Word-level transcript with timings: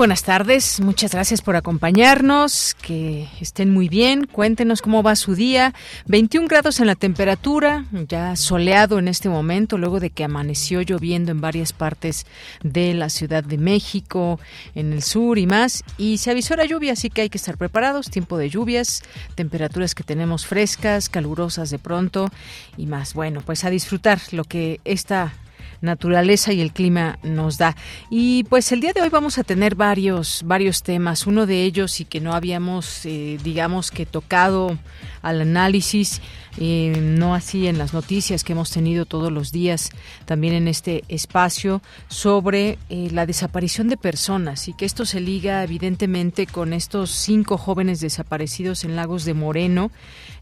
Buenas 0.00 0.22
tardes, 0.22 0.80
muchas 0.80 1.12
gracias 1.12 1.42
por 1.42 1.56
acompañarnos, 1.56 2.74
que 2.80 3.28
estén 3.38 3.70
muy 3.70 3.90
bien, 3.90 4.24
cuéntenos 4.24 4.80
cómo 4.80 5.02
va 5.02 5.14
su 5.14 5.34
día. 5.34 5.74
21 6.06 6.48
grados 6.48 6.80
en 6.80 6.86
la 6.86 6.94
temperatura, 6.94 7.84
ya 8.08 8.34
soleado 8.34 8.98
en 8.98 9.08
este 9.08 9.28
momento, 9.28 9.76
luego 9.76 10.00
de 10.00 10.08
que 10.08 10.24
amaneció 10.24 10.80
lloviendo 10.80 11.32
en 11.32 11.42
varias 11.42 11.74
partes 11.74 12.24
de 12.62 12.94
la 12.94 13.10
Ciudad 13.10 13.44
de 13.44 13.58
México, 13.58 14.40
en 14.74 14.94
el 14.94 15.02
sur 15.02 15.36
y 15.36 15.46
más, 15.46 15.84
y 15.98 16.16
se 16.16 16.30
avisó 16.30 16.56
la 16.56 16.64
lluvia, 16.64 16.94
así 16.94 17.10
que 17.10 17.20
hay 17.20 17.28
que 17.28 17.36
estar 17.36 17.58
preparados, 17.58 18.08
tiempo 18.08 18.38
de 18.38 18.48
lluvias, 18.48 19.02
temperaturas 19.34 19.94
que 19.94 20.02
tenemos 20.02 20.46
frescas, 20.46 21.10
calurosas 21.10 21.68
de 21.68 21.78
pronto 21.78 22.30
y 22.78 22.86
más. 22.86 23.12
Bueno, 23.12 23.42
pues 23.44 23.64
a 23.64 23.70
disfrutar 23.70 24.18
lo 24.32 24.44
que 24.44 24.80
esta 24.86 25.34
naturaleza 25.80 26.52
y 26.52 26.60
el 26.60 26.72
clima 26.72 27.18
nos 27.22 27.58
da. 27.58 27.76
Y 28.10 28.44
pues 28.44 28.72
el 28.72 28.80
día 28.80 28.92
de 28.92 29.00
hoy 29.00 29.08
vamos 29.08 29.38
a 29.38 29.44
tener 29.44 29.74
varios, 29.74 30.42
varios 30.44 30.82
temas. 30.82 31.26
Uno 31.26 31.46
de 31.46 31.64
ellos 31.64 32.00
y 32.00 32.04
que 32.04 32.20
no 32.20 32.34
habíamos, 32.34 33.04
eh, 33.06 33.38
digamos 33.42 33.90
que 33.90 34.06
tocado 34.06 34.78
al 35.22 35.40
análisis 35.40 36.20
eh, 36.58 36.98
no 37.00 37.34
así 37.34 37.68
en 37.68 37.78
las 37.78 37.94
noticias 37.94 38.42
que 38.42 38.52
hemos 38.52 38.70
tenido 38.70 39.06
todos 39.06 39.30
los 39.30 39.52
días, 39.52 39.90
también 40.24 40.54
en 40.54 40.66
este 40.68 41.04
espacio, 41.08 41.80
sobre 42.08 42.78
eh, 42.88 43.08
la 43.12 43.24
desaparición 43.24 43.88
de 43.88 43.96
personas 43.96 44.66
y 44.68 44.72
que 44.72 44.84
esto 44.84 45.04
se 45.04 45.20
liga 45.20 45.62
evidentemente 45.62 46.46
con 46.46 46.72
estos 46.72 47.10
cinco 47.10 47.56
jóvenes 47.56 48.00
desaparecidos 48.00 48.84
en 48.84 48.96
Lagos 48.96 49.24
de 49.24 49.34
Moreno. 49.34 49.90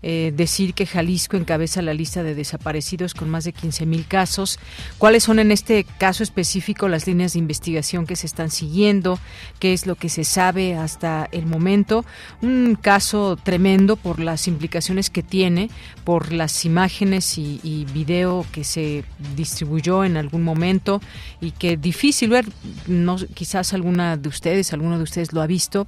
Eh, 0.02 0.32
decir 0.36 0.74
que 0.74 0.86
Jalisco 0.86 1.36
encabeza 1.36 1.82
la 1.82 1.92
lista 1.92 2.22
de 2.22 2.34
desaparecidos 2.34 3.14
con 3.14 3.28
más 3.28 3.44
de 3.44 3.52
15 3.52 3.84
mil 3.86 4.06
casos. 4.06 4.58
¿Cuáles 4.98 5.24
son 5.24 5.38
en 5.38 5.50
este 5.50 5.84
caso 5.84 6.22
específico 6.22 6.88
las 6.88 7.06
líneas 7.06 7.32
de 7.32 7.40
investigación 7.40 8.06
que 8.06 8.14
se 8.14 8.26
están 8.26 8.50
siguiendo? 8.50 9.18
¿Qué 9.58 9.72
es 9.72 9.86
lo 9.86 9.96
que 9.96 10.08
se 10.08 10.22
sabe 10.24 10.76
hasta 10.76 11.28
el 11.32 11.46
momento? 11.46 12.04
Un 12.42 12.78
caso 12.80 13.36
tremendo 13.42 13.96
por 13.96 14.20
las 14.20 14.46
implicaciones 14.46 15.10
que 15.10 15.22
tiene, 15.22 15.68
por 16.04 16.32
las 16.32 16.64
imágenes 16.64 17.36
y, 17.38 17.60
y, 17.62 17.84
video 17.86 18.46
que 18.52 18.64
se 18.64 19.04
distribuyó 19.36 20.04
en 20.04 20.16
algún 20.16 20.42
momento 20.42 21.00
y 21.40 21.52
que 21.52 21.76
difícil 21.76 22.30
ver, 22.30 22.46
no, 22.86 23.16
quizás 23.34 23.74
alguna 23.74 24.16
de 24.16 24.28
ustedes, 24.28 24.72
alguno 24.72 24.98
de 24.98 25.04
ustedes 25.04 25.32
lo 25.32 25.42
ha 25.42 25.46
visto, 25.46 25.86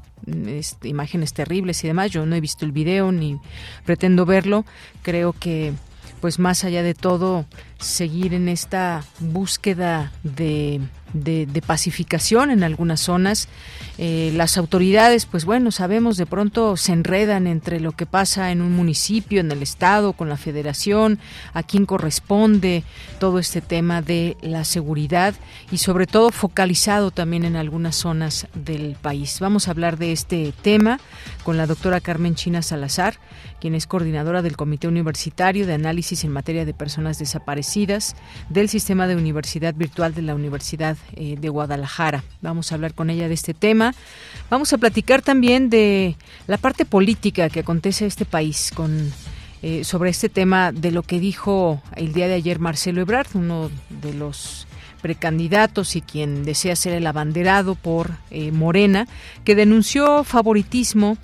imágenes 0.82 1.32
terribles 1.32 1.82
y 1.84 1.88
demás, 1.88 2.10
yo 2.10 2.26
no 2.26 2.36
he 2.36 2.40
visto 2.40 2.64
el 2.64 2.72
video 2.72 3.12
ni 3.12 3.38
pretendo 3.84 4.26
verlo, 4.26 4.64
creo 5.02 5.32
que 5.32 5.72
pues 6.20 6.38
más 6.38 6.64
allá 6.64 6.82
de 6.82 6.94
todo 6.94 7.46
seguir 7.78 8.34
en 8.34 8.48
esta 8.48 9.04
búsqueda 9.20 10.12
de 10.22 10.80
de, 11.12 11.62
pacificación 11.66 12.50
en 12.50 12.62
algunas 12.62 13.00
zonas. 13.00 13.48
Eh, 13.98 14.32
las 14.34 14.56
autoridades, 14.56 15.26
pues 15.26 15.44
bueno, 15.44 15.70
sabemos, 15.70 16.16
de 16.16 16.26
pronto 16.26 16.76
se 16.76 16.92
enredan 16.92 17.46
entre 17.46 17.80
lo 17.80 17.92
que 17.92 18.06
pasa 18.06 18.50
en 18.50 18.62
un 18.62 18.72
municipio, 18.72 19.40
en 19.40 19.52
el 19.52 19.62
Estado, 19.62 20.14
con 20.14 20.28
la 20.28 20.36
Federación, 20.36 21.18
a 21.52 21.62
quién 21.62 21.86
corresponde 21.86 22.84
todo 23.18 23.38
este 23.38 23.60
tema 23.60 24.02
de 24.02 24.36
la 24.40 24.64
seguridad 24.64 25.34
y 25.70 25.78
sobre 25.78 26.06
todo 26.06 26.30
focalizado 26.30 27.10
también 27.10 27.44
en 27.44 27.56
algunas 27.56 27.96
zonas 27.96 28.46
del 28.54 28.96
país. 29.00 29.38
Vamos 29.40 29.68
a 29.68 29.72
hablar 29.72 29.98
de 29.98 30.12
este 30.12 30.52
tema 30.62 30.98
con 31.44 31.56
la 31.56 31.66
doctora 31.66 32.00
Carmen 32.00 32.34
China 32.34 32.62
Salazar, 32.62 33.18
quien 33.60 33.74
es 33.74 33.86
coordinadora 33.86 34.42
del 34.42 34.56
Comité 34.56 34.88
Universitario 34.88 35.66
de 35.66 35.74
Análisis 35.74 36.24
en 36.24 36.32
Materia 36.32 36.64
de 36.64 36.74
Personas 36.74 37.18
Desaparecidas 37.18 38.16
del 38.48 38.68
Sistema 38.68 39.06
de 39.06 39.16
Universidad 39.16 39.74
Virtual 39.74 40.14
de 40.14 40.22
la 40.22 40.34
Universidad 40.34 40.96
eh, 41.14 41.36
de 41.38 41.48
Guadalajara. 41.48 42.24
Vamos 42.40 42.72
a 42.72 42.74
hablar 42.74 42.94
con 42.94 43.10
ella 43.10 43.28
de 43.28 43.34
este 43.34 43.54
tema. 43.54 43.94
Vamos 44.48 44.72
a 44.72 44.78
platicar 44.78 45.22
también 45.22 45.70
de 45.70 46.16
la 46.46 46.56
parte 46.56 46.84
política 46.84 47.50
que 47.50 47.60
acontece 47.60 48.04
en 48.04 48.08
este 48.08 48.24
país 48.24 48.72
con 48.74 49.12
eh, 49.62 49.84
sobre 49.84 50.08
este 50.08 50.30
tema 50.30 50.72
de 50.72 50.90
lo 50.90 51.02
que 51.02 51.20
dijo 51.20 51.82
el 51.94 52.14
día 52.14 52.28
de 52.28 52.34
ayer 52.34 52.60
Marcelo 52.60 53.02
Ebrard, 53.02 53.28
uno 53.34 53.70
de 53.90 54.14
los 54.14 54.66
precandidatos 55.02 55.96
y 55.96 56.00
quien 56.00 56.44
desea 56.44 56.74
ser 56.76 56.94
el 56.94 57.06
abanderado 57.06 57.74
por 57.74 58.10
eh, 58.30 58.52
Morena, 58.52 59.06
que 59.44 59.54
denunció 59.54 60.24
favoritismo 60.24 61.18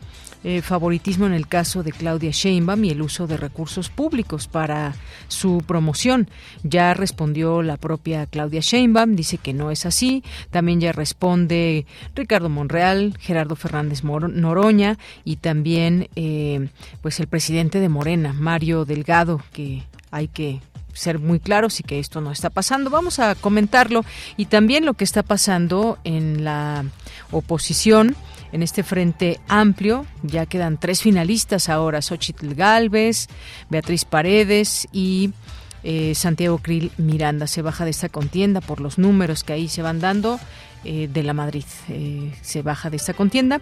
eh, 0.44 0.62
favoritismo 0.62 1.26
en 1.26 1.32
el 1.32 1.48
caso 1.48 1.82
de 1.82 1.92
Claudia 1.92 2.30
Sheinbaum 2.30 2.84
y 2.84 2.90
el 2.90 3.02
uso 3.02 3.26
de 3.26 3.36
recursos 3.36 3.88
públicos 3.88 4.46
para 4.46 4.94
su 5.28 5.62
promoción. 5.66 6.28
Ya 6.62 6.94
respondió 6.94 7.62
la 7.62 7.76
propia 7.76 8.26
Claudia 8.26 8.60
Sheinbaum, 8.60 9.16
dice 9.16 9.38
que 9.38 9.52
no 9.52 9.70
es 9.70 9.86
así. 9.86 10.22
También 10.50 10.80
ya 10.80 10.92
responde 10.92 11.86
Ricardo 12.14 12.48
Monreal, 12.48 13.16
Gerardo 13.18 13.56
Fernández 13.56 14.04
Noroña 14.04 14.98
y 15.24 15.36
también 15.36 16.08
eh, 16.16 16.68
pues 17.02 17.18
el 17.20 17.26
presidente 17.26 17.80
de 17.80 17.88
Morena, 17.88 18.32
Mario 18.32 18.84
Delgado, 18.84 19.42
que 19.52 19.82
hay 20.10 20.28
que 20.28 20.60
ser 20.92 21.18
muy 21.18 21.40
claros 21.40 21.78
y 21.80 21.82
que 21.82 21.98
esto 21.98 22.20
no 22.20 22.32
está 22.32 22.50
pasando. 22.50 22.90
Vamos 22.90 23.18
a 23.18 23.34
comentarlo 23.34 24.04
y 24.36 24.46
también 24.46 24.86
lo 24.86 24.94
que 24.94 25.04
está 25.04 25.22
pasando 25.22 25.98
en 26.04 26.44
la 26.44 26.84
oposición 27.30 28.16
en 28.52 28.62
este 28.62 28.82
frente 28.82 29.40
amplio. 29.48 30.06
Ya 30.22 30.46
quedan 30.46 30.78
tres 30.78 31.02
finalistas 31.02 31.68
ahora, 31.68 32.02
Xochitl 32.02 32.54
Galvez, 32.54 33.28
Beatriz 33.70 34.04
Paredes 34.04 34.88
y 34.92 35.32
eh, 35.82 36.14
Santiago 36.14 36.58
Krill 36.58 36.90
Miranda. 36.96 37.46
Se 37.46 37.62
baja 37.62 37.84
de 37.84 37.90
esta 37.90 38.08
contienda 38.08 38.60
por 38.60 38.80
los 38.80 38.98
números 38.98 39.44
que 39.44 39.52
ahí 39.52 39.68
se 39.68 39.82
van 39.82 40.00
dando. 40.00 40.40
Eh, 40.88 41.08
de 41.12 41.24
la 41.24 41.32
Madrid 41.32 41.64
eh, 41.88 42.32
se 42.42 42.62
baja 42.62 42.90
de 42.90 42.96
esta 42.96 43.12
contienda 43.12 43.60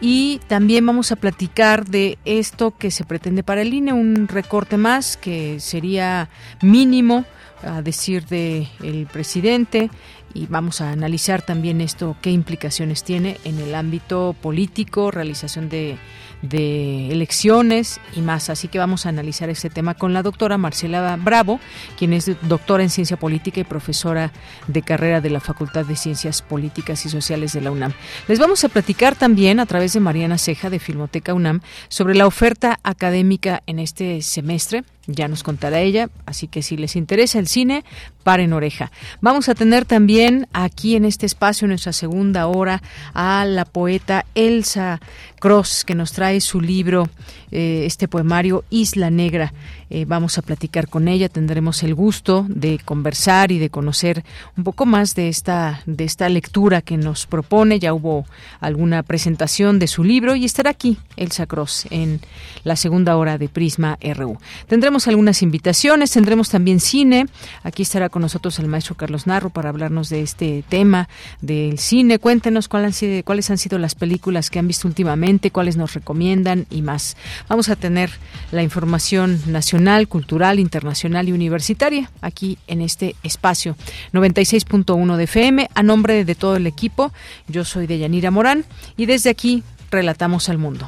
y 0.00 0.40
también 0.46 0.86
vamos 0.86 1.10
a 1.10 1.16
platicar 1.16 1.84
de 1.84 2.16
esto 2.24 2.76
que 2.76 2.92
se 2.92 3.02
pretende 3.02 3.42
para 3.42 3.62
el 3.62 3.74
INE 3.74 3.92
un 3.92 4.28
recorte 4.28 4.76
más 4.76 5.16
que 5.16 5.58
sería 5.58 6.28
mínimo 6.62 7.24
a 7.64 7.82
decir 7.82 8.24
de 8.26 8.68
el 8.84 9.06
presidente 9.06 9.90
y 10.34 10.46
vamos 10.46 10.80
a 10.80 10.90
analizar 10.90 11.42
también 11.42 11.80
esto, 11.80 12.16
qué 12.22 12.30
implicaciones 12.30 13.04
tiene 13.04 13.38
en 13.44 13.58
el 13.58 13.74
ámbito 13.74 14.34
político, 14.40 15.10
realización 15.10 15.68
de, 15.68 15.96
de 16.42 17.10
elecciones 17.10 18.00
y 18.14 18.20
más. 18.20 18.50
Así 18.50 18.68
que 18.68 18.78
vamos 18.78 19.06
a 19.06 19.10
analizar 19.10 19.50
este 19.50 19.70
tema 19.70 19.94
con 19.94 20.12
la 20.12 20.22
doctora 20.22 20.58
Marcela 20.58 21.16
Bravo, 21.16 21.60
quien 21.98 22.12
es 22.12 22.30
doctora 22.42 22.82
en 22.82 22.90
ciencia 22.90 23.18
política 23.18 23.60
y 23.60 23.64
profesora 23.64 24.32
de 24.66 24.82
carrera 24.82 25.20
de 25.20 25.30
la 25.30 25.40
Facultad 25.40 25.84
de 25.84 25.96
Ciencias 25.96 26.42
Políticas 26.42 27.04
y 27.06 27.08
Sociales 27.08 27.52
de 27.52 27.60
la 27.60 27.70
UNAM. 27.70 27.92
Les 28.28 28.38
vamos 28.38 28.64
a 28.64 28.68
platicar 28.68 29.16
también 29.16 29.60
a 29.60 29.66
través 29.66 29.92
de 29.92 30.00
Mariana 30.00 30.38
Ceja 30.38 30.70
de 30.70 30.78
Filmoteca 30.78 31.34
UNAM 31.34 31.60
sobre 31.88 32.14
la 32.14 32.26
oferta 32.26 32.78
académica 32.82 33.62
en 33.66 33.78
este 33.78 34.22
semestre 34.22 34.84
ya 35.12 35.28
nos 35.28 35.42
contará 35.42 35.80
ella, 35.80 36.08
así 36.26 36.48
que 36.48 36.62
si 36.62 36.76
les 36.76 36.96
interesa 36.96 37.38
el 37.38 37.46
cine, 37.46 37.84
paren 38.22 38.52
oreja. 38.52 38.90
Vamos 39.20 39.48
a 39.48 39.54
tener 39.54 39.84
también 39.84 40.46
aquí 40.52 40.96
en 40.96 41.04
este 41.04 41.26
espacio, 41.26 41.66
en 41.66 41.70
nuestra 41.70 41.92
segunda 41.92 42.46
hora, 42.46 42.82
a 43.14 43.44
la 43.44 43.64
poeta 43.64 44.26
Elsa 44.34 45.00
Cross, 45.38 45.84
que 45.84 45.94
nos 45.94 46.12
trae 46.12 46.40
su 46.40 46.60
libro, 46.60 47.08
eh, 47.50 47.82
este 47.86 48.08
poemario 48.08 48.64
Isla 48.70 49.10
Negra. 49.10 49.52
Eh, 49.92 50.04
vamos 50.06 50.38
a 50.38 50.42
platicar 50.42 50.88
con 50.88 51.08
ella, 51.08 51.28
tendremos 51.28 51.82
el 51.82 51.96
gusto 51.96 52.46
de 52.48 52.78
conversar 52.84 53.50
y 53.50 53.58
de 53.58 53.70
conocer 53.70 54.24
un 54.56 54.62
poco 54.62 54.86
más 54.86 55.16
de 55.16 55.28
esta, 55.28 55.82
de 55.84 56.04
esta 56.04 56.28
lectura 56.28 56.80
que 56.80 56.96
nos 56.96 57.26
propone. 57.26 57.80
Ya 57.80 57.92
hubo 57.92 58.24
alguna 58.60 59.02
presentación 59.02 59.80
de 59.80 59.88
su 59.88 60.04
libro 60.04 60.36
y 60.36 60.44
estará 60.44 60.70
aquí 60.70 60.96
Elsa 61.16 61.46
Cross 61.46 61.88
en 61.90 62.20
la 62.62 62.76
segunda 62.76 63.16
hora 63.16 63.36
de 63.36 63.48
Prisma 63.48 63.98
RU. 64.14 64.38
Tendremos 64.68 65.08
algunas 65.08 65.42
invitaciones, 65.42 66.12
tendremos 66.12 66.50
también 66.50 66.78
cine. 66.78 67.26
Aquí 67.64 67.82
estará 67.82 68.08
con 68.10 68.22
nosotros 68.22 68.60
el 68.60 68.68
maestro 68.68 68.94
Carlos 68.94 69.26
Narro 69.26 69.50
para 69.50 69.70
hablarnos 69.70 70.08
de 70.08 70.22
este 70.22 70.62
tema 70.68 71.08
del 71.40 71.80
cine. 71.80 72.20
Cuéntenos 72.20 72.68
cuáles 72.68 72.86
han 72.86 72.92
sido, 72.92 73.24
cuáles 73.24 73.50
han 73.50 73.58
sido 73.58 73.78
las 73.78 73.96
películas 73.96 74.50
que 74.50 74.60
han 74.60 74.68
visto 74.68 74.86
últimamente, 74.86 75.50
cuáles 75.50 75.76
nos 75.76 75.94
recomiendan 75.94 76.66
y 76.70 76.82
más. 76.82 77.16
Vamos 77.48 77.68
a 77.70 77.76
tener 77.76 78.10
la 78.52 78.62
información 78.62 79.40
nacional, 79.46 79.79
cultural, 80.08 80.58
internacional 80.58 81.28
y 81.28 81.32
universitaria 81.32 82.10
aquí 82.20 82.58
en 82.66 82.80
este 82.80 83.16
espacio 83.22 83.76
96.1 84.12 85.16
de 85.16 85.24
FM. 85.24 85.68
A 85.74 85.82
nombre 85.82 86.24
de 86.24 86.34
todo 86.34 86.56
el 86.56 86.66
equipo, 86.66 87.12
yo 87.48 87.64
soy 87.64 87.86
Deyanira 87.86 88.30
Morán 88.30 88.64
y 88.96 89.06
desde 89.06 89.30
aquí 89.30 89.62
relatamos 89.90 90.48
al 90.48 90.58
mundo. 90.58 90.86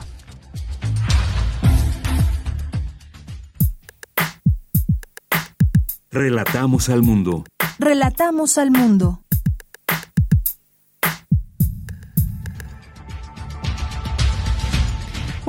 Relatamos 6.11 6.91
al 6.91 7.03
mundo. 7.03 7.45
Relatamos 7.79 8.59
al 8.59 8.71
mundo. 8.71 9.22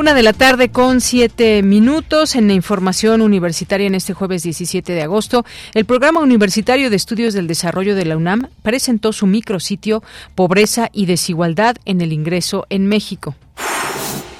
Una 0.04 0.14
de 0.14 0.22
la 0.22 0.34
tarde 0.34 0.68
con 0.68 1.00
siete 1.00 1.64
minutos 1.64 2.36
en 2.36 2.50
la 2.50 2.54
información 2.54 3.22
universitaria 3.22 3.88
en 3.88 3.96
este 3.96 4.14
jueves 4.14 4.44
17 4.44 4.92
de 4.92 5.02
agosto. 5.02 5.46
El 5.74 5.86
Programa 5.86 6.20
Universitario 6.20 6.90
de 6.90 6.98
Estudios 6.98 7.34
del 7.34 7.48
Desarrollo 7.48 7.96
de 7.96 8.04
la 8.04 8.18
UNAM 8.18 8.50
presentó 8.64 9.14
su 9.14 9.28
micrositio 9.28 10.04
Pobreza 10.36 10.90
y 10.92 11.06
Desigualdad 11.06 11.78
en 11.86 12.02
el 12.02 12.12
Ingreso 12.12 12.66
en 12.70 12.86
México. 12.86 13.36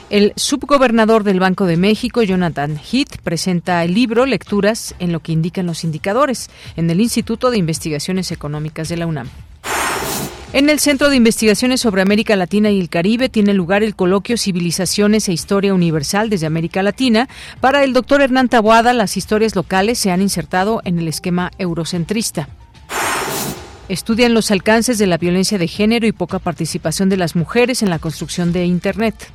El 0.10 0.34
subgobernador 0.36 1.24
del 1.24 1.40
Banco 1.40 1.66
de 1.66 1.78
México, 1.78 2.24
Jonathan 2.24 2.78
Heath, 2.78 3.20
presenta 3.24 3.86
el 3.86 3.94
libro 3.94 4.26
Lecturas 4.26 4.96
en 5.00 5.14
lo 5.14 5.22
que 5.22 5.32
indican 5.32 5.66
los 5.66 5.86
indicadores 5.86 6.50
en 6.76 6.90
el 6.90 7.00
Instituto 7.00 7.52
de 7.52 7.60
Investigaciones 7.60 8.34
Económicas 8.34 8.90
de 8.90 8.98
la 8.98 9.08
UNAM. 9.08 9.30
En 10.54 10.70
el 10.70 10.80
Centro 10.80 11.10
de 11.10 11.16
Investigaciones 11.16 11.82
sobre 11.82 12.04
América 12.04 12.36
Latina 12.36 12.70
y 12.70 12.80
el 12.80 12.88
Caribe 12.88 13.28
tiene 13.28 13.56
lugar 13.56 13.82
el 13.82 13.96
coloquio 13.96 14.38
Civilizaciones 14.38 15.28
e 15.28 15.34
Historia 15.34 15.74
Universal 15.74 16.30
desde 16.30 16.46
América 16.46 16.84
Latina. 16.84 17.28
Para 17.60 17.84
el 17.84 17.92
doctor 17.92 18.22
Hernán 18.22 18.50
Taboada, 18.50 18.94
las 18.94 19.18
historias 19.18 19.56
locales 19.56 19.98
se 19.98 20.12
han 20.12 20.22
insertado 20.22 20.82
en 20.86 21.00
el 21.00 21.08
esquema 21.08 21.50
eurocentrista. 21.58 22.50
Estudian 23.90 24.36
los 24.36 24.52
alcances 24.52 25.00
de 25.00 25.08
la 25.08 25.18
violencia 25.18 25.58
de 25.58 25.68
género 25.68 26.06
y 26.06 26.12
poca 26.12 26.38
participación 26.38 27.10
de 27.10 27.18
las 27.18 27.36
mujeres 27.36 27.82
en 27.82 27.90
la 27.90 27.98
construcción 27.98 28.54
de 28.54 28.66
Internet. 28.66 29.34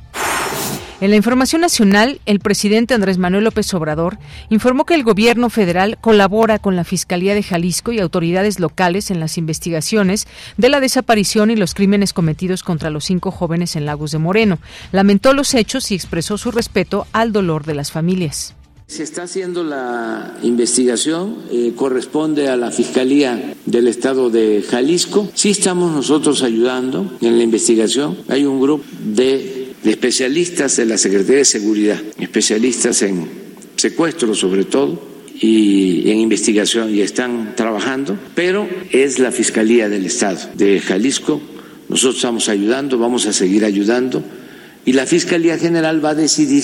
En 1.01 1.11
la 1.11 1.15
información 1.15 1.61
nacional, 1.61 2.19
el 2.25 2.41
presidente 2.41 2.93
Andrés 2.93 3.17
Manuel 3.17 3.45
López 3.45 3.73
Obrador 3.73 4.17
informó 4.49 4.85
que 4.85 4.95
el 4.95 5.03
gobierno 5.03 5.49
federal 5.49 5.97
colabora 6.01 6.59
con 6.59 6.75
la 6.75 6.83
Fiscalía 6.83 7.33
de 7.33 7.41
Jalisco 7.41 7.93
y 7.93 7.99
autoridades 7.99 8.59
locales 8.59 9.09
en 9.09 9.21
las 9.21 9.37
investigaciones 9.37 10.27
de 10.57 10.67
la 10.67 10.81
desaparición 10.81 11.51
y 11.51 11.55
los 11.55 11.73
crímenes 11.73 12.11
cometidos 12.11 12.63
contra 12.63 12.89
los 12.89 13.05
cinco 13.05 13.31
jóvenes 13.31 13.77
en 13.77 13.85
Lagos 13.85 14.11
de 14.11 14.17
Moreno. 14.17 14.59
Lamentó 14.91 15.33
los 15.33 15.53
hechos 15.53 15.89
y 15.91 15.95
expresó 15.95 16.37
su 16.37 16.51
respeto 16.51 17.07
al 17.13 17.31
dolor 17.31 17.65
de 17.65 17.75
las 17.75 17.91
familias. 17.91 18.53
Se 18.87 19.03
está 19.03 19.23
haciendo 19.23 19.63
la 19.63 20.35
investigación, 20.41 21.43
eh, 21.49 21.73
corresponde 21.77 22.49
a 22.49 22.57
la 22.57 22.71
Fiscalía 22.71 23.53
del 23.65 23.87
Estado 23.87 24.29
de 24.29 24.65
Jalisco. 24.67 25.29
Sí 25.33 25.51
estamos 25.51 25.93
nosotros 25.93 26.43
ayudando 26.43 27.09
en 27.21 27.37
la 27.37 27.43
investigación. 27.43 28.17
Hay 28.27 28.43
un 28.43 28.59
grupo 28.59 28.83
de 28.99 29.68
especialistas 29.83 30.75
de 30.77 30.85
la 30.85 30.97
Secretaría 30.97 31.37
de 31.37 31.45
Seguridad, 31.45 32.01
especialistas 32.19 33.01
en 33.01 33.27
secuestro 33.75 34.35
sobre 34.35 34.65
todo 34.65 35.07
y 35.39 36.11
en 36.11 36.19
investigación 36.19 36.93
y 36.93 37.01
están 37.01 37.55
trabajando, 37.55 38.17
pero 38.35 38.67
es 38.91 39.19
la 39.19 39.31
Fiscalía 39.31 39.87
del 39.87 40.05
Estado 40.05 40.39
de 40.55 40.79
Jalisco. 40.79 41.41
Nosotros 41.87 42.17
estamos 42.17 42.49
ayudando, 42.49 42.97
vamos 42.97 43.25
a 43.25 43.33
seguir 43.33 43.63
ayudando 43.63 44.23
y 44.85 44.93
la 44.93 45.05
Fiscalía 45.05 45.57
General 45.57 46.03
va 46.03 46.11
a 46.11 46.15
decidir 46.15 46.63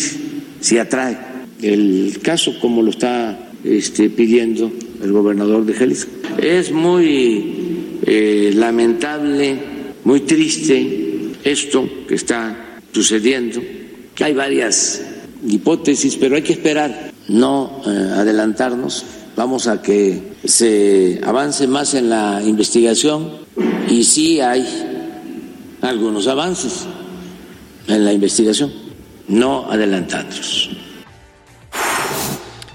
si 0.60 0.78
atrae 0.78 1.18
el 1.62 2.20
caso 2.22 2.60
como 2.60 2.82
lo 2.82 2.90
está 2.90 3.50
este, 3.64 4.10
pidiendo 4.10 4.72
el 5.02 5.12
gobernador 5.12 5.66
de 5.66 5.74
Jalisco. 5.74 6.12
Es 6.38 6.72
muy 6.72 7.56
eh, 8.06 8.52
lamentable, 8.56 9.58
muy 10.04 10.22
triste 10.22 11.32
esto 11.44 11.88
que 12.08 12.16
está 12.16 12.65
sucediendo. 12.96 13.62
Hay 14.22 14.34
varias 14.34 15.02
hipótesis, 15.46 16.16
pero 16.16 16.38
hay 16.38 16.44
que 16.44 16.54
esperar, 16.54 17.12
no 17.28 17.82
eh, 17.86 17.90
adelantarnos. 17.90 19.04
Vamos 19.36 19.68
a 19.68 19.82
que 19.82 20.32
se 20.46 21.20
avance 21.22 21.68
más 21.68 21.94
en 21.94 22.10
la 22.10 22.42
investigación 22.42 23.34
y 23.90 24.06
sí 24.06 24.40
hay 24.40 24.66
algunos 25.82 26.28
avances 26.28 26.86
en 27.90 28.06
la 28.06 28.14
investigación, 28.14 28.72
no 29.28 29.70
adelantarnos. 29.70 30.70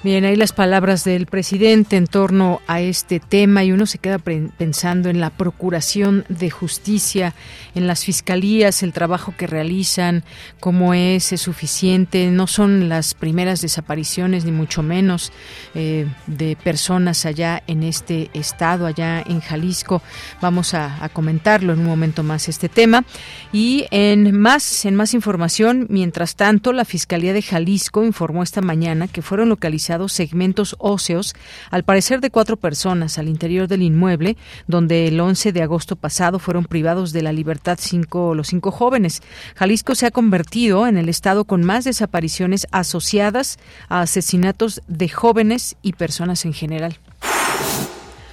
Bien, 0.03 0.25
ahí 0.25 0.35
las 0.35 0.55
palabras 0.55 1.05
del 1.05 1.27
presidente 1.27 1.99
en 1.99 2.07
torno 2.07 2.63
a 2.67 2.81
este 2.81 3.21
tema 3.21 3.65
y 3.65 3.73
uno 3.73 3.85
se 3.85 3.99
queda 3.99 4.17
pensando 4.17 5.11
en 5.11 5.21
la 5.21 5.29
procuración 5.29 6.25
de 6.31 6.49
justicia, 6.49 7.35
en 7.75 7.87
las 7.87 8.07
fiscalías, 8.07 8.83
el 8.83 8.95
trabajo 8.95 9.35
que 9.37 9.47
realizan, 9.47 10.25
cómo 10.59 10.95
es, 10.95 11.35
es 11.35 11.43
suficiente. 11.43 12.31
No 12.31 12.47
son 12.47 12.89
las 12.89 13.13
primeras 13.13 13.61
desapariciones, 13.61 14.47
ni 14.47 14.53
mucho 14.53 14.83
menos, 14.83 15.33
eh, 15.75 16.07
de 16.27 16.57
personas 16.57 17.27
allá 17.27 17.63
en 17.67 17.83
este 17.83 18.31
estado, 18.33 18.87
allá 18.87 19.21
en 19.21 19.41
Jalisco. 19.41 20.01
Vamos 20.41 20.73
a, 20.73 21.05
a, 21.05 21.11
comentarlo 21.11 21.75
en 21.75 21.81
un 21.81 21.87
momento 21.87 22.23
más 22.23 22.49
este 22.49 22.71
tema. 22.71 23.05
Y 23.53 23.87
en 23.91 24.39
más, 24.39 24.85
en 24.85 24.95
más 24.95 25.13
información, 25.13 25.89
mientras 25.91 26.37
tanto, 26.37 26.73
la 26.73 26.85
Fiscalía 26.85 27.33
de 27.33 27.43
Jalisco 27.43 28.05
informó 28.05 28.45
esta 28.45 28.61
mañana 28.61 29.09
que 29.09 29.23
fueron 29.23 29.49
localizados 29.49 30.13
segmentos 30.13 30.77
óseos, 30.79 31.35
al 31.73 31.83
parecer 31.83 32.21
de 32.21 32.31
cuatro 32.31 32.57
personas, 32.57 33.19
al 33.19 33.29
interior 33.29 33.67
del 33.67 33.83
inmueble, 33.83 34.37
donde 34.69 35.09
el 35.09 35.19
11 35.19 35.51
de 35.51 35.63
agosto 35.63 35.97
pasado 35.97 36.39
fueron 36.39 36.65
privados 36.65 37.13
de 37.13 37.23
la 37.23 37.33
libertad 37.33 37.77
cinco, 37.81 38.37
los 38.37 38.47
cinco 38.47 38.71
jóvenes. 38.71 39.21
Jalisco 39.57 39.97
se 39.97 40.07
ha 40.07 40.13
convertido 40.13 40.87
en 40.87 40.97
el 40.97 41.09
estado 41.09 41.45
con 41.45 41.65
más 41.65 41.85
desapariciones 41.85 42.69
asociadas 42.71 43.59
a 43.89 44.03
asesinatos 44.03 44.81
de 44.87 45.09
jóvenes 45.09 45.75
y 45.83 45.95
personas 45.95 46.45
en 46.45 46.53
general. 46.53 46.99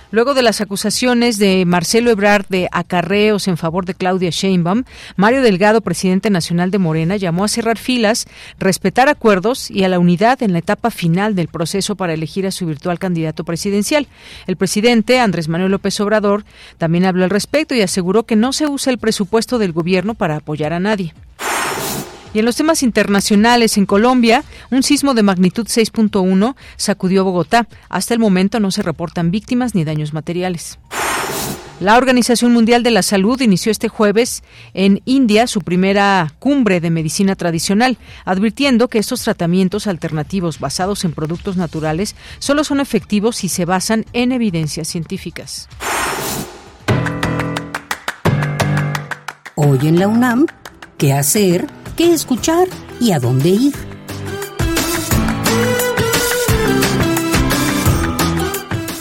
Luego 0.09 0.33
de 0.33 0.42
las 0.42 0.62
acusaciones 0.62 1.38
de 1.38 1.65
Marcelo 1.65 2.12
Ebrard 2.12 2.45
de 2.48 2.69
acarreos 2.71 3.47
en 3.49 3.57
favor 3.57 3.85
de 3.85 3.94
Claudia 3.94 4.30
Sheinbaum, 4.30 4.83
Mario 5.18 5.42
Delgado, 5.42 5.81
presidente 5.81 6.30
nacional 6.30 6.71
de 6.71 6.78
Morena, 6.78 7.18
llamó 7.18 7.44
a 7.44 7.49
cerrar 7.49 7.78
filas, 7.78 8.26
respetar 8.57 9.09
acuerdos 9.09 9.69
y 9.69 9.83
a 9.83 9.90
la 9.90 9.99
unidad 9.99 10.42
en 10.44 10.54
la 10.54 10.59
etapa 10.59 10.92
final 10.92 11.35
del 11.35 11.49
proceso 11.49 11.95
para 11.95 12.14
elegir 12.14 12.47
a 12.47 12.52
su 12.52 12.66
virtual 12.66 12.99
candidato 12.99 13.44
presidencial. 13.44 14.07
El 14.47 14.56
presidente, 14.56 15.19
Andrés 15.19 15.49
Manuel 15.49 15.71
López 15.71 15.99
Obrador, 15.99 16.45
también 16.78 17.06
habló 17.06 17.26
al 17.26 17.30
respecto 17.30 17.76
y 17.76 17.81
aseguró 17.81 18.23
que 18.23 18.37
no 18.37 18.54
se 18.54 18.68
usa 18.68 18.94
el 18.94 18.99
presupuesto 18.99 19.57
del 19.57 19.73
gobierno 19.73 20.14
para 20.14 20.37
apoyar 20.37 20.71
a 20.71 20.80
nadie. 20.80 21.14
Y 22.37 22.39
en 22.39 22.45
los 22.45 22.56
temas 22.56 22.83
internacionales, 22.83 23.77
en 23.77 23.87
Colombia, 23.87 24.44
un 24.69 24.83
sismo 24.83 25.15
de 25.15 25.23
magnitud 25.23 25.65
6.1 25.65 26.56
sacudió 26.75 27.23
Bogotá. 27.23 27.67
Hasta 27.89 28.13
el 28.13 28.19
momento 28.19 28.59
no 28.59 28.69
se 28.69 28.83
reportan 28.83 29.31
víctimas 29.31 29.73
ni 29.73 29.83
daños 29.83 30.13
materiales. 30.13 30.77
La 31.79 31.97
Organización 31.97 32.53
Mundial 32.53 32.83
de 32.83 32.91
la 32.91 33.01
Salud 33.01 33.41
inició 33.41 33.71
este 33.71 33.87
jueves 33.87 34.44
en 34.75 35.01
India 35.06 35.47
su 35.47 35.61
primera 35.61 36.31
cumbre 36.37 36.79
de 36.79 36.91
medicina 36.91 37.35
tradicional, 37.35 37.97
advirtiendo 38.23 38.87
que 38.87 38.99
estos 38.99 39.23
tratamientos 39.23 39.87
alternativos 39.87 40.59
basados 40.59 41.06
en 41.06 41.13
productos 41.13 41.57
naturales 41.57 42.15
solo 42.37 42.63
son 42.63 42.79
efectivos 42.81 43.37
si 43.37 43.49
se 43.49 43.65
basan 43.65 44.06
en 44.13 44.31
evidencias 44.31 44.87
científicas. 44.87 45.69
Hoy 49.56 49.79
en 49.87 49.97
la 49.97 50.07
UNAM, 50.07 50.45
¿qué 50.99 51.13
hacer? 51.13 51.65
Qué 51.97 52.13
escuchar 52.13 52.68
y 53.01 53.11
a 53.11 53.19
dónde 53.19 53.49
ir. 53.49 53.73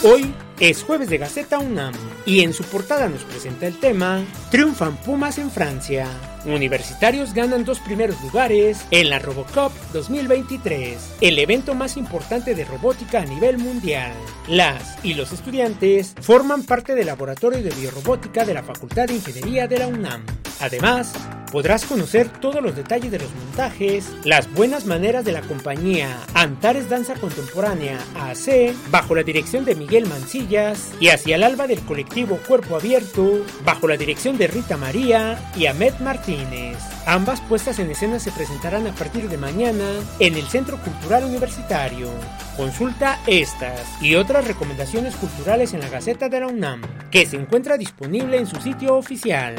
Hoy 0.03 0.33
es 0.59 0.83
jueves 0.83 1.09
de 1.09 1.19
Gaceta 1.19 1.59
UNAM 1.59 1.93
y 2.27 2.41
en 2.41 2.53
su 2.53 2.63
portada 2.65 3.07
nos 3.07 3.23
presenta 3.23 3.67
el 3.67 3.79
tema 3.79 4.21
Triunfan 4.51 4.97
Pumas 4.97 5.37
en 5.37 5.49
Francia. 5.49 6.07
Universitarios 6.45 7.33
ganan 7.33 7.63
dos 7.63 7.79
primeros 7.79 8.21
lugares 8.21 8.85
en 8.91 9.09
la 9.09 9.17
Robocop 9.17 9.71
2023, 9.93 11.15
el 11.21 11.39
evento 11.39 11.73
más 11.73 11.95
importante 11.95 12.53
de 12.53 12.65
robótica 12.65 13.21
a 13.21 13.25
nivel 13.25 13.57
mundial. 13.57 14.11
Las 14.49 14.97
y 15.03 15.13
los 15.13 15.31
estudiantes 15.31 16.15
forman 16.21 16.63
parte 16.63 16.95
del 16.95 17.07
laboratorio 17.07 17.63
de 17.63 17.71
biorrobótica 17.71 18.43
de 18.43 18.53
la 18.53 18.63
Facultad 18.63 19.07
de 19.07 19.15
Ingeniería 19.15 19.67
de 19.67 19.79
la 19.79 19.87
UNAM. 19.87 20.25
Además, 20.59 21.13
podrás 21.51 21.85
conocer 21.85 22.27
todos 22.39 22.61
los 22.61 22.75
detalles 22.75 23.11
de 23.11 23.19
los 23.19 23.33
montajes, 23.33 24.05
las 24.23 24.51
buenas 24.53 24.85
maneras 24.85 25.23
de 25.23 25.31
la 25.31 25.41
compañía 25.41 26.17
Antares 26.33 26.89
Danza 26.89 27.15
Contemporánea 27.15 27.99
AC, 28.15 28.73
bajo 28.91 29.15
la 29.15 29.23
dirección 29.23 29.63
de 29.63 29.75
Miguel 29.75 30.07
Mancillas, 30.07 30.91
y 30.99 31.09
hacia 31.09 31.35
el 31.35 31.43
alba 31.43 31.67
del 31.67 31.79
colectivo 31.81 32.16
Cuerpo 32.25 32.75
Abierto, 32.75 33.45
bajo 33.63 33.87
la 33.87 33.95
dirección 33.95 34.39
de 34.39 34.47
Rita 34.47 34.75
María 34.75 35.37
y 35.55 35.67
Ahmed 35.67 35.93
Martínez. 35.99 36.77
Ambas 37.05 37.41
puestas 37.41 37.77
en 37.77 37.91
escena 37.91 38.19
se 38.19 38.31
presentarán 38.31 38.87
a 38.87 38.91
partir 38.93 39.29
de 39.29 39.37
mañana 39.37 39.85
en 40.17 40.35
el 40.35 40.47
Centro 40.47 40.81
Cultural 40.81 41.25
Universitario. 41.25 42.09
Consulta 42.55 43.19
estas 43.27 44.01
y 44.01 44.15
otras 44.15 44.47
recomendaciones 44.47 45.15
culturales 45.15 45.75
en 45.75 45.81
la 45.81 45.89
Gaceta 45.89 46.27
de 46.27 46.39
la 46.39 46.47
UNAM, 46.47 46.81
que 47.11 47.27
se 47.27 47.37
encuentra 47.37 47.77
disponible 47.77 48.37
en 48.37 48.47
su 48.47 48.59
sitio 48.61 48.95
oficial. 48.95 49.55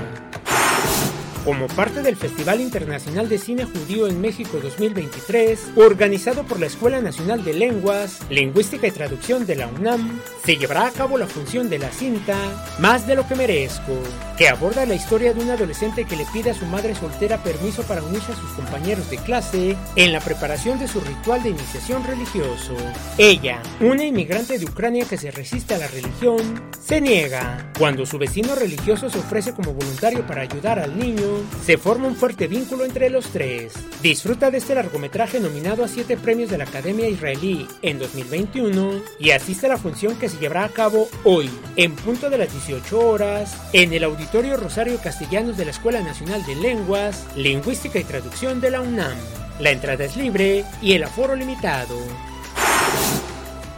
Como 1.49 1.67
parte 1.67 2.03
del 2.03 2.15
Festival 2.15 2.61
Internacional 2.61 3.27
de 3.27 3.39
Cine 3.39 3.65
Judío 3.65 4.07
en 4.07 4.21
México 4.21 4.59
2023, 4.63 5.69
organizado 5.77 6.45
por 6.45 6.61
la 6.61 6.67
Escuela 6.67 7.01
Nacional 7.01 7.43
de 7.43 7.55
Lenguas, 7.55 8.19
Lingüística 8.29 8.87
y 8.87 8.91
Traducción 8.91 9.47
de 9.47 9.57
la 9.57 9.67
UNAM, 9.67 10.21
se 10.45 10.59
llevará 10.59 10.87
a 10.87 10.91
cabo 10.91 11.17
la 11.17 11.27
función 11.27 11.71
de 11.71 11.79
la 11.79 11.91
cinta 11.91 12.37
Más 12.79 13.07
de 13.07 13.15
lo 13.15 13.27
que 13.27 13.35
merezco, 13.35 13.95
que 14.37 14.51
aborda 14.51 14.85
la 14.85 14.95
historia 14.95 15.33
de 15.33 15.41
un 15.41 15.49
adolescente 15.49 16.05
que 16.05 16.17
le 16.17 16.27
pide 16.27 16.51
a 16.51 16.55
su 16.55 16.67
madre 16.67 16.95
soltera 16.95 17.43
permiso 17.43 17.83
para 17.85 18.03
unirse 18.03 18.33
a 18.33 18.37
sus 18.37 18.51
compañeros 18.51 19.09
de 19.09 19.17
clase 19.17 19.75
en 19.97 20.13
la 20.13 20.21
preparación 20.21 20.79
de 20.79 20.87
su 20.87 21.01
ritual 21.01 21.43
de 21.43 21.49
iniciación 21.49 22.05
religioso. 22.05 22.77
Ella, 23.17 23.63
una 23.81 24.05
inmigrante 24.05 24.59
de 24.59 24.67
Ucrania 24.67 25.07
que 25.09 25.17
se 25.17 25.31
resiste 25.31 25.73
a 25.73 25.79
la 25.79 25.89
religión, 25.89 26.63
se 26.79 27.01
niega. 27.01 27.73
Cuando 27.79 28.05
su 28.05 28.19
vecino 28.19 28.55
religioso 28.55 29.09
se 29.09 29.19
ofrece 29.19 29.55
como 29.55 29.73
voluntario 29.73 30.27
para 30.27 30.43
ayudar 30.43 30.79
al 30.79 30.99
niño, 30.99 31.38
se 31.65 31.79
forma 31.79 32.07
un 32.07 32.17
fuerte 32.17 32.47
vínculo 32.47 32.85
entre 32.85 33.11
los 33.11 33.27
tres. 33.27 33.73
Disfruta 34.03 34.51
de 34.51 34.59
este 34.59 34.75
largometraje 34.75 35.41
nominado 35.41 35.85
a 35.85 35.89
7 35.89 36.17
premios 36.17 36.51
de 36.51 36.59
la 36.59 36.65
Academia 36.65 37.09
Israelí 37.09 37.67
en 37.83 37.99
2021 37.99 39.03
y 39.19 39.31
asiste 39.31 39.67
a 39.67 39.71
la 39.71 39.79
función 39.79 40.17
que 40.17 40.29
se 40.29 40.39
llevará 40.39 40.65
a 40.65 40.69
cabo 40.69 41.09
hoy, 41.25 41.51
en 41.77 41.95
punto 41.95 42.31
de 42.31 42.39
las 42.39 42.53
18 42.53 42.99
horas, 42.99 43.57
en 43.73 43.93
el 43.93 44.05
Auditorio 44.05 44.57
Rosario 44.57 44.99
Castellanos 45.03 45.57
de 45.57 45.65
la 45.65 45.71
Escuela 45.71 46.01
Nacional 46.01 46.45
de 46.47 46.57
Lenguas, 46.57 47.27
Lingüística 47.37 47.99
y 47.99 48.05
Traducción 48.05 48.61
de 48.61 48.71
la 48.71 48.81
UNAM. 48.81 49.17
La 49.61 49.71
entrada 49.71 50.05
es 50.05 50.17
libre 50.17 50.65
y 50.81 50.93
el 50.93 51.03
aforo 51.03 51.35
limitado. 51.35 51.97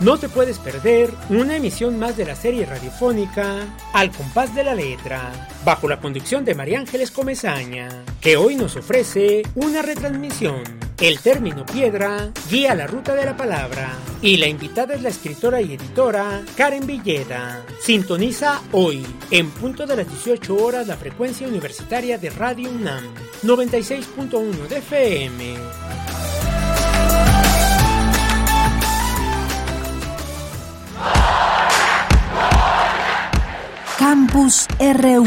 No 0.00 0.16
te 0.16 0.30
puedes 0.30 0.58
perder 0.58 1.12
una 1.28 1.56
emisión 1.56 1.98
más 1.98 2.16
de 2.16 2.24
la 2.24 2.34
serie 2.34 2.64
radiofónica 2.64 3.66
Al 3.92 4.10
compás 4.10 4.54
de 4.54 4.64
la 4.64 4.74
letra, 4.74 5.30
bajo 5.62 5.88
la 5.88 6.00
conducción 6.00 6.42
de 6.42 6.54
María 6.54 6.78
Ángeles 6.78 7.10
Comezaña, 7.10 7.88
que 8.18 8.38
hoy 8.38 8.56
nos 8.56 8.76
ofrece 8.76 9.42
una 9.56 9.82
retransmisión. 9.82 10.62
El 10.98 11.20
término 11.20 11.66
piedra 11.66 12.30
guía 12.50 12.74
la 12.74 12.86
ruta 12.86 13.14
de 13.14 13.26
la 13.26 13.36
palabra 13.36 13.90
y 14.22 14.38
la 14.38 14.46
invitada 14.46 14.94
es 14.94 15.02
la 15.02 15.10
escritora 15.10 15.60
y 15.60 15.74
editora 15.74 16.42
Karen 16.56 16.86
Villeda. 16.86 17.62
Sintoniza 17.82 18.62
hoy, 18.72 19.04
en 19.30 19.50
punto 19.50 19.86
de 19.86 19.96
las 19.96 20.08
18 20.08 20.56
horas, 20.56 20.86
la 20.86 20.96
frecuencia 20.96 21.46
universitaria 21.46 22.16
de 22.16 22.30
Radio 22.30 22.70
UNAM, 22.70 23.04
96.1 23.42 24.66
de 24.66 24.78
FM. 24.78 25.54
Campus 34.00 34.66
RU. 34.78 35.26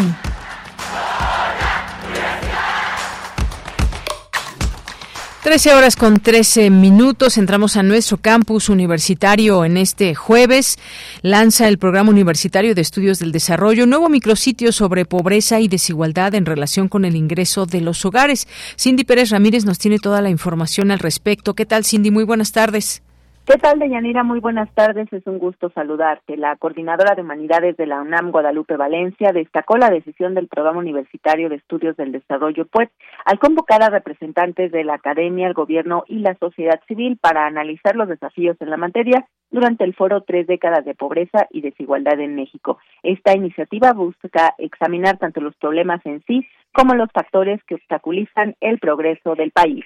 Trece 5.44 5.74
horas 5.76 5.96
con 5.96 6.20
trece 6.20 6.72
minutos. 6.72 7.38
Entramos 7.38 7.78
a 7.78 7.84
nuestro 7.84 8.18
campus 8.18 8.70
universitario 8.70 9.64
en 9.64 9.78
este 9.78 10.16
jueves. 10.16 10.80
Lanza 11.22 11.68
el 11.68 11.78
Programa 11.78 12.10
Universitario 12.10 12.74
de 12.74 12.82
Estudios 12.82 13.20
del 13.20 13.32
Desarrollo 13.32 13.86
nuevo 13.86 14.10
micrositio 14.10 14.72
sobre 14.72 15.06
pobreza 15.06 15.60
y 15.60 15.68
desigualdad 15.68 16.34
en 16.34 16.48
relación 16.48 16.88
con 16.88 17.06
el 17.06 17.16
ingreso 17.16 17.68
de 17.68 17.80
los 17.80 18.04
hogares. 18.06 18.48
Cindy 18.76 19.04
Pérez 19.04 19.30
Ramírez 19.30 19.66
nos 19.66 19.78
tiene 19.78 20.00
toda 20.00 20.20
la 20.20 20.32
información 20.32 20.90
al 20.90 20.98
respecto. 20.98 21.54
¿Qué 21.54 21.68
tal, 21.68 21.86
Cindy? 21.86 22.10
Muy 22.10 22.24
buenas 22.24 22.52
tardes. 22.52 23.03
¿Qué 23.46 23.58
tal, 23.58 23.78
Deyanira? 23.78 24.24
Muy 24.24 24.40
buenas 24.40 24.74
tardes. 24.74 25.12
Es 25.12 25.28
un 25.28 25.38
gusto 25.38 25.70
saludarte. 25.72 26.38
La 26.38 26.56
coordinadora 26.56 27.14
de 27.14 27.24
humanidades 27.24 27.76
de 27.76 27.86
la 27.86 28.02
UNAM, 28.02 28.32
Guadalupe 28.32 28.78
Valencia, 28.78 29.34
destacó 29.34 29.78
la 29.78 29.90
decisión 29.90 30.34
del 30.34 30.48
Programa 30.48 30.80
Universitario 30.80 31.50
de 31.50 31.58
Estudios 31.58 31.98
del 31.98 32.14
Desarrollo 32.14 32.66
pues, 32.68 32.88
al 33.26 33.40
convocar 33.40 33.84
a 33.84 33.90
representantes 33.90 34.72
de 34.72 34.86
la 34.86 34.94
academia, 34.94 35.46
el 35.46 35.54
gobierno 35.54 36.06
y 36.08 36.20
la 36.20 36.36
sociedad 36.36 36.80
civil 36.88 37.18
para 37.20 37.46
analizar 37.46 37.98
los 37.98 38.08
desafíos 38.08 38.56
en 38.62 38.70
la 38.70 38.78
materia 38.78 39.28
durante 39.52 39.84
el 39.84 39.94
foro 39.94 40.22
Tres 40.22 40.48
décadas 40.48 40.86
de 40.86 40.96
pobreza 40.96 41.46
y 41.52 41.60
desigualdad 41.60 42.18
en 42.22 42.36
México. 42.36 42.80
Esta 43.04 43.36
iniciativa 43.36 43.92
busca 43.92 44.56
examinar 44.58 45.18
tanto 45.18 45.42
los 45.42 45.56
problemas 45.58 46.00
en 46.06 46.24
sí 46.28 46.48
como 46.72 46.96
los 46.96 47.12
factores 47.12 47.62
que 47.66 47.76
obstaculizan 47.76 48.56
el 48.62 48.80
progreso 48.80 49.36
del 49.36 49.52
país. 49.52 49.84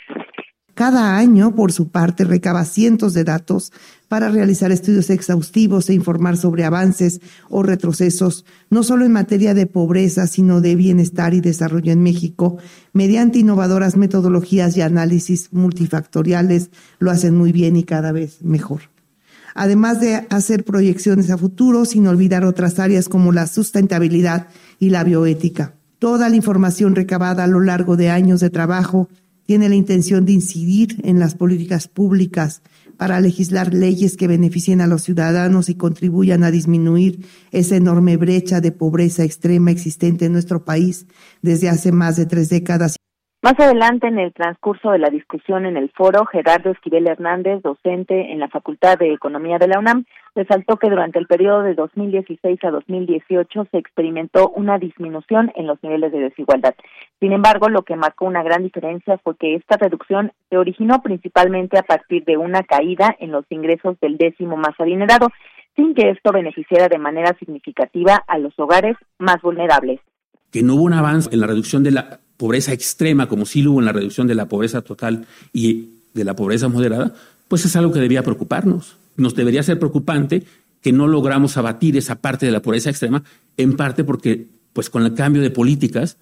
Cada 0.77 1.17
año, 1.17 1.55
por 1.55 1.71
su 1.71 1.87
parte, 1.87 2.23
recaba 2.23 2.63
cientos 2.63 3.15
de 3.15 3.23
datos 3.23 3.73
para 4.07 4.29
realizar 4.29 4.71
estudios 4.71 5.09
exhaustivos 5.09 5.89
e 5.89 5.95
informar 5.95 6.37
sobre 6.37 6.65
avances 6.65 7.19
o 7.49 7.63
retrocesos, 7.63 8.45
no 8.69 8.83
solo 8.83 9.03
en 9.03 9.11
materia 9.11 9.55
de 9.55 9.65
pobreza, 9.65 10.27
sino 10.27 10.61
de 10.61 10.75
bienestar 10.75 11.33
y 11.33 11.41
desarrollo 11.41 11.91
en 11.91 12.03
México, 12.03 12.57
mediante 12.93 13.39
innovadoras 13.39 13.97
metodologías 13.97 14.77
y 14.77 14.81
análisis 14.81 15.51
multifactoriales, 15.51 16.69
lo 16.99 17.09
hacen 17.09 17.35
muy 17.35 17.51
bien 17.51 17.75
y 17.75 17.83
cada 17.83 18.11
vez 18.11 18.43
mejor. 18.43 18.81
Además 19.55 19.99
de 19.99 20.27
hacer 20.29 20.63
proyecciones 20.63 21.31
a 21.31 21.39
futuro, 21.39 21.85
sin 21.85 22.05
olvidar 22.05 22.45
otras 22.45 22.77
áreas 22.77 23.09
como 23.09 23.31
la 23.31 23.47
sustentabilidad 23.47 24.45
y 24.77 24.91
la 24.91 25.03
bioética. 25.03 25.73
Toda 25.97 26.29
la 26.29 26.35
información 26.35 26.93
recabada 26.93 27.45
a 27.45 27.47
lo 27.47 27.61
largo 27.61 27.97
de 27.97 28.11
años 28.11 28.41
de 28.41 28.51
trabajo 28.51 29.09
tiene 29.47 29.69
la 29.69 29.75
intención 29.75 30.25
de 30.25 30.33
incidir 30.33 30.97
en 31.03 31.19
las 31.19 31.33
políticas 31.33 31.87
públicas 31.87 32.61
para 32.97 33.21
legislar 33.21 33.73
leyes 33.73 34.17
que 34.17 34.27
beneficien 34.27 34.81
a 34.81 34.87
los 34.87 35.03
ciudadanos 35.03 35.69
y 35.69 35.77
contribuyan 35.77 36.43
a 36.43 36.51
disminuir 36.51 37.25
esa 37.51 37.77
enorme 37.77 38.17
brecha 38.17 38.59
de 38.59 38.73
pobreza 38.73 39.23
extrema 39.23 39.71
existente 39.71 40.25
en 40.25 40.33
nuestro 40.33 40.65
país 40.65 41.07
desde 41.41 41.69
hace 41.69 41.91
más 41.91 42.17
de 42.17 42.25
tres 42.25 42.49
décadas. 42.49 42.97
Más 43.43 43.53
adelante, 43.59 44.07
en 44.07 44.17
el 44.17 44.33
transcurso 44.33 44.91
de 44.91 44.97
la 44.97 45.09
discusión 45.09 45.65
en 45.65 45.77
el 45.77 45.91
foro, 45.91 46.25
Gerardo 46.25 46.71
Esquivel 46.71 47.07
Hernández, 47.07 47.61
docente 47.61 48.33
en 48.33 48.39
la 48.39 48.49
Facultad 48.49 48.97
de 48.97 49.13
Economía 49.13 49.59
de 49.59 49.67
la 49.67 49.79
UNAM, 49.79 50.05
resaltó 50.35 50.77
que 50.77 50.89
durante 50.89 51.19
el 51.19 51.27
periodo 51.27 51.61
de 51.61 51.75
2016 51.75 52.63
a 52.63 52.71
2018 52.71 53.67
se 53.71 53.77
experimentó 53.77 54.49
una 54.49 54.79
disminución 54.79 55.51
en 55.55 55.67
los 55.67 55.81
niveles 55.83 56.11
de 56.11 56.19
desigualdad. 56.19 56.73
Sin 57.19 57.31
embargo, 57.31 57.69
lo 57.69 57.81
que 57.81 57.95
marcó 57.95 58.25
una 58.25 58.43
gran 58.43 58.63
diferencia 58.63 59.17
fue 59.23 59.35
que 59.37 59.55
esta 59.55 59.77
reducción 59.77 60.31
se 60.49 60.57
originó 60.57 61.01
principalmente 61.01 61.77
a 61.77 61.83
partir 61.83 62.23
de 62.25 62.37
una 62.37 62.61
caída 62.63 63.15
en 63.19 63.31
los 63.31 63.45
ingresos 63.49 63.99
del 63.99 64.17
décimo 64.17 64.55
más 64.55 64.79
adinerado, 64.79 65.29
sin 65.75 65.95
que 65.95 66.11
esto 66.11 66.31
beneficiara 66.31 66.87
de 66.87 66.99
manera 66.99 67.35
significativa 67.39 68.23
a 68.27 68.37
los 68.37 68.53
hogares 68.59 68.95
más 69.17 69.41
vulnerables. 69.41 69.99
Que 70.51 70.61
no 70.61 70.75
hubo 70.75 70.83
un 70.83 70.93
avance 70.93 71.29
en 71.31 71.39
la 71.39 71.47
reducción 71.47 71.83
de 71.83 71.91
la 71.91 72.19
pobreza 72.37 72.71
extrema, 72.71 73.27
como 73.27 73.45
sí 73.45 73.63
lo 73.63 73.71
hubo 73.71 73.79
en 73.79 73.85
la 73.85 73.93
reducción 73.93 74.27
de 74.27 74.35
la 74.35 74.47
pobreza 74.47 74.83
total 74.83 75.25
y 75.53 75.89
de 76.13 76.23
la 76.23 76.35
pobreza 76.35 76.67
moderada, 76.67 77.13
pues 77.47 77.65
es 77.65 77.75
algo 77.75 77.91
que 77.91 77.99
debía 77.99 78.23
preocuparnos. 78.23 78.97
Nos 79.17 79.35
debería 79.35 79.63
ser 79.63 79.79
preocupante 79.79 80.43
que 80.81 80.91
no 80.91 81.07
logramos 81.07 81.57
abatir 81.57 81.97
esa 81.97 82.21
parte 82.21 82.45
de 82.45 82.51
la 82.51 82.61
pobreza 82.61 82.91
extrema, 82.91 83.23
en 83.57 83.75
parte 83.75 84.03
porque, 84.03 84.45
pues 84.73 84.91
con 84.91 85.03
el 85.03 85.15
cambio 85.15 85.41
de 85.41 85.49
políticas, 85.49 86.17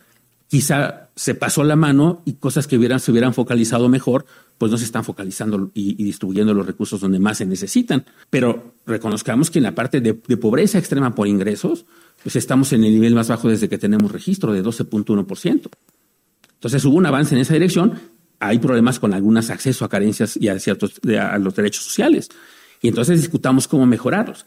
quizá 0.55 1.09
se 1.17 1.35
pasó 1.35 1.65
la 1.65 1.75
mano 1.75 2.21
y 2.24 2.35
cosas 2.35 2.65
que 2.65 2.77
se 3.00 3.12
hubieran 3.12 3.33
focalizado 3.33 3.89
mejor, 3.89 4.25
pues 4.57 4.71
no 4.71 4.77
se 4.77 4.85
están 4.85 5.03
focalizando 5.03 5.69
y, 5.74 6.01
distribuyendo 6.01 6.53
los 6.53 6.65
recursos 6.65 7.01
donde 7.01 7.19
más 7.19 7.39
se 7.39 7.45
necesitan. 7.45 8.05
Pero 8.29 8.75
reconozcamos 8.85 9.51
que 9.51 9.59
en 9.59 9.63
la 9.63 9.75
parte 9.75 10.00
de, 10.00 10.13
pobreza 10.13 10.79
extrema 10.79 11.13
por 11.13 11.27
ingresos, 11.27 11.85
pues 12.24 12.38
estamos 12.38 12.71
en 12.71 12.85
el 12.85 12.93
nivel 12.93 13.15
más 13.15 13.27
bajo 13.27 13.50
desde 13.50 13.67
que 13.67 13.77
tenemos 13.77 14.09
registro 14.09 14.53
de 14.53 14.63
12.1%. 14.63 15.69
Entonces 16.53 16.85
hubo 16.85 16.95
un 16.95 17.05
avance 17.05 17.35
en 17.35 17.41
esa 17.41 17.53
dirección. 17.53 18.00
Hay 18.39 18.59
problemas 18.59 18.97
con 18.97 19.13
algunos 19.13 19.50
accesos 19.50 19.81
a 19.81 19.89
carencias 19.89 20.38
y 20.39 20.47
a 20.47 20.57
ciertos 20.57 21.01
a 21.19 21.38
los 21.38 21.53
derechos 21.53 21.83
sociales. 21.83 22.29
Y 22.81 22.88
entonces 22.88 23.19
discutamos 23.19 23.67
cómo 23.67 23.85
mejorarlos. 23.85 24.45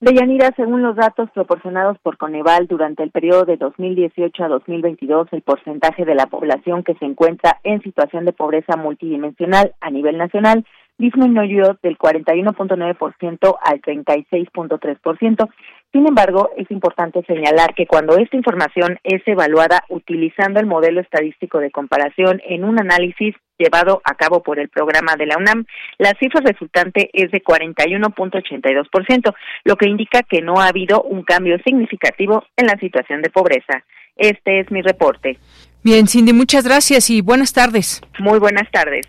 Deyanira, 0.00 0.52
según 0.54 0.82
los 0.82 0.94
datos 0.94 1.28
proporcionados 1.32 1.98
por 1.98 2.18
Coneval 2.18 2.68
durante 2.68 3.02
el 3.02 3.10
periodo 3.10 3.44
de 3.44 3.56
2018 3.56 4.44
a 4.44 4.48
2022, 4.48 5.26
el 5.32 5.42
porcentaje 5.42 6.04
de 6.04 6.14
la 6.14 6.26
población 6.26 6.84
que 6.84 6.94
se 6.94 7.04
encuentra 7.04 7.58
en 7.64 7.82
situación 7.82 8.24
de 8.24 8.32
pobreza 8.32 8.76
multidimensional 8.76 9.74
a 9.80 9.90
nivel 9.90 10.16
nacional 10.16 10.64
disminuyó 10.98 11.78
del 11.82 11.98
41.9% 11.98 13.56
al 13.60 13.80
36.3%, 13.80 15.48
Sin 15.90 16.06
embargo, 16.06 16.50
es 16.56 16.70
importante 16.70 17.22
señalar 17.26 17.74
que 17.74 17.86
cuando 17.86 18.18
esta 18.18 18.36
información 18.36 18.98
es 19.04 19.22
evaluada 19.26 19.84
utilizando 19.88 20.60
el 20.60 20.66
modelo 20.66 21.00
estadístico 21.00 21.60
de 21.60 21.70
comparación 21.70 22.42
en 22.46 22.64
un 22.64 22.78
análisis 22.78 23.34
llevado 23.56 24.02
a 24.04 24.14
cabo 24.14 24.42
por 24.42 24.58
el 24.58 24.68
programa 24.68 25.16
de 25.16 25.26
la 25.26 25.38
UNAM, 25.38 25.64
la 25.96 26.12
cifra 26.20 26.42
resultante 26.44 27.08
es 27.14 27.30
de 27.30 27.42
41.82%, 27.42 29.34
lo 29.64 29.76
que 29.76 29.88
indica 29.88 30.22
que 30.22 30.42
no 30.42 30.60
ha 30.60 30.68
habido 30.68 31.02
un 31.02 31.22
cambio 31.22 31.56
significativo 31.64 32.44
en 32.56 32.66
la 32.66 32.78
situación 32.78 33.22
de 33.22 33.30
pobreza. 33.30 33.82
Este 34.16 34.60
es 34.60 34.70
mi 34.70 34.82
reporte. 34.82 35.38
Bien, 35.82 36.06
Cindy, 36.06 36.34
muchas 36.34 36.64
gracias 36.64 37.08
y 37.08 37.22
buenas 37.22 37.54
tardes. 37.54 38.02
Muy 38.18 38.38
buenas 38.38 38.70
tardes. 38.70 39.06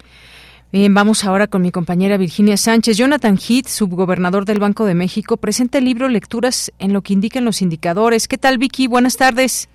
Bien, 0.71 0.93
vamos 0.93 1.25
ahora 1.25 1.47
con 1.47 1.63
mi 1.63 1.71
compañera 1.71 2.17
Virginia 2.17 2.55
Sánchez. 2.55 2.95
Jonathan 2.95 3.37
Heath, 3.37 3.65
subgobernador 3.65 4.45
del 4.45 4.59
Banco 4.59 4.85
de 4.85 4.93
México, 4.93 5.35
presenta 5.35 5.79
el 5.79 5.85
libro 5.85 6.07
Lecturas 6.09 6.71
en 6.77 6.93
lo 6.93 7.01
que 7.01 7.13
indican 7.13 7.43
los 7.43 7.63
indicadores. 7.63 8.27
¿Qué 8.27 8.37
tal, 8.37 8.59
Vicky? 8.59 8.85
Buenas 8.85 9.17
tardes. 9.17 9.67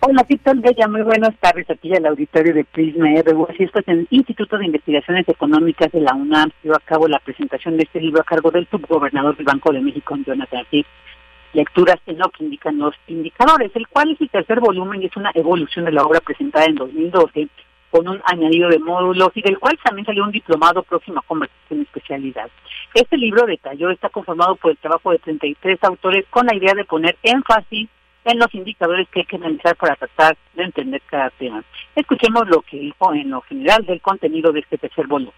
Hola, 0.00 0.26
¿qué 0.28 0.40
Bella? 0.56 0.88
Muy 0.88 1.02
buenas 1.02 1.36
tardes 1.38 1.70
aquí 1.70 1.94
al 1.94 2.04
auditorio 2.04 2.52
de 2.52 2.64
Prisma 2.64 3.10
RU. 3.24 3.46
Así 3.48 3.62
es 3.62 3.70
en 3.86 3.98
el 4.00 4.08
Instituto 4.10 4.58
de 4.58 4.66
Investigaciones 4.66 5.28
Económicas 5.28 5.92
de 5.92 6.00
la 6.00 6.14
UNAM. 6.14 6.50
Llevo 6.64 6.74
a 6.74 6.80
cabo 6.80 7.06
la 7.06 7.20
presentación 7.20 7.76
de 7.76 7.84
este 7.84 8.00
libro 8.00 8.20
a 8.20 8.24
cargo 8.24 8.50
del 8.50 8.66
subgobernador 8.68 9.36
del 9.36 9.46
Banco 9.46 9.72
de 9.72 9.80
México, 9.82 10.16
Jonathan 10.26 10.66
Heath. 10.72 10.86
Lecturas 11.52 12.00
en 12.06 12.18
lo 12.18 12.28
que 12.30 12.42
indican 12.42 12.76
los 12.76 12.96
indicadores, 13.06 13.70
el 13.76 13.86
cual 13.86 14.10
es 14.10 14.20
el 14.20 14.30
tercer 14.30 14.58
volumen 14.58 15.00
y 15.00 15.06
es 15.06 15.16
una 15.16 15.30
evolución 15.32 15.84
de 15.84 15.92
la 15.92 16.02
obra 16.02 16.18
presentada 16.18 16.64
en 16.64 16.74
2012 16.74 17.48
con 17.90 18.08
un 18.08 18.20
añadido 18.24 18.68
de 18.68 18.78
módulos 18.78 19.30
y 19.34 19.42
del 19.42 19.58
cual 19.58 19.78
también 19.82 20.06
salió 20.06 20.24
un 20.24 20.30
diplomado 20.30 20.82
próximo 20.82 21.18
a 21.18 21.22
convertirse 21.22 21.82
especialidad. 21.82 22.50
Este 22.94 23.16
libro 23.16 23.46
detalló 23.46 23.90
está 23.90 24.08
conformado 24.08 24.56
por 24.56 24.70
el 24.70 24.78
trabajo 24.78 25.10
de 25.10 25.18
33 25.18 25.82
autores 25.84 26.24
con 26.30 26.46
la 26.46 26.54
idea 26.54 26.74
de 26.74 26.84
poner 26.84 27.16
énfasis 27.22 27.88
en 28.24 28.38
los 28.38 28.54
indicadores 28.54 29.08
que 29.08 29.20
hay 29.20 29.26
que 29.26 29.36
analizar 29.36 29.76
para 29.76 29.96
tratar 29.96 30.36
de 30.54 30.64
entender 30.64 31.02
cada 31.06 31.30
tema. 31.30 31.62
Escuchemos 31.96 32.48
lo 32.48 32.62
que 32.62 32.78
dijo 32.78 33.14
en 33.14 33.30
lo 33.30 33.40
general 33.42 33.84
del 33.86 34.00
contenido 34.00 34.52
de 34.52 34.60
este 34.60 34.78
tercer 34.78 35.06
volumen 35.06 35.34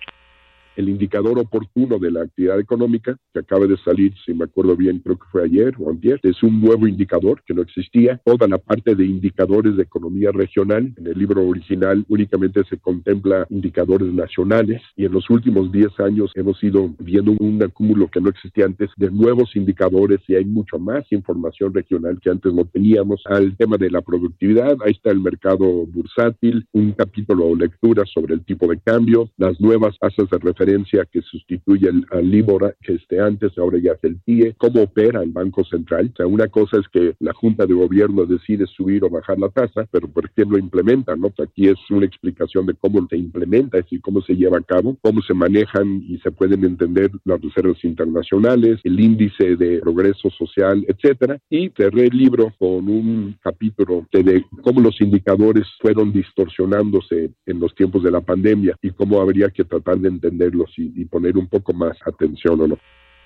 el 0.77 0.89
indicador 0.89 1.39
oportuno 1.39 1.99
de 1.99 2.11
la 2.11 2.23
actividad 2.23 2.59
económica, 2.59 3.17
que 3.33 3.41
acaba 3.41 3.67
de 3.67 3.77
salir, 3.79 4.13
si 4.25 4.35
me 4.35 4.45
acuerdo 4.45 4.77
bien, 4.77 5.01
creo 5.01 5.19
que 5.19 5.27
fue 5.31 5.45
ayer 5.45 5.75
o 5.79 5.91
antier, 5.91 6.21
es 6.23 6.43
un 6.43 6.61
nuevo 6.61 6.87
indicador 6.87 7.43
que 7.47 7.55
no 7.55 7.63
existía. 7.63 8.21
Toda 8.25 8.49
la 8.49 8.59
parte 8.59 8.95
de 8.95 9.05
indicadores 9.05 9.77
de 9.77 9.83
economía 9.83 10.31
regional, 10.33 10.93
en 10.97 11.07
el 11.07 11.19
libro 11.19 11.47
original 11.47 12.05
únicamente 12.09 12.63
se 12.65 12.79
contempla 12.79 13.47
indicadores 13.51 14.13
nacionales 14.13 14.83
y 14.97 15.05
en 15.05 15.13
los 15.13 15.29
últimos 15.31 15.71
10 15.73 16.01
años 16.01 16.33
hemos 16.35 16.63
ido 16.63 16.95
viendo 16.99 17.33
un 17.39 17.63
acúmulo 17.63 18.09
que 18.09 18.21
no 18.21 18.31
existía 18.31 18.67
antes 18.67 18.91
de 18.97 19.11
nuevos 19.11 19.55
indicadores 19.57 20.21
y 20.29 20.35
hay 20.35 20.45
mucho 20.45 20.79
más 20.79 21.05
información 21.11 21.75
regional 21.75 22.19
que 22.21 22.31
antes 22.31 22.53
no 22.53 22.65
teníamos. 22.65 23.23
Al 23.27 23.57
tema 23.57 23.77
de 23.77 23.91
la 23.91 24.01
productividad, 24.01 24.77
ahí 24.85 24.93
está 24.93 25.11
el 25.11 25.21
mercado 25.21 25.87
bursátil, 25.87 26.67
un 26.73 26.93
capítulo 26.93 27.47
o 27.47 27.57
lectura 27.57 28.05
sobre 28.07 28.35
el 28.35 28.45
tipo 28.45 28.67
de 28.67 28.79
cambio, 28.79 29.31
las 29.37 29.61
nuevas 29.61 29.99
tasas 29.99 30.29
de 30.31 30.39
referencia 30.39 30.62
que 31.11 31.23
sustituye 31.23 31.89
al, 31.89 32.31
Libora, 32.31 32.75
que 32.83 32.95
esté 32.95 33.21
antes, 33.21 33.57
ahora 33.59 33.79
ya 33.79 33.93
es 33.93 34.05
el 34.05 34.21
TIE, 34.23 34.55
cómo 34.57 34.83
opera 34.83 35.23
el 35.23 35.31
Banco 35.31 35.65
Central. 35.65 36.11
O 36.13 36.17
sea, 36.17 36.27
una 36.27 36.49
cosa 36.49 36.79
es 36.79 36.89
que 36.89 37.15
la 37.21 37.33
Junta 37.35 37.67
de 37.67 37.75
Gobierno 37.75 38.25
decide 38.25 38.67
subir 38.67 39.05
o 39.05 39.11
bajar 39.11 39.39
la 39.39 39.49
tasa, 39.49 39.87
pero 39.91 40.09
¿por 40.09 40.31
qué 40.31 40.45
lo 40.45 40.59
implementa? 40.59 41.15
¿no? 41.17 41.33
Aquí 41.43 41.69
es 41.69 41.79
una 41.91 42.07
explicación 42.07 42.67
de 42.67 42.75
cómo 42.75 43.07
se 43.09 43.17
implementa, 43.17 43.79
es 43.79 43.85
decir, 43.85 44.01
cómo 44.01 44.23
se 44.23 44.35
lleva 44.35 44.59
a 44.59 44.63
cabo, 44.63 44.97
cómo 45.03 45.21
se 45.23 45.35
manejan 45.35 46.03
y 46.09 46.19
se 46.19 46.31
pueden 46.31 46.65
entender 46.65 47.11
las 47.25 47.41
reservas 47.41 47.83
internacionales, 47.85 48.81
el 48.85 48.99
índice 49.01 49.57
de 49.57 49.81
progreso 49.81 50.31
social, 50.31 50.85
etcétera. 50.89 51.39
Y 51.51 51.71
cerré 51.77 52.07
el 52.07 52.17
libro 52.17 52.53
con 52.59 52.89
un 52.89 53.37
capítulo 53.43 54.07
de 54.13 54.45
cómo 54.63 54.81
los 54.81 55.01
indicadores 55.01 55.67
fueron 55.81 56.13
distorsionándose 56.13 57.31
en 57.47 57.61
los 57.61 57.75
tiempos 57.75 58.03
de 58.03 58.11
la 58.11 58.21
pandemia 58.21 58.77
y 58.81 58.91
cómo 58.91 59.21
habría 59.21 59.49
que 59.51 59.65
tratar 59.65 59.99
de 59.99 60.09
entender 60.09 60.52
y, 60.77 61.05
poner 61.07 61.37
un 61.37 61.49
poco 61.49 61.73
más 61.73 61.97
atención 62.07 62.61
o 62.61 62.67
no. 62.67 62.79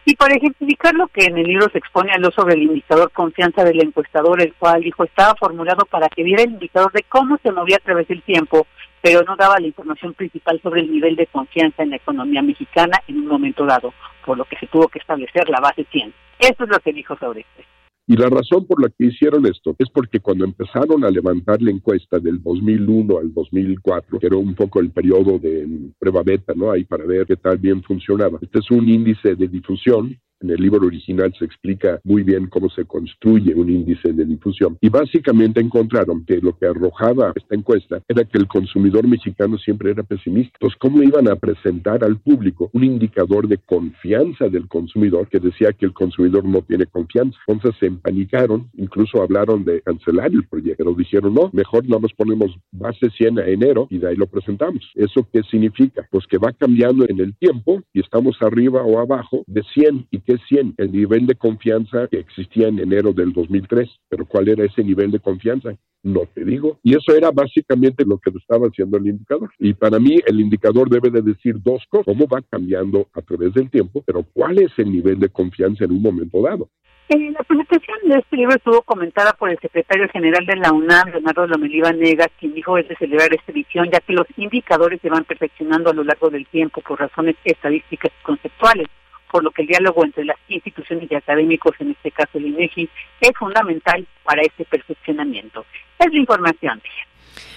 Y 0.04 0.14
para 0.14 0.36
ejemplificar 0.36 0.94
lo 0.94 1.08
que 1.08 1.24
en 1.24 1.36
el 1.36 1.46
libro 1.46 1.68
se 1.72 1.78
expone 1.78 2.12
lo 2.18 2.30
sobre 2.30 2.54
el 2.54 2.62
indicador 2.62 3.10
confianza 3.10 3.64
del 3.64 3.82
encuestador, 3.82 4.40
el 4.40 4.54
cual 4.54 4.80
dijo 4.82 5.02
estaba 5.02 5.34
formulado 5.34 5.84
para 5.84 6.08
que 6.08 6.22
diera 6.22 6.44
el 6.44 6.52
indicador 6.52 6.92
de 6.92 7.02
cómo 7.08 7.38
se 7.42 7.50
movía 7.50 7.76
a 7.76 7.84
través 7.84 8.06
del 8.06 8.22
tiempo, 8.22 8.68
pero 9.02 9.22
no 9.24 9.34
daba 9.34 9.58
la 9.58 9.66
información 9.66 10.14
principal 10.14 10.60
sobre 10.62 10.82
el 10.82 10.92
nivel 10.92 11.16
de 11.16 11.26
confianza 11.26 11.82
en 11.82 11.90
la 11.90 11.96
economía 11.96 12.42
mexicana 12.42 13.02
en 13.08 13.18
un 13.18 13.26
momento 13.26 13.66
dado, 13.66 13.92
por 14.24 14.38
lo 14.38 14.44
que 14.44 14.56
se 14.58 14.68
tuvo 14.68 14.86
que 14.88 15.00
establecer 15.00 15.48
la 15.48 15.60
base 15.60 15.84
100. 15.90 16.14
Eso 16.38 16.64
es 16.64 16.70
lo 16.70 16.78
que 16.78 16.92
dijo 16.92 17.16
sobre 17.16 17.40
esto. 17.40 17.75
Y 18.08 18.16
la 18.16 18.28
razón 18.28 18.66
por 18.66 18.80
la 18.80 18.88
que 18.88 19.06
hicieron 19.06 19.46
esto 19.46 19.74
es 19.78 19.88
porque 19.90 20.20
cuando 20.20 20.44
empezaron 20.44 21.04
a 21.04 21.10
levantar 21.10 21.60
la 21.60 21.72
encuesta 21.72 22.20
del 22.20 22.40
2001 22.40 23.18
al 23.18 23.34
2004, 23.34 24.20
que 24.20 24.26
era 24.28 24.36
un 24.36 24.54
poco 24.54 24.78
el 24.78 24.90
periodo 24.90 25.40
de 25.40 25.66
prueba 25.98 26.22
beta, 26.22 26.52
¿no? 26.54 26.70
Ahí 26.70 26.84
para 26.84 27.04
ver 27.04 27.26
qué 27.26 27.36
tal 27.36 27.58
bien 27.58 27.82
funcionaba. 27.82 28.38
Este 28.40 28.60
es 28.60 28.70
un 28.70 28.88
índice 28.88 29.34
de 29.34 29.48
difusión 29.48 30.16
en 30.40 30.50
el 30.50 30.60
libro 30.60 30.86
original 30.86 31.32
se 31.38 31.44
explica 31.44 32.00
muy 32.04 32.22
bien 32.22 32.46
cómo 32.48 32.68
se 32.70 32.84
construye 32.84 33.54
un 33.54 33.70
índice 33.70 34.12
de 34.12 34.24
difusión. 34.24 34.76
Y 34.80 34.88
básicamente 34.88 35.60
encontraron 35.60 36.24
que 36.24 36.40
lo 36.40 36.56
que 36.56 36.66
arrojaba 36.66 37.32
esta 37.34 37.54
encuesta 37.54 38.02
era 38.08 38.24
que 38.24 38.38
el 38.38 38.46
consumidor 38.46 39.06
mexicano 39.06 39.58
siempre 39.58 39.90
era 39.90 40.02
pesimista. 40.02 40.52
Entonces, 40.60 40.78
¿cómo 40.78 41.02
iban 41.02 41.28
a 41.28 41.36
presentar 41.36 42.04
al 42.04 42.18
público 42.18 42.70
un 42.72 42.84
indicador 42.84 43.48
de 43.48 43.58
confianza 43.58 44.48
del 44.48 44.68
consumidor 44.68 45.28
que 45.28 45.40
decía 45.40 45.72
que 45.72 45.86
el 45.86 45.92
consumidor 45.92 46.44
no 46.44 46.62
tiene 46.62 46.86
confianza? 46.86 47.38
Entonces 47.46 47.78
se 47.80 47.86
empanicaron, 47.86 48.68
incluso 48.74 49.22
hablaron 49.22 49.64
de 49.64 49.80
cancelar 49.82 50.32
el 50.32 50.46
proyecto, 50.46 50.84
pero 50.84 50.94
dijeron, 50.94 51.34
no, 51.34 51.50
mejor 51.52 51.88
no 51.88 51.98
nos 51.98 52.12
ponemos 52.12 52.54
base 52.72 53.10
100 53.10 53.38
a 53.38 53.46
enero 53.46 53.86
y 53.90 53.98
de 53.98 54.08
ahí 54.08 54.16
lo 54.16 54.26
presentamos. 54.26 54.90
¿Eso 54.94 55.26
qué 55.32 55.42
significa? 55.50 56.06
Pues 56.10 56.26
que 56.26 56.38
va 56.38 56.52
cambiando 56.52 57.06
en 57.08 57.20
el 57.20 57.34
tiempo 57.36 57.82
y 57.92 58.00
estamos 58.00 58.36
arriba 58.40 58.82
o 58.82 58.98
abajo 58.98 59.44
de 59.46 59.62
100 59.74 60.06
y 60.10 60.18
que 60.26 60.34
es 60.34 60.40
100, 60.48 60.74
el 60.76 60.92
nivel 60.92 61.26
de 61.26 61.36
confianza 61.36 62.08
que 62.08 62.18
existía 62.18 62.68
en 62.68 62.78
enero 62.80 63.12
del 63.12 63.32
2003. 63.32 63.88
Pero 64.08 64.26
¿cuál 64.26 64.48
era 64.48 64.64
ese 64.64 64.82
nivel 64.82 65.10
de 65.10 65.20
confianza? 65.20 65.70
No 66.02 66.22
te 66.34 66.44
digo. 66.44 66.78
Y 66.82 66.96
eso 66.96 67.16
era 67.16 67.30
básicamente 67.30 68.04
lo 68.04 68.18
que 68.18 68.30
estaba 68.30 68.66
haciendo 68.66 68.96
el 68.98 69.06
indicador. 69.06 69.50
Y 69.58 69.74
para 69.74 69.98
mí 69.98 70.18
el 70.26 70.40
indicador 70.40 70.90
debe 70.90 71.10
de 71.10 71.22
decir 71.22 71.56
dos 71.62 71.82
cosas, 71.88 72.06
cómo 72.06 72.26
va 72.26 72.42
cambiando 72.42 73.08
a 73.14 73.22
través 73.22 73.54
del 73.54 73.70
tiempo, 73.70 74.02
pero 74.06 74.24
cuál 74.32 74.58
es 74.58 74.70
el 74.76 74.92
nivel 74.92 75.18
de 75.18 75.28
confianza 75.28 75.84
en 75.84 75.92
un 75.92 76.02
momento 76.02 76.42
dado. 76.42 76.68
Eh, 77.08 77.30
la 77.30 77.44
presentación 77.44 77.98
de 78.04 78.18
este 78.18 78.36
libro 78.36 78.56
estuvo 78.56 78.82
comentada 78.82 79.32
por 79.32 79.48
el 79.48 79.58
secretario 79.60 80.08
general 80.08 80.44
de 80.44 80.56
la 80.56 80.72
UNAM, 80.72 81.10
Leonardo 81.10 81.46
Lomeliva 81.46 81.92
Negas, 81.92 82.30
quien 82.40 82.52
dijo 82.52 82.76
es 82.78 82.88
de 82.88 82.96
celebrar 82.96 83.32
esta 83.32 83.52
edición, 83.52 83.88
ya 83.92 84.00
que 84.00 84.12
los 84.12 84.26
indicadores 84.36 85.00
se 85.00 85.08
van 85.08 85.24
perfeccionando 85.24 85.90
a 85.90 85.94
lo 85.94 86.02
largo 86.02 86.30
del 86.30 86.46
tiempo 86.46 86.80
por 86.80 86.98
razones 86.98 87.36
estadísticas 87.44 88.10
y 88.10 88.24
conceptuales 88.24 88.88
por 89.30 89.44
lo 89.44 89.50
que 89.50 89.62
el 89.62 89.68
diálogo 89.68 90.04
entre 90.04 90.24
las 90.24 90.36
instituciones 90.48 91.10
y 91.10 91.14
académicos, 91.14 91.74
en 91.78 91.90
este 91.90 92.10
caso 92.10 92.38
el 92.38 92.46
INEGI, 92.46 92.88
es 93.20 93.30
fundamental 93.38 94.06
para 94.24 94.42
este 94.42 94.64
perfeccionamiento. 94.64 95.64
Es 95.98 96.12
la 96.12 96.18
información. 96.18 96.80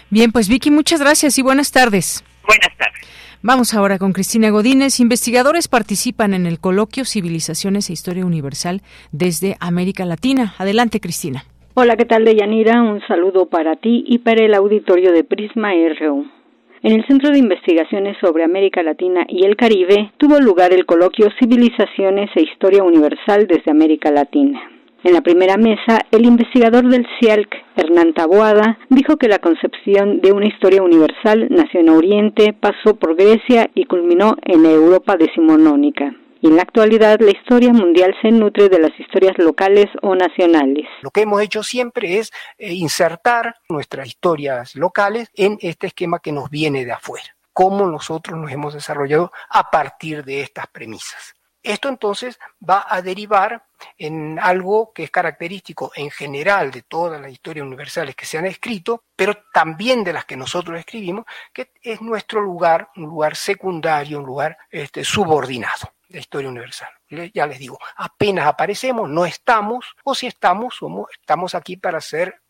Bien, 0.10 0.32
pues 0.32 0.50
Vicky, 0.50 0.72
muchas 0.72 1.02
gracias 1.02 1.38
y 1.38 1.42
buenas 1.42 1.72
tardes. 1.72 2.24
Buenas 2.46 2.76
tardes. 2.78 3.08
Vamos 3.42 3.74
ahora 3.74 3.98
con 4.00 4.12
Cristina 4.12 4.50
Godínez. 4.50 5.00
Investigadores 5.00 5.68
participan 5.68 6.34
en 6.34 6.46
el 6.46 6.60
coloquio 6.60 7.06
Civilizaciones 7.06 7.90
e 7.90 7.94
Historia 7.94 8.26
Universal 8.26 8.82
desde 9.12 9.56
América 9.62 10.04
Latina. 10.04 10.56
Adelante, 10.58 11.00
Cristina. 11.00 11.46
Hola, 11.76 11.96
¿qué 11.96 12.04
tal, 12.04 12.26
Deyanira? 12.26 12.82
Un 12.82 13.00
saludo 13.08 13.46
para 13.46 13.78
ti 13.78 14.04
y 14.06 14.18
para 14.18 14.44
el 14.44 14.54
auditorio 14.54 15.14
de 15.14 15.24
Prisma 15.24 15.72
RU. 16.00 16.39
En 16.82 16.94
el 16.94 17.06
Centro 17.08 17.32
de 17.32 17.40
Investigaciones 17.40 18.16
sobre 18.22 18.46
América 18.46 18.82
Latina 18.82 19.26
y 19.28 19.46
el 19.46 19.58
Caribe 19.58 20.12
tuvo 20.18 20.40
lugar 20.40 20.72
el 20.72 20.86
coloquio 20.86 21.28
Civilizaciones 21.38 22.30
e 22.36 22.44
Historia 22.44 22.84
Universal 22.84 23.48
desde 23.48 23.70
América 23.70 24.12
Latina. 24.12 24.62
En 25.04 25.12
la 25.12 25.20
primera 25.20 25.58
mesa, 25.58 26.00
el 26.12 26.26
investigador 26.26 26.88
del 26.88 27.06
CIALC, 27.20 27.54
Hernán 27.76 28.14
Taboada, 28.14 28.80
dijo 28.90 29.18
que 29.18 29.28
la 29.28 29.40
concepción 29.40 30.22
de 30.22 30.32
una 30.32 30.48
historia 30.48 30.82
universal 30.82 31.48
nació 31.50 31.82
en 31.82 31.90
Oriente, 31.90 32.54
pasó 32.58 32.96
por 32.96 33.16
Grecia 33.16 33.70
y 33.76 33.84
culminó 33.84 34.38
en 34.46 34.64
la 34.64 34.72
Europa 34.72 35.18
decimonónica 35.18 36.16
y 36.42 36.48
en 36.48 36.56
la 36.56 36.62
actualidad 36.62 37.20
la 37.20 37.32
historia 37.32 37.74
mundial 37.74 38.16
se 38.22 38.32
nutre 38.32 38.70
de 38.70 38.80
las 38.80 38.98
historias 39.00 39.38
locales 39.38 39.88
o 40.02 40.16
nacionales. 40.16 40.88
Lo 41.02 41.12
que 41.12 41.22
hemos 41.22 41.42
hecho 41.42 41.64
siempre 41.64 42.20
es 42.20 42.32
eh, 42.58 42.74
insertar 42.74 43.56
nuestras 43.68 44.08
historias 44.08 44.76
locales 44.76 45.30
en 45.36 45.58
este 45.62 45.88
esquema 45.88 46.20
que 46.20 46.32
nos 46.32 46.50
viene 46.50 46.86
de 46.86 46.94
afuera, 46.94 47.36
cómo 47.54 47.86
nosotros 47.86 48.40
nos 48.40 48.52
hemos 48.52 48.74
desarrollado 48.74 49.32
a 49.50 49.70
partir 49.70 50.24
de 50.24 50.42
estas 50.42 50.68
premisas. 50.68 51.36
Esto 51.62 51.90
entonces 51.90 52.40
va 52.68 52.86
a 52.88 53.02
derivar 53.02 53.66
en 53.98 54.40
algo 54.40 54.94
que 54.94 55.04
es 55.04 55.12
característico 55.12 55.92
en 55.94 56.10
general 56.10 56.72
de 56.72 56.84
todas 56.84 57.20
las 57.20 57.32
historias 57.32 57.66
universales 57.66 58.16
que 58.16 58.26
se 58.26 58.38
han 58.38 58.46
escrito, 58.46 59.04
pero 59.14 59.34
también 59.54 60.06
de 60.06 60.14
las 60.14 60.24
que 60.24 60.38
nosotros 60.38 60.80
escribimos, 60.80 61.26
que 61.52 61.72
es 61.82 62.02
nuestro 62.02 62.40
lugar, 62.40 62.90
un 62.96 63.08
lugar 63.08 63.36
secundario, 63.36 64.20
un 64.20 64.26
lugar 64.26 64.58
este, 64.72 65.04
subordinado. 65.04 65.92
De 66.10 66.20
historia 66.20 66.50
universal. 66.50 66.90
Ya 67.34 67.48
les 67.48 67.60
digo, 67.60 67.80
apenas 67.96 68.48
aparecemos, 68.48 69.10
no 69.10 69.26
estamos, 69.26 69.86
o 70.04 70.14
si 70.14 70.28
estamos, 70.28 70.76
somos, 70.76 71.08
estamos 71.12 71.56
aquí 71.56 71.78
para 71.78 72.02
ser 72.02 72.42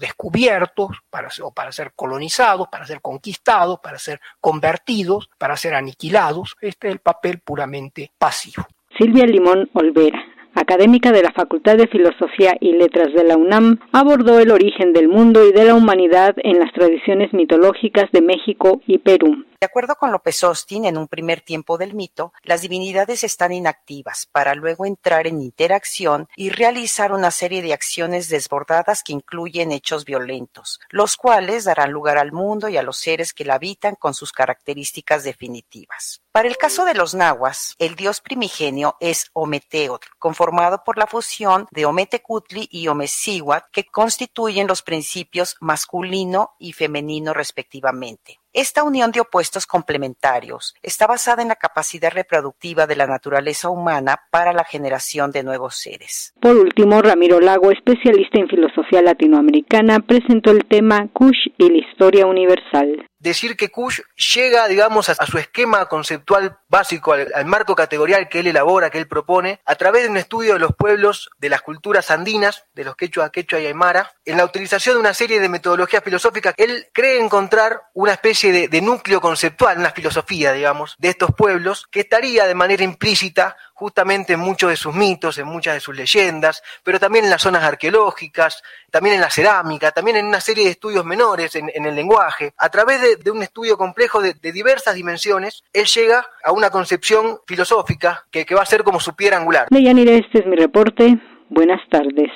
descubiertos, 0.00 0.96
para 1.10 1.28
o 1.42 1.52
para 1.52 1.70
ser 1.72 1.92
colonizados, 1.94 2.68
para 2.68 2.86
ser 2.86 3.00
conquistados, 3.00 3.78
para 3.80 3.98
ser 3.98 4.20
convertidos, 4.40 5.30
para 5.38 5.56
ser 5.56 5.74
aniquilados. 5.74 6.56
Este 6.60 6.88
es 6.88 6.94
el 6.94 7.00
papel 7.00 7.40
puramente 7.40 8.10
pasivo. 8.18 8.66
Silvia 8.96 9.26
Limón 9.26 9.70
Olvera, 9.74 10.24
académica 10.58 11.12
de 11.12 11.22
la 11.22 11.32
Facultad 11.32 11.76
de 11.76 11.86
Filosofía 11.86 12.56
y 12.60 12.72
Letras 12.72 13.12
de 13.14 13.24
la 13.24 13.36
UNAM, 13.36 13.78
abordó 13.92 14.38
el 14.38 14.50
origen 14.50 14.92
del 14.92 15.08
mundo 15.08 15.46
y 15.46 15.52
de 15.52 15.64
la 15.64 15.74
humanidad 15.74 16.34
en 16.38 16.58
las 16.58 16.72
tradiciones 16.72 17.32
mitológicas 17.32 18.10
de 18.12 18.22
México 18.22 18.80
y 18.86 18.98
Perú. 18.98 19.44
De 19.60 19.66
acuerdo 19.66 19.96
con 19.96 20.12
López 20.12 20.44
Austin, 20.44 20.84
en 20.84 20.96
un 20.96 21.08
primer 21.08 21.40
tiempo 21.40 21.78
del 21.78 21.94
mito, 21.94 22.32
las 22.44 22.62
divinidades 22.62 23.24
están 23.24 23.52
inactivas 23.52 24.28
para 24.30 24.54
luego 24.54 24.86
entrar 24.86 25.26
en 25.26 25.42
interacción 25.42 26.28
y 26.36 26.50
realizar 26.50 27.12
una 27.12 27.32
serie 27.32 27.60
de 27.60 27.72
acciones 27.72 28.28
desbordadas 28.28 29.02
que 29.02 29.12
incluyen 29.12 29.72
hechos 29.72 30.04
violentos, 30.04 30.78
los 30.90 31.16
cuales 31.16 31.64
darán 31.64 31.90
lugar 31.90 32.18
al 32.18 32.30
mundo 32.30 32.68
y 32.68 32.76
a 32.76 32.84
los 32.84 32.98
seres 32.98 33.32
que 33.32 33.44
la 33.44 33.54
habitan 33.54 33.96
con 33.96 34.14
sus 34.14 34.30
características 34.30 35.24
definitivas. 35.24 36.22
Para 36.30 36.48
el 36.48 36.56
caso 36.56 36.84
de 36.84 36.94
los 36.94 37.14
nahuas, 37.14 37.74
el 37.78 37.96
dios 37.96 38.20
primigenio 38.20 38.96
es 39.00 39.30
Ometeotl, 39.32 40.06
conformado 40.18 40.82
por 40.84 40.98
la 40.98 41.06
fusión 41.06 41.66
de 41.70 41.86
Ometecutli 41.86 42.68
y 42.70 42.88
Omecihuat, 42.88 43.64
que 43.72 43.86
constituyen 43.86 44.66
los 44.66 44.82
principios 44.82 45.56
masculino 45.60 46.54
y 46.58 46.74
femenino 46.74 47.32
respectivamente. 47.32 48.40
Esta 48.54 48.82
unión 48.82 49.12
de 49.12 49.20
opuestos 49.20 49.66
complementarios 49.66 50.74
está 50.82 51.06
basada 51.06 51.42
en 51.42 51.48
la 51.48 51.56
capacidad 51.56 52.10
reproductiva 52.10 52.86
de 52.86 52.96
la 52.96 53.06
naturaleza 53.06 53.68
humana 53.68 54.22
para 54.30 54.54
la 54.54 54.64
generación 54.64 55.32
de 55.32 55.42
nuevos 55.42 55.76
seres. 55.76 56.32
Por 56.40 56.56
último, 56.56 57.02
Ramiro 57.02 57.40
Lago, 57.40 57.70
especialista 57.70 58.38
en 58.38 58.48
filosofía 58.48 59.02
latinoamericana, 59.02 60.00
presentó 60.00 60.50
el 60.52 60.64
tema 60.64 61.08
Kush 61.12 61.48
y 61.58 61.68
la 61.68 61.78
historia 61.78 62.26
universal 62.26 63.08
decir 63.18 63.56
que 63.56 63.70
Kush 63.70 64.00
llega, 64.34 64.68
digamos, 64.68 65.08
a, 65.08 65.26
su 65.26 65.38
esquema 65.38 65.86
conceptual 65.86 66.58
básico, 66.68 67.12
al, 67.12 67.46
marco 67.46 67.74
categorial 67.74 68.28
que 68.28 68.40
él 68.40 68.46
elabora, 68.46 68.90
que 68.90 68.98
él 68.98 69.08
propone, 69.08 69.60
a 69.64 69.74
través 69.74 70.04
de 70.04 70.10
un 70.10 70.16
estudio 70.16 70.54
de 70.54 70.60
los 70.60 70.74
pueblos, 70.74 71.30
de 71.38 71.48
las 71.48 71.62
culturas 71.62 72.10
andinas, 72.10 72.64
de 72.74 72.84
los 72.84 72.96
quechua, 72.96 73.30
quechua 73.30 73.60
y 73.60 73.66
aymara, 73.66 74.12
en 74.24 74.36
la 74.36 74.44
utilización 74.44 74.96
de 74.96 75.00
una 75.00 75.14
serie 75.14 75.40
de 75.40 75.48
metodologías 75.48 76.02
filosóficas, 76.02 76.54
él 76.56 76.86
cree 76.92 77.20
encontrar 77.20 77.82
una 77.94 78.12
especie 78.12 78.37
de, 78.46 78.68
de 78.68 78.80
núcleo 78.80 79.20
conceptual, 79.20 79.78
una 79.78 79.90
filosofía, 79.90 80.52
digamos, 80.52 80.94
de 80.98 81.08
estos 81.08 81.32
pueblos, 81.34 81.88
que 81.90 82.00
estaría 82.00 82.46
de 82.46 82.54
manera 82.54 82.84
implícita 82.84 83.56
justamente 83.78 84.32
en 84.32 84.40
muchos 84.40 84.70
de 84.70 84.76
sus 84.76 84.92
mitos, 84.92 85.38
en 85.38 85.46
muchas 85.46 85.74
de 85.74 85.80
sus 85.80 85.94
leyendas, 85.94 86.62
pero 86.82 86.98
también 86.98 87.24
en 87.24 87.30
las 87.30 87.42
zonas 87.42 87.62
arqueológicas, 87.62 88.60
también 88.90 89.14
en 89.14 89.20
la 89.20 89.30
cerámica, 89.30 89.92
también 89.92 90.16
en 90.16 90.26
una 90.26 90.40
serie 90.40 90.64
de 90.64 90.70
estudios 90.70 91.04
menores 91.04 91.54
en, 91.54 91.70
el 91.72 91.94
lenguaje. 91.94 92.52
A 92.58 92.70
través 92.70 93.00
de, 93.22 93.30
un 93.30 93.40
estudio 93.42 93.78
complejo 93.78 94.20
de, 94.20 94.34
diversas 94.52 94.96
dimensiones, 94.96 95.62
él 95.72 95.86
llega 95.86 96.26
a 96.42 96.50
una 96.50 96.70
concepción 96.70 97.38
filosófica 97.46 98.24
que, 98.32 98.44
va 98.52 98.62
a 98.62 98.66
ser 98.66 98.82
como 98.82 98.98
su 98.98 99.14
piedra 99.14 99.36
angular. 99.36 99.68
Deyanira, 99.70 100.12
este 100.12 100.40
es 100.40 100.46
mi 100.46 100.56
reporte. 100.56 101.16
Buenas 101.48 101.80
tardes. 101.88 102.32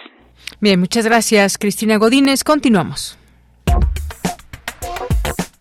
Bien, 0.61 0.79
muchas 0.79 1.05
gracias, 1.05 1.59
Cristina 1.59 1.97
Godínez. 1.97 2.45
Continuamos. 2.45 3.19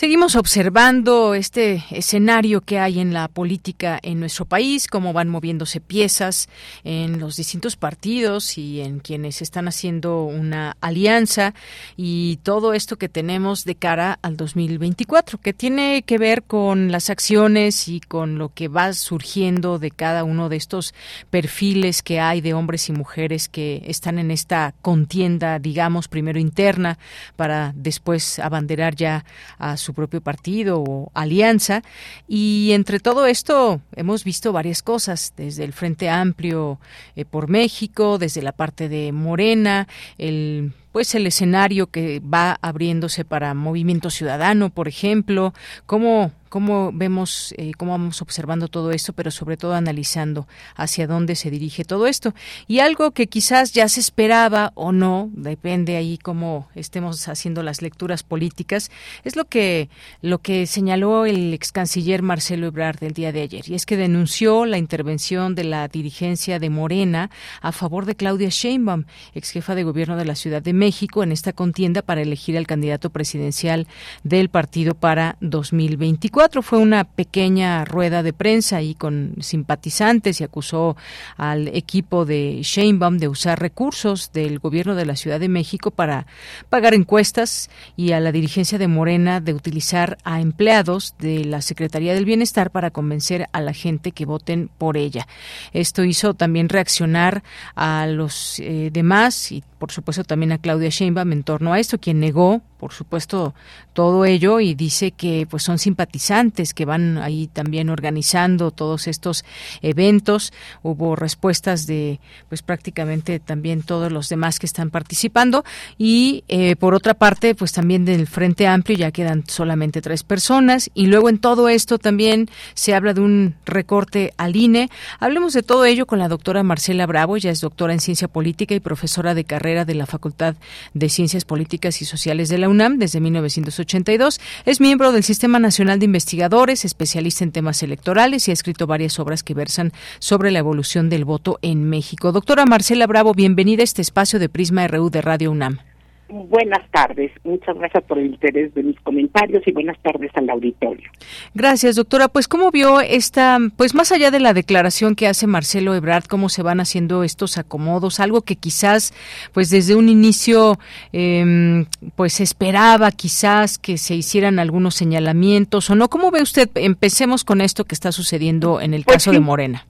Seguimos 0.00 0.34
observando 0.34 1.34
este 1.34 1.84
escenario 1.90 2.62
que 2.62 2.78
hay 2.78 3.00
en 3.00 3.12
la 3.12 3.28
política 3.28 3.98
en 4.02 4.18
nuestro 4.18 4.46
país, 4.46 4.86
cómo 4.86 5.12
van 5.12 5.28
moviéndose 5.28 5.78
piezas 5.78 6.48
en 6.84 7.20
los 7.20 7.36
distintos 7.36 7.76
partidos 7.76 8.56
y 8.56 8.80
en 8.80 9.00
quienes 9.00 9.42
están 9.42 9.68
haciendo 9.68 10.24
una 10.24 10.78
alianza 10.80 11.52
y 11.98 12.38
todo 12.42 12.72
esto 12.72 12.96
que 12.96 13.10
tenemos 13.10 13.66
de 13.66 13.74
cara 13.74 14.18
al 14.22 14.38
2024, 14.38 15.36
que 15.36 15.52
tiene 15.52 16.02
que 16.06 16.16
ver 16.16 16.44
con 16.44 16.90
las 16.90 17.10
acciones 17.10 17.86
y 17.86 18.00
con 18.00 18.38
lo 18.38 18.54
que 18.54 18.68
va 18.68 18.94
surgiendo 18.94 19.78
de 19.78 19.90
cada 19.90 20.24
uno 20.24 20.48
de 20.48 20.56
estos 20.56 20.94
perfiles 21.28 22.02
que 22.02 22.20
hay 22.20 22.40
de 22.40 22.54
hombres 22.54 22.88
y 22.88 22.92
mujeres 22.92 23.50
que 23.50 23.82
están 23.84 24.18
en 24.18 24.30
esta 24.30 24.72
contienda, 24.80 25.58
digamos, 25.58 26.08
primero 26.08 26.38
interna, 26.38 26.98
para 27.36 27.74
después 27.76 28.38
abanderar 28.38 28.96
ya 28.96 29.26
a 29.58 29.76
su 29.76 29.89
propio 29.92 30.20
partido 30.20 30.80
o 30.80 31.10
alianza. 31.14 31.82
Y 32.28 32.70
entre 32.72 33.00
todo 33.00 33.26
esto 33.26 33.80
hemos 33.94 34.24
visto 34.24 34.52
varias 34.52 34.82
cosas, 34.82 35.32
desde 35.36 35.64
el 35.64 35.72
Frente 35.72 36.08
Amplio 36.08 36.80
eh, 37.16 37.24
por 37.24 37.48
México, 37.48 38.18
desde 38.18 38.42
la 38.42 38.52
parte 38.52 38.88
de 38.88 39.12
Morena, 39.12 39.88
el 40.18 40.72
pues 40.92 41.14
el 41.14 41.26
escenario 41.26 41.86
que 41.86 42.20
va 42.20 42.58
abriéndose 42.62 43.24
para 43.24 43.54
Movimiento 43.54 44.10
Ciudadano, 44.10 44.70
por 44.70 44.88
ejemplo, 44.88 45.54
cómo 45.86 46.32
cómo 46.50 46.90
vemos, 46.92 47.54
eh, 47.56 47.72
cómo 47.78 47.92
vamos 47.92 48.20
observando 48.20 48.68
todo 48.68 48.90
esto, 48.90 49.14
pero 49.14 49.30
sobre 49.30 49.56
todo 49.56 49.72
analizando 49.74 50.46
hacia 50.74 51.06
dónde 51.06 51.36
se 51.36 51.48
dirige 51.48 51.84
todo 51.84 52.06
esto. 52.06 52.34
Y 52.66 52.80
algo 52.80 53.12
que 53.12 53.28
quizás 53.28 53.72
ya 53.72 53.88
se 53.88 54.00
esperaba 54.00 54.72
o 54.74 54.92
no, 54.92 55.30
depende 55.32 55.96
ahí 55.96 56.18
cómo 56.18 56.68
estemos 56.74 57.28
haciendo 57.28 57.62
las 57.62 57.80
lecturas 57.80 58.22
políticas, 58.24 58.90
es 59.24 59.36
lo 59.36 59.46
que, 59.46 59.88
lo 60.20 60.38
que 60.38 60.66
señaló 60.66 61.24
el 61.24 61.54
ex 61.54 61.72
canciller 61.72 62.22
Marcelo 62.22 62.66
Ebrard 62.66 63.02
el 63.04 63.14
día 63.14 63.32
de 63.32 63.42
ayer, 63.42 63.70
y 63.70 63.74
es 63.74 63.86
que 63.86 63.96
denunció 63.96 64.66
la 64.66 64.76
intervención 64.76 65.54
de 65.54 65.64
la 65.64 65.86
dirigencia 65.86 66.58
de 66.58 66.68
Morena 66.68 67.30
a 67.62 67.70
favor 67.70 68.06
de 68.06 68.16
Claudia 68.16 68.48
Sheinbaum, 68.48 69.04
ex 69.34 69.50
jefa 69.50 69.76
de 69.76 69.84
gobierno 69.84 70.16
de 70.16 70.24
la 70.24 70.34
Ciudad 70.34 70.60
de 70.60 70.72
México, 70.72 71.22
en 71.22 71.30
esta 71.30 71.52
contienda 71.52 72.02
para 72.02 72.22
elegir 72.22 72.58
al 72.58 72.66
candidato 72.66 73.10
presidencial 73.10 73.86
del 74.24 74.48
partido 74.48 74.94
para 74.94 75.36
2024 75.40 76.39
fue 76.62 76.78
una 76.78 77.04
pequeña 77.04 77.84
rueda 77.84 78.22
de 78.22 78.32
prensa 78.32 78.80
y 78.80 78.94
con 78.94 79.34
simpatizantes 79.40 80.40
y 80.40 80.44
acusó 80.44 80.96
al 81.36 81.68
equipo 81.68 82.24
de 82.24 82.60
Sheinbaum 82.62 83.18
de 83.18 83.28
usar 83.28 83.60
recursos 83.60 84.32
del 84.32 84.58
gobierno 84.58 84.94
de 84.94 85.04
la 85.04 85.16
Ciudad 85.16 85.38
de 85.38 85.50
México 85.50 85.90
para 85.90 86.26
pagar 86.70 86.94
encuestas 86.94 87.68
y 87.94 88.12
a 88.12 88.20
la 88.20 88.32
dirigencia 88.32 88.78
de 88.78 88.88
Morena 88.88 89.40
de 89.40 89.52
utilizar 89.52 90.16
a 90.24 90.40
empleados 90.40 91.14
de 91.18 91.44
la 91.44 91.60
Secretaría 91.60 92.14
del 92.14 92.24
Bienestar 92.24 92.70
para 92.70 92.90
convencer 92.90 93.46
a 93.52 93.60
la 93.60 93.74
gente 93.74 94.12
que 94.12 94.24
voten 94.24 94.70
por 94.78 94.96
ella. 94.96 95.28
Esto 95.74 96.04
hizo 96.04 96.32
también 96.32 96.70
reaccionar 96.70 97.42
a 97.74 98.06
los 98.06 98.60
eh, 98.60 98.88
demás 98.90 99.52
y 99.52 99.62
por 99.78 99.92
supuesto 99.92 100.24
también 100.24 100.52
a 100.52 100.58
Claudia 100.58 100.88
Sheinbaum 100.88 101.32
en 101.32 101.42
torno 101.42 101.74
a 101.74 101.78
esto, 101.78 101.98
quien 101.98 102.18
negó 102.18 102.62
por 102.80 102.94
supuesto, 102.94 103.54
todo 103.92 104.24
ello 104.24 104.58
y 104.58 104.74
dice 104.74 105.10
que 105.10 105.46
pues 105.48 105.62
son 105.62 105.78
simpatizantes 105.78 106.72
que 106.72 106.86
van 106.86 107.18
ahí 107.18 107.46
también 107.46 107.90
organizando 107.90 108.70
todos 108.70 109.06
estos 109.06 109.44
eventos. 109.82 110.54
Hubo 110.82 111.14
respuestas 111.14 111.86
de 111.86 112.20
pues 112.48 112.62
prácticamente 112.62 113.38
también 113.38 113.82
todos 113.82 114.10
los 114.10 114.30
demás 114.30 114.58
que 114.58 114.64
están 114.64 114.88
participando 114.88 115.62
y 115.98 116.42
eh, 116.48 116.74
por 116.76 116.94
otra 116.94 117.12
parte 117.12 117.54
pues 117.54 117.72
también 117.72 118.06
del 118.06 118.26
Frente 118.26 118.66
Amplio 118.66 118.96
ya 118.96 119.10
quedan 119.10 119.44
solamente 119.46 120.00
tres 120.00 120.22
personas 120.22 120.90
y 120.94 121.06
luego 121.06 121.28
en 121.28 121.38
todo 121.38 121.68
esto 121.68 121.98
también 121.98 122.48
se 122.72 122.94
habla 122.94 123.12
de 123.12 123.20
un 123.20 123.56
recorte 123.66 124.32
al 124.38 124.56
INE. 124.56 124.88
Hablemos 125.18 125.52
de 125.52 125.62
todo 125.62 125.84
ello 125.84 126.06
con 126.06 126.18
la 126.18 126.28
doctora 126.28 126.62
Marcela 126.62 127.04
Bravo, 127.04 127.36
ella 127.36 127.50
es 127.50 127.60
doctora 127.60 127.92
en 127.92 128.00
ciencia 128.00 128.26
política 128.26 128.74
y 128.74 128.80
profesora 128.80 129.34
de 129.34 129.44
carrera 129.44 129.84
de 129.84 129.94
la 129.96 130.06
Facultad 130.06 130.56
de 130.94 131.10
Ciencias 131.10 131.44
Políticas 131.44 132.00
y 132.00 132.06
Sociales 132.06 132.48
de 132.48 132.56
la 132.56 132.69
UNAM 132.70 132.98
desde 132.98 133.20
1982. 133.20 134.40
Es 134.64 134.80
miembro 134.80 135.12
del 135.12 135.22
Sistema 135.22 135.58
Nacional 135.58 135.98
de 135.98 136.06
Investigadores, 136.06 136.84
especialista 136.84 137.44
en 137.44 137.52
temas 137.52 137.82
electorales 137.82 138.48
y 138.48 138.50
ha 138.50 138.54
escrito 138.54 138.86
varias 138.86 139.18
obras 139.18 139.42
que 139.42 139.54
versan 139.54 139.92
sobre 140.18 140.50
la 140.50 140.60
evolución 140.60 141.10
del 141.10 141.24
voto 141.24 141.58
en 141.62 141.84
México. 141.88 142.32
Doctora 142.32 142.64
Marcela 142.66 143.06
Bravo, 143.06 143.34
bienvenida 143.34 143.82
a 143.82 143.84
este 143.84 144.02
espacio 144.02 144.38
de 144.38 144.48
Prisma 144.48 144.86
RU 144.88 145.10
de 145.10 145.20
Radio 145.22 145.50
UNAM. 145.50 145.89
Buenas 146.30 146.88
tardes. 146.92 147.32
Muchas 147.42 147.76
gracias 147.76 148.04
por 148.04 148.18
el 148.18 148.26
interés 148.26 148.72
de 148.74 148.84
mis 148.84 149.00
comentarios 149.00 149.66
y 149.66 149.72
buenas 149.72 149.98
tardes 150.00 150.30
al 150.34 150.48
auditorio. 150.48 151.10
Gracias, 151.54 151.96
doctora. 151.96 152.28
Pues, 152.28 152.46
¿cómo 152.46 152.70
vio 152.70 153.00
esta, 153.00 153.58
pues 153.76 153.94
más 153.94 154.12
allá 154.12 154.30
de 154.30 154.38
la 154.38 154.54
declaración 154.54 155.16
que 155.16 155.26
hace 155.26 155.48
Marcelo 155.48 155.94
Ebrard, 155.94 156.24
cómo 156.24 156.48
se 156.48 156.62
van 156.62 156.78
haciendo 156.78 157.24
estos 157.24 157.58
acomodos? 157.58 158.20
Algo 158.20 158.42
que 158.42 158.54
quizás, 158.54 159.12
pues 159.52 159.70
desde 159.70 159.96
un 159.96 160.08
inicio, 160.08 160.78
eh, 161.12 161.84
pues 162.14 162.40
esperaba 162.40 163.10
quizás 163.10 163.78
que 163.78 163.98
se 163.98 164.14
hicieran 164.14 164.60
algunos 164.60 164.94
señalamientos 164.94 165.90
o 165.90 165.96
no. 165.96 166.08
¿Cómo 166.08 166.30
ve 166.30 166.42
usted? 166.42 166.70
Empecemos 166.76 167.42
con 167.42 167.60
esto 167.60 167.84
que 167.84 167.94
está 167.94 168.12
sucediendo 168.12 168.80
en 168.80 168.94
el 168.94 169.04
pues 169.04 169.16
caso 169.16 169.32
de 169.32 169.40
Morena. 169.40 169.86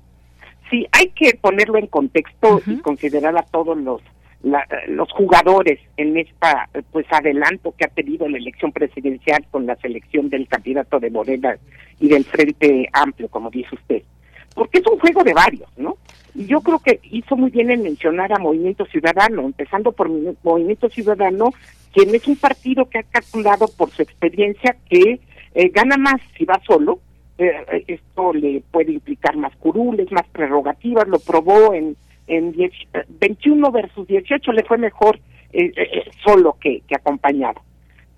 sí, 0.71 0.87
hay 0.93 1.11
que 1.11 1.35
ponerlo 1.35 1.79
en 1.79 1.87
contexto 1.87 2.63
y 2.67 2.77
considerar 2.79 3.37
a 3.37 3.43
todos 3.43 3.77
los 3.77 4.01
los 4.43 5.11
jugadores 5.13 5.79
en 5.97 6.17
esta 6.17 6.69
pues 6.91 7.07
adelanto 7.11 7.75
que 7.77 7.85
ha 7.85 7.89
tenido 7.89 8.29
la 8.29 8.39
elección 8.39 8.73
presidencial 8.73 9.45
con 9.51 9.67
la 9.67 9.77
selección 9.77 10.31
del 10.31 10.49
candidato 10.49 10.99
de 10.99 11.11
Morena 11.11 11.57
y 11.99 12.09
del 12.09 12.25
Frente 12.25 12.89
Amplio, 12.93 13.29
como 13.29 13.51
dice 13.51 13.75
usted. 13.75 14.03
Porque 14.55 14.79
es 14.79 14.87
un 14.87 14.99
juego 14.99 15.23
de 15.23 15.35
varios, 15.35 15.69
¿no? 15.77 15.97
Y 16.35 16.47
yo 16.47 16.61
creo 16.61 16.79
que 16.79 17.01
hizo 17.03 17.37
muy 17.37 17.51
bien 17.51 17.71
en 17.71 17.83
mencionar 17.83 18.33
a 18.33 18.39
Movimiento 18.39 18.85
Ciudadano, 18.87 19.43
empezando 19.43 19.93
por 19.93 20.09
Movimiento 20.43 20.89
Ciudadano, 20.89 21.53
quien 21.93 22.15
es 22.15 22.27
un 22.27 22.37
partido 22.37 22.89
que 22.89 22.99
ha 22.99 23.03
calculado 23.03 23.69
por 23.77 23.91
su 23.91 24.03
experiencia 24.03 24.77
que 24.89 25.21
eh, 25.55 25.69
gana 25.69 25.97
más 25.97 26.21
si 26.37 26.45
va 26.45 26.61
solo. 26.67 27.01
Eh, 27.39 27.85
esto 27.89 28.33
le 28.33 28.63
puede 28.71 28.93
implicar 28.93 29.37
más 29.37 29.55
curules, 29.57 30.11
más 30.13 30.27
prerrogativas, 30.29 31.09
lo 31.09 31.19
probó 31.19 31.75
en 31.75 31.97
en 32.31 32.55
21 33.09 33.73
versus 33.73 34.07
18 34.07 34.53
le 34.53 34.65
fue 34.65 34.79
mejor 34.79 35.19
eh, 35.53 35.73
eh, 35.77 35.89
eh, 35.93 36.11
solo 36.25 36.57
que, 36.61 36.83
que 36.87 36.95
acompañado. 36.95 37.61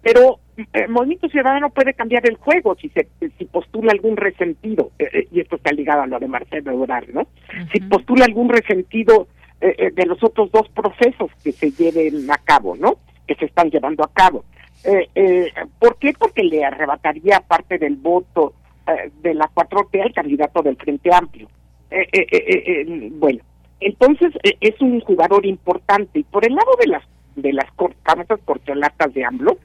Pero 0.03 0.41
el 0.75 0.91
Movimiento 0.91 1.29
Ciudadano 1.29 1.71
puede 1.71 1.95
cambiar 1.95 2.27
el 2.29 2.37
juego 2.37 2.77
si 2.77 2.91
se 2.91 3.09
si 3.39 3.45
postula 3.47 3.93
algún 3.93 4.17
resentido, 4.17 4.91
y 5.31 5.41
esto 5.41 5.57
está 5.57 5.73
ligado 5.73 6.03
a 6.03 6.07
lo 6.07 6.19
de 6.19 6.27
Marcelo 6.27 6.73
Ebrard, 6.73 7.09
¿no? 7.11 7.29
Si 7.73 7.81
postula 7.81 8.25
algún 8.25 8.49
resentido 8.49 9.29
de 9.61 10.07
los 10.07 10.23
otros 10.25 10.51
dos 10.51 10.69
procesos 10.71 11.31
que 11.45 11.53
se 11.53 11.71
lleven 11.71 12.29
a 12.31 12.37
cabo, 12.39 12.75
¿no? 12.77 12.97
Que 13.29 13.37
se 13.37 13.45
están 13.45 13.71
llevando 13.71 14.03
a 14.03 14.13
cabo. 14.13 14.45
¿Por 15.79 15.97
qué? 15.99 16.13
Porque 16.19 16.43
le 16.43 16.65
arrebataría 16.65 17.41
parte 17.41 17.79
del 17.79 17.95
voto 17.95 18.55
de 19.23 19.35
la 19.35 19.49
4T 19.55 20.03
al 20.03 20.13
candidato 20.13 20.63
del 20.63 20.77
Frente 20.77 21.15
Amplio. 21.15 21.49
bueno, 23.13 23.41
entonces 23.85 24.33
e, 24.43 24.57
es 24.61 24.81
un 24.81 25.01
jugador 25.01 25.47
importante 25.47 26.21
y 26.21 26.23
por 26.25 26.47
el 26.47 26.55
lado 26.55 26.71
de 26.81 26.89
las 26.89 27.03
de 27.37 27.53
las 27.53 27.67
famosas 28.05 28.41
corcholatas 28.45 29.15
de 29.15 29.25
AMLO, 29.25 29.57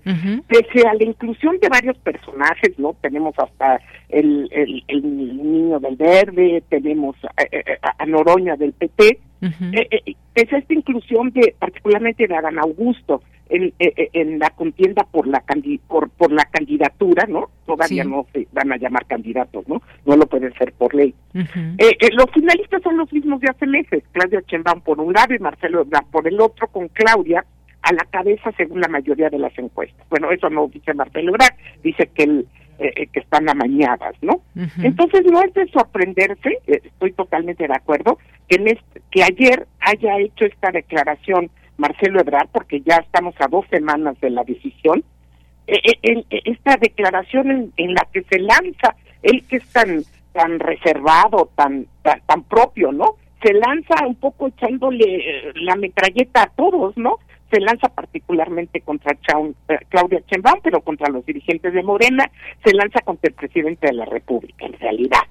pese 0.47 0.87
a 0.87 0.93
la 0.93 1.03
inclusión 1.03 1.57
de 1.59 1.67
varios 1.67 1.97
personajes, 1.97 2.77
¿no? 2.77 2.95
Tenemos 3.01 3.35
hasta 3.37 3.81
el, 4.09 4.49
el, 4.87 5.03
niño 5.03 5.79
del 5.79 5.95
verde, 5.97 6.63
tenemos 6.69 7.15
a, 7.25 8.05
Noroña 8.05 8.55
del 8.55 8.73
PT, 8.73 9.19
pese 9.39 10.55
a 10.55 10.59
esta 10.59 10.73
inclusión 10.73 11.31
de 11.31 11.55
particularmente 11.59 12.27
de 12.27 12.35
Adán 12.35 12.59
Augusto, 12.59 13.21
en, 13.49 13.73
eh, 13.79 13.93
eh, 13.95 14.09
en 14.13 14.39
la 14.39 14.49
contienda 14.51 15.05
por 15.09 15.27
la 15.27 15.43
por, 15.87 16.09
por 16.09 16.31
la 16.31 16.45
candidatura, 16.45 17.25
¿no? 17.27 17.49
Todavía 17.65 18.03
no 18.03 18.25
se 18.33 18.47
van 18.51 18.71
a 18.71 18.77
llamar 18.77 19.05
candidatos, 19.05 19.67
¿no? 19.67 19.81
No 20.05 20.15
lo 20.15 20.25
pueden 20.25 20.53
ser 20.55 20.73
por 20.73 20.93
ley. 20.93 21.13
Eh, 21.33 21.97
los 22.13 22.29
finalistas 22.33 22.81
son 22.81 22.97
los 22.97 23.11
mismos 23.11 23.39
de 23.41 23.49
hace 23.49 23.65
meses, 23.65 24.03
Claudia 24.11 24.41
Chembán 24.43 24.81
por 24.81 24.99
un 24.99 25.13
lado 25.13 25.33
y 25.33 25.39
Marcelo 25.39 25.85
por 26.11 26.27
el 26.27 26.39
otro, 26.39 26.67
con 26.67 26.87
Claudia 26.89 27.45
a 27.81 27.93
la 27.93 28.05
cabeza 28.09 28.51
según 28.57 28.81
la 28.81 28.87
mayoría 28.87 29.29
de 29.29 29.39
las 29.39 29.57
encuestas. 29.57 30.05
Bueno, 30.09 30.31
eso 30.31 30.49
no 30.49 30.67
dice 30.67 30.93
Marcelo 30.93 31.29
Ebrard, 31.29 31.55
dice 31.83 32.09
que 32.13 32.23
el, 32.23 32.47
que 32.77 33.19
están 33.19 33.49
amañadas, 33.49 34.15
¿no? 34.21 34.41
Entonces 34.83 35.23
no 35.25 35.41
es 35.41 35.53
de 35.53 35.67
sorprenderse, 35.67 36.59
estoy 36.67 37.11
totalmente 37.13 37.67
de 37.67 37.73
acuerdo, 37.73 38.19
que, 38.47 38.55
en 38.55 38.79
que 39.11 39.23
ayer 39.23 39.67
haya 39.79 40.19
hecho 40.19 40.45
esta 40.45 40.71
declaración 40.71 41.49
Marcelo 41.77 42.19
Ebrard, 42.19 42.49
porque 42.51 42.81
ya 42.81 42.97
estamos 42.97 43.35
a 43.39 43.47
dos 43.47 43.65
semanas 43.69 44.19
de 44.19 44.31
la 44.31 44.43
decisión, 44.43 45.03
eh, 45.67 45.79
eh, 46.01 46.23
eh, 46.29 46.41
esta 46.45 46.77
declaración 46.77 47.71
en, 47.75 47.93
la 47.93 48.07
que 48.11 48.23
se 48.23 48.39
lanza, 48.39 48.95
él 49.21 49.45
que 49.47 49.57
es 49.57 49.67
tan, 49.69 50.03
tan 50.33 50.59
reservado, 50.59 51.51
tan, 51.55 51.87
tan, 52.01 52.43
propio, 52.43 52.91
¿no? 52.91 53.15
Se 53.43 53.53
lanza 53.53 54.07
un 54.07 54.15
poco 54.15 54.47
echándole 54.47 55.51
la 55.55 55.75
metralleta 55.75 56.43
a 56.43 56.49
todos, 56.49 56.97
¿no? 56.97 57.19
Se 57.51 57.59
lanza 57.59 57.89
particularmente 57.89 58.81
contra 58.81 59.17
Claudia 59.89 60.21
Chembán, 60.27 60.59
pero 60.63 60.81
contra 60.81 61.09
los 61.09 61.25
dirigentes 61.25 61.73
de 61.73 61.83
Morena, 61.83 62.29
se 62.63 62.73
lanza 62.73 62.99
contra 63.01 63.29
el 63.29 63.35
presidente 63.35 63.87
de 63.87 63.93
la 63.93 64.05
República, 64.05 64.65
en 64.65 64.73
realidad. 64.73 65.21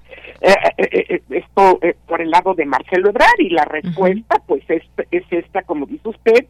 esto 1.29 1.79
por 2.07 2.21
el 2.21 2.31
lado 2.31 2.53
de 2.53 2.65
Marcelo 2.65 3.09
Ebrard 3.09 3.39
y 3.39 3.49
la 3.49 3.65
respuesta, 3.65 4.41
pues, 4.47 4.63
es, 4.69 4.83
es 5.11 5.23
esta, 5.29 5.61
como 5.63 5.85
dice 5.85 6.09
usted, 6.09 6.45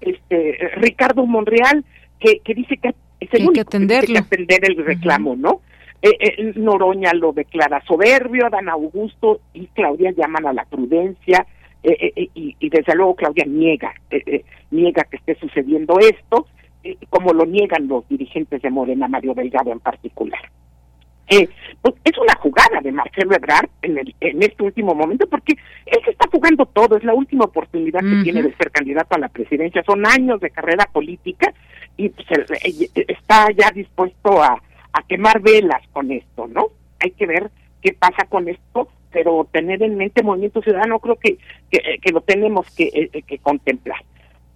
este 0.00 0.70
Ricardo 0.76 1.26
Monreal, 1.26 1.84
que, 2.18 2.40
que 2.40 2.54
dice 2.54 2.76
que 2.78 2.94
es 3.20 3.28
el 3.32 3.48
único 3.48 3.52
que, 3.52 3.60
atender 3.60 4.04
el 4.62 4.84
reclamo, 4.84 5.36
¿no? 5.36 5.60
Eh, 6.02 6.16
eh, 6.18 6.52
Noroña 6.56 7.12
lo 7.12 7.32
declara 7.32 7.82
soberbio, 7.86 8.48
Dan 8.50 8.70
Augusto 8.70 9.40
y 9.52 9.66
Claudia 9.68 10.12
llaman 10.12 10.46
a 10.46 10.52
la 10.54 10.64
prudencia, 10.64 11.46
eh, 11.82 12.28
y, 12.34 12.56
y, 12.58 12.68
desde 12.68 12.94
luego 12.94 13.16
Claudia 13.16 13.44
niega, 13.46 13.94
niega 14.70 15.04
que 15.04 15.16
esté 15.16 15.34
sucediendo 15.36 15.98
esto, 15.98 16.46
como 17.08 17.32
lo 17.32 17.44
niegan 17.44 17.88
los 17.88 18.08
dirigentes 18.08 18.62
de 18.62 18.70
Morena, 18.70 19.08
Mario 19.08 19.34
Delgado 19.34 19.72
en 19.72 19.80
particular. 19.80 20.40
Eh, 21.32 21.48
pues 21.80 21.94
es 22.04 22.18
una 22.18 22.34
jugada 22.34 22.80
de 22.82 22.90
Marcelo 22.90 23.36
Ebrard 23.36 23.68
en, 23.82 23.98
el, 23.98 24.14
en 24.18 24.42
este 24.42 24.64
último 24.64 24.96
momento 24.96 25.28
porque 25.28 25.52
él 25.86 25.98
se 26.04 26.10
está 26.10 26.28
jugando 26.28 26.66
todo, 26.66 26.96
es 26.96 27.04
la 27.04 27.14
última 27.14 27.44
oportunidad 27.44 28.00
que 28.00 28.24
tiene 28.24 28.42
de 28.42 28.52
ser 28.56 28.72
candidato 28.72 29.14
a 29.14 29.20
la 29.20 29.28
presidencia, 29.28 29.84
son 29.84 30.04
años 30.04 30.40
de 30.40 30.50
carrera 30.50 30.88
política 30.92 31.54
y 31.96 32.08
pues, 32.08 32.26
está 33.06 33.46
ya 33.52 33.70
dispuesto 33.70 34.42
a, 34.42 34.60
a 34.92 35.02
quemar 35.06 35.40
velas 35.40 35.86
con 35.92 36.10
esto, 36.10 36.48
¿no? 36.48 36.66
Hay 36.98 37.12
que 37.12 37.26
ver 37.26 37.48
qué 37.80 37.92
pasa 37.92 38.24
con 38.28 38.48
esto, 38.48 38.88
pero 39.12 39.46
tener 39.50 39.82
en 39.82 39.96
mente 39.96 40.22
Movimiento 40.22 40.62
Ciudadano 40.62 40.98
creo 40.98 41.16
que, 41.16 41.38
que, 41.70 41.98
que 42.00 42.12
lo 42.12 42.20
tenemos 42.20 42.70
que, 42.74 42.90
eh, 42.92 43.22
que 43.22 43.38
contemplar 43.38 44.02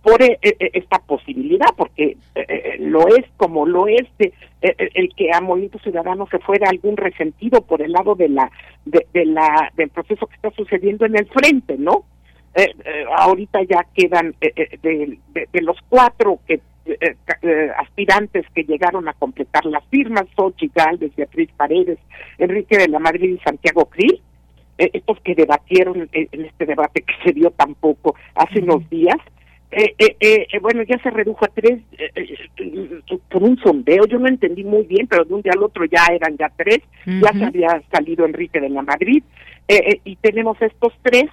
por 0.04 0.22
eh, 0.22 0.38
eh, 0.42 0.70
esta 0.74 0.98
posibilidad, 0.98 1.68
porque 1.76 2.18
eh, 2.34 2.76
lo 2.78 3.08
es 3.08 3.24
como 3.38 3.64
lo 3.64 3.88
es 3.88 4.06
de, 4.18 4.34
el 4.60 5.14
que 5.16 5.32
a 5.32 5.40
Movimiento 5.40 5.78
Ciudadano 5.78 6.28
se 6.30 6.38
fuera 6.40 6.68
algún 6.68 6.98
resentido 6.98 7.62
por 7.62 7.80
el 7.80 7.92
lado 7.92 8.14
de 8.14 8.28
la 8.28 8.50
de, 8.84 9.06
la 9.24 9.72
del 9.76 9.88
proceso 9.88 10.26
que 10.26 10.36
está 10.36 10.50
sucediendo 10.50 11.06
en 11.06 11.16
el 11.16 11.26
frente, 11.26 11.76
¿no? 11.78 12.04
ahorita 13.16 13.62
ya 13.64 13.84
quedan 13.94 14.36
de, 14.40 15.18
de, 15.32 15.60
los 15.62 15.76
cuatro 15.88 16.38
que 16.46 16.60
aspirantes 17.78 18.46
que 18.54 18.62
llegaron 18.62 19.08
a 19.08 19.14
completar 19.14 19.64
las 19.64 19.84
firmas, 19.86 20.26
Sochi 20.36 20.70
Galvez, 20.72 21.16
Beatriz 21.16 21.50
Paredes, 21.56 21.98
Enrique 22.38 22.78
de 22.78 22.88
la 22.88 23.00
Madrid 23.00 23.38
y 23.40 23.42
Santiago 23.42 23.86
Krill, 23.86 24.22
estos 24.78 25.20
que 25.20 25.34
debatieron 25.34 26.08
en 26.12 26.44
este 26.44 26.66
debate 26.66 27.02
que 27.02 27.14
se 27.24 27.32
dio 27.32 27.50
tampoco 27.50 28.14
hace 28.34 28.60
unos 28.60 28.88
días, 28.90 29.16
eh, 29.76 29.92
eh, 29.98 30.46
eh, 30.52 30.58
bueno, 30.60 30.84
ya 30.84 30.96
se 30.98 31.10
redujo 31.10 31.44
a 31.44 31.48
tres 31.48 31.80
por 33.28 33.42
un 33.42 33.58
sondeo, 33.58 34.06
yo 34.06 34.20
no 34.20 34.28
entendí 34.28 34.62
muy 34.62 34.84
bien, 34.84 35.08
pero 35.08 35.24
de 35.24 35.34
un 35.34 35.42
día 35.42 35.52
al 35.52 35.64
otro 35.64 35.84
ya 35.84 36.06
eran 36.12 36.36
ya 36.36 36.48
tres, 36.56 36.78
ya 37.04 37.32
se 37.32 37.44
había 37.44 37.82
salido 37.90 38.24
Enrique 38.24 38.60
de 38.60 38.68
la 38.68 38.82
Madrid, 38.82 39.24
y 40.04 40.16
tenemos 40.16 40.62
estos 40.62 40.92
tres, 41.02 41.24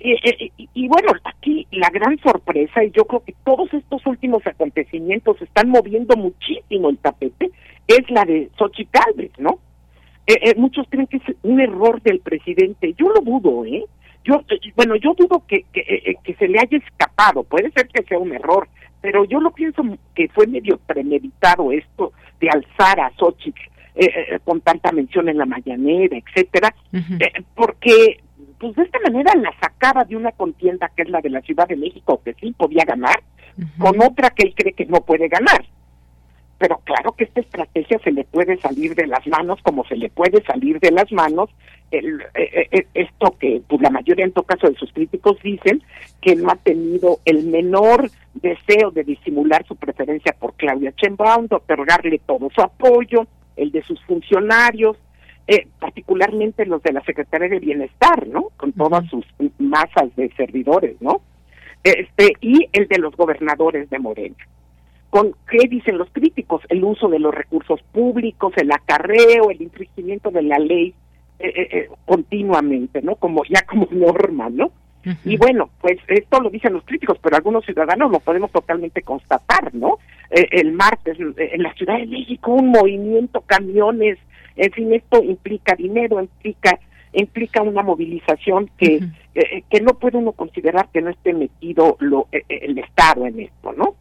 y, 0.00 0.88
bueno, 0.88 1.12
aquí 1.22 1.68
la 1.70 1.88
gran 1.90 2.18
sorpresa, 2.18 2.82
y 2.82 2.90
yo 2.90 3.04
creo 3.04 3.22
que 3.22 3.34
todos 3.44 3.72
estos 3.72 4.04
últimos 4.06 4.44
acontecimientos 4.44 5.40
están 5.40 5.68
moviendo 5.68 6.16
muchísimo 6.16 6.90
el 6.90 6.98
tapete, 6.98 7.50
es 7.86 8.10
la 8.10 8.24
de 8.24 8.50
Xochitl 8.58 8.98
Calves, 10.28 10.56
¿no? 10.56 10.62
muchos 10.62 10.86
creen 10.88 11.06
que 11.06 11.16
es 11.18 11.36
un 11.42 11.60
error 11.60 12.02
del 12.02 12.20
presidente, 12.20 12.94
yo 12.98 13.08
lo 13.08 13.20
dudo, 13.20 13.64
¿eh? 13.64 13.84
yo 14.28 14.42
bueno 14.76 14.96
yo 14.96 15.14
dudo 15.14 15.42
que, 15.46 15.64
eh, 15.72 16.14
que, 16.22 16.34
se 16.34 16.48
le 16.48 16.58
haya 16.58 16.78
escapado 16.78 17.42
puede 17.44 17.70
ser 17.72 17.88
que 17.88 18.02
sea 18.04 18.18
un 18.18 18.32
error 18.32 18.68
pero 19.00 19.24
yo 19.24 19.40
lo 19.40 19.50
pienso 19.52 19.82
que 20.14 20.28
fue 20.28 20.46
medio 20.46 20.78
premeditado 20.78 21.72
esto 21.72 22.12
de 22.40 22.50
alzar 22.50 23.00
a 23.00 23.10
Xochitl 23.16 23.60
eh, 23.94 24.06
eh, 24.06 24.38
con 24.44 24.60
tanta 24.60 24.92
mención 24.92 25.28
en 25.28 25.38
la 25.38 25.46
mañanera 25.46 26.16
etcétera 26.16 26.74
porque 27.54 28.20
pues 28.58 28.74
de 28.74 28.82
esta 28.82 28.98
manera 29.00 29.32
la 29.36 29.52
sacaba 29.60 30.04
de 30.04 30.16
una 30.16 30.32
contienda 30.32 30.90
que 30.94 31.02
es 31.02 31.08
la 31.08 31.20
de 31.20 31.30
la 31.30 31.40
Ciudad 31.40 31.66
de 31.66 31.76
México 31.76 32.20
que 32.24 32.34
sí 32.34 32.54
podía 32.56 32.84
ganar 32.84 33.22
con 33.78 34.00
otra 34.02 34.30
que 34.30 34.46
él 34.46 34.54
cree 34.54 34.72
que 34.72 34.86
no 34.86 35.00
puede 35.00 35.28
ganar 35.28 35.64
pero 36.58 36.80
claro 36.84 37.12
que 37.12 37.24
esta 37.24 37.40
estrategia 37.40 37.98
se 38.00 38.10
le 38.10 38.24
puede 38.24 38.58
salir 38.58 38.94
de 38.94 39.06
las 39.06 39.26
manos 39.26 39.60
como 39.62 39.84
se 39.86 39.96
le 39.96 40.10
puede 40.10 40.42
salir 40.44 40.80
de 40.80 40.90
las 40.90 41.10
manos 41.12 41.50
el, 41.90 42.20
eh, 42.34 42.68
eh, 42.70 42.86
esto 42.94 43.34
que 43.38 43.62
pues, 43.66 43.80
la 43.80 43.90
mayoría 43.90 44.24
en 44.24 44.32
todo 44.32 44.44
caso 44.44 44.68
de 44.68 44.74
sus 44.74 44.92
críticos 44.92 45.38
dicen 45.42 45.82
que 46.20 46.36
no 46.36 46.50
ha 46.50 46.56
tenido 46.56 47.20
el 47.24 47.46
menor 47.46 48.10
deseo 48.34 48.90
de 48.90 49.04
disimular 49.04 49.64
su 49.66 49.76
preferencia 49.76 50.34
por 50.38 50.54
Claudia 50.54 50.92
Sheinbaum, 50.96 51.46
de 51.46 51.56
otorgarle 51.56 52.20
todo 52.26 52.50
su 52.54 52.60
apoyo, 52.60 53.26
el 53.56 53.72
de 53.72 53.82
sus 53.82 54.02
funcionarios, 54.04 54.96
eh, 55.46 55.66
particularmente 55.80 56.66
los 56.66 56.82
de 56.82 56.92
la 56.92 57.02
Secretaría 57.04 57.48
de 57.48 57.58
Bienestar, 57.58 58.26
¿no? 58.26 58.50
Con 58.56 58.72
todas 58.72 59.08
sus 59.08 59.24
masas 59.58 60.14
de 60.16 60.30
servidores, 60.36 61.00
¿no? 61.00 61.22
Este 61.82 62.34
y 62.40 62.68
el 62.72 62.86
de 62.88 62.98
los 62.98 63.16
gobernadores 63.16 63.88
de 63.88 63.98
Morena. 63.98 64.36
¿Con 65.10 65.34
qué 65.50 65.66
dicen 65.68 65.96
los 65.96 66.10
críticos? 66.10 66.62
El 66.68 66.84
uso 66.84 67.08
de 67.08 67.18
los 67.18 67.34
recursos 67.34 67.80
públicos, 67.92 68.52
el 68.56 68.70
acarreo, 68.70 69.50
el 69.50 69.62
infringimiento 69.62 70.30
de 70.30 70.42
la 70.42 70.58
ley 70.58 70.94
continuamente, 72.04 73.00
¿no? 73.02 73.14
Como 73.16 73.42
ya 73.44 73.62
como 73.62 73.86
norma, 73.90 74.50
¿no? 74.50 74.70
Y 75.24 75.38
bueno, 75.38 75.70
pues 75.80 75.96
esto 76.08 76.40
lo 76.40 76.50
dicen 76.50 76.74
los 76.74 76.84
críticos, 76.84 77.18
pero 77.22 77.36
algunos 77.36 77.64
ciudadanos 77.64 78.10
lo 78.10 78.20
podemos 78.20 78.50
totalmente 78.50 79.00
constatar, 79.00 79.74
¿no? 79.74 79.98
el 80.28 80.72
martes 80.72 81.16
en 81.18 81.62
la 81.62 81.72
Ciudad 81.72 81.96
de 81.96 82.06
México 82.06 82.52
un 82.52 82.68
movimiento, 82.68 83.40
camiones, 83.40 84.18
en 84.56 84.70
fin, 84.72 84.92
esto 84.92 85.22
implica 85.22 85.74
dinero, 85.76 86.20
implica 86.20 86.78
implica 87.14 87.62
una 87.62 87.82
movilización 87.82 88.70
que 88.76 89.00
que 89.70 89.80
no 89.80 89.94
puede 89.94 90.18
uno 90.18 90.32
considerar 90.32 90.88
que 90.92 91.00
no 91.00 91.08
esté 91.08 91.32
metido 91.32 91.96
lo, 92.00 92.28
el 92.30 92.76
Estado 92.76 93.24
en 93.24 93.40
esto, 93.40 93.72
¿no? 93.72 93.94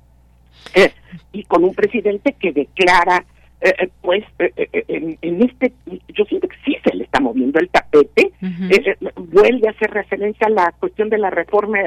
Y 1.32 1.44
con 1.44 1.64
un 1.64 1.74
presidente 1.74 2.36
que 2.40 2.52
declara 2.52 3.26
eh, 3.60 3.74
eh, 3.80 3.90
pues 4.02 4.24
eh, 4.38 4.86
en, 4.88 5.42
este 5.42 5.74
yo 6.16 6.26
siento 6.26 6.48
que 6.48 6.58
sí 6.64 6.78
se 6.84 6.96
le 6.96 7.06
está 7.06 7.20
moviendo 7.20 7.60
el 7.60 7.70
tapete. 7.70 8.32
Vuelve 9.16 9.68
a 9.68 9.72
hacer 9.72 9.90
referencia 9.90 10.46
a 10.46 10.52
la 10.52 10.74
cuestión 10.80 11.10
de 11.10 11.18
la 11.18 11.32
reforma 11.32 11.80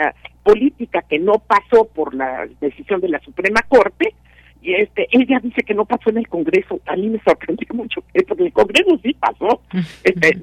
política 0.43 1.05
que 1.09 1.21
no 1.21 1.35
pasó 1.35 1.85
por 1.85 2.15
la 2.15 2.49
decisión 2.61 3.01
de 3.01 3.09
la 3.09 3.21
Suprema 3.21 3.63
Corte. 3.69 4.15
Y 4.63 4.75
este 4.75 5.07
ella 5.13 5.39
dice 5.41 5.63
que 5.63 5.75
no 5.75 5.85
pasó 5.85 6.11
en 6.11 6.19
el 6.19 6.29
Congreso. 6.29 6.81
A 6.87 6.97
mí 6.97 7.09
me 7.09 7.21
sorprendió 7.21 7.69
mucho 7.73 8.03
porque 8.27 8.45
el 8.45 8.53
Congreso 8.53 8.99
sí 9.03 9.15
pasó. 9.15 9.63
Este, 10.03 10.37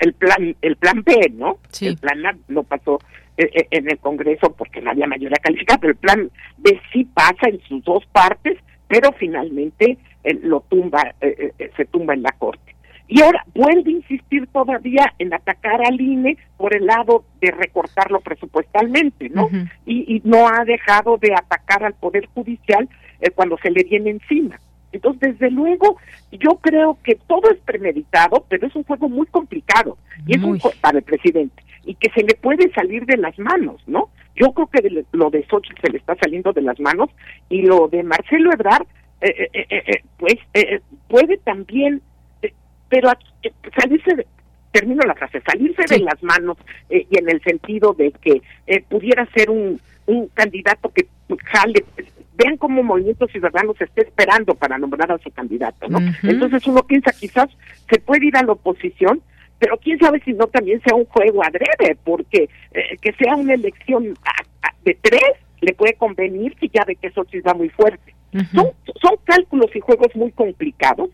el 0.00 0.14
plan 0.14 0.56
el 0.62 0.76
plan 0.76 1.02
B 1.04 1.32
no 1.34 1.58
el 1.82 1.96
plan 1.98 2.24
A 2.24 2.36
no 2.48 2.62
pasó 2.62 3.00
en 3.36 3.90
el 3.90 3.98
Congreso 3.98 4.54
porque 4.56 4.80
no 4.80 4.90
había 4.90 5.06
mayoría 5.06 5.38
calificada 5.42 5.80
pero 5.80 5.92
el 5.92 5.98
plan 5.98 6.30
B 6.58 6.80
sí 6.92 7.04
pasa 7.04 7.48
en 7.48 7.60
sus 7.62 7.82
dos 7.82 8.04
partes 8.12 8.56
pero 8.86 9.12
finalmente 9.12 9.98
lo 10.42 10.60
tumba, 10.60 11.14
eh, 11.20 11.52
eh, 11.58 11.70
se 11.76 11.84
tumba 11.86 12.14
en 12.14 12.22
la 12.22 12.32
Corte. 12.32 12.74
Y 13.06 13.20
ahora 13.20 13.44
vuelve 13.54 13.90
a 13.90 13.96
insistir 13.96 14.46
todavía 14.46 15.12
en 15.18 15.34
atacar 15.34 15.84
al 15.84 16.00
INE 16.00 16.38
por 16.56 16.74
el 16.74 16.86
lado 16.86 17.24
de 17.40 17.50
recortarlo 17.50 18.20
presupuestalmente, 18.20 19.28
¿no? 19.28 19.48
y, 19.84 20.22
no 20.24 20.48
ha 20.48 20.64
dejado 20.64 21.18
de 21.18 21.34
atacar 21.34 21.84
al 21.84 21.94
Poder 21.94 22.26
Judicial 22.34 22.88
eh, 23.20 23.30
cuando 23.30 23.58
se 23.58 23.70
le 23.70 23.84
viene 23.84 24.10
encima. 24.10 24.58
Entonces, 24.90 25.38
desde 25.38 25.50
luego, 25.50 25.98
yo 26.30 26.56
creo 26.60 26.98
que 27.02 27.16
todo 27.26 27.50
es 27.50 27.58
premeditado, 27.58 28.46
pero 28.48 28.66
es 28.68 28.74
un 28.74 28.84
juego 28.84 29.08
muy 29.08 29.26
complicado 29.26 29.98
y 30.24 30.36
es 30.36 30.42
un 30.42 30.58
para 30.80 30.98
el 30.98 31.04
presidente 31.04 31.63
y 31.86 31.94
que 31.94 32.10
se 32.10 32.22
le 32.22 32.34
puede 32.34 32.72
salir 32.72 33.04
de 33.06 33.16
las 33.16 33.38
manos, 33.38 33.82
¿no? 33.86 34.10
Yo 34.36 34.52
creo 34.52 34.66
que 34.68 35.04
lo 35.12 35.30
de 35.30 35.46
Xochitl 35.46 35.80
se 35.80 35.92
le 35.92 35.98
está 35.98 36.16
saliendo 36.16 36.52
de 36.52 36.62
las 36.62 36.80
manos 36.80 37.10
y 37.48 37.62
lo 37.62 37.88
de 37.88 38.02
Marcelo 38.02 38.52
Ebrard 38.52 38.86
eh, 39.20 39.48
eh, 39.54 39.66
eh, 39.70 40.02
pues 40.18 40.34
puede 41.08 41.38
también, 41.38 42.02
pero 42.90 43.10
salirse 43.80 44.16
de, 44.16 44.26
termino 44.70 45.02
la 45.06 45.14
frase, 45.14 45.40
salirse 45.46 45.84
de 45.88 46.00
las 46.00 46.22
manos 46.22 46.58
y 46.90 47.06
en 47.16 47.30
el 47.30 47.40
sentido 47.42 47.94
de 47.94 48.12
que 48.12 48.42
pudiera 48.90 49.26
ser 49.34 49.50
un, 49.50 49.80
un 50.06 50.28
candidato 50.28 50.90
que 50.90 51.06
jale, 51.44 51.84
vean 52.36 52.58
cómo 52.58 52.82
Movimiento 52.82 53.26
Ciudadano 53.28 53.72
se 53.78 53.84
está 53.84 54.02
esperando 54.02 54.54
para 54.54 54.76
nombrar 54.76 55.10
a 55.12 55.18
su 55.18 55.30
candidato, 55.30 55.88
¿no? 55.88 56.00
Entonces 56.22 56.66
uno 56.66 56.82
piensa 56.82 57.12
quizás 57.12 57.48
se 57.88 58.00
puede 58.00 58.26
ir 58.26 58.36
a 58.36 58.42
la 58.42 58.52
oposición, 58.52 59.22
pero 59.58 59.78
quién 59.78 59.98
sabe 59.98 60.20
si 60.24 60.32
no 60.32 60.46
también 60.46 60.80
sea 60.82 60.96
un 60.96 61.06
juego 61.06 61.42
adrede, 61.42 61.96
porque 62.04 62.48
que 63.00 63.12
sea 63.12 63.36
una 63.36 63.54
elección 63.54 64.14
de 64.84 64.98
tres 65.00 65.32
le 65.60 65.72
puede 65.74 65.94
convenir 65.94 66.54
si 66.60 66.70
ya 66.72 66.84
ve 66.84 66.96
que 66.96 67.06
eso 67.06 67.24
sí 67.30 67.40
va 67.40 67.54
muy 67.54 67.70
fuerte 67.70 68.14
son, 68.52 68.72
son 69.00 69.16
cálculos 69.24 69.70
y 69.74 69.80
juegos 69.80 70.14
muy 70.14 70.32
complicados 70.32 71.10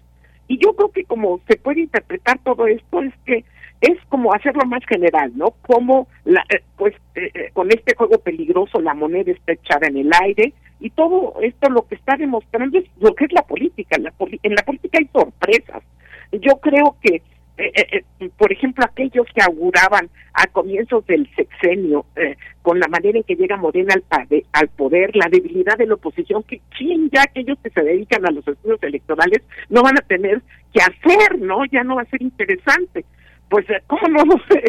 y 0.49 0.59
yo 0.59 0.75
creo 0.75 0.91
que 0.91 1.05
como 1.05 1.41
se 1.49 1.57
puede 1.57 1.83
interpretar 1.83 2.39
todo 2.43 2.67
esto 2.67 3.03
es 3.03 3.15
que 3.25 3.45
es 3.81 3.99
como 4.09 4.35
hacerlo 4.35 4.67
más 4.67 4.85
general, 4.87 5.33
¿no? 5.37 5.55
Como 5.67 6.07
la, 6.25 6.45
eh, 6.51 6.63
pues 6.77 6.95
eh, 7.15 7.31
eh, 7.33 7.51
con 7.55 7.69
este 7.71 7.95
juego 7.95 8.19
peligroso 8.19 8.81
la 8.81 8.93
moneda 8.93 9.33
está 9.33 9.53
echada 9.53 9.87
en 9.87 9.97
el 9.97 10.11
aire 10.23 10.53
y 10.81 10.91
todo 10.91 11.35
esto 11.41 11.71
lo 11.71 11.87
que 11.87 11.95
está 11.95 12.17
demostrando 12.17 12.79
es 12.79 12.85
lo 12.99 13.15
que 13.15 13.27
es 13.27 13.33
la 13.33 13.43
política. 13.43 13.97
en 13.97 14.55
la 14.55 14.63
política 14.63 14.99
hay 14.99 15.09
sorpresas. 15.13 15.83
Yo 16.33 16.57
creo 16.61 16.97
que 17.03 17.23
eh, 17.61 17.73
eh, 17.75 18.05
eh, 18.21 18.31
por 18.39 18.51
ejemplo, 18.51 18.85
aquellos 18.85 19.27
que 19.35 19.43
auguraban 19.43 20.09
a 20.33 20.47
comienzos 20.47 21.05
del 21.07 21.29
sexenio, 21.37 22.07
con 22.63 22.79
la 22.79 22.89
manera 22.89 23.19
en 23.19 23.25
que 23.25 23.35
llega 23.35 23.57
Morena 23.57 23.95
al, 24.11 24.27
al 24.53 24.69
poder, 24.69 25.15
la 25.15 25.29
debilidad 25.29 25.77
de 25.77 25.87
la 25.87 25.95
oposición, 25.95 26.43
que 26.45 26.61
quién 26.77 27.11
ya 27.11 27.23
aquellos 27.23 27.59
que 27.63 27.71
se 27.71 27.83
dedican 27.83 28.25
a 28.27 28.31
los 28.31 28.47
estudios 28.47 28.83
electorales 28.83 29.43
no 29.69 29.83
van 29.83 29.99
a 29.99 30.07
tener 30.07 30.41
que 30.73 30.81
hacer, 30.81 31.39
¿no? 31.39 31.65
Ya 31.67 31.85
no 31.85 31.97
va 31.97 32.03
a 32.03 32.07
ser 32.07 32.23
interesante. 32.23 33.05
Pues, 33.51 33.67
¿cómo 33.89 34.09
no 34.09 34.25
lo 34.25 34.37
sé? 34.49 34.63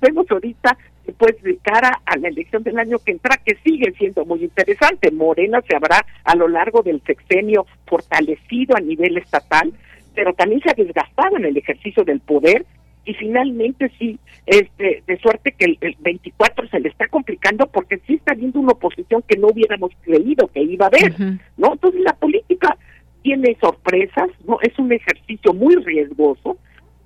Vemos 0.00 0.26
ahorita, 0.28 0.76
pues, 1.16 1.40
de 1.42 1.56
cara 1.58 2.00
a 2.04 2.16
la 2.16 2.28
elección 2.28 2.64
del 2.64 2.78
año 2.78 2.98
que 2.98 3.12
entra, 3.12 3.36
que 3.36 3.56
sigue 3.64 3.92
siendo 3.92 4.24
muy 4.24 4.42
interesante. 4.42 5.12
Morena 5.12 5.60
se 5.68 5.76
habrá 5.76 6.04
a 6.24 6.34
lo 6.34 6.48
largo 6.48 6.82
del 6.82 7.00
sexenio 7.06 7.64
fortalecido 7.86 8.76
a 8.76 8.80
nivel 8.80 9.16
estatal, 9.18 9.72
pero 10.14 10.32
también 10.34 10.60
se 10.62 10.70
ha 10.70 10.74
desgastado 10.74 11.36
en 11.36 11.44
el 11.44 11.56
ejercicio 11.56 12.04
del 12.04 12.20
poder 12.20 12.64
y 13.04 13.14
finalmente 13.14 13.90
sí, 13.98 14.18
este, 14.46 15.02
de 15.06 15.18
suerte 15.18 15.52
que 15.52 15.76
el, 15.80 15.96
24 16.00 16.68
se 16.68 16.80
le 16.80 16.88
está 16.88 17.08
complicando 17.08 17.66
porque 17.66 18.00
sí 18.06 18.14
está 18.14 18.32
habiendo 18.32 18.60
una 18.60 18.72
oposición 18.72 19.22
que 19.26 19.36
no 19.36 19.48
hubiéramos 19.48 19.90
creído 20.02 20.46
que 20.48 20.62
iba 20.62 20.86
a 20.86 20.88
haber, 20.88 21.18
¿no? 21.56 21.72
Entonces 21.72 22.00
la 22.02 22.14
política 22.14 22.76
tiene 23.22 23.56
sorpresas, 23.60 24.28
¿no? 24.46 24.58
Es 24.62 24.78
un 24.78 24.92
ejercicio 24.92 25.52
muy 25.52 25.74
riesgoso, 25.76 26.58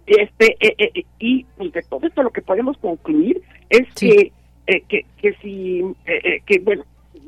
este, 0.06 0.56
eh, 0.60 0.74
eh, 0.78 0.90
eh, 0.94 1.04
y 1.18 1.44
pues, 1.56 1.72
de 1.72 1.82
todo 1.82 2.06
esto 2.06 2.22
lo 2.22 2.30
que 2.30 2.42
podemos 2.42 2.78
concluir 2.78 3.42
es 3.70 3.88
que, 3.94 4.32
que, 4.88 5.04
que 5.20 5.34
si, 5.42 5.82
que 6.46 6.58
bueno, 6.60 6.84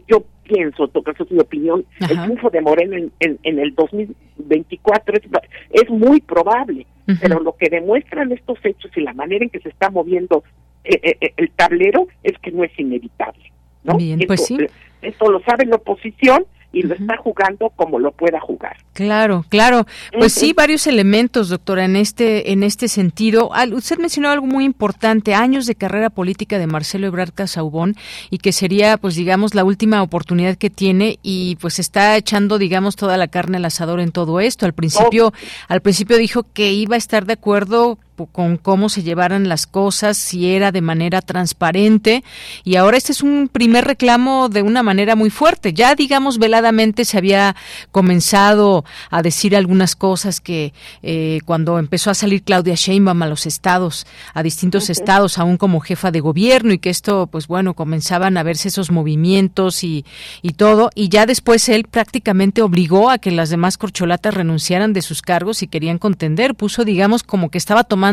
yo 0.09 0.25
pienso, 0.45 0.89
toca 0.89 1.13
es 1.13 1.31
mi 1.31 1.39
opinión, 1.39 1.85
el 2.01 2.21
triunfo 2.23 2.51
de 2.51 2.61
Morena 2.61 2.97
en, 2.97 3.39
en, 3.43 3.59
el 3.59 3.75
2024 3.75 5.17
es, 5.17 5.23
es 5.71 5.91
muy 5.91 6.21
probable, 6.21 6.87
pero 7.21 7.41
lo 7.41 7.57
que 7.57 7.69
demuestran 7.69 8.33
estos 8.33 8.59
hechos 8.65 8.91
y 8.97 9.01
la 9.01 9.13
manera 9.13 9.45
en 9.45 9.51
que 9.51 9.61
se 9.61 9.69
está 9.69 9.91
moviendo 9.91 10.43
eh, 10.85 11.01
eh, 11.03 11.17
eh, 11.21 11.33
el 11.37 11.51
tablero 11.51 12.09
es 12.23 12.39
que 12.39 12.51
no 12.51 12.65
es 12.65 12.79
inevitable. 12.79 13.53
¿no? 13.85 13.97
Bien, 13.97 14.21
pues 14.27 14.47
sí. 14.47 14.59
Esto 15.03 15.31
lo 15.31 15.41
sabe 15.41 15.67
la 15.67 15.77
oposición 15.77 16.47
y 16.73 16.83
lo 16.83 16.95
está 16.95 17.17
jugando 17.17 17.71
como 17.77 17.99
lo 17.99 18.13
pueda 18.13 18.41
jugar. 18.41 18.77
Claro, 18.93 19.45
claro. 19.49 19.87
Pues 20.19 20.35
sí, 20.35 20.53
varios 20.53 20.87
elementos, 20.87 21.49
doctora, 21.49 21.85
en 21.85 21.97
este 21.97 22.53
en 22.53 22.63
este 22.63 22.89
sentido. 22.89 23.51
usted 23.73 23.99
mencionó 23.99 24.29
algo 24.29 24.47
muy 24.47 24.65
importante, 24.65 25.35
años 25.35 25.67
de 25.67 25.75
carrera 25.75 26.11
política 26.11 26.59
de 26.59 26.67
Marcelo 26.67 27.07
Ebrard 27.07 27.33
Casaubón 27.33 27.95
y 28.31 28.39
que 28.39 28.53
sería, 28.53 28.97
pues 28.99 29.15
digamos, 29.15 29.55
la 29.55 29.65
última 29.65 30.03
oportunidad 30.03 30.57
que 30.57 30.71
tiene 30.71 31.19
y 31.23 31.57
pues 31.57 31.79
está 31.79 32.17
echando, 32.17 32.59
digamos, 32.59 32.97
toda 32.97 33.17
la 33.17 33.29
carne 33.29 33.57
al 33.57 33.65
asador 33.65 34.01
en 34.01 34.13
todo 34.13 34.41
esto. 34.41 34.67
Al 34.67 34.75
principio, 34.75 35.33
al 35.69 35.81
principio 35.81 36.19
dijo 36.19 36.45
que 36.53 36.73
iba 36.73 36.97
a 36.97 36.99
estar 36.99 37.25
de 37.25 37.35
acuerdo 37.35 37.99
con 38.27 38.57
cómo 38.57 38.89
se 38.89 39.03
llevaran 39.03 39.49
las 39.49 39.67
cosas, 39.67 40.17
si 40.17 40.51
era 40.51 40.73
de 40.73 40.81
manera 40.81 41.23
transparente. 41.23 42.25
Y 42.65 42.77
ahora 42.77 42.97
este 42.97 43.13
es 43.13 43.23
un 43.23 43.49
primer 43.51 43.85
reclamo 43.85 44.49
de 44.49 44.63
una 44.63 44.83
manera 44.83 45.17
muy 45.17 45.31
fuerte. 45.31 45.73
Ya, 45.73 45.95
digamos, 45.95 46.39
veladamente 46.39 47.05
se 47.05 47.19
había 47.19 47.57
comenzado 47.93 48.85
a 49.11 49.23
decir 49.23 49.57
algunas 49.57 49.97
cosas 49.97 50.41
que 50.41 50.73
eh, 51.03 51.41
cuando 51.45 51.79
empezó 51.79 52.11
a 52.11 52.15
salir 52.15 52.43
Claudia 52.43 52.75
Sheinbaum 52.75 53.23
a 53.23 53.27
los 53.27 53.47
estados, 53.47 54.07
a 54.35 54.43
distintos 54.43 54.91
estados, 54.91 55.39
aún 55.39 55.57
como 55.57 55.81
jefa 55.81 56.11
de 56.11 56.21
gobierno, 56.21 56.73
y 56.73 56.79
que 56.79 56.91
esto, 56.91 57.27
pues 57.27 57.47
bueno, 57.47 57.75
comenzaban 57.75 58.37
a 58.37 58.43
verse 58.43 58.69
esos 58.69 58.91
movimientos 58.91 59.85
y, 59.85 60.05
y 60.43 60.51
todo. 60.55 60.91
Y 60.95 61.09
ya 61.09 61.27
después 61.27 61.69
él 61.69 61.85
prácticamente 61.85 62.63
obligó 62.63 63.11
a 63.11 63.19
que 63.19 63.31
las 63.31 63.51
demás 63.51 63.79
corcholatas 63.79 64.35
renunciaran 64.35 64.93
de 64.93 65.03
sus 65.03 65.23
cargos 65.23 65.63
y 65.63 65.69
querían 65.69 65.99
contender. 65.99 66.55
Puso, 66.55 66.85
digamos, 66.85 67.23
como 67.23 67.51
que 67.51 67.59
estaba 67.59 67.85
tomando 67.85 68.08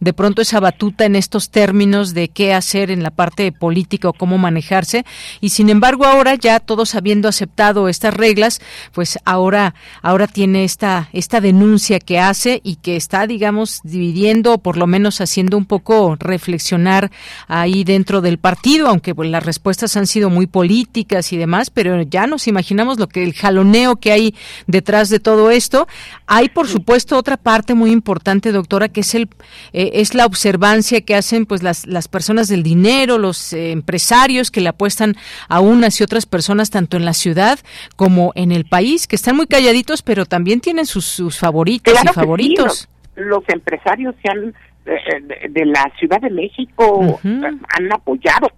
de 0.00 0.12
pronto 0.12 0.42
esa 0.42 0.60
batuta 0.60 1.04
en 1.04 1.16
estos 1.16 1.50
términos 1.50 2.14
de 2.14 2.28
qué 2.28 2.54
hacer 2.54 2.90
en 2.90 3.02
la 3.02 3.10
parte 3.10 3.52
política 3.52 4.08
o 4.08 4.12
cómo 4.12 4.38
manejarse. 4.38 5.04
Y 5.40 5.50
sin 5.50 5.68
embargo, 5.68 6.06
ahora 6.06 6.34
ya 6.34 6.60
todos 6.60 6.94
habiendo 6.94 7.28
aceptado 7.28 7.88
estas 7.88 8.14
reglas, 8.14 8.60
pues 8.92 9.18
ahora, 9.24 9.74
ahora 10.02 10.26
tiene 10.26 10.64
esta, 10.64 11.08
esta 11.12 11.40
denuncia 11.40 12.00
que 12.00 12.18
hace 12.18 12.60
y 12.64 12.76
que 12.76 12.96
está, 12.96 13.26
digamos, 13.26 13.80
dividiendo 13.84 14.54
o 14.54 14.58
por 14.58 14.76
lo 14.76 14.86
menos 14.86 15.20
haciendo 15.20 15.56
un 15.56 15.66
poco 15.66 16.16
reflexionar 16.18 17.10
ahí 17.48 17.84
dentro 17.84 18.20
del 18.20 18.38
partido, 18.38 18.88
aunque 18.88 19.14
pues, 19.14 19.30
las 19.30 19.44
respuestas 19.44 19.96
han 19.96 20.06
sido 20.06 20.30
muy 20.30 20.46
políticas 20.46 21.32
y 21.32 21.36
demás, 21.36 21.70
pero 21.70 22.02
ya 22.02 22.26
nos 22.26 22.46
imaginamos 22.46 22.98
lo 22.98 23.08
que 23.08 23.22
el 23.22 23.34
jaloneo 23.34 23.96
que 23.96 24.12
hay 24.12 24.34
detrás 24.66 25.08
de 25.08 25.20
todo 25.20 25.50
esto. 25.50 25.86
Hay, 26.26 26.48
por 26.48 26.68
supuesto, 26.68 27.16
otra 27.16 27.36
parte 27.36 27.74
muy 27.74 27.90
importante, 27.90 28.52
doctora, 28.52 28.88
que 28.88 29.00
es 29.00 29.14
el 29.14 29.25
eh, 29.72 29.90
es 29.94 30.14
la 30.14 30.26
observancia 30.26 31.00
que 31.00 31.14
hacen 31.14 31.46
pues 31.46 31.62
las, 31.62 31.86
las 31.86 32.08
personas 32.08 32.48
del 32.48 32.62
dinero, 32.62 33.18
los 33.18 33.52
eh, 33.52 33.72
empresarios 33.72 34.50
que 34.50 34.60
le 34.60 34.68
apuestan 34.68 35.14
a 35.48 35.60
unas 35.60 36.00
y 36.00 36.04
otras 36.04 36.26
personas 36.26 36.70
tanto 36.70 36.96
en 36.96 37.04
la 37.04 37.14
ciudad 37.14 37.58
como 37.96 38.32
en 38.34 38.52
el 38.52 38.64
país, 38.64 39.06
que 39.06 39.16
están 39.16 39.36
muy 39.36 39.46
calladitos, 39.46 40.02
pero 40.02 40.26
también 40.26 40.60
tienen 40.60 40.86
sus, 40.86 41.06
sus 41.06 41.38
favoritos 41.38 41.94
y 42.02 42.08
favoritos. 42.08 42.88
los, 43.16 43.42
empresarios 43.48 44.14
se 44.22 44.30
han 44.30 44.54
de, 44.86 45.66
la 45.66 45.90
Ciudad 45.98 46.20
de 46.20 46.30
México. 46.30 47.18
Han 47.24 47.92
apoyado 47.92 48.48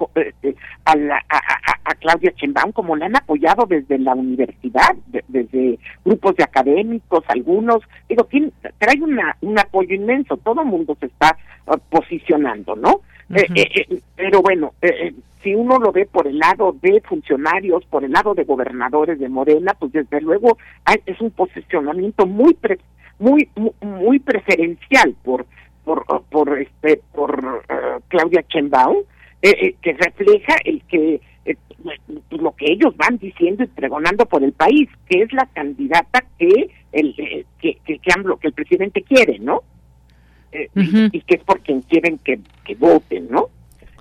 a, 0.84 0.92
a, 0.92 1.94
Claudia 2.00 2.32
Chembaum 2.36 2.70
como 2.72 2.94
la 2.94 3.06
han 3.06 3.16
apoyado 3.16 3.66
desde 3.66 3.98
la 3.98 4.14
universidad, 4.14 4.94
desde 5.26 5.78
grupos 6.04 6.36
de 6.36 6.44
académicos, 6.44 7.24
algunos, 7.26 7.82
digo, 8.08 8.24
tiene, 8.24 8.52
trae 8.78 9.00
una, 9.02 9.36
un 9.40 9.58
apoyo 9.58 9.94
inmenso, 9.94 10.36
todo 10.36 10.62
el 10.62 10.68
mundo 10.68 10.96
se 11.00 11.06
está 11.06 11.36
posicionando, 11.90 12.76
¿no? 12.76 13.00
pero 14.16 14.40
bueno, 14.42 14.72
si 15.42 15.54
uno 15.54 15.78
lo 15.78 15.92
ve 15.92 16.06
por 16.06 16.26
el 16.26 16.38
lado 16.38 16.74
de 16.80 17.00
funcionarios, 17.02 17.84
por 17.86 18.04
el 18.04 18.12
lado 18.12 18.34
de 18.34 18.44
gobernadores 18.44 19.18
de 19.18 19.28
Morena, 19.28 19.74
pues 19.78 19.92
desde 19.92 20.20
luego 20.20 20.56
es 21.04 21.20
un 21.20 21.30
posicionamiento 21.30 22.26
muy 22.26 22.56
muy 23.18 23.48
muy 23.82 24.18
preferencial 24.20 25.14
por 25.24 25.46
por 25.88 26.24
por 26.30 26.58
este 26.58 27.00
por 27.14 27.62
eh, 27.68 28.00
Claudia 28.08 28.44
Chembaum 28.48 28.98
eh, 29.40 29.50
eh, 29.50 29.74
que 29.80 29.94
refleja 29.94 30.56
el 30.64 30.82
que 30.82 31.20
pues, 31.82 31.98
lo 32.30 32.52
que 32.52 32.72
ellos 32.72 32.94
van 32.96 33.16
diciendo 33.16 33.64
y 33.64 33.68
pregonando 33.68 34.26
por 34.26 34.42
el 34.42 34.52
país 34.52 34.88
que 35.08 35.22
es 35.22 35.32
la 35.32 35.46
candidata 35.46 36.24
que 36.38 36.70
el 36.92 37.14
que 37.14 37.46
que, 37.58 37.78
que, 37.84 37.98
el 38.42 38.52
presidente 38.52 39.02
quiere 39.02 39.38
no 39.38 39.62
y, 40.74 41.20
que 41.22 41.34
es 41.36 41.44
por 41.44 41.60
quien 41.60 41.80
quieren 41.82 42.18
que, 42.18 42.38
que 42.64 42.74
voten 42.74 43.28
no 43.30 43.48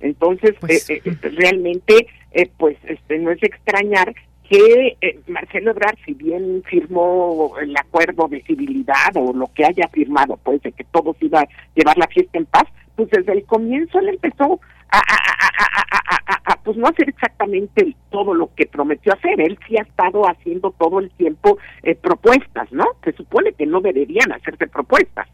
entonces, 0.00 0.54
pues, 0.60 0.88
eh, 0.90 1.02
eh, 1.04 1.16
realmente, 1.22 2.06
eh, 2.32 2.48
pues, 2.56 2.76
este, 2.84 3.18
no 3.18 3.30
es 3.30 3.42
extrañar 3.42 4.14
que 4.48 4.96
Marcelo 5.26 5.72
Ebrard, 5.72 5.98
si 6.04 6.14
bien 6.14 6.62
firmó 6.64 7.54
el 7.60 7.76
acuerdo 7.76 8.28
de 8.28 8.42
civilidad 8.42 9.16
o 9.16 9.32
lo 9.32 9.48
que 9.54 9.64
haya 9.64 9.88
firmado, 9.88 10.38
pues, 10.42 10.62
de 10.62 10.72
que 10.72 10.84
todos 10.84 11.16
iba 11.20 11.40
a 11.40 11.48
llevar 11.74 11.98
la 11.98 12.06
fiesta 12.06 12.38
en 12.38 12.46
paz, 12.46 12.64
pues 12.96 13.10
desde 13.10 13.32
el 13.32 13.44
comienzo 13.44 13.98
él 13.98 14.08
empezó 14.08 14.60
a, 14.90 14.98
a, 14.98 16.56
pues 16.64 16.76
no 16.76 16.88
hacer 16.88 17.08
exactamente 17.08 17.94
todo 18.10 18.32
lo 18.32 18.50
que 18.54 18.66
prometió 18.66 19.12
hacer. 19.12 19.40
Él 19.40 19.58
sí 19.66 19.76
ha 19.76 19.82
estado 19.82 20.22
haciendo 20.24 20.70
todo 20.78 20.98
el 20.98 21.10
tiempo 21.10 21.58
propuestas, 22.00 22.72
¿no? 22.72 22.84
Se 23.04 23.12
supone 23.12 23.52
que 23.52 23.66
no 23.66 23.80
deberían 23.80 24.32
hacerse 24.32 24.66
propuestas 24.66 25.28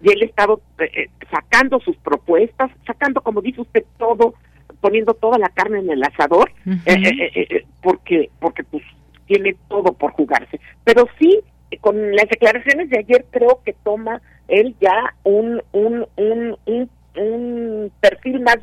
y 0.00 0.10
él 0.10 0.22
ha 0.22 0.26
estado 0.26 0.60
eh, 0.78 0.90
eh, 0.94 1.10
sacando 1.30 1.80
sus 1.80 1.96
propuestas, 1.96 2.70
sacando, 2.86 3.20
como 3.20 3.40
dice 3.40 3.60
usted, 3.60 3.84
todo, 3.98 4.34
poniendo 4.80 5.14
toda 5.14 5.38
la 5.38 5.48
carne 5.48 5.80
en 5.80 5.90
el 5.90 6.02
asador, 6.02 6.50
eh, 6.86 7.64
porque, 7.82 8.30
porque 8.40 8.64
pues 8.64 8.82
tiene 9.26 9.56
todo 9.68 9.92
por 9.92 10.12
jugarse. 10.12 10.60
Pero 10.84 11.06
sí, 11.18 11.40
con 11.80 12.14
las 12.14 12.28
declaraciones 12.28 12.90
de 12.90 12.98
ayer 12.98 13.26
creo 13.30 13.60
que 13.64 13.74
toma 13.84 14.20
él 14.48 14.74
ya 14.80 15.14
un, 15.24 15.62
un, 15.72 16.06
un, 16.16 16.56
un, 16.66 16.90
un 17.16 17.92
perfil 18.00 18.40
más 18.40 18.58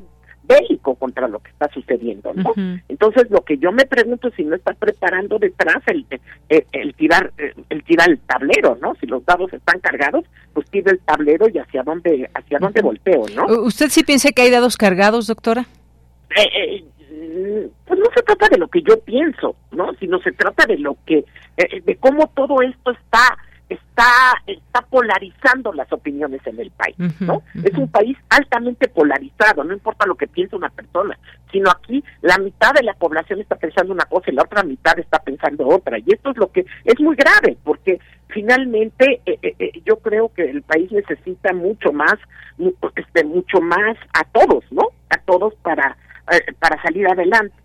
bélico 0.47 0.95
contra 0.95 1.27
lo 1.27 1.39
que 1.39 1.49
está 1.49 1.69
sucediendo, 1.73 2.31
¿no? 2.33 2.53
Entonces 2.87 3.29
lo 3.29 3.41
que 3.41 3.57
yo 3.57 3.71
me 3.71 3.85
pregunto 3.85 4.27
es 4.27 4.35
si 4.35 4.43
no 4.43 4.55
está 4.55 4.73
preparando 4.73 5.39
detrás 5.39 5.81
el, 5.87 6.05
el, 6.49 6.93
tirar 6.95 7.31
el 7.69 7.83
tirar 7.83 8.09
el 8.09 8.19
tablero, 8.19 8.77
¿no? 8.81 8.93
Si 8.99 9.07
los 9.07 9.25
dados 9.25 9.51
están 9.53 9.79
cargados, 9.79 10.25
pues 10.53 10.69
tira 10.69 10.91
el 10.91 10.99
tablero 10.99 11.47
y 11.49 11.57
hacia 11.57 11.83
dónde 11.83 12.29
hacia 12.33 12.59
dónde 12.59 12.81
volteo, 12.81 13.25
¿no? 13.35 13.45
¿Usted 13.63 13.89
sí 13.89 14.03
piensa 14.03 14.31
que 14.31 14.43
hay 14.43 14.51
dados 14.51 14.77
cargados, 14.77 15.27
doctora? 15.27 15.65
Eh, 16.35 16.83
eh, 17.09 17.69
pues 17.85 17.99
no 17.99 18.05
se 18.15 18.23
trata 18.23 18.49
de 18.49 18.57
lo 18.57 18.67
que 18.67 18.81
yo 18.81 18.99
pienso, 18.99 19.55
¿no? 19.71 19.93
Sino 19.99 20.19
se 20.19 20.31
trata 20.31 20.65
de 20.65 20.77
lo 20.77 20.97
que 21.05 21.25
eh, 21.57 21.81
de 21.81 21.95
cómo 21.97 22.27
todo 22.35 22.61
esto 22.61 22.91
está 22.91 23.37
está 23.69 24.33
está 24.45 24.81
polarizando 24.81 25.73
las 25.73 25.91
opiniones 25.91 26.41
en 26.45 26.59
el 26.59 26.71
país, 26.71 26.95
¿no? 27.19 27.41
Es 27.63 27.73
un 27.77 27.87
país 27.87 28.17
altamente 28.29 28.87
polarizado, 28.89 29.63
no 29.63 29.73
importa 29.73 30.05
lo 30.05 30.15
que 30.15 30.27
piense 30.27 30.55
una 30.55 30.69
persona, 30.69 31.17
sino 31.51 31.71
aquí 31.71 32.03
la 32.21 32.37
mitad 32.37 32.73
de 32.73 32.83
la 32.83 32.93
población 32.93 33.39
está 33.39 33.55
pensando 33.55 33.93
una 33.93 34.05
cosa 34.05 34.29
y 34.29 34.35
la 34.35 34.43
otra 34.43 34.63
mitad 34.63 34.99
está 34.99 35.19
pensando 35.19 35.67
otra, 35.67 35.97
y 35.97 36.05
esto 36.07 36.31
es 36.31 36.37
lo 36.37 36.51
que 36.51 36.65
es 36.83 36.99
muy 36.99 37.15
grave, 37.15 37.57
porque 37.63 37.99
finalmente 38.27 39.21
eh, 39.25 39.39
eh, 39.41 39.55
eh, 39.57 39.71
yo 39.85 39.97
creo 39.97 40.31
que 40.33 40.49
el 40.49 40.61
país 40.61 40.91
necesita 40.91 41.53
mucho 41.53 41.91
más, 41.91 42.15
este, 42.95 43.23
mucho 43.23 43.61
más 43.61 43.97
a 44.13 44.23
todos, 44.25 44.63
¿no? 44.71 44.89
A 45.09 45.17
todos 45.19 45.55
para 45.63 45.97
para 46.59 46.81
salir 46.81 47.07
adelante. 47.07 47.55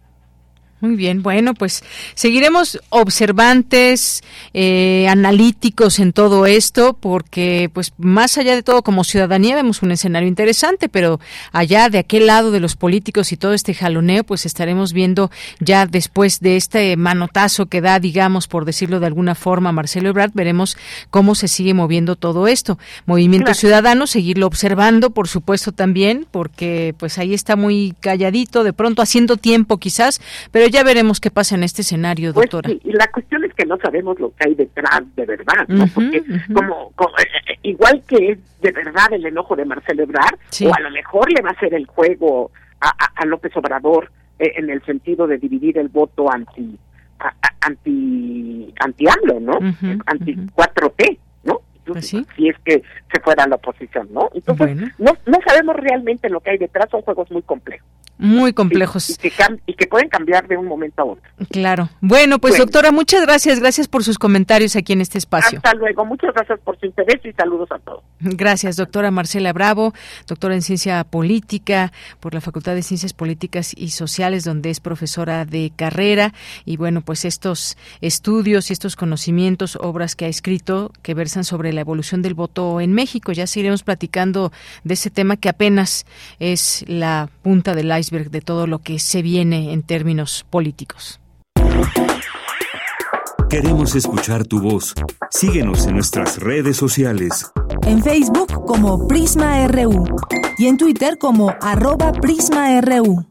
Muy 0.81 0.97
bien, 0.97 1.23
bueno, 1.23 1.53
pues 1.53 1.85
seguiremos 2.15 2.81
observantes, 2.89 4.23
eh, 4.55 5.07
analíticos 5.11 5.99
en 5.99 6.15
todo 6.15 6.47
esto, 6.47 6.97
porque 6.99 7.71
pues 7.75 7.93
más 7.99 8.39
allá 8.39 8.55
de 8.55 8.63
todo 8.63 8.83
como 8.83 9.05
ciudadanía 9.05 9.57
vemos 9.57 9.83
un 9.83 9.93
escenario 9.93 10.27
interesante, 10.27 10.89
pero 10.89 11.21
allá 11.53 11.91
de 11.91 11.99
aquel 11.99 12.27
lado 12.27 12.51
de 12.51 12.61
los 12.61 12.77
políticos 12.77 13.31
y 13.31 13.37
todo 13.37 13.53
este 13.53 13.75
jaloneo, 13.75 14.25
pues 14.25 14.47
estaremos 14.47 14.95
viendo 14.95 15.31
ya 15.59 15.85
después 15.85 16.41
de 16.41 16.57
este 16.57 16.97
manotazo 16.97 17.67
que 17.67 17.83
da, 17.83 18.01
digamos, 18.01 18.49
por 18.49 18.65
decirlo 18.65 19.01
de 19.01 19.07
alguna 19.07 19.35
forma, 19.35 19.73
Marcelo 19.73 20.09
Ebrard, 20.09 20.33
veremos 20.33 20.79
cómo 21.11 21.35
se 21.35 21.49
sigue 21.49 21.75
moviendo 21.75 22.17
todo 22.17 22.49
esto. 22.49 22.79
Movimiento 23.05 23.53
Ciudadano, 23.53 24.07
seguirlo 24.07 24.47
observando, 24.47 25.11
por 25.11 25.29
supuesto 25.29 25.73
también, 25.73 26.27
porque 26.31 26.95
pues 26.97 27.19
ahí 27.19 27.35
está 27.35 27.55
muy 27.55 27.95
calladito, 28.01 28.65
de 28.65 28.73
pronto 28.73 29.03
haciendo 29.03 29.37
tiempo 29.37 29.77
quizás, 29.77 30.23
pero 30.51 30.70
ya 30.71 30.83
veremos 30.83 31.21
qué 31.21 31.31
pasa 31.31 31.55
en 31.55 31.63
este 31.63 31.83
escenario, 31.83 32.33
pues 32.33 32.51
doctora. 32.51 32.71
y 32.71 32.93
la 32.93 33.11
cuestión 33.11 33.45
es 33.45 33.55
que 33.55 33.67
no 33.67 33.77
sabemos 33.79 34.19
lo 34.19 34.35
que 34.35 34.49
hay 34.49 34.55
detrás 34.55 35.03
de 35.17 35.27
verdad, 35.27 35.67
¿no? 35.69 35.87
Porque 35.95 36.23
como, 36.53 36.93
eh, 37.19 37.53
eh, 37.53 37.59
igual 37.63 38.03
que 38.07 38.33
es 38.33 38.61
de 38.61 38.73
verdad 38.73 39.13
el 39.13 39.27
enojo 39.27 39.57
de 39.57 39.65
Marcelo 39.65 40.03
Ebrard, 40.05 40.39
o 40.65 40.75
a 40.75 40.81
lo 40.81 40.91
mejor 40.91 41.31
le 41.33 41.43
va 41.43 41.51
a 41.51 41.53
hacer 41.53 41.75
el 41.75 41.87
juego 41.87 42.51
a, 42.81 43.25
López 43.27 43.55
Obrador 43.57 44.11
eh, 44.39 44.53
en 44.57 44.71
el 44.71 44.83
sentido 44.85 45.27
de 45.27 45.39
dividir 45.39 45.79
el 45.79 45.89
voto 45.89 46.33
anti 46.33 46.79
anti 47.61 48.73
anti 48.81 49.05
AMLO, 49.07 49.41
¿no? 49.41 49.59
anti 50.07 50.35
4T, 50.35 51.19
Pues 51.95 52.09
si 52.09 52.49
es 52.49 52.57
que 52.65 52.83
se 53.13 53.21
fuera 53.21 53.45
a 53.45 53.49
la 53.49 53.57
oposición, 53.57 54.09
¿no? 54.13 54.31
Entonces, 54.35 54.77
no, 54.99 55.13
no 55.27 55.39
sabemos 55.47 55.77
realmente 55.77 56.29
lo 56.29 56.41
que 56.41 56.51
hay 56.51 56.59
detrás, 56.59 56.89
son 56.91 57.03
juegos 57.03 57.31
muy 57.31 57.43
complejos 57.43 57.89
muy 58.21 58.53
complejos. 58.53 59.19
Y, 59.67 59.75
que 59.75 59.87
pueden 59.87 60.11
cambiar 60.11 60.47
de 60.47 60.57
un 60.57 60.67
momento 60.67 61.03
a 61.03 61.05
otro. 61.07 61.23
Claro. 61.51 61.89
Bueno, 62.03 62.39
pues 62.39 62.59
doctora, 62.59 62.93
muchas 62.93 63.23
gracias. 63.23 63.61
Gracias 63.61 63.89
por 63.89 64.05
sus 64.05 64.19
comentarios 64.19 64.77
aquí 64.77 64.93
en 64.93 65.01
este 65.01 65.17
espacio. 65.17 65.59
Hasta 65.59 65.75
luego. 65.75 66.05
Muchas 66.05 66.35
gracias 66.35 66.61
por 66.61 66.79
su 66.79 66.87
interés 66.87 67.25
y 67.25 67.33
saludos 67.33 67.73
a 67.73 67.79
todos. 67.79 68.05
Gracias, 68.21 68.77
doctora 68.77 69.11
Marcela 69.11 69.55
Bravo, 69.55 69.95
doctora 70.27 70.55
en 70.55 70.61
Ciencia 70.61 71.03
Política 71.05 71.93
por 72.21 72.35
la 72.35 72.43
Facultad 72.43 72.75
de 72.75 72.83
Ciencias 72.83 73.15
Políticas 73.15 73.73
y 73.75 73.89
Sociales, 73.89 74.45
donde 74.45 74.69
es 74.69 74.81
profesora 74.81 75.47
de 75.47 75.73
carrera. 75.75 76.35
Y 76.67 76.77
bueno, 76.77 77.01
pues 77.01 77.25
estos 77.25 77.79
estudios 78.03 78.69
y 78.69 78.75
estos 78.75 78.97
conocimientos, 78.97 79.79
obras 79.81 80.15
que 80.15 80.27
ha 80.27 80.29
escrito 80.29 80.93
que 81.03 81.15
versan 81.15 81.45
sobre 81.45 81.73
la 81.73 81.80
evolución 81.81 82.23
del 82.23 82.35
voto 82.35 82.81
en 82.81 82.93
México. 82.93 83.33
Ya 83.33 83.47
seguiremos 83.47 83.83
platicando 83.83 84.53
de 84.85 84.95
ese 84.95 85.11
tema 85.11 85.37
que 85.37 85.49
apenas 85.49 86.07
es 86.39 86.85
la 86.87 87.29
punta 87.43 87.75
del 87.75 87.97
iceberg 87.97 88.31
de 88.31 88.41
todo 88.41 88.67
lo 88.67 88.81
que 88.81 88.99
se 88.99 89.23
viene 89.23 89.73
en 89.73 89.83
términos 89.83 90.47
políticos. 90.51 91.21
Queremos 93.51 93.97
escuchar 93.97 94.47
tu 94.47 94.61
voz. 94.61 94.95
Síguenos 95.31 95.87
en 95.87 95.95
nuestras 95.95 96.39
redes 96.39 96.77
sociales. 96.77 97.51
En 97.85 98.01
Facebook 98.01 98.65
como 98.65 99.09
Prisma 99.09 99.67
RU 99.67 100.05
y 100.57 100.67
en 100.67 100.77
Twitter 100.77 101.19
como 101.19 101.53
arroba 101.61 102.13
PrismaRU. 102.13 103.27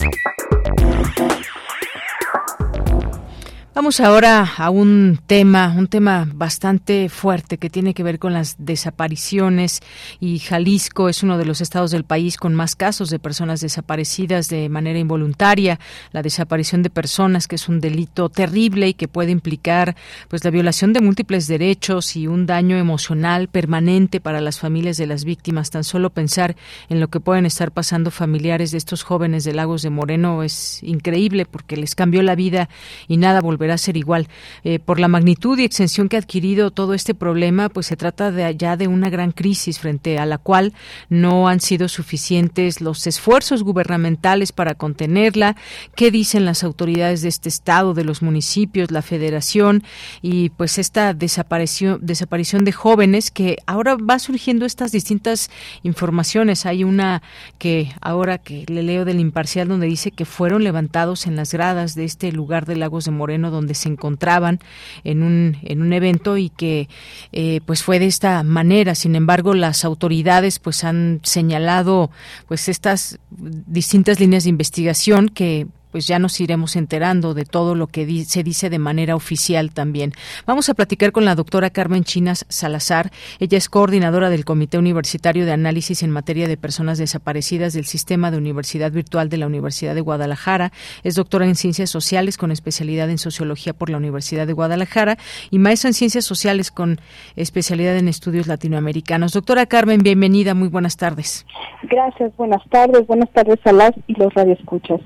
Vamos 3.80 4.01
ahora 4.01 4.55
a 4.57 4.69
un 4.71 5.21
tema, 5.25 5.73
un 5.73 5.88
tema 5.88 6.27
bastante 6.34 7.07
fuerte 7.07 7.57
que 7.57 7.69
tiene 7.69 7.93
que 7.93 8.03
ver 8.03 8.19
con 8.19 8.34
las 8.34 8.57
desapariciones 8.59 9.80
y 10.19 10.39
Jalisco 10.39 11.07
es 11.07 11.23
uno 11.23 11.38
de 11.38 11.45
los 11.45 11.61
estados 11.61 11.89
del 11.91 12.03
país 12.03 12.36
con 12.36 12.53
más 12.53 12.75
casos 12.75 13.09
de 13.09 13.19
personas 13.19 13.61
desaparecidas 13.61 14.49
de 14.49 14.67
manera 14.67 14.99
involuntaria, 14.99 15.80
la 16.11 16.21
desaparición 16.21 16.84
de 16.84 16.89
personas 16.89 17.47
que 17.47 17.55
es 17.55 17.69
un 17.69 17.80
delito 17.80 18.27
terrible 18.27 18.89
y 18.89 18.95
que 18.95 19.07
puede 19.07 19.32
implicar 19.32 19.95
pues 20.27 20.43
la 20.43 20.51
violación 20.51 20.91
de 20.91 20.99
múltiples 20.99 21.47
derechos 21.47 22.17
y 22.17 22.27
un 22.27 22.47
daño 22.47 22.75
emocional 22.75 23.47
permanente 23.47 24.19
para 24.19 24.41
las 24.41 24.59
familias 24.59 24.97
de 24.97 25.07
las 25.07 25.23
víctimas. 25.23 25.69
Tan 25.69 25.86
solo 25.86 26.09
pensar 26.09 26.57
en 26.89 26.99
lo 26.99 27.07
que 27.07 27.21
pueden 27.21 27.45
estar 27.45 27.71
pasando 27.71 28.11
familiares 28.11 28.71
de 28.71 28.77
estos 28.77 29.03
jóvenes 29.03 29.45
de 29.45 29.53
Lagos 29.53 29.84
de 29.84 29.89
Moreno 29.89 30.43
es 30.43 30.84
increíble 30.84 31.45
porque 31.45 31.77
les 31.77 31.95
cambió 31.95 32.21
la 32.23 32.36
vida 32.36 32.67
y 33.07 33.15
nada 33.15 33.39
volverá 33.39 33.68
volverá 33.70 33.76
a 33.76 33.78
ser 33.78 33.97
igual. 33.97 34.28
Eh, 34.63 34.80
por 34.80 34.99
la 34.99 35.07
magnitud 35.07 35.57
y 35.59 35.63
extensión 35.63 36.09
que 36.09 36.15
ha 36.15 36.20
adquirido 36.20 36.72
todo 36.72 36.93
este 36.93 37.13
problema, 37.13 37.70
pues 37.70 37.88
se 37.88 37.95
trata 37.95 38.32
de 38.32 38.55
ya 38.57 38.78
de 38.78 38.88
una 38.88 39.09
gran 39.09 39.32
crisis 39.32 39.80
frente 39.80 40.17
a 40.17 40.26
la 40.26 40.38
cual 40.38 40.74
no 41.09 41.47
han 41.47 41.59
sido 41.59 41.88
suficientes 41.88 42.82
los 42.82 43.05
esfuerzos 43.05 43.63
gubernamentales 43.63 44.51
para 44.51 44.76
contenerla. 44.76 45.55
¿Qué 45.95 46.11
dicen 46.11 46.45
las 46.45 46.63
autoridades 46.63 47.22
de 47.22 47.30
este 47.30 47.49
estado, 47.49 47.93
de 47.93 48.03
los 48.03 48.22
municipios, 48.22 48.91
la 48.91 49.01
federación 49.01 49.84
y 50.22 50.49
pues 50.49 50.78
esta 50.78 51.13
desaparición, 51.13 51.99
desaparición 52.01 52.65
de 52.65 52.72
jóvenes 52.72 53.30
que 53.32 53.57
ahora 53.67 53.95
va 53.95 54.20
surgiendo 54.20 54.65
estas 54.65 54.91
distintas 54.91 55.49
informaciones? 55.84 56.65
Hay 56.65 56.84
una 56.84 57.22
que 57.57 57.91
ahora 58.01 58.38
que 58.38 58.65
le 58.67 58.84
leo 58.84 59.05
del 59.05 59.20
imparcial 59.20 59.67
donde 59.67 59.88
dice 59.88 60.11
que 60.11 60.26
fueron 60.26 60.63
levantados 60.63 61.28
en 61.28 61.36
las 61.36 61.53
gradas 61.53 61.95
de 61.95 62.05
este 62.05 62.32
lugar 62.32 62.65
de 62.65 62.76
Lagos 62.80 63.05
de 63.05 63.11
Moreno 63.11 63.48
donde 63.49 63.73
se 63.73 63.89
encontraban 63.89 64.59
en 65.03 65.23
un, 65.23 65.57
en 65.63 65.81
un 65.81 65.93
evento 65.93 66.37
y 66.37 66.49
que 66.49 66.89
eh, 67.31 67.61
pues 67.65 67.83
fue 67.83 67.99
de 67.99 68.07
esta 68.07 68.43
manera. 68.43 68.95
Sin 68.95 69.15
embargo, 69.15 69.53
las 69.53 69.85
autoridades 69.85 70.59
pues 70.59 70.83
han 70.83 71.19
señalado 71.23 72.11
pues 72.47 72.69
estas 72.69 73.19
distintas 73.29 74.19
líneas 74.19 74.43
de 74.43 74.49
investigación 74.49 75.29
que 75.29 75.67
pues 75.91 76.07
ya 76.07 76.19
nos 76.19 76.39
iremos 76.39 76.75
enterando 76.75 77.33
de 77.33 77.45
todo 77.45 77.75
lo 77.75 77.87
que 77.87 78.25
se 78.25 78.43
dice 78.43 78.69
de 78.69 78.79
manera 78.79 79.15
oficial 79.15 79.71
también. 79.71 80.13
Vamos 80.45 80.69
a 80.69 80.73
platicar 80.73 81.11
con 81.11 81.25
la 81.25 81.35
doctora 81.35 81.69
Carmen 81.69 82.03
Chinas 82.03 82.45
Salazar. 82.49 83.11
Ella 83.39 83.57
es 83.57 83.69
coordinadora 83.69 84.29
del 84.29 84.45
Comité 84.45 84.77
Universitario 84.77 85.45
de 85.45 85.51
Análisis 85.51 86.03
en 86.03 86.11
materia 86.11 86.47
de 86.47 86.57
personas 86.57 86.97
desaparecidas 86.97 87.73
del 87.73 87.85
Sistema 87.85 88.31
de 88.31 88.37
Universidad 88.37 88.91
Virtual 88.91 89.29
de 89.29 89.37
la 89.37 89.47
Universidad 89.47 89.95
de 89.95 90.01
Guadalajara. 90.01 90.71
Es 91.03 91.15
doctora 91.15 91.45
en 91.45 91.55
Ciencias 91.55 91.89
Sociales 91.89 92.37
con 92.37 92.51
especialidad 92.51 93.09
en 93.09 93.17
Sociología 93.17 93.73
por 93.73 93.89
la 93.89 93.97
Universidad 93.97 94.47
de 94.47 94.53
Guadalajara 94.53 95.17
y 95.49 95.59
maestra 95.59 95.89
en 95.89 95.93
Ciencias 95.93 96.25
Sociales 96.25 96.71
con 96.71 96.99
especialidad 97.35 97.97
en 97.97 98.07
Estudios 98.07 98.47
Latinoamericanos. 98.47 99.33
Doctora 99.33 99.65
Carmen, 99.65 100.01
bienvenida. 100.01 100.53
Muy 100.53 100.67
buenas 100.67 100.97
tardes. 100.97 101.45
Gracias. 101.83 102.35
Buenas 102.37 102.61
tardes. 102.69 103.07
Buenas 103.07 103.29
tardes 103.31 103.59
a 103.65 103.71
las 103.71 103.91
y 104.07 104.13
los 104.13 104.33
radioescuchas. 104.33 104.99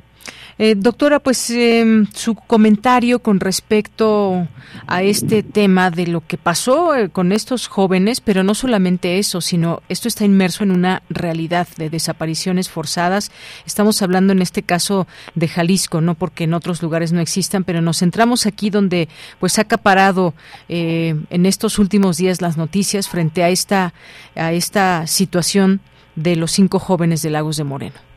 Eh, 0.57 0.75
doctora, 0.77 1.19
pues 1.19 1.49
em, 1.49 2.05
su 2.13 2.35
comentario 2.35 3.19
con 3.19 3.39
respecto 3.39 4.47
a 4.85 5.01
este 5.01 5.41
tema 5.43 5.89
de 5.89 6.07
lo 6.07 6.21
que 6.25 6.37
pasó 6.37 6.95
eh, 6.95 7.09
con 7.09 7.31
estos 7.31 7.67
jóvenes, 7.67 8.21
pero 8.21 8.43
no 8.43 8.53
solamente 8.53 9.17
eso, 9.17 9.41
sino 9.41 9.81
esto 9.89 10.07
está 10.07 10.25
inmerso 10.25 10.63
en 10.63 10.71
una 10.71 11.01
realidad 11.09 11.67
de 11.77 11.89
desapariciones 11.89 12.69
forzadas. 12.69 13.31
Estamos 13.65 14.01
hablando 14.01 14.33
en 14.33 14.41
este 14.41 14.61
caso 14.61 15.07
de 15.35 15.47
Jalisco, 15.47 16.01
no 16.01 16.15
porque 16.15 16.43
en 16.43 16.53
otros 16.53 16.81
lugares 16.83 17.13
no 17.13 17.19
existan, 17.19 17.63
pero 17.63 17.81
nos 17.81 17.99
centramos 17.99 18.45
aquí 18.45 18.69
donde 18.69 19.09
pues 19.39 19.57
ha 19.57 19.63
acaparado 19.63 20.33
eh, 20.69 21.15
en 21.29 21.45
estos 21.45 21.79
últimos 21.79 22.17
días 22.17 22.41
las 22.41 22.57
noticias 22.57 23.09
frente 23.09 23.43
a 23.43 23.49
esta 23.49 23.93
a 24.35 24.53
esta 24.53 25.07
situación 25.07 25.81
de 26.15 26.35
los 26.35 26.51
cinco 26.51 26.79
jóvenes 26.79 27.21
de 27.21 27.29
Lagos 27.29 27.57
de 27.57 27.63
Moreno. 27.63 28.12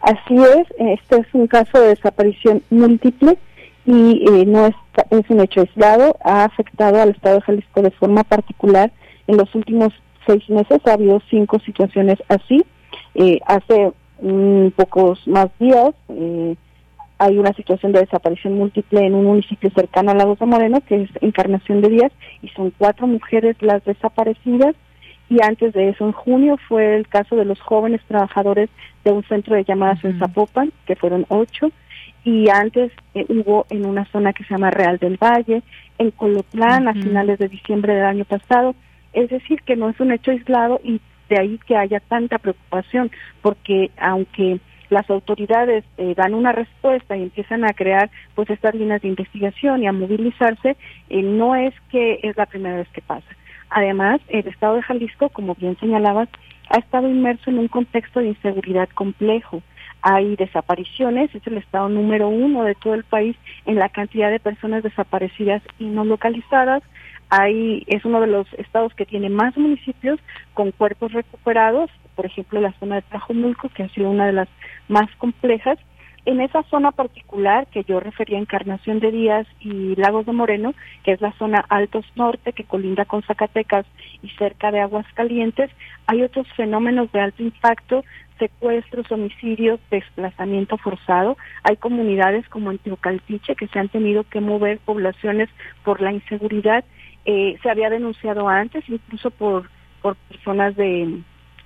Así 0.00 0.34
es, 0.34 0.66
este 0.78 1.16
es 1.18 1.26
un 1.34 1.46
caso 1.46 1.78
de 1.78 1.88
desaparición 1.88 2.62
múltiple 2.70 3.36
y 3.84 4.24
eh, 4.28 4.46
no 4.46 4.66
es, 4.66 4.74
es 5.10 5.28
un 5.28 5.40
hecho 5.40 5.60
aislado, 5.60 6.16
ha 6.24 6.44
afectado 6.44 7.00
al 7.00 7.10
Estado 7.10 7.36
de 7.36 7.42
Jalisco 7.42 7.82
de 7.82 7.90
forma 7.90 8.24
particular. 8.24 8.90
En 9.26 9.36
los 9.36 9.54
últimos 9.54 9.92
seis 10.26 10.48
meses 10.48 10.80
ha 10.86 10.94
habido 10.94 11.20
cinco 11.28 11.58
situaciones 11.60 12.18
así. 12.28 12.64
Eh, 13.14 13.40
hace 13.46 13.92
pocos 14.76 15.26
más 15.26 15.48
días 15.58 15.94
eh, 16.08 16.54
hay 17.18 17.38
una 17.38 17.52
situación 17.54 17.92
de 17.92 18.00
desaparición 18.00 18.54
múltiple 18.54 19.04
en 19.04 19.14
un 19.14 19.24
municipio 19.24 19.70
cercano 19.74 20.10
a 20.10 20.14
Lagos 20.14 20.38
de 20.38 20.46
Moreno, 20.46 20.80
que 20.86 21.02
es 21.02 21.10
Encarnación 21.20 21.82
de 21.82 21.90
Díaz, 21.90 22.12
y 22.42 22.48
son 22.48 22.72
cuatro 22.76 23.06
mujeres 23.06 23.56
las 23.60 23.84
desaparecidas 23.84 24.74
y 25.30 25.40
antes 25.42 25.72
de 25.72 25.90
eso, 25.90 26.04
en 26.04 26.12
junio, 26.12 26.58
fue 26.68 26.96
el 26.96 27.06
caso 27.06 27.36
de 27.36 27.44
los 27.44 27.60
jóvenes 27.60 28.00
trabajadores 28.08 28.68
de 29.04 29.12
un 29.12 29.22
centro 29.22 29.54
de 29.54 29.62
llamadas 29.62 30.04
en 30.04 30.18
Zapopan, 30.18 30.72
que 30.86 30.96
fueron 30.96 31.24
ocho, 31.28 31.70
y 32.24 32.50
antes 32.50 32.90
eh, 33.14 33.24
hubo 33.28 33.64
en 33.70 33.86
una 33.86 34.04
zona 34.06 34.32
que 34.32 34.42
se 34.42 34.52
llama 34.52 34.72
Real 34.72 34.98
del 34.98 35.18
Valle, 35.18 35.62
en 35.98 36.10
Colotlán, 36.10 36.88
a 36.88 36.94
finales 36.94 37.38
de 37.38 37.48
diciembre 37.48 37.94
del 37.94 38.06
año 38.06 38.24
pasado. 38.24 38.74
Es 39.12 39.30
decir, 39.30 39.62
que 39.62 39.76
no 39.76 39.88
es 39.88 40.00
un 40.00 40.10
hecho 40.10 40.32
aislado 40.32 40.80
y 40.82 41.00
de 41.28 41.38
ahí 41.38 41.60
que 41.64 41.76
haya 41.76 42.00
tanta 42.00 42.38
preocupación, 42.38 43.12
porque 43.40 43.92
aunque 43.98 44.58
las 44.88 45.08
autoridades 45.08 45.84
eh, 45.96 46.14
dan 46.16 46.34
una 46.34 46.50
respuesta 46.50 47.16
y 47.16 47.22
empiezan 47.22 47.64
a 47.64 47.72
crear 47.72 48.10
pues 48.34 48.50
estas 48.50 48.74
líneas 48.74 49.00
de 49.00 49.08
investigación 49.08 49.84
y 49.84 49.86
a 49.86 49.92
movilizarse, 49.92 50.76
eh, 51.08 51.22
no 51.22 51.54
es 51.54 51.72
que 51.92 52.18
es 52.24 52.36
la 52.36 52.46
primera 52.46 52.78
vez 52.78 52.88
que 52.88 53.00
pasa. 53.00 53.28
Además, 53.70 54.20
el 54.28 54.46
estado 54.48 54.74
de 54.76 54.82
Jalisco, 54.82 55.28
como 55.28 55.54
bien 55.54 55.78
señalabas, 55.78 56.28
ha 56.68 56.78
estado 56.78 57.08
inmerso 57.08 57.50
en 57.50 57.58
un 57.58 57.68
contexto 57.68 58.20
de 58.20 58.28
inseguridad 58.28 58.88
complejo. 58.90 59.62
Hay 60.02 60.36
desapariciones, 60.36 61.34
es 61.34 61.46
el 61.46 61.58
estado 61.58 61.88
número 61.88 62.28
uno 62.28 62.64
de 62.64 62.74
todo 62.74 62.94
el 62.94 63.04
país 63.04 63.36
en 63.66 63.76
la 63.76 63.88
cantidad 63.88 64.30
de 64.30 64.40
personas 64.40 64.82
desaparecidas 64.82 65.62
y 65.78 65.84
no 65.84 66.04
localizadas. 66.04 66.82
Hay, 67.28 67.84
es 67.86 68.04
uno 68.04 68.20
de 68.20 68.26
los 68.26 68.52
estados 68.54 68.92
que 68.94 69.06
tiene 69.06 69.28
más 69.28 69.56
municipios 69.56 70.18
con 70.54 70.72
cuerpos 70.72 71.12
recuperados, 71.12 71.90
por 72.16 72.26
ejemplo 72.26 72.60
la 72.60 72.72
zona 72.80 72.96
de 72.96 73.02
Tlajomulco, 73.02 73.68
que 73.68 73.84
ha 73.84 73.88
sido 73.90 74.10
una 74.10 74.26
de 74.26 74.32
las 74.32 74.48
más 74.88 75.08
complejas, 75.16 75.78
en 76.26 76.40
esa 76.40 76.62
zona 76.64 76.92
particular 76.92 77.66
que 77.68 77.84
yo 77.84 78.00
refería 78.00 78.38
Encarnación 78.38 79.00
de 79.00 79.10
Díaz 79.10 79.46
y 79.60 79.96
Lagos 79.96 80.26
de 80.26 80.32
Moreno, 80.32 80.74
que 81.04 81.12
es 81.12 81.20
la 81.20 81.32
zona 81.32 81.64
Altos 81.68 82.04
Norte 82.14 82.52
que 82.52 82.64
colinda 82.64 83.04
con 83.04 83.22
Zacatecas 83.22 83.86
y 84.22 84.28
cerca 84.30 84.70
de 84.70 84.80
Aguas 84.80 85.06
Calientes, 85.14 85.70
hay 86.06 86.22
otros 86.22 86.46
fenómenos 86.56 87.10
de 87.12 87.20
alto 87.20 87.42
impacto, 87.42 88.04
secuestros, 88.38 89.10
homicidios, 89.12 89.78
desplazamiento 89.90 90.76
forzado. 90.78 91.36
Hay 91.62 91.76
comunidades 91.76 92.48
como 92.48 92.70
en 92.70 92.78
Teocaltiche 92.78 93.54
que 93.54 93.68
se 93.68 93.78
han 93.78 93.88
tenido 93.88 94.24
que 94.24 94.40
mover 94.40 94.78
poblaciones 94.78 95.48
por 95.84 96.00
la 96.00 96.12
inseguridad. 96.12 96.84
Eh, 97.26 97.58
se 97.62 97.70
había 97.70 97.90
denunciado 97.90 98.48
antes, 98.48 98.82
incluso 98.88 99.30
por, 99.30 99.70
por 100.02 100.16
personas 100.16 100.74
de 100.74 101.20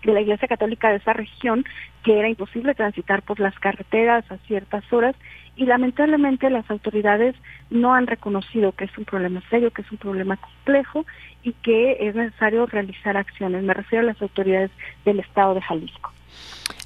de 0.05 0.13
la 0.13 0.21
Iglesia 0.21 0.49
Católica 0.49 0.91
de 0.91 0.97
esa 0.97 1.13
región 1.13 1.65
que 2.03 2.19
era 2.19 2.29
imposible 2.29 2.75
transitar 2.75 3.23
por 3.23 3.41
las 3.41 3.59
carreteras 3.59 4.31
a 4.31 4.39
ciertas 4.39 4.85
horas 4.93 5.17
y 5.57 5.67
lamentablemente 5.67 6.51
las 6.51 6.71
autoridades 6.71 7.35
no 7.71 7.95
han 7.95 8.07
reconocido 8.07 8.73
que 8.73 8.85
es 8.85 8.99
un 8.99 9.05
problema 9.05 9.43
serio, 9.51 9.71
que 9.71 9.83
es 9.83 9.91
un 9.91 9.99
problema 9.99 10.37
complejo 10.37 11.07
y 11.43 11.53
que 11.53 12.09
es 12.09 12.15
necesario 12.15 12.67
realizar 12.67 13.17
acciones. 13.17 13.63
Me 13.63 13.75
refiero 13.75 14.05
a 14.05 14.09
las 14.09 14.21
autoridades 14.21 14.71
del 15.05 15.21
Estado 15.21 15.55
de 15.55 15.63
Jalisco 15.63 16.13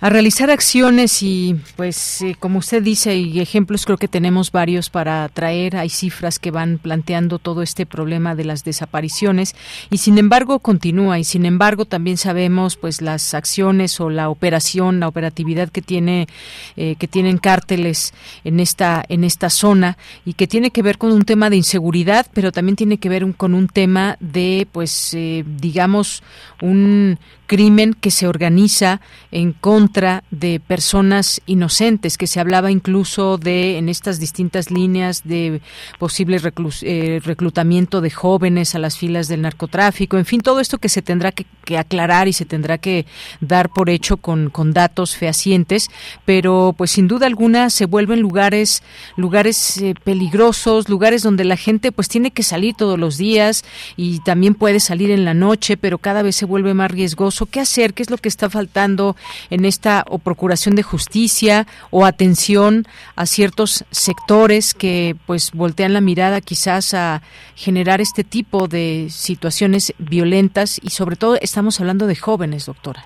a 0.00 0.10
realizar 0.10 0.50
acciones 0.50 1.24
y 1.24 1.56
pues 1.74 2.22
eh, 2.22 2.36
como 2.38 2.60
usted 2.60 2.82
dice 2.82 3.16
y 3.16 3.40
ejemplos 3.40 3.84
creo 3.84 3.98
que 3.98 4.06
tenemos 4.06 4.52
varios 4.52 4.90
para 4.90 5.28
traer. 5.28 5.76
Hay 5.76 5.88
cifras 5.88 6.38
que 6.38 6.52
van 6.52 6.78
planteando 6.78 7.40
todo 7.40 7.62
este 7.62 7.84
problema 7.84 8.36
de 8.36 8.44
las 8.44 8.62
desapariciones 8.62 9.56
y 9.90 9.98
sin 9.98 10.18
embargo 10.18 10.60
continúa. 10.60 11.18
Y 11.18 11.24
sin 11.24 11.46
embargo 11.46 11.84
también 11.84 12.16
sabemos 12.16 12.76
pues 12.76 13.02
las 13.02 13.34
acciones 13.34 14.00
o 14.00 14.08
la 14.08 14.28
operación 14.28 15.00
la 15.00 15.08
operatividad 15.08 15.68
que 15.68 15.82
tiene 15.82 16.28
eh, 16.76 16.94
que 16.96 17.08
tienen 17.08 17.38
cárteles 17.38 18.14
en 18.44 18.60
esta 18.60 19.04
en 19.08 19.24
esta 19.24 19.50
zona 19.50 19.98
y 20.24 20.34
que 20.34 20.46
tiene 20.46 20.70
que 20.70 20.82
ver 20.82 20.98
con 20.98 21.10
un 21.10 21.24
tema 21.24 21.50
de 21.50 21.56
inseguridad 21.56 22.26
pero 22.32 22.52
también 22.52 22.76
tiene 22.76 22.98
que 22.98 23.08
ver 23.08 23.26
con 23.36 23.54
un 23.54 23.66
tema 23.68 24.16
de 24.20 24.68
pues 24.70 25.12
eh, 25.14 25.44
digamos 25.46 26.22
un 26.62 27.18
crimen 27.48 27.94
que 27.94 28.12
se 28.12 28.28
organiza 28.28 29.00
en 29.32 29.52
contra 29.52 30.22
de 30.30 30.60
personas 30.60 31.40
inocentes, 31.46 32.16
que 32.18 32.28
se 32.28 32.38
hablaba 32.38 32.70
incluso 32.70 33.38
de, 33.38 33.78
en 33.78 33.88
estas 33.88 34.20
distintas 34.20 34.70
líneas, 34.70 35.22
de 35.24 35.60
posible 35.98 36.40
eh, 36.82 37.20
reclutamiento 37.24 38.00
de 38.00 38.10
jóvenes 38.10 38.74
a 38.74 38.78
las 38.78 38.98
filas 38.98 39.26
del 39.26 39.42
narcotráfico, 39.42 40.18
en 40.18 40.26
fin, 40.26 40.40
todo 40.40 40.60
esto 40.60 40.78
que 40.78 40.88
se 40.88 41.02
tendrá 41.02 41.32
que, 41.32 41.46
aclarar 41.76 42.28
y 42.28 42.32
se 42.32 42.46
tendrá 42.46 42.78
que 42.78 43.04
dar 43.40 43.68
por 43.68 43.90
hecho 43.90 44.16
con, 44.16 44.48
con 44.48 44.72
datos 44.72 45.16
fehacientes, 45.16 45.90
pero 46.24 46.74
pues 46.76 46.90
sin 46.92 47.08
duda 47.08 47.26
alguna 47.26 47.68
se 47.68 47.84
vuelven 47.84 48.20
lugares, 48.20 48.82
lugares 49.16 49.76
eh, 49.78 49.94
peligrosos, 50.02 50.88
lugares 50.88 51.22
donde 51.22 51.44
la 51.44 51.56
gente 51.56 51.92
pues 51.92 52.08
tiene 52.08 52.30
que 52.30 52.42
salir 52.42 52.74
todos 52.74 52.98
los 52.98 53.18
días 53.18 53.64
y 53.96 54.20
también 54.20 54.54
puede 54.54 54.80
salir 54.80 55.10
en 55.10 55.24
la 55.24 55.34
noche, 55.34 55.76
pero 55.76 55.98
cada 55.98 56.22
vez 56.22 56.36
se 56.36 56.46
vuelve 56.46 56.72
más 56.72 56.90
riesgoso 56.90 57.37
¿Qué 57.46 57.60
hacer? 57.60 57.94
¿Qué 57.94 58.02
es 58.02 58.10
lo 58.10 58.16
que 58.16 58.28
está 58.28 58.50
faltando 58.50 59.16
en 59.50 59.64
esta 59.64 60.04
o 60.08 60.18
procuración 60.18 60.74
de 60.74 60.82
justicia 60.82 61.66
o 61.90 62.04
atención 62.04 62.84
a 63.16 63.26
ciertos 63.26 63.84
sectores 63.90 64.74
que 64.74 65.16
pues 65.26 65.52
voltean 65.52 65.92
la 65.92 66.00
mirada 66.00 66.40
quizás 66.40 66.94
a 66.94 67.22
generar 67.54 68.00
este 68.00 68.24
tipo 68.24 68.68
de 68.68 69.08
situaciones 69.10 69.94
violentas 69.98 70.80
y 70.82 70.90
sobre 70.90 71.16
todo 71.16 71.36
estamos 71.40 71.80
hablando 71.80 72.06
de 72.06 72.16
jóvenes, 72.16 72.66
doctora? 72.66 73.04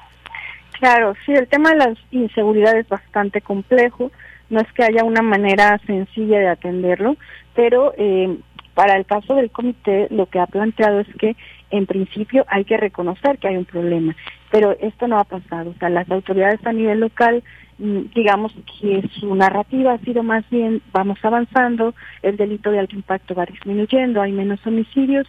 Claro, 0.78 1.14
sí, 1.24 1.32
el 1.32 1.46
tema 1.48 1.70
de 1.70 1.76
la 1.76 1.94
inseguridad 2.10 2.76
es 2.76 2.88
bastante 2.88 3.40
complejo 3.40 4.10
no 4.52 4.60
es 4.60 4.70
que 4.74 4.84
haya 4.84 5.02
una 5.02 5.22
manera 5.22 5.80
sencilla 5.86 6.38
de 6.38 6.48
atenderlo, 6.48 7.16
pero 7.54 7.94
eh, 7.96 8.36
para 8.74 8.96
el 8.96 9.06
caso 9.06 9.34
del 9.34 9.50
comité 9.50 10.08
lo 10.10 10.26
que 10.26 10.38
ha 10.38 10.46
planteado 10.46 11.00
es 11.00 11.08
que 11.18 11.36
en 11.72 11.86
principio 11.86 12.44
hay 12.48 12.64
que 12.64 12.76
reconocer 12.76 13.38
que 13.38 13.48
hay 13.48 13.56
un 13.56 13.64
problema, 13.64 14.14
pero 14.50 14.76
esto 14.78 15.08
no 15.08 15.18
ha 15.18 15.24
pasado. 15.24 15.70
O 15.70 15.74
sea, 15.78 15.88
las 15.88 16.08
autoridades 16.10 16.64
a 16.66 16.72
nivel 16.72 17.00
local, 17.00 17.42
mm, 17.78 18.00
digamos 18.14 18.52
que 18.78 19.02
su 19.18 19.34
narrativa 19.34 19.94
ha 19.94 19.98
sido 19.98 20.22
más 20.22 20.48
bien 20.50 20.82
vamos 20.92 21.18
avanzando, 21.22 21.94
el 22.22 22.36
delito 22.36 22.70
de 22.70 22.78
alto 22.78 22.94
impacto 22.94 23.34
va 23.34 23.46
disminuyendo, 23.46 24.20
hay 24.20 24.32
menos 24.32 24.64
homicidios 24.66 25.26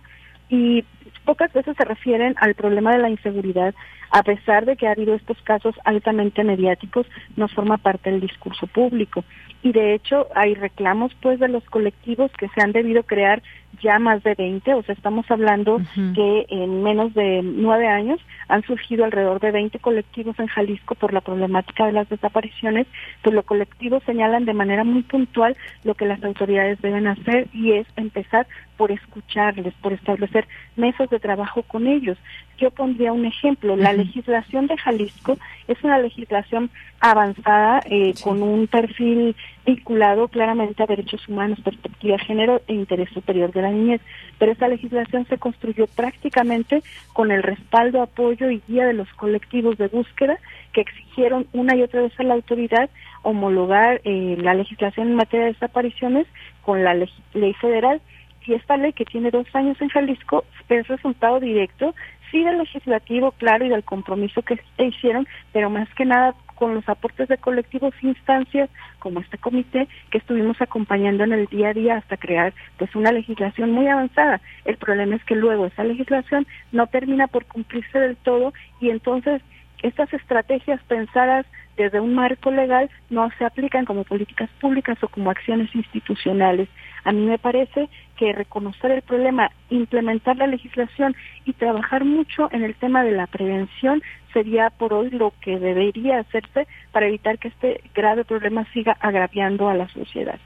y 0.49 0.83
pocas 1.23 1.51
veces 1.53 1.77
se 1.77 1.85
refieren 1.85 2.35
al 2.41 2.55
problema 2.55 2.91
de 2.91 2.99
la 2.99 3.09
inseguridad, 3.09 3.73
a 4.11 4.21
pesar 4.21 4.65
de 4.65 4.75
que 4.75 4.87
ha 4.87 4.91
habido 4.91 5.15
estos 5.15 5.41
casos 5.43 5.75
altamente 5.85 6.43
mediáticos, 6.43 7.07
no 7.37 7.47
forma 7.47 7.77
parte 7.77 8.11
del 8.11 8.19
discurso 8.19 8.67
público. 8.67 9.23
Y 9.63 9.71
de 9.71 9.93
hecho 9.93 10.27
hay 10.35 10.55
reclamos 10.55 11.15
pues 11.21 11.39
de 11.39 11.47
los 11.47 11.63
colectivos 11.63 12.31
que 12.37 12.49
se 12.49 12.61
han 12.61 12.73
debido 12.73 13.03
crear 13.03 13.41
ya 13.81 13.99
más 13.99 14.23
de 14.23 14.35
20, 14.35 14.73
o 14.73 14.83
sea, 14.83 14.93
estamos 14.93 15.29
hablando 15.29 15.81
que 16.15 16.45
en 16.49 16.83
menos 16.83 17.13
de 17.13 17.41
nueve 17.43 17.87
años 17.87 18.19
han 18.47 18.63
surgido 18.63 19.05
alrededor 19.05 19.39
de 19.39 19.51
20 19.51 19.79
colectivos 19.79 20.37
en 20.39 20.47
Jalisco 20.47 20.95
por 20.95 21.13
la 21.13 21.21
problemática 21.21 21.85
de 21.85 21.93
las 21.93 22.09
desapariciones, 22.09 22.87
pues 23.21 23.35
los 23.35 23.45
colectivos 23.45 24.03
señalan 24.05 24.45
de 24.45 24.53
manera 24.53 24.83
muy 24.83 25.03
puntual 25.03 25.55
lo 25.83 25.95
que 25.95 26.05
las 26.05 26.23
autoridades 26.23 26.81
deben 26.81 27.07
hacer 27.07 27.47
y 27.53 27.73
es 27.73 27.87
empezar 27.95 28.47
por 28.77 28.91
escucharles, 28.91 29.73
por 29.81 29.93
establecer 29.93 30.47
mesas 30.75 31.09
de 31.09 31.19
trabajo 31.19 31.63
con 31.63 31.87
ellos. 31.87 32.17
Yo 32.57 32.71
pondría 32.71 33.13
un 33.13 33.25
ejemplo, 33.25 33.75
la 33.75 33.93
legislación 33.93 34.67
de 34.67 34.77
Jalisco 34.77 35.37
es 35.67 35.83
una 35.83 35.99
legislación 35.99 36.69
avanzada 37.03 37.81
eh, 37.89 38.13
con 38.23 38.41
un 38.41 38.65
perfil 38.67 39.35
vinculado 39.65 40.29
claramente 40.29 40.81
a 40.81 40.85
derechos 40.85 41.27
humanos, 41.27 41.59
perspectiva 41.61 42.15
de 42.15 42.23
género 42.23 42.61
e 42.65 42.73
interés 42.73 43.09
superior 43.09 43.51
de 43.51 43.61
la 43.61 43.71
niñez. 43.71 44.01
Pero 44.39 44.53
esta 44.53 44.69
legislación 44.69 45.27
se 45.27 45.37
construyó 45.37 45.85
prácticamente 45.87 46.81
con 47.11 47.31
el 47.31 47.43
respaldo, 47.43 48.01
apoyo 48.01 48.49
y 48.49 48.61
guía 48.69 48.85
de 48.85 48.93
los 48.93 49.09
colectivos 49.15 49.77
de 49.77 49.89
búsqueda 49.89 50.37
que 50.71 50.79
exigieron 50.79 51.45
una 51.51 51.75
y 51.75 51.81
otra 51.81 52.03
vez 52.03 52.17
a 52.21 52.23
la 52.23 52.35
autoridad 52.35 52.89
homologar 53.21 53.99
eh, 54.05 54.37
la 54.39 54.53
legislación 54.53 55.09
en 55.09 55.15
materia 55.15 55.47
de 55.47 55.53
desapariciones 55.53 56.25
con 56.61 56.85
la 56.85 56.93
ley 56.93 57.53
federal. 57.59 57.99
Y 58.45 58.53
esta 58.53 58.77
ley 58.77 58.93
que 58.93 59.05
tiene 59.05 59.29
dos 59.29 59.47
años 59.53 59.79
en 59.81 59.89
Jalisco 59.89 60.45
es 60.69 60.87
resultado 60.87 61.41
directo 61.41 61.93
sí 62.33 62.43
del 62.43 62.57
legislativo, 62.57 63.31
claro, 63.33 63.63
y 63.65 63.69
del 63.69 63.83
compromiso 63.83 64.41
que 64.41 64.59
hicieron, 64.79 65.27
pero 65.53 65.69
más 65.69 65.87
que 65.93 66.03
nada 66.03 66.33
con 66.55 66.75
los 66.75 66.87
aportes 66.87 67.27
de 67.27 67.37
colectivos 67.37 67.93
e 68.01 68.07
instancias 68.07 68.69
como 68.99 69.19
este 69.19 69.37
comité 69.37 69.87
que 70.11 70.17
estuvimos 70.17 70.61
acompañando 70.61 71.23
en 71.23 71.33
el 71.33 71.47
día 71.47 71.69
a 71.69 71.73
día 71.73 71.97
hasta 71.97 72.17
crear 72.17 72.53
pues 72.77 72.95
una 72.95 73.11
legislación 73.11 73.71
muy 73.71 73.87
avanzada. 73.87 74.41
El 74.65 74.77
problema 74.77 75.15
es 75.15 75.23
que 75.25 75.35
luego 75.35 75.65
esa 75.65 75.83
legislación 75.83 76.47
no 76.71 76.87
termina 76.87 77.27
por 77.27 77.45
cumplirse 77.45 77.99
del 77.99 78.17
todo 78.17 78.53
y 78.79 78.89
entonces 78.89 79.41
estas 79.81 80.11
estrategias 80.13 80.81
pensadas 80.87 81.45
desde 81.77 81.99
un 81.99 82.13
marco 82.13 82.51
legal 82.51 82.89
no 83.09 83.29
se 83.37 83.45
aplican 83.45 83.85
como 83.85 84.03
políticas 84.03 84.49
públicas 84.61 84.97
o 85.03 85.07
como 85.07 85.31
acciones 85.31 85.73
institucionales. 85.75 86.69
A 87.03 87.11
mí 87.11 87.25
me 87.25 87.37
parece 87.37 87.89
que 88.17 88.33
reconocer 88.33 88.91
el 88.91 89.01
problema, 89.01 89.51
implementar 89.69 90.37
la 90.37 90.47
legislación 90.47 91.15
y 91.45 91.53
trabajar 91.53 92.05
mucho 92.05 92.49
en 92.51 92.63
el 92.63 92.75
tema 92.75 93.03
de 93.03 93.11
la 93.11 93.27
prevención 93.27 94.01
sería 94.33 94.69
por 94.71 94.93
hoy 94.93 95.09
lo 95.11 95.33
que 95.41 95.59
debería 95.59 96.19
hacerse 96.19 96.67
para 96.91 97.07
evitar 97.07 97.37
que 97.37 97.49
este 97.49 97.81
grave 97.93 98.25
problema 98.25 98.65
siga 98.73 98.97
agraviando 98.99 99.69
a 99.69 99.75
la 99.75 99.87
sociedad. 99.89 100.39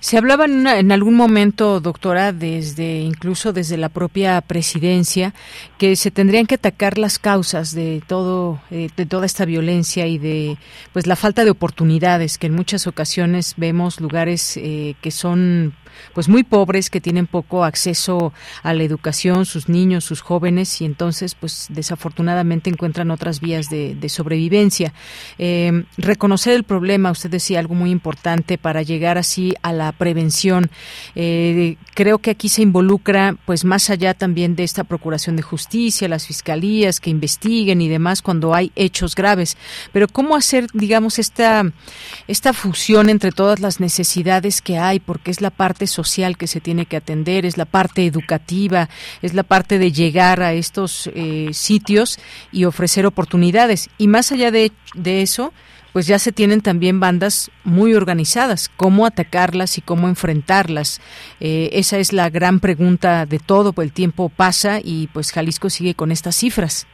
Se 0.00 0.16
hablaba 0.16 0.46
en, 0.46 0.92
algún 0.92 1.14
momento, 1.14 1.78
doctora, 1.80 2.32
desde 2.32 3.00
incluso 3.00 3.52
desde 3.52 3.76
la 3.76 3.90
propia 3.90 4.40
presidencia, 4.40 5.34
que 5.76 5.94
se 5.94 6.10
tendrían 6.10 6.46
que 6.46 6.54
atacar 6.54 6.96
las 6.96 7.18
causas 7.18 7.74
de 7.74 8.02
todo, 8.06 8.62
eh, 8.70 8.88
de 8.96 9.04
toda 9.04 9.26
esta 9.26 9.44
violencia 9.44 10.06
y 10.06 10.16
de, 10.16 10.56
pues, 10.94 11.06
la 11.06 11.16
falta 11.16 11.44
de 11.44 11.50
oportunidades 11.50 12.38
que 12.38 12.46
en 12.46 12.54
muchas 12.54 12.86
ocasiones 12.86 13.54
vemos 13.58 14.00
lugares 14.00 14.56
eh, 14.56 14.94
que 15.02 15.10
son 15.10 15.74
pues 16.14 16.28
muy 16.28 16.44
pobres 16.44 16.88
que 16.88 16.99
tienen 17.00 17.26
poco 17.26 17.64
acceso 17.64 18.32
a 18.62 18.74
la 18.74 18.82
educación, 18.82 19.46
sus 19.46 19.68
niños, 19.68 20.04
sus 20.04 20.20
jóvenes 20.20 20.80
y 20.80 20.84
entonces 20.84 21.34
pues 21.34 21.66
desafortunadamente 21.70 22.70
encuentran 22.70 23.10
otras 23.10 23.40
vías 23.40 23.68
de, 23.70 24.08
sobrevivencia. 24.08 24.92
Eh, 25.38 25.84
reconocer 25.96 26.54
el 26.54 26.64
problema, 26.64 27.10
usted 27.10 27.30
decía 27.30 27.60
algo 27.60 27.74
muy 27.74 27.90
importante 27.90 28.58
para 28.58 28.82
llegar 28.82 29.18
así 29.18 29.54
a 29.62 29.72
la 29.72 29.92
prevención. 29.92 30.70
Eh, 31.14 31.76
creo 31.94 32.18
que 32.18 32.30
aquí 32.30 32.48
se 32.48 32.62
involucra 32.62 33.36
pues 33.44 33.64
más 33.64 33.90
allá 33.90 34.14
también 34.14 34.56
de 34.56 34.64
esta 34.64 34.84
procuración 34.84 35.36
de 35.36 35.42
justicia, 35.42 36.08
las 36.08 36.26
fiscalías 36.26 37.00
que 37.00 37.10
investiguen 37.10 37.80
y 37.80 37.88
demás 37.88 38.22
cuando 38.22 38.54
hay 38.54 38.72
hechos 38.74 39.14
graves. 39.14 39.56
Pero 39.92 40.08
cómo 40.08 40.36
hacer 40.36 40.66
digamos 40.72 41.18
esta 41.18 41.64
esta 42.26 42.52
fusión 42.52 43.08
entre 43.08 43.32
todas 43.32 43.60
las 43.60 43.80
necesidades 43.80 44.60
que 44.62 44.78
hay 44.78 45.00
porque 45.00 45.30
es 45.30 45.40
la 45.40 45.50
parte 45.50 45.86
social 45.86 46.36
que 46.36 46.46
se 46.46 46.60
tiene 46.60 46.86
que 46.90 46.98
atender, 46.98 47.46
es 47.46 47.56
la 47.56 47.64
parte 47.64 48.04
educativa, 48.04 48.90
es 49.22 49.32
la 49.32 49.44
parte 49.44 49.78
de 49.78 49.92
llegar 49.92 50.42
a 50.42 50.52
estos 50.52 51.08
eh, 51.14 51.48
sitios 51.52 52.18
y 52.52 52.66
ofrecer 52.66 53.06
oportunidades. 53.06 53.88
Y 53.96 54.08
más 54.08 54.30
allá 54.32 54.50
de, 54.50 54.72
eso, 55.04 55.54
pues 55.94 56.06
ya 56.06 56.18
se 56.18 56.32
tienen 56.32 56.60
también 56.60 57.00
bandas 57.00 57.50
muy 57.64 57.94
organizadas. 57.94 58.68
¿Cómo 58.76 59.06
atacarlas 59.06 59.78
y 59.78 59.80
cómo 59.80 60.08
enfrentarlas? 60.08 61.00
Eh, 61.40 61.70
esa 61.72 61.96
es 61.98 62.12
la 62.12 62.28
gran 62.28 62.60
pregunta 62.60 63.24
de 63.24 63.38
todo, 63.38 63.72
pues 63.72 63.86
el 63.86 63.92
tiempo 63.92 64.28
pasa 64.28 64.80
y 64.84 65.06
pues 65.14 65.32
Jalisco 65.32 65.70
sigue 65.70 65.94
con 65.94 66.12
estas 66.12 66.36
cifras. 66.36 66.86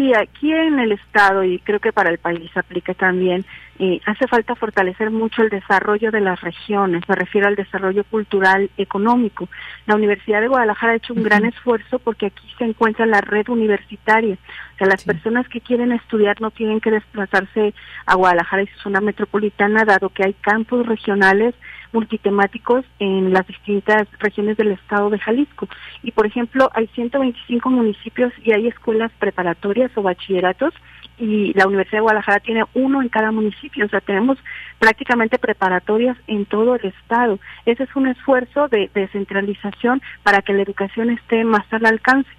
Sí, 0.00 0.14
aquí 0.14 0.50
en 0.50 0.78
el 0.78 0.92
Estado 0.92 1.44
y 1.44 1.58
creo 1.58 1.78
que 1.78 1.92
para 1.92 2.08
el 2.08 2.16
país 2.16 2.50
aplica 2.56 2.94
también, 2.94 3.44
eh, 3.78 4.00
hace 4.06 4.26
falta 4.26 4.54
fortalecer 4.54 5.10
mucho 5.10 5.42
el 5.42 5.50
desarrollo 5.50 6.10
de 6.10 6.22
las 6.22 6.40
regiones, 6.40 7.06
me 7.06 7.14
refiero 7.14 7.48
al 7.48 7.54
desarrollo 7.54 8.02
cultural, 8.04 8.70
económico. 8.78 9.50
La 9.84 9.96
Universidad 9.96 10.40
de 10.40 10.48
Guadalajara 10.48 10.94
ha 10.94 10.96
hecho 10.96 11.12
un 11.12 11.22
gran 11.22 11.44
esfuerzo 11.44 11.98
porque 11.98 12.26
aquí 12.26 12.48
se 12.56 12.64
encuentra 12.64 13.04
la 13.04 13.20
red 13.20 13.46
universitaria. 13.50 14.38
O 14.74 14.78
sea, 14.78 14.86
las 14.86 15.04
personas 15.04 15.46
que 15.48 15.60
quieren 15.60 15.92
estudiar 15.92 16.40
no 16.40 16.50
tienen 16.50 16.80
que 16.80 16.92
desplazarse 16.92 17.74
a 18.06 18.14
Guadalajara 18.14 18.62
y 18.62 18.68
su 18.68 18.78
zona 18.78 19.02
metropolitana, 19.02 19.84
dado 19.84 20.08
que 20.08 20.24
hay 20.24 20.32
campus 20.32 20.86
regionales 20.86 21.54
multitemáticos 21.92 22.84
en 22.98 23.32
las 23.32 23.46
distintas 23.46 24.08
regiones 24.18 24.56
del 24.56 24.72
estado 24.72 25.10
de 25.10 25.18
Jalisco. 25.18 25.68
Y, 26.02 26.12
por 26.12 26.26
ejemplo, 26.26 26.70
hay 26.74 26.86
125 26.88 27.70
municipios 27.70 28.32
y 28.44 28.52
hay 28.52 28.68
escuelas 28.68 29.10
preparatorias 29.18 29.90
o 29.96 30.02
bachilleratos 30.02 30.74
y 31.20 31.52
la 31.52 31.66
Universidad 31.66 31.98
de 31.98 32.02
Guadalajara 32.02 32.40
tiene 32.40 32.64
uno 32.74 33.02
en 33.02 33.10
cada 33.10 33.30
municipio, 33.30 33.84
o 33.84 33.88
sea, 33.88 34.00
tenemos 34.00 34.38
prácticamente 34.78 35.38
preparatorias 35.38 36.16
en 36.26 36.46
todo 36.46 36.76
el 36.76 36.86
estado. 36.86 37.38
Ese 37.66 37.82
es 37.82 37.94
un 37.94 38.08
esfuerzo 38.08 38.68
de 38.68 38.90
descentralización 38.94 40.00
para 40.22 40.40
que 40.40 40.54
la 40.54 40.62
educación 40.62 41.10
esté 41.10 41.44
más 41.44 41.70
al 41.72 41.84
alcance. 41.84 42.30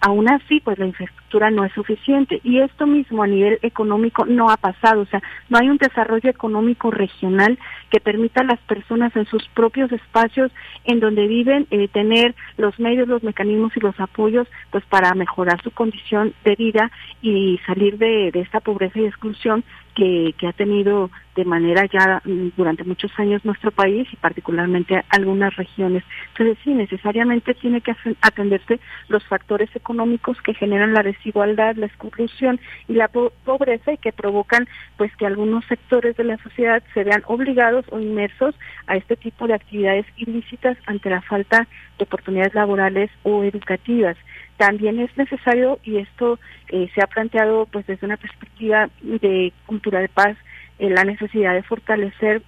Aún 0.00 0.28
así, 0.28 0.60
pues 0.60 0.78
la 0.78 0.86
infraestructura 0.86 1.50
no 1.50 1.64
es 1.64 1.72
suficiente 1.72 2.40
y 2.44 2.60
esto 2.60 2.86
mismo 2.86 3.22
a 3.22 3.26
nivel 3.26 3.58
económico 3.62 4.24
no 4.24 4.50
ha 4.50 4.56
pasado, 4.56 5.02
o 5.02 5.06
sea, 5.06 5.22
no 5.48 5.58
hay 5.58 5.68
un 5.68 5.76
desarrollo 5.76 6.30
económico 6.30 6.90
regional 6.90 7.58
que 7.90 8.00
permita 8.00 8.40
a 8.40 8.44
las 8.44 8.60
personas 8.60 9.14
en 9.16 9.26
sus 9.26 9.46
propios 9.48 9.90
espacios 9.92 10.52
en 10.84 11.00
donde 11.00 11.26
viven 11.26 11.66
eh, 11.70 11.88
tener 11.88 12.34
los 12.56 12.78
medios, 12.78 13.08
los 13.08 13.22
mecanismos 13.22 13.76
y 13.76 13.80
los 13.80 13.98
apoyos 14.00 14.46
pues 14.70 14.84
para 14.86 15.14
mejorar 15.14 15.62
su 15.62 15.70
condición 15.70 16.32
de 16.44 16.54
vida 16.54 16.90
y 17.22 17.58
salir 17.66 17.98
de, 17.98 18.30
de 18.32 18.40
esta 18.40 18.60
pobreza 18.60 18.98
y 19.00 19.06
exclusión 19.06 19.64
que, 19.98 20.46
ha 20.46 20.52
tenido 20.52 21.10
de 21.34 21.44
manera 21.44 21.84
ya 21.86 22.22
durante 22.56 22.84
muchos 22.84 23.10
años 23.18 23.44
nuestro 23.44 23.70
país 23.72 24.06
y 24.12 24.16
particularmente 24.16 25.02
algunas 25.08 25.54
regiones. 25.56 26.04
Entonces 26.28 26.58
sí, 26.62 26.72
necesariamente 26.72 27.54
tiene 27.54 27.80
que 27.80 27.94
atenderse 28.20 28.80
los 29.08 29.24
factores 29.26 29.74
económicos 29.74 30.40
que 30.42 30.54
generan 30.54 30.94
la 30.94 31.02
desigualdad, 31.02 31.76
la 31.76 31.86
exclusión 31.86 32.60
y 32.86 32.94
la 32.94 33.08
pobreza 33.08 33.92
y 33.92 33.98
que 33.98 34.12
provocan 34.12 34.68
pues 34.96 35.14
que 35.16 35.26
algunos 35.26 35.64
sectores 35.66 36.16
de 36.16 36.24
la 36.24 36.38
sociedad 36.38 36.82
se 36.94 37.04
vean 37.04 37.22
obligados 37.26 37.84
o 37.90 37.98
inmersos 37.98 38.54
a 38.86 38.96
este 38.96 39.16
tipo 39.16 39.46
de 39.46 39.54
actividades 39.54 40.06
ilícitas 40.16 40.76
ante 40.86 41.10
la 41.10 41.22
falta 41.22 41.66
de 41.98 42.04
oportunidades 42.04 42.54
laborales 42.54 43.10
o 43.24 43.42
educativas 43.42 44.16
también 44.58 44.98
es 44.98 45.16
necesario 45.16 45.78
y 45.82 45.96
esto 45.96 46.38
eh, 46.68 46.90
se 46.94 47.00
ha 47.02 47.06
planteado 47.06 47.66
pues 47.66 47.86
desde 47.86 48.06
una 48.06 48.18
perspectiva 48.18 48.90
de 49.00 49.52
cultura 49.64 50.00
de 50.00 50.08
paz 50.08 50.36
eh, 50.78 50.90
la 50.90 51.04
necesidad 51.04 51.54
de 51.54 51.62
fortalecer 51.62 52.42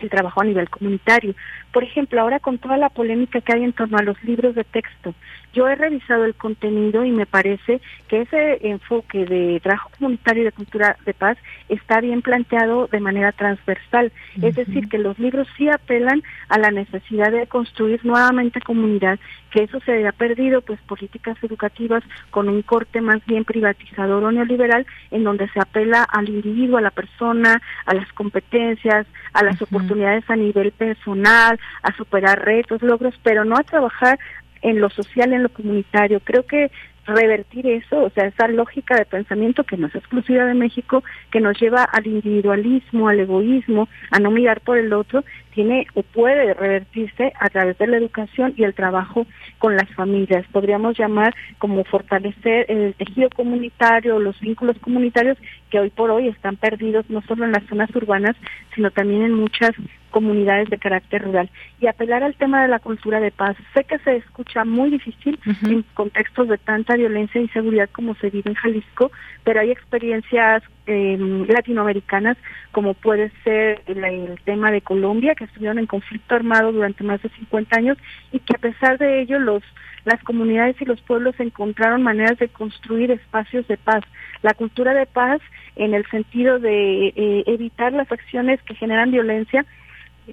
el 0.00 0.10
trabajo 0.10 0.40
a 0.40 0.44
nivel 0.44 0.68
comunitario. 0.68 1.34
Por 1.72 1.84
ejemplo, 1.84 2.20
ahora 2.20 2.40
con 2.40 2.58
toda 2.58 2.76
la 2.76 2.88
polémica 2.88 3.40
que 3.40 3.52
hay 3.52 3.64
en 3.64 3.72
torno 3.72 3.98
a 3.98 4.02
los 4.02 4.22
libros 4.24 4.54
de 4.54 4.64
texto, 4.64 5.14
yo 5.52 5.68
he 5.68 5.74
revisado 5.74 6.24
el 6.24 6.34
contenido 6.34 7.04
y 7.04 7.12
me 7.12 7.26
parece 7.26 7.80
que 8.08 8.22
ese 8.22 8.66
enfoque 8.68 9.24
de 9.24 9.60
trabajo 9.60 9.90
comunitario 9.98 10.42
y 10.42 10.44
de 10.46 10.52
cultura 10.52 10.96
de 11.04 11.14
paz 11.14 11.38
está 11.68 12.00
bien 12.00 12.22
planteado 12.22 12.88
de 12.88 13.00
manera 13.00 13.32
transversal. 13.32 14.12
Es 14.42 14.56
decir, 14.56 14.88
que 14.88 14.98
los 14.98 15.18
libros 15.18 15.46
sí 15.56 15.68
apelan 15.68 16.22
a 16.48 16.58
la 16.58 16.70
necesidad 16.70 17.30
de 17.30 17.46
construir 17.46 18.04
nuevamente 18.04 18.60
comunidad, 18.60 19.18
que 19.54 19.62
eso 19.62 19.78
se 19.86 19.92
haya 19.92 20.10
perdido, 20.10 20.62
pues 20.62 20.80
políticas 20.80 21.36
educativas 21.40 22.02
con 22.32 22.48
un 22.48 22.62
corte 22.62 23.00
más 23.00 23.24
bien 23.24 23.44
privatizador 23.44 24.24
o 24.24 24.32
neoliberal, 24.32 24.84
en 25.12 25.22
donde 25.22 25.48
se 25.50 25.60
apela 25.60 26.02
al 26.02 26.28
individuo, 26.28 26.78
a 26.78 26.80
la 26.80 26.90
persona, 26.90 27.62
a 27.86 27.94
las 27.94 28.12
competencias, 28.14 29.06
a 29.32 29.44
las 29.44 29.62
oportunidades 29.62 30.28
a 30.28 30.34
nivel 30.34 30.72
personal, 30.72 31.60
a 31.84 31.96
superar 31.96 32.44
retos, 32.44 32.82
logros, 32.82 33.14
pero 33.22 33.44
no 33.44 33.54
a 33.54 33.62
trabajar 33.62 34.18
en 34.60 34.80
lo 34.80 34.90
social, 34.90 35.32
en 35.32 35.44
lo 35.44 35.50
comunitario. 35.50 36.18
Creo 36.18 36.44
que 36.46 36.72
revertir 37.06 37.66
eso, 37.66 38.04
o 38.04 38.10
sea, 38.10 38.26
esa 38.26 38.48
lógica 38.48 38.96
de 38.96 39.04
pensamiento 39.04 39.64
que 39.64 39.76
no 39.76 39.86
es 39.86 39.94
exclusiva 39.94 40.44
de 40.44 40.54
México, 40.54 41.02
que 41.30 41.40
nos 41.40 41.58
lleva 41.60 41.82
al 41.84 42.06
individualismo, 42.06 43.08
al 43.08 43.20
egoísmo, 43.20 43.88
a 44.10 44.18
no 44.18 44.30
mirar 44.30 44.60
por 44.60 44.78
el 44.78 44.92
otro, 44.92 45.24
tiene 45.54 45.86
o 45.94 46.02
puede 46.02 46.52
revertirse 46.54 47.32
a 47.38 47.48
través 47.48 47.78
de 47.78 47.86
la 47.86 47.96
educación 47.96 48.54
y 48.56 48.64
el 48.64 48.74
trabajo 48.74 49.26
con 49.58 49.76
las 49.76 49.88
familias. 49.94 50.44
Podríamos 50.50 50.98
llamar 50.98 51.34
como 51.58 51.84
fortalecer 51.84 52.66
el 52.68 52.94
tejido 52.94 53.30
comunitario, 53.30 54.18
los 54.18 54.38
vínculos 54.40 54.76
comunitarios 54.78 55.38
que 55.70 55.78
hoy 55.78 55.90
por 55.90 56.10
hoy 56.10 56.28
están 56.28 56.56
perdidos 56.56 57.08
no 57.08 57.22
solo 57.22 57.44
en 57.44 57.52
las 57.52 57.64
zonas 57.64 57.94
urbanas, 57.94 58.36
sino 58.74 58.90
también 58.90 59.22
en 59.22 59.34
muchas 59.34 59.72
comunidades 60.14 60.70
de 60.70 60.78
carácter 60.78 61.24
rural 61.24 61.50
y 61.80 61.88
apelar 61.88 62.22
al 62.22 62.36
tema 62.36 62.62
de 62.62 62.68
la 62.68 62.78
cultura 62.78 63.18
de 63.18 63.32
paz. 63.32 63.56
Sé 63.74 63.82
que 63.82 63.98
se 63.98 64.14
escucha 64.14 64.64
muy 64.64 64.90
difícil 64.90 65.40
en 65.64 65.82
contextos 65.94 66.46
de 66.46 66.56
tanta 66.56 66.94
violencia 66.94 67.40
e 67.40 67.42
inseguridad 67.42 67.90
como 67.90 68.14
se 68.14 68.30
vive 68.30 68.48
en 68.48 68.54
Jalisco, 68.54 69.10
pero 69.42 69.58
hay 69.58 69.72
experiencias 69.72 70.62
eh, 70.86 71.18
latinoamericanas 71.48 72.36
como 72.70 72.94
puede 72.94 73.32
ser 73.42 73.82
el, 73.86 74.04
el, 74.04 74.40
tema 74.44 74.70
de 74.70 74.82
Colombia, 74.82 75.34
que 75.34 75.44
estuvieron 75.44 75.80
en 75.80 75.86
conflicto 75.86 76.36
armado 76.36 76.70
durante 76.70 77.02
más 77.02 77.20
de 77.20 77.30
50 77.30 77.76
años 77.76 77.98
y 78.30 78.38
que 78.38 78.54
a 78.54 78.58
pesar 78.58 78.98
de 78.98 79.20
ello 79.20 79.40
los 79.40 79.64
las 80.04 80.22
comunidades 80.22 80.76
y 80.80 80.84
los 80.84 81.00
pueblos 81.00 81.34
encontraron 81.38 82.02
maneras 82.02 82.38
de 82.38 82.48
construir 82.48 83.10
espacios 83.10 83.66
de 83.68 83.78
paz. 83.78 84.04
La 84.42 84.52
cultura 84.52 84.92
de 84.92 85.06
paz 85.06 85.40
en 85.76 85.94
el 85.94 86.04
sentido 86.10 86.58
de 86.58 87.08
eh, 87.08 87.44
evitar 87.46 87.92
las 87.94 88.12
acciones 88.12 88.62
que 88.62 88.74
generan 88.74 89.10
violencia 89.10 89.64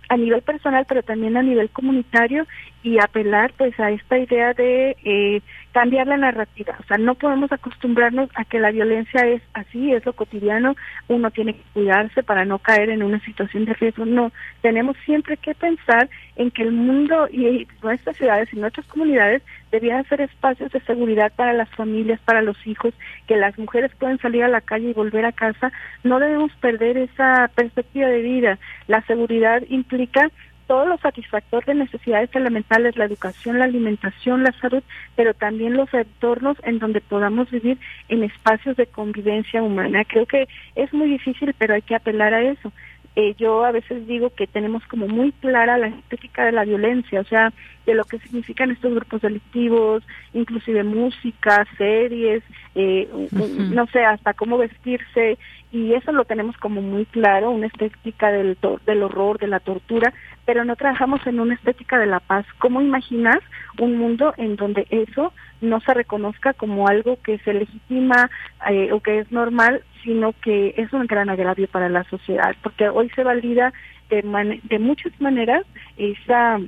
a 0.10 0.18
nivel 0.18 0.42
personal, 0.42 0.86
pero 0.88 1.04
también 1.04 1.38
a 1.38 1.44
nivel 1.44 1.70
comunitario 1.70 2.46
y 2.84 3.00
apelar 3.00 3.54
pues 3.58 3.80
a 3.80 3.92
esta 3.92 4.18
idea 4.18 4.54
de 4.54 4.96
eh, 5.04 5.42
cambiar 5.72 6.08
la 6.08 6.18
narrativa. 6.18 6.76
O 6.80 6.84
sea, 6.84 6.98
no 6.98 7.16
podemos 7.16 7.52
acostumbrarnos 7.52 8.30
a 8.36 8.46
que 8.46 8.60
la 8.60 8.72
violencia 8.72 9.26
es 9.28 9.42
así, 9.54 9.94
es 9.94 10.06
lo 10.06 10.14
cotidiano, 10.14 10.76
uno 11.08 11.32
tiene 11.32 11.54
que 11.54 11.64
cuidarse 11.74 12.24
para 12.24 12.46
no 12.46 12.60
caer 12.60 12.90
en 12.90 13.04
una 13.04 13.20
situación 13.20 13.66
de 13.66 13.74
riesgo. 13.74 14.06
No, 14.06 14.32
tenemos 14.62 14.98
siempre 15.06 15.38
que 15.38 15.54
pensar 15.54 16.10
en 16.36 16.52
que 16.52 16.64
el 16.64 16.72
mundo 16.72 17.28
y 17.30 17.68
nuestras 17.84 18.18
ciudades 18.18 18.52
y 18.54 18.58
nuestras 18.58 18.86
comunidades 18.88 19.42
debían 19.72 20.06
ser 20.06 20.22
espacios 20.22 20.72
de 20.72 20.80
seguridad 20.82 21.32
para 21.36 21.54
las 21.54 21.70
familias, 21.70 22.20
para 22.22 22.42
los 22.42 22.58
hijos, 22.66 22.94
que 23.28 23.38
las 23.38 23.58
mujeres 23.58 23.92
pueden 24.00 24.20
salir 24.20 24.44
a 24.44 24.50
la 24.50 24.62
calle 24.62 24.90
y 24.90 24.94
volver 24.94 25.26
a 25.26 25.32
casa. 25.32 25.72
No 26.04 26.20
debemos 26.20 26.52
perder 26.56 26.98
esa 26.98 27.50
perspectiva 27.56 28.08
de 28.08 28.22
vida. 28.22 28.60
La 28.88 29.02
seguridad 29.04 29.62
implica 29.70 30.30
todos 30.72 30.88
los 30.88 31.02
satisfactores 31.02 31.68
de 31.68 31.76
necesidades 31.76 32.34
elementales, 32.34 32.96
la 32.96 33.04
educación, 33.04 33.60
la 33.60 33.66
alimentación, 33.66 34.44
la 34.44 34.54
salud, 34.54 34.82
pero 35.18 35.34
también 35.34 35.74
los 35.74 35.94
entornos 35.94 36.56
en 36.64 36.80
donde 36.80 37.02
podamos 37.02 37.52
vivir 37.52 37.78
en 38.08 38.24
espacios 38.24 38.78
de 38.78 38.86
convivencia 38.86 39.62
humana. 39.62 40.06
Creo 40.06 40.26
que 40.26 40.48
es 40.76 40.94
muy 40.94 41.10
difícil, 41.10 41.54
pero 41.58 41.74
hay 41.74 41.82
que 41.82 41.96
apelar 41.96 42.34
a 42.34 42.44
eso. 42.44 42.72
Eh, 43.16 43.36
yo 43.38 43.66
a 43.66 43.72
veces 43.72 44.08
digo 44.08 44.30
que 44.30 44.48
tenemos 44.48 44.86
como 44.88 45.06
muy 45.08 45.34
clara 45.34 45.78
la 45.78 45.88
estética 45.88 46.46
de 46.46 46.54
la 46.54 46.64
violencia, 46.64 47.20
o 47.20 47.26
sea, 47.26 47.52
de 47.86 47.94
lo 47.94 48.06
que 48.06 48.20
significan 48.20 48.72
estos 48.72 48.94
grupos 48.94 49.22
delictivos, 49.22 50.04
inclusive 50.34 50.84
música, 50.84 51.68
series, 51.78 52.42
eh, 52.74 53.10
no 53.32 53.86
sé, 53.88 54.06
hasta 54.06 54.34
cómo 54.34 54.58
vestirse, 54.58 55.38
y 55.72 55.94
eso 55.94 56.12
lo 56.12 56.26
tenemos 56.26 56.58
como 56.58 56.82
muy 56.82 57.06
claro, 57.06 57.52
una 57.52 57.68
estética 57.68 58.32
del, 58.32 58.58
del 58.86 59.04
horror, 59.04 59.40
de 59.40 59.48
la 59.48 59.60
tortura, 59.60 60.14
pero 60.46 60.66
no 60.66 60.76
trabajamos 60.76 61.26
en 61.26 61.40
una 61.40 61.54
estética 61.54 61.98
de 61.98 62.08
la 62.08 62.20
paz. 62.20 62.46
¿Cómo 62.60 62.82
imaginas 62.82 63.40
un 63.80 63.98
mundo 63.98 64.34
en 64.38 64.58
donde 64.58 64.86
eso 64.90 65.32
no 65.62 65.80
se 65.80 65.94
reconozca 65.94 66.54
como 66.54 66.88
algo 66.88 67.18
que 67.24 67.38
se 67.40 67.54
legitima 67.54 68.30
eh, 68.70 68.92
o 68.92 69.00
que 69.00 69.20
es 69.20 69.32
normal, 69.32 69.84
sino 70.04 70.34
que 70.34 70.74
es 70.78 70.92
un 70.92 71.08
gran 71.08 71.30
agravio 71.30 71.68
para 71.68 71.88
la 71.88 72.04
sociedad? 72.06 72.54
Porque 72.62 72.90
hoy 72.90 73.10
se 73.16 73.24
valida 73.24 73.72
de, 74.10 74.60
de 74.64 74.80
muchas 74.80 75.14
maneras 75.22 75.66
esa 75.96 76.60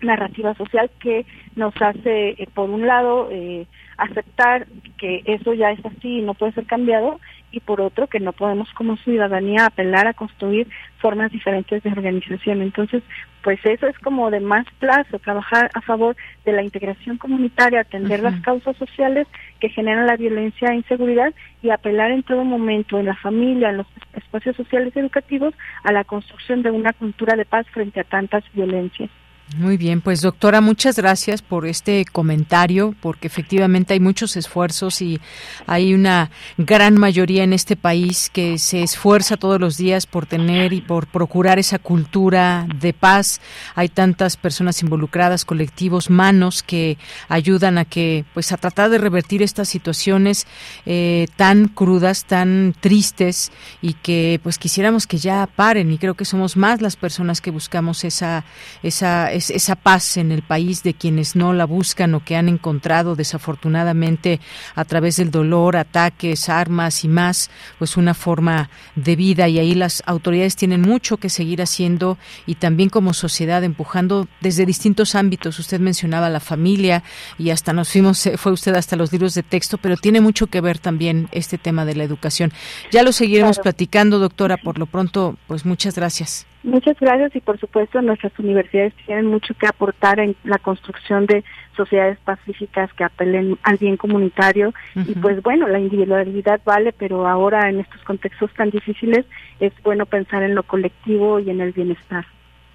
narrativa 0.00 0.54
social 0.54 0.90
que 1.00 1.26
nos 1.54 1.74
hace, 1.80 2.30
eh, 2.30 2.48
por 2.54 2.70
un 2.70 2.86
lado, 2.86 3.28
eh, 3.30 3.66
aceptar 3.96 4.66
que 4.98 5.22
eso 5.24 5.54
ya 5.54 5.70
es 5.70 5.84
así 5.84 6.18
y 6.18 6.22
no 6.22 6.34
puede 6.34 6.52
ser 6.52 6.66
cambiado, 6.66 7.20
y 7.50 7.60
por 7.60 7.80
otro, 7.80 8.06
que 8.06 8.20
no 8.20 8.32
podemos 8.32 8.70
como 8.74 8.96
ciudadanía 8.98 9.66
apelar 9.66 10.06
a 10.06 10.14
construir 10.14 10.68
formas 10.98 11.30
diferentes 11.32 11.82
de 11.82 11.90
organización. 11.90 12.62
Entonces, 12.62 13.02
pues 13.42 13.60
eso 13.64 13.86
es 13.86 13.98
como 14.00 14.30
de 14.30 14.40
más 14.40 14.66
plazo, 14.78 15.18
trabajar 15.20 15.70
a 15.74 15.80
favor 15.80 16.16
de 16.44 16.52
la 16.52 16.62
integración 16.62 17.16
comunitaria, 17.16 17.80
atender 17.80 18.20
las 18.20 18.40
causas 18.40 18.76
sociales 18.76 19.28
que 19.60 19.68
generan 19.68 20.06
la 20.06 20.16
violencia 20.16 20.70
e 20.70 20.76
inseguridad 20.76 21.32
y 21.62 21.70
apelar 21.70 22.10
en 22.10 22.24
todo 22.24 22.44
momento 22.44 22.98
en 22.98 23.06
la 23.06 23.16
familia, 23.16 23.70
en 23.70 23.78
los 23.78 23.86
espacios 24.14 24.56
sociales 24.56 24.92
y 24.96 24.98
educativos, 24.98 25.54
a 25.84 25.92
la 25.92 26.04
construcción 26.04 26.62
de 26.62 26.72
una 26.72 26.92
cultura 26.92 27.36
de 27.36 27.44
paz 27.44 27.66
frente 27.70 28.00
a 28.00 28.04
tantas 28.04 28.44
violencias. 28.52 29.10
Muy 29.54 29.76
bien, 29.76 30.00
pues 30.00 30.22
doctora, 30.22 30.60
muchas 30.60 30.96
gracias 30.96 31.40
por 31.40 31.68
este 31.68 32.04
comentario, 32.04 32.96
porque 33.00 33.28
efectivamente 33.28 33.94
hay 33.94 34.00
muchos 34.00 34.36
esfuerzos 34.36 35.00
y 35.00 35.20
hay 35.68 35.94
una 35.94 36.32
gran 36.58 36.98
mayoría 36.98 37.44
en 37.44 37.52
este 37.52 37.76
país 37.76 38.28
que 38.28 38.58
se 38.58 38.82
esfuerza 38.82 39.36
todos 39.36 39.60
los 39.60 39.76
días 39.76 40.04
por 40.06 40.26
tener 40.26 40.72
y 40.72 40.80
por 40.80 41.06
procurar 41.06 41.60
esa 41.60 41.78
cultura 41.78 42.66
de 42.74 42.92
paz. 42.92 43.40
Hay 43.76 43.88
tantas 43.88 44.36
personas 44.36 44.82
involucradas, 44.82 45.44
colectivos, 45.44 46.10
manos 46.10 46.64
que 46.64 46.98
ayudan 47.28 47.78
a 47.78 47.84
que, 47.84 48.24
pues, 48.34 48.50
a 48.50 48.56
tratar 48.56 48.90
de 48.90 48.98
revertir 48.98 49.42
estas 49.42 49.68
situaciones 49.68 50.48
eh, 50.86 51.28
tan 51.36 51.68
crudas, 51.68 52.24
tan 52.24 52.74
tristes 52.80 53.52
y 53.80 53.92
que, 53.92 54.40
pues, 54.42 54.58
quisiéramos 54.58 55.06
que 55.06 55.18
ya 55.18 55.46
paren. 55.46 55.92
Y 55.92 55.98
creo 55.98 56.14
que 56.14 56.24
somos 56.24 56.56
más 56.56 56.82
las 56.82 56.96
personas 56.96 57.40
que 57.40 57.52
buscamos 57.52 58.02
esa 58.02 58.44
esa 58.82 59.35
esa 59.36 59.76
paz 59.76 60.16
en 60.16 60.32
el 60.32 60.42
país 60.42 60.82
de 60.82 60.94
quienes 60.94 61.36
no 61.36 61.52
la 61.52 61.64
buscan 61.64 62.14
o 62.14 62.24
que 62.24 62.36
han 62.36 62.48
encontrado 62.48 63.14
desafortunadamente 63.14 64.40
a 64.74 64.84
través 64.84 65.16
del 65.16 65.30
dolor, 65.30 65.76
ataques, 65.76 66.48
armas 66.48 67.04
y 67.04 67.08
más, 67.08 67.50
pues 67.78 67.96
una 67.96 68.14
forma 68.14 68.70
de 68.94 69.16
vida 69.16 69.48
y 69.48 69.58
ahí 69.58 69.74
las 69.74 70.02
autoridades 70.06 70.56
tienen 70.56 70.82
mucho 70.82 71.16
que 71.16 71.28
seguir 71.28 71.62
haciendo 71.62 72.18
y 72.46 72.56
también 72.56 72.88
como 72.88 73.14
sociedad 73.14 73.64
empujando 73.64 74.28
desde 74.40 74.66
distintos 74.66 75.14
ámbitos. 75.14 75.58
Usted 75.58 75.80
mencionaba 75.80 76.30
la 76.30 76.40
familia 76.40 77.02
y 77.38 77.50
hasta 77.50 77.72
nos 77.72 77.90
fuimos, 77.90 78.28
fue 78.36 78.52
usted 78.52 78.74
hasta 78.74 78.96
los 78.96 79.12
libros 79.12 79.34
de 79.34 79.42
texto, 79.42 79.78
pero 79.78 79.96
tiene 79.96 80.20
mucho 80.20 80.46
que 80.46 80.60
ver 80.60 80.78
también 80.78 81.28
este 81.32 81.58
tema 81.58 81.84
de 81.84 81.94
la 81.94 82.04
educación. 82.04 82.52
Ya 82.90 83.02
lo 83.02 83.12
seguiremos 83.12 83.58
platicando, 83.58 84.18
doctora. 84.18 84.56
Por 84.56 84.78
lo 84.78 84.86
pronto, 84.86 85.36
pues 85.46 85.64
muchas 85.64 85.94
gracias. 85.94 86.46
Muchas 86.66 86.98
gracias 86.98 87.36
y 87.36 87.40
por 87.40 87.60
supuesto 87.60 88.02
nuestras 88.02 88.36
universidades 88.40 88.92
tienen 89.06 89.26
mucho 89.26 89.54
que 89.54 89.68
aportar 89.68 90.18
en 90.18 90.34
la 90.42 90.58
construcción 90.58 91.24
de 91.26 91.44
sociedades 91.76 92.18
pacíficas 92.18 92.92
que 92.94 93.04
apelen 93.04 93.56
al 93.62 93.76
bien 93.76 93.96
comunitario 93.96 94.74
y 94.96 95.14
pues 95.14 95.40
bueno, 95.44 95.68
la 95.68 95.78
individualidad 95.78 96.60
vale, 96.64 96.92
pero 96.92 97.28
ahora 97.28 97.70
en 97.70 97.78
estos 97.78 98.02
contextos 98.02 98.52
tan 98.54 98.70
difíciles 98.70 99.24
es 99.60 99.72
bueno 99.84 100.06
pensar 100.06 100.42
en 100.42 100.56
lo 100.56 100.64
colectivo 100.64 101.38
y 101.38 101.50
en 101.50 101.60
el 101.60 101.70
bienestar. 101.70 102.26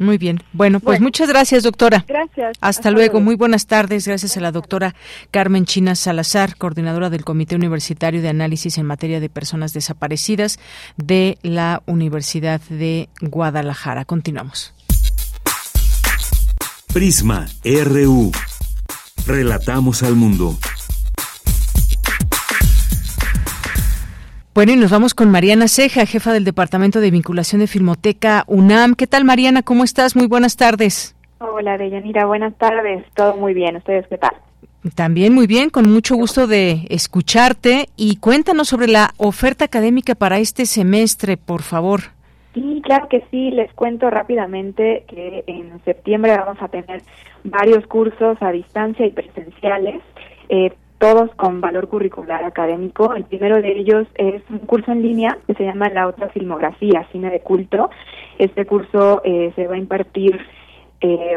Muy 0.01 0.17
bien. 0.17 0.41
Bueno, 0.51 0.79
pues 0.79 0.99
muchas 0.99 1.29
gracias, 1.29 1.61
doctora. 1.61 2.03
Gracias. 2.07 2.57
Hasta, 2.59 2.89
luego. 2.89 3.21
Muy 3.21 3.35
buenas 3.35 3.67
tardes. 3.67 4.07
Gracias 4.07 4.35
a 4.35 4.41
la 4.41 4.51
doctora 4.51 4.95
Carmen 5.29 5.65
China 5.65 5.93
Salazar, 5.93 6.57
coordinadora 6.57 7.11
del 7.11 7.23
Comité 7.23 7.55
Universitario 7.55 8.19
de 8.23 8.29
Análisis 8.29 8.79
en 8.79 8.87
Materia 8.87 9.19
de 9.19 9.29
Personas 9.29 9.73
Desaparecidas 9.73 10.57
de 10.97 11.37
la 11.43 11.83
Universidad 11.85 12.61
de 12.61 13.09
Guadalajara. 13.21 14.05
Continuamos. 14.05 14.73
Prisma 16.91 17.45
RU. 17.63 18.31
Relatamos 19.27 20.01
al 20.01 20.15
mundo. 20.15 20.57
Bueno, 24.53 24.73
y 24.73 24.75
nos 24.75 24.91
vamos 24.91 25.13
con 25.13 25.31
Mariana 25.31 25.69
Ceja, 25.69 26.05
jefa 26.05 26.33
del 26.33 26.43
Departamento 26.43 26.99
de 26.99 27.09
Vinculación 27.09 27.61
de 27.61 27.67
Filmoteca 27.67 28.43
UNAM. 28.47 28.95
¿Qué 28.95 29.07
tal, 29.07 29.23
Mariana? 29.23 29.63
¿Cómo 29.63 29.85
estás? 29.85 30.13
Muy 30.13 30.27
buenas 30.27 30.57
tardes. 30.57 31.15
Hola, 31.39 31.77
Deyanira. 31.77 32.25
Buenas 32.25 32.53
tardes. 32.57 33.05
Todo 33.15 33.37
muy 33.37 33.53
bien. 33.53 33.77
¿Ustedes 33.77 34.05
qué 34.07 34.17
tal? 34.17 34.31
También 34.93 35.33
muy 35.33 35.47
bien, 35.47 35.69
con 35.69 35.89
mucho 35.89 36.15
gusto 36.15 36.47
de 36.47 36.85
escucharte. 36.89 37.87
Y 37.95 38.17
cuéntanos 38.17 38.67
sobre 38.67 38.87
la 38.87 39.11
oferta 39.15 39.63
académica 39.63 40.15
para 40.15 40.39
este 40.39 40.65
semestre, 40.65 41.37
por 41.37 41.61
favor. 41.61 42.01
Sí, 42.53 42.81
claro 42.83 43.07
que 43.07 43.23
sí. 43.31 43.51
Les 43.51 43.71
cuento 43.73 44.09
rápidamente 44.09 45.05
que 45.07 45.45
en 45.47 45.81
septiembre 45.85 46.35
vamos 46.37 46.61
a 46.61 46.67
tener 46.67 47.01
varios 47.45 47.87
cursos 47.87 48.37
a 48.41 48.51
distancia 48.51 49.05
y 49.05 49.11
presenciales. 49.11 50.01
Eh, 50.49 50.73
todos 51.01 51.33
con 51.35 51.61
valor 51.61 51.87
curricular 51.87 52.43
académico. 52.43 53.15
El 53.15 53.23
primero 53.23 53.59
de 53.59 53.71
ellos 53.71 54.07
es 54.13 54.43
un 54.51 54.59
curso 54.59 54.91
en 54.91 55.01
línea 55.01 55.35
que 55.47 55.55
se 55.55 55.63
llama 55.63 55.89
La 55.89 56.07
otra 56.07 56.29
filmografía, 56.29 57.07
cine 57.11 57.31
de 57.31 57.39
culto. 57.39 57.89
Este 58.37 58.67
curso 58.67 59.19
eh, 59.25 59.51
se 59.55 59.65
va 59.65 59.73
a 59.73 59.79
impartir 59.79 60.39
eh, 61.01 61.35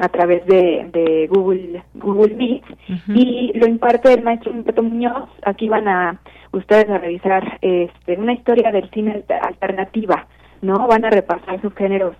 a 0.00 0.08
través 0.08 0.44
de, 0.46 1.28
Google 1.30 1.84
Google 1.94 2.34
Meet 2.34 2.64
y 3.06 3.52
lo 3.54 3.68
imparte 3.68 4.12
el 4.12 4.24
maestro 4.24 4.50
Humberto 4.50 4.82
Muñoz. 4.82 5.28
Aquí 5.44 5.68
van 5.68 5.86
a 5.86 6.20
ustedes 6.50 6.90
a 6.90 6.98
revisar 6.98 7.58
este, 7.62 8.18
una 8.18 8.32
historia 8.32 8.72
del 8.72 8.90
cine 8.90 9.22
alternativa, 9.42 10.26
¿no? 10.60 10.88
Van 10.88 11.04
a 11.04 11.10
repasar 11.10 11.60
sus 11.60 11.72
géneros 11.74 12.16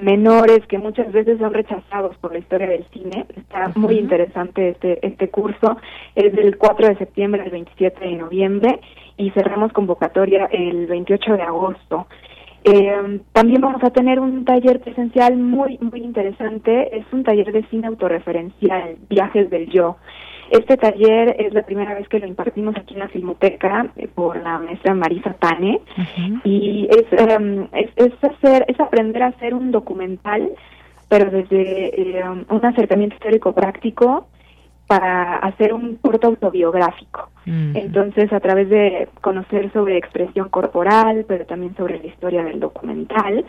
menores 0.00 0.66
que 0.66 0.78
muchas 0.78 1.10
veces 1.12 1.38
son 1.38 1.52
rechazados 1.52 2.16
por 2.18 2.32
la 2.32 2.38
historia 2.38 2.68
del 2.68 2.84
cine. 2.92 3.26
Está 3.36 3.72
muy 3.74 3.98
interesante 3.98 4.70
este, 4.70 5.04
este 5.06 5.28
curso. 5.28 5.76
Es 6.14 6.32
del 6.34 6.56
4 6.56 6.88
de 6.88 6.96
septiembre 6.96 7.42
al 7.42 7.50
27 7.50 8.04
de 8.04 8.14
noviembre 8.14 8.80
y 9.16 9.30
cerramos 9.30 9.72
convocatoria 9.72 10.46
el 10.52 10.86
28 10.86 11.32
de 11.34 11.42
agosto. 11.42 12.06
Eh, 12.64 13.20
también 13.32 13.60
vamos 13.60 13.82
a 13.82 13.90
tener 13.90 14.20
un 14.20 14.44
taller 14.44 14.80
presencial 14.80 15.36
muy, 15.36 15.78
muy 15.80 16.00
interesante. 16.00 16.96
Es 16.96 17.06
un 17.12 17.24
taller 17.24 17.52
de 17.52 17.64
cine 17.68 17.86
autorreferencial, 17.86 18.96
Viajes 19.08 19.50
del 19.50 19.68
Yo. 19.70 19.96
Este 20.50 20.76
taller 20.76 21.36
es 21.38 21.52
la 21.52 21.62
primera 21.62 21.94
vez 21.94 22.08
que 22.08 22.18
lo 22.18 22.26
impartimos 22.26 22.76
aquí 22.76 22.94
en 22.94 23.00
la 23.00 23.08
Filmoteca 23.08 23.86
eh, 23.96 24.08
por 24.08 24.42
la 24.42 24.58
maestra 24.58 24.94
Marisa 24.94 25.34
Tane. 25.34 25.80
Y 26.44 26.88
em, 27.10 27.68
es, 27.72 27.90
es, 27.96 28.12
hacer, 28.22 28.64
es 28.68 28.80
aprender 28.80 29.22
a 29.22 29.28
hacer 29.28 29.54
un 29.54 29.70
documental, 29.70 30.50
pero 31.08 31.30
desde 31.30 32.18
em, 32.20 32.44
un 32.48 32.64
acercamiento 32.64 33.14
histórico 33.16 33.52
práctico 33.52 34.28
para 34.86 35.36
hacer 35.36 35.74
un 35.74 35.96
corto 35.96 36.28
autobiográfico. 36.28 37.28
Entonces, 37.46 38.30
a 38.30 38.40
través 38.40 38.68
de 38.68 39.08
conocer 39.22 39.72
sobre 39.72 39.96
expresión 39.96 40.50
corporal, 40.50 41.24
pero 41.26 41.46
también 41.46 41.74
sobre 41.76 41.98
la 41.98 42.06
historia 42.06 42.44
del 42.44 42.60
documental, 42.60 43.44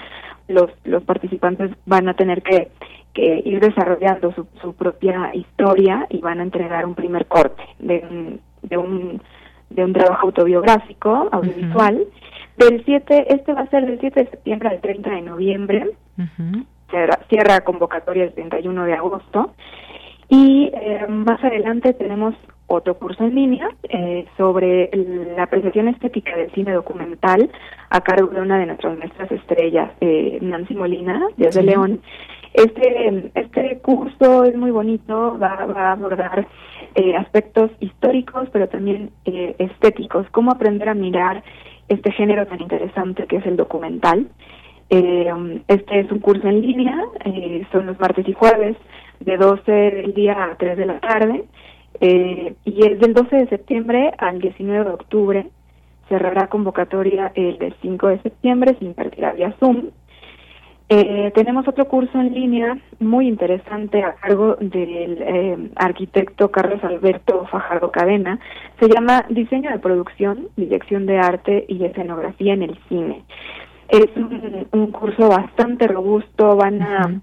los, 0.47 0.69
los 0.85 1.03
participantes 1.03 1.71
van 1.85 2.07
a 2.07 2.13
tener 2.13 2.41
que 2.41 2.69
que 3.13 3.41
ir 3.45 3.59
desarrollando 3.59 4.31
su, 4.33 4.47
su 4.61 4.73
propia 4.73 5.31
historia 5.33 6.05
y 6.09 6.19
van 6.19 6.39
a 6.39 6.43
entregar 6.43 6.85
un 6.85 6.95
primer 6.95 7.25
corte 7.25 7.63
de 7.79 8.05
un, 8.09 8.41
de 8.61 8.77
un, 8.77 9.21
de 9.69 9.83
un 9.83 9.93
trabajo 9.93 10.27
autobiográfico, 10.27 11.29
audiovisual. 11.31 12.05
Del 12.57 12.83
7, 12.83 13.33
este 13.33 13.53
va 13.53 13.61
a 13.61 13.69
ser 13.69 13.85
del 13.85 13.99
7 13.99 14.23
de 14.23 14.29
septiembre 14.29 14.69
al 14.69 14.81
30 14.81 15.09
de 15.09 15.21
noviembre. 15.21 15.91
cierra, 16.89 17.19
cierra, 17.29 17.61
convocatoria 17.61 18.25
el 18.25 18.33
31 18.33 18.85
de 18.85 18.93
agosto. 18.93 19.53
Y 20.27 20.69
eh, 20.73 21.07
más 21.07 21.43
adelante 21.43 21.93
tenemos 21.93 22.35
otro 22.67 22.95
curso 22.99 23.23
en 23.23 23.33
línea 23.33 23.67
eh, 23.89 24.27
sobre 24.37 24.91
la 25.35 25.43
apreciación 25.43 25.87
estética 25.87 26.35
del 26.35 26.51
cine 26.51 26.71
documental 26.71 27.49
a 27.89 28.01
cargo 28.01 28.27
de 28.27 28.41
una 28.41 28.59
de 28.59 28.67
nuestras 28.67 28.97
maestras 28.97 29.31
estrellas, 29.31 29.91
eh, 30.01 30.37
Nancy 30.41 30.75
Molina, 30.75 31.19
de 31.35 31.63
León. 31.63 32.01
Este, 32.53 33.31
este 33.35 33.79
curso 33.79 34.43
es 34.43 34.55
muy 34.55 34.71
bonito, 34.71 35.37
va, 35.39 35.65
va 35.65 35.89
a 35.89 35.91
abordar 35.91 36.47
eh, 36.95 37.15
aspectos 37.15 37.71
históricos, 37.79 38.49
pero 38.51 38.67
también 38.67 39.11
eh, 39.25 39.55
estéticos, 39.59 40.27
cómo 40.31 40.51
aprender 40.51 40.89
a 40.89 40.93
mirar 40.93 41.43
este 41.87 42.11
género 42.11 42.45
tan 42.47 42.61
interesante 42.61 43.25
que 43.27 43.37
es 43.37 43.45
el 43.45 43.57
documental. 43.57 44.27
Eh, 44.89 45.31
este 45.67 45.99
es 45.99 46.11
un 46.11 46.19
curso 46.19 46.47
en 46.47 46.61
línea, 46.61 46.97
eh, 47.25 47.65
son 47.71 47.85
los 47.85 47.99
martes 47.99 48.27
y 48.27 48.33
jueves, 48.33 48.75
de 49.19 49.37
12 49.37 49.71
del 49.71 50.13
día 50.13 50.45
a 50.45 50.55
3 50.57 50.77
de 50.77 50.85
la 50.85 50.99
tarde, 50.99 51.43
eh, 52.01 52.55
y 52.65 52.85
es 52.87 52.99
del 52.99 53.13
12 53.13 53.35
de 53.35 53.47
septiembre 53.49 54.11
al 54.17 54.39
19 54.39 54.85
de 54.85 54.91
octubre. 54.91 55.47
Cerrará 56.07 56.47
convocatoria 56.47 57.31
el 57.35 57.75
5 57.81 58.07
de 58.07 58.21
septiembre, 58.21 58.75
se 58.79 58.85
impartirá 58.85 59.33
vía 59.33 59.55
Zoom. 59.59 59.89
Eh, 60.91 61.31
tenemos 61.35 61.67
otro 61.67 61.87
curso 61.87 62.19
en 62.19 62.33
línea 62.33 62.75
muy 62.99 63.27
interesante 63.27 64.03
a 64.03 64.15
cargo 64.15 64.55
del 64.59 65.21
eh, 65.21 65.69
arquitecto 65.75 66.49
Carlos 66.49 66.83
Alberto 66.83 67.45
Fajardo 67.51 67.91
Cadena. 67.91 68.39
Se 68.79 68.89
llama 68.89 69.23
Diseño 69.29 69.69
de 69.69 69.77
Producción, 69.77 70.47
Dirección 70.57 71.05
de 71.05 71.19
Arte 71.19 71.65
y 71.67 71.85
Escenografía 71.85 72.55
en 72.55 72.63
el 72.63 72.79
Cine. 72.89 73.23
Es 73.87 74.07
un, 74.71 74.91
curso 74.91 75.29
bastante 75.29 75.87
robusto, 75.87 76.55
van 76.55 76.81
a, 76.81 77.21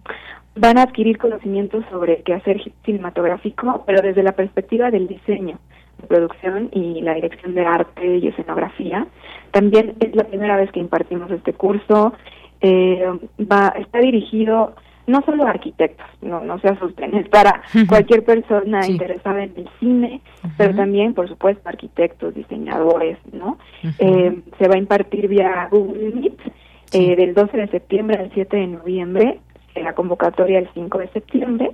van 0.54 0.78
a 0.78 0.82
adquirir 0.82 1.18
conocimientos 1.18 1.84
sobre 1.90 2.22
qué 2.22 2.34
hacer 2.34 2.60
cinematográfico, 2.84 3.82
pero 3.84 4.00
desde 4.00 4.22
la 4.22 4.32
perspectiva 4.32 4.92
del 4.92 5.08
diseño 5.08 5.58
de 5.98 6.06
producción 6.06 6.68
y 6.72 7.00
la 7.00 7.14
dirección 7.14 7.54
de 7.54 7.66
arte 7.66 8.18
y 8.18 8.28
escenografía. 8.28 9.08
También 9.50 9.94
es 9.98 10.14
la 10.14 10.24
primera 10.24 10.56
vez 10.56 10.70
que 10.70 10.80
impartimos 10.80 11.30
este 11.32 11.52
curso 11.52 12.12
eh, 12.60 13.04
va 13.40 13.68
está 13.78 13.98
dirigido 13.98 14.74
no 15.06 15.22
solo 15.22 15.46
a 15.46 15.50
arquitectos, 15.50 16.06
no, 16.20 16.40
no 16.40 16.58
se 16.58 16.68
asusten, 16.68 17.14
es 17.14 17.28
para 17.28 17.62
cualquier 17.88 18.24
persona 18.24 18.86
interesada 18.86 19.44
en 19.44 19.52
el 19.56 19.68
cine, 19.78 20.20
pero 20.58 20.74
también, 20.74 21.14
por 21.14 21.28
supuesto, 21.28 21.68
arquitectos, 21.68 22.34
diseñadores, 22.34 23.16
¿no? 23.32 23.58
eh, 24.00 24.40
se 24.58 24.68
va 24.68 24.74
a 24.74 24.78
impartir 24.78 25.28
vía 25.28 25.68
Google 25.70 26.12
Meet 26.12 26.40
eh, 26.92 27.16
del 27.16 27.34
12 27.34 27.56
de 27.56 27.68
septiembre 27.68 28.18
al 28.18 28.30
7 28.34 28.56
de 28.56 28.66
noviembre, 28.66 29.40
en 29.74 29.84
la 29.84 29.94
convocatoria 29.94 30.58
el 30.58 30.68
5 30.74 30.98
de 30.98 31.08
septiembre, 31.08 31.70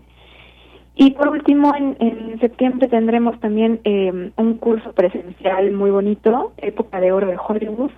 y 0.95 1.13
por 1.13 1.29
último, 1.29 1.75
en, 1.75 1.97
en 2.01 2.39
septiembre 2.39 2.87
tendremos 2.89 3.41
también 3.41 3.81
eh, 3.85 4.31
un 4.37 4.55
curso 4.59 4.93
presencial 4.93 5.73
muy 5.73 5.91
bonito, 5.91 6.53
Época 6.59 7.01
de 7.01 7.13
Oro 7.13 7.29
de 7.29 7.39
Hollywood, 7.39 7.91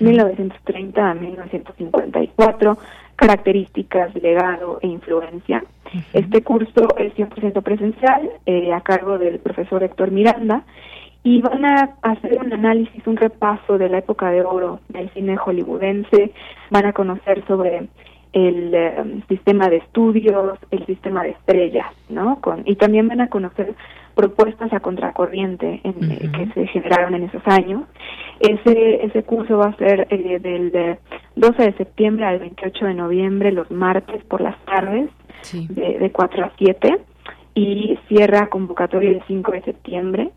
1930 0.00 1.10
a 1.10 1.14
1954, 1.14 2.78
características, 3.16 4.14
legado 4.16 4.78
e 4.82 4.88
influencia. 4.88 5.64
Este 6.12 6.42
curso 6.42 6.88
es 6.98 7.14
100% 7.14 7.62
presencial, 7.62 8.30
eh, 8.46 8.72
a 8.72 8.80
cargo 8.82 9.18
del 9.18 9.38
profesor 9.38 9.82
Héctor 9.82 10.10
Miranda, 10.10 10.64
y 11.24 11.40
van 11.40 11.64
a 11.64 11.96
hacer 12.02 12.38
un 12.44 12.52
análisis, 12.52 13.06
un 13.06 13.16
repaso 13.16 13.78
de 13.78 13.88
la 13.88 13.98
época 13.98 14.30
de 14.30 14.42
oro 14.42 14.80
del 14.88 15.08
cine 15.10 15.36
hollywoodense, 15.36 16.32
van 16.70 16.86
a 16.86 16.92
conocer 16.92 17.44
sobre 17.46 17.88
el 18.32 18.74
em, 18.74 19.22
sistema 19.28 19.68
de 19.68 19.76
estudios, 19.76 20.58
el 20.70 20.86
sistema 20.86 21.22
de 21.22 21.30
estrellas, 21.30 21.86
¿no? 22.08 22.40
Con, 22.40 22.62
y 22.64 22.76
también 22.76 23.08
van 23.08 23.20
a 23.20 23.28
conocer 23.28 23.74
propuestas 24.14 24.72
a 24.72 24.80
contracorriente 24.80 25.80
en, 25.84 26.10
eh, 26.10 26.30
que 26.32 26.46
se 26.54 26.66
generaron 26.68 27.14
en 27.14 27.24
esos 27.24 27.42
años. 27.46 27.82
Ese, 28.40 29.04
ese 29.04 29.22
curso 29.22 29.58
va 29.58 29.66
a 29.66 29.76
ser 29.76 30.06
eh, 30.10 30.38
del 30.38 30.98
12 31.36 31.62
de 31.62 31.72
septiembre 31.74 32.24
al 32.24 32.38
28 32.38 32.86
de 32.86 32.94
noviembre, 32.94 33.52
los 33.52 33.70
martes 33.70 34.24
por 34.24 34.40
las 34.40 34.58
tardes, 34.64 35.10
de, 35.52 35.98
de 35.98 36.12
4 36.12 36.44
a 36.44 36.52
7, 36.56 36.98
y 37.54 37.98
cierra 38.08 38.48
convocatoria 38.48 39.10
el 39.10 39.22
5 39.26 39.52
de 39.52 39.62
septiembre. 39.62 40.30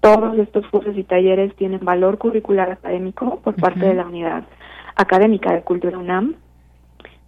Todos 0.00 0.36
estos 0.38 0.66
cursos 0.68 0.96
y 0.96 1.04
talleres 1.04 1.54
tienen 1.56 1.80
valor 1.84 2.18
curricular 2.18 2.70
académico 2.70 3.40
por 3.40 3.54
parte 3.54 3.86
de 3.86 3.94
la 3.94 4.06
unidad 4.06 4.44
académica 4.96 5.52
de 5.54 5.62
Cultura 5.62 5.96
UNAM 5.96 6.34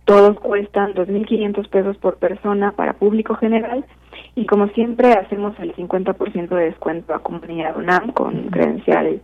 todos 0.04 0.38
cuestan 0.40 0.94
2.500 0.94 1.68
pesos 1.68 1.96
por 1.96 2.16
persona 2.16 2.72
para 2.72 2.94
público 2.94 3.34
general 3.36 3.84
y 4.34 4.46
como 4.46 4.68
siempre 4.68 5.12
hacemos 5.12 5.58
el 5.58 5.74
50% 5.74 6.48
de 6.48 6.64
descuento 6.64 7.14
a 7.14 7.20
comunidad 7.20 7.76
UNAM 7.76 8.12
con 8.12 8.48
credencial 8.48 9.22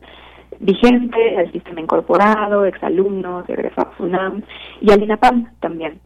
vigente, 0.59 1.39
al 1.39 1.53
sistema 1.53 1.81
incorporado, 1.81 2.65
exalumnos, 2.65 3.49
egresados 3.49 3.99
UNAM 3.99 4.43
y 4.81 4.91
al 4.91 5.03
INAPAM 5.03 5.53
también. 5.61 6.01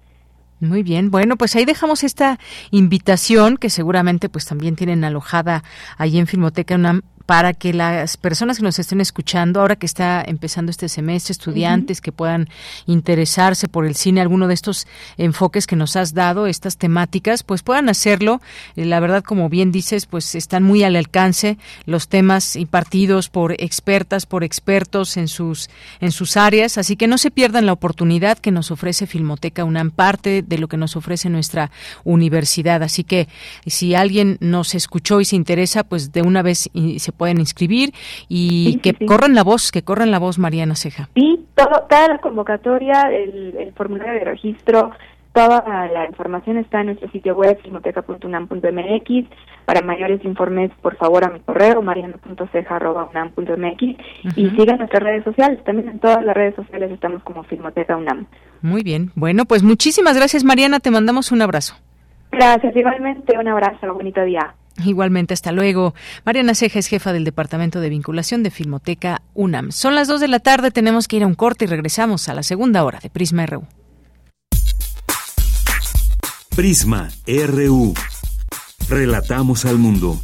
Muy 0.61 0.83
bien, 0.83 1.11
bueno, 1.11 1.37
pues 1.37 1.57
ahí 1.57 1.65
dejamos 1.65 2.05
esta 2.05 2.39
invitación 2.71 3.57
que 3.57 3.71
seguramente 3.71 4.29
pues 4.29 4.47
también 4.47 4.77
tienen 4.77 5.05
alojada 5.05 5.63
ahí 5.99 6.19
en 6.19 6.27
Filmoteca 6.27 6.77
UNAM 6.77 7.03
para 7.27 7.55
que 7.55 7.73
las 7.73 8.17
personas 8.17 8.59
que 8.59 8.63
nos 8.63 8.79
estén 8.79 9.01
escuchando, 9.01 9.61
ahora 9.61 9.77
que 9.77 9.87
está 9.87 10.23
empezando 10.27 10.71
este 10.71 10.89
semestre, 10.89 11.33
estudiantes 11.33 12.01
que 12.01 12.13
puedan 12.13 12.49
interesarse 12.87 13.67
por 13.69 13.87
el 13.87 13.95
cine, 13.95 14.21
alguno 14.21 14.47
de 14.47 14.55
estos 14.55 14.87
enfoques 15.17 15.67
que 15.67 15.77
nos 15.77 15.97
has 15.97 16.13
dado, 16.13 16.47
estas 16.47 16.77
temáticas, 16.77 17.43
pues 17.43 17.63
puedan 17.63 17.89
hacerlo. 17.89 18.41
Eh, 18.77 18.85
la 18.85 19.01
verdad, 19.01 19.23
como 19.23 19.49
bien 19.49 19.73
dices, 19.73 20.07
pues 20.07 20.35
están 20.35 20.63
muy 20.63 20.85
al 20.85 20.97
alcance 20.97 21.57
los 21.87 22.09
temas 22.09 22.57
impartidos 22.57 23.29
por 23.31 23.53
expertas, 23.53 24.27
por 24.27 24.45
expertos 24.45 25.17
en 25.17 25.29
sus, 25.29 25.71
en 26.01 26.13
sus 26.13 26.37
áreas, 26.37 26.79
así 26.79 26.97
que 26.97 27.07
no 27.07 27.19
se 27.19 27.31
pierdan 27.31 27.67
la 27.67 27.73
oportunidad 27.73 28.39
que 28.39 28.51
nos 28.51 28.71
ofrece 28.71 29.07
Filmoteca 29.07 29.65
UNAM, 29.65 29.91
parte 29.91 30.43
de 30.43 30.59
lo 30.59 30.69
que 30.69 30.77
nos 30.77 30.97
ofrece 30.97 31.31
nuestra 31.31 31.71
universidad. 32.05 32.83
Así 32.83 33.05
que 33.05 33.29
si 33.67 33.95
alguien 33.95 34.37
nos 34.41 34.75
escuchó 34.75 35.21
y 35.21 35.25
se 35.25 35.37
interesa, 35.37 35.85
pues 35.85 36.13
de 36.13 36.23
una 36.23 36.43
vez 36.43 36.69
se 36.99 37.13
pueden 37.15 37.39
inscribir 37.39 37.93
y 38.29 38.79
que 38.79 38.95
corran 39.07 39.35
la 39.35 39.43
voz, 39.43 39.73
que 39.73 39.83
corran 39.83 40.11
la 40.11 40.19
voz, 40.19 40.39
Mariana 40.39 40.75
Ceja. 40.75 41.09
Sí, 41.15 41.47
todo, 41.55 41.87
toda 41.89 42.09
la 42.09 42.19
convocatoria, 42.19 43.03
el, 43.11 43.73
formulario 43.77 44.15
de 44.15 44.25
registro, 44.25 44.91
toda 45.33 45.89
la 45.93 46.07
información 46.07 46.59
está 46.59 46.81
en 46.81 46.87
nuestro 46.87 47.11
sitio 47.11 47.35
web, 47.35 47.59
filmoteca.unam.mx. 47.63 49.29
Para 49.65 49.81
mayores 49.81 50.23
informes, 50.25 50.71
por 50.83 50.97
favor, 50.97 51.25
a 51.25 51.31
mi 51.31 51.41
correo, 51.41 51.81
mariana.ceja.unam.mx. 51.81 53.83
Y 54.37 54.51
sigan 54.51 54.79
nuestras 54.79 55.03
redes 55.03 55.25
sociales. 55.25 55.65
También 55.65 55.89
en 55.89 55.99
todas 55.99 56.23
las 56.25 56.37
redes 56.37 56.55
sociales 56.55 56.91
estamos 56.91 57.23
como 57.23 57.45
Filmoteca 57.45 57.97
UNAM. 57.97 58.27
Muy 58.61 58.83
bien. 58.83 59.11
Bueno, 59.15 59.47
pues 59.47 59.63
muchísimas 59.63 60.17
gracias, 60.17 60.45
Mariana. 60.45 60.81
Te 60.81 60.91
mandamos 60.91 61.33
un 61.33 61.41
abrazo. 61.41 61.77
Gracias, 62.31 62.77
igualmente. 62.77 63.39
Un 63.39 63.49
abrazo. 63.49 63.95
Bonito 63.95 64.23
día. 64.23 64.55
Igualmente, 64.83 65.35
hasta 65.35 65.53
luego. 65.53 65.95
Mariana 66.25 66.55
Ceja 66.55 66.79
es 66.79 66.89
jefa 66.89 67.13
del 67.13 67.25
Departamento 67.25 67.81
de 67.81 67.89
Vinculación 67.91 68.43
de 68.43 68.51
Filmoteca 68.51 69.23
UNAM. 69.35 69.71
Son 69.71 69.95
las 69.95 70.09
2 70.09 70.21
de 70.21 70.29
la 70.29 70.41
tarde, 70.41 70.71
tenemos 70.71 71.07
que 71.07 71.17
ir 71.17 71.23
a 71.23 71.27
un 71.27 71.35
corte 71.35 71.65
y 71.67 71.69
regresamos 71.69 72.29
a 72.29 72.35
la 72.35 72.43
segunda 72.43 72.85
hora 72.85 72.99
de 73.01 73.11
Prisma 73.11 73.47
RU. 73.47 73.67
Prisma 76.57 77.11
RU. 77.27 77.95
Relatamos 78.89 79.65
al 79.65 79.79
mundo. 79.79 80.21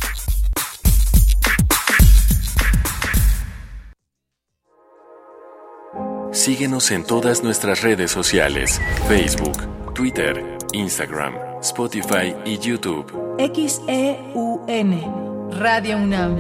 Síguenos 6.32 6.90
en 6.92 7.04
todas 7.04 7.42
nuestras 7.42 7.82
redes 7.82 8.10
sociales, 8.10 8.80
Facebook, 9.08 9.92
Twitter, 9.94 10.42
Instagram, 10.72 11.34
Spotify 11.62 12.34
y 12.44 12.58
YouTube. 12.58 13.36
XEUN, 13.38 14.90
Radio 15.60 15.98
UNAM, 15.98 16.38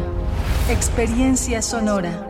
Experiencia 0.70 1.60
Sonora. 1.60 2.29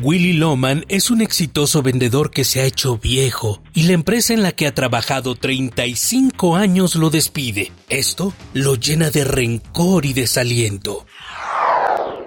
Willy 0.00 0.34
Loman 0.34 0.84
es 0.88 1.10
un 1.10 1.20
exitoso 1.20 1.82
vendedor 1.82 2.30
que 2.30 2.44
se 2.44 2.60
ha 2.60 2.64
hecho 2.64 2.98
viejo 2.98 3.60
y 3.74 3.84
la 3.84 3.94
empresa 3.94 4.32
en 4.32 4.42
la 4.42 4.52
que 4.52 4.66
ha 4.66 4.74
trabajado 4.74 5.34
35 5.34 6.56
años 6.56 6.94
lo 6.94 7.10
despide. 7.10 7.72
Esto 7.88 8.32
lo 8.54 8.76
llena 8.76 9.10
de 9.10 9.24
rencor 9.24 10.04
y 10.04 10.12
desaliento. 10.12 11.04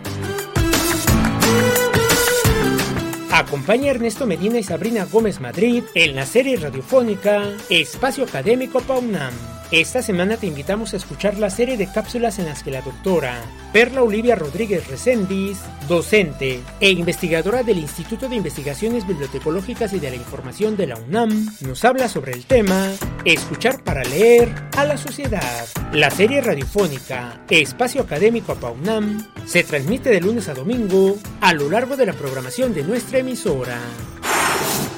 Acompaña 3.51 3.91
Ernesto 3.91 4.25
Medina 4.25 4.59
y 4.59 4.63
Sabrina 4.63 5.03
Gómez 5.03 5.41
Madrid 5.41 5.83
en 5.93 6.15
la 6.15 6.25
serie 6.25 6.55
radiofónica 6.55 7.51
Espacio 7.69 8.23
Académico 8.23 8.79
PAUNAM 8.79 9.60
esta 9.71 10.01
semana 10.01 10.35
te 10.35 10.47
invitamos 10.47 10.93
a 10.93 10.97
escuchar 10.97 11.37
la 11.37 11.49
serie 11.49 11.77
de 11.77 11.87
cápsulas 11.87 12.39
en 12.39 12.45
las 12.45 12.61
que 12.61 12.71
la 12.71 12.81
doctora 12.81 13.41
Perla 13.71 14.03
Olivia 14.03 14.35
Rodríguez 14.35 14.85
Recendis, 14.87 15.59
docente 15.87 16.59
e 16.81 16.91
investigadora 16.91 17.63
del 17.63 17.77
Instituto 17.77 18.27
de 18.27 18.35
Investigaciones 18.35 19.07
Bibliotecológicas 19.07 19.93
y 19.93 19.99
de 19.99 20.09
la 20.09 20.17
Información 20.17 20.75
de 20.75 20.87
la 20.87 20.97
UNAM, 20.97 21.55
nos 21.61 21.85
habla 21.85 22.09
sobre 22.09 22.33
el 22.33 22.45
tema 22.45 22.91
Escuchar 23.23 23.81
para 23.81 24.03
leer 24.03 24.53
a 24.75 24.83
la 24.83 24.97
sociedad. 24.97 25.65
La 25.93 26.11
serie 26.11 26.41
radiofónica 26.41 27.41
Espacio 27.49 28.01
Académico 28.01 28.57
a 28.61 28.71
UNAM 28.71 29.25
se 29.45 29.63
transmite 29.63 30.09
de 30.09 30.19
lunes 30.19 30.49
a 30.49 30.53
domingo 30.53 31.17
a 31.39 31.53
lo 31.53 31.69
largo 31.69 31.95
de 31.95 32.07
la 32.07 32.13
programación 32.13 32.73
de 32.73 32.83
nuestra 32.83 33.19
emisora. 33.19 33.79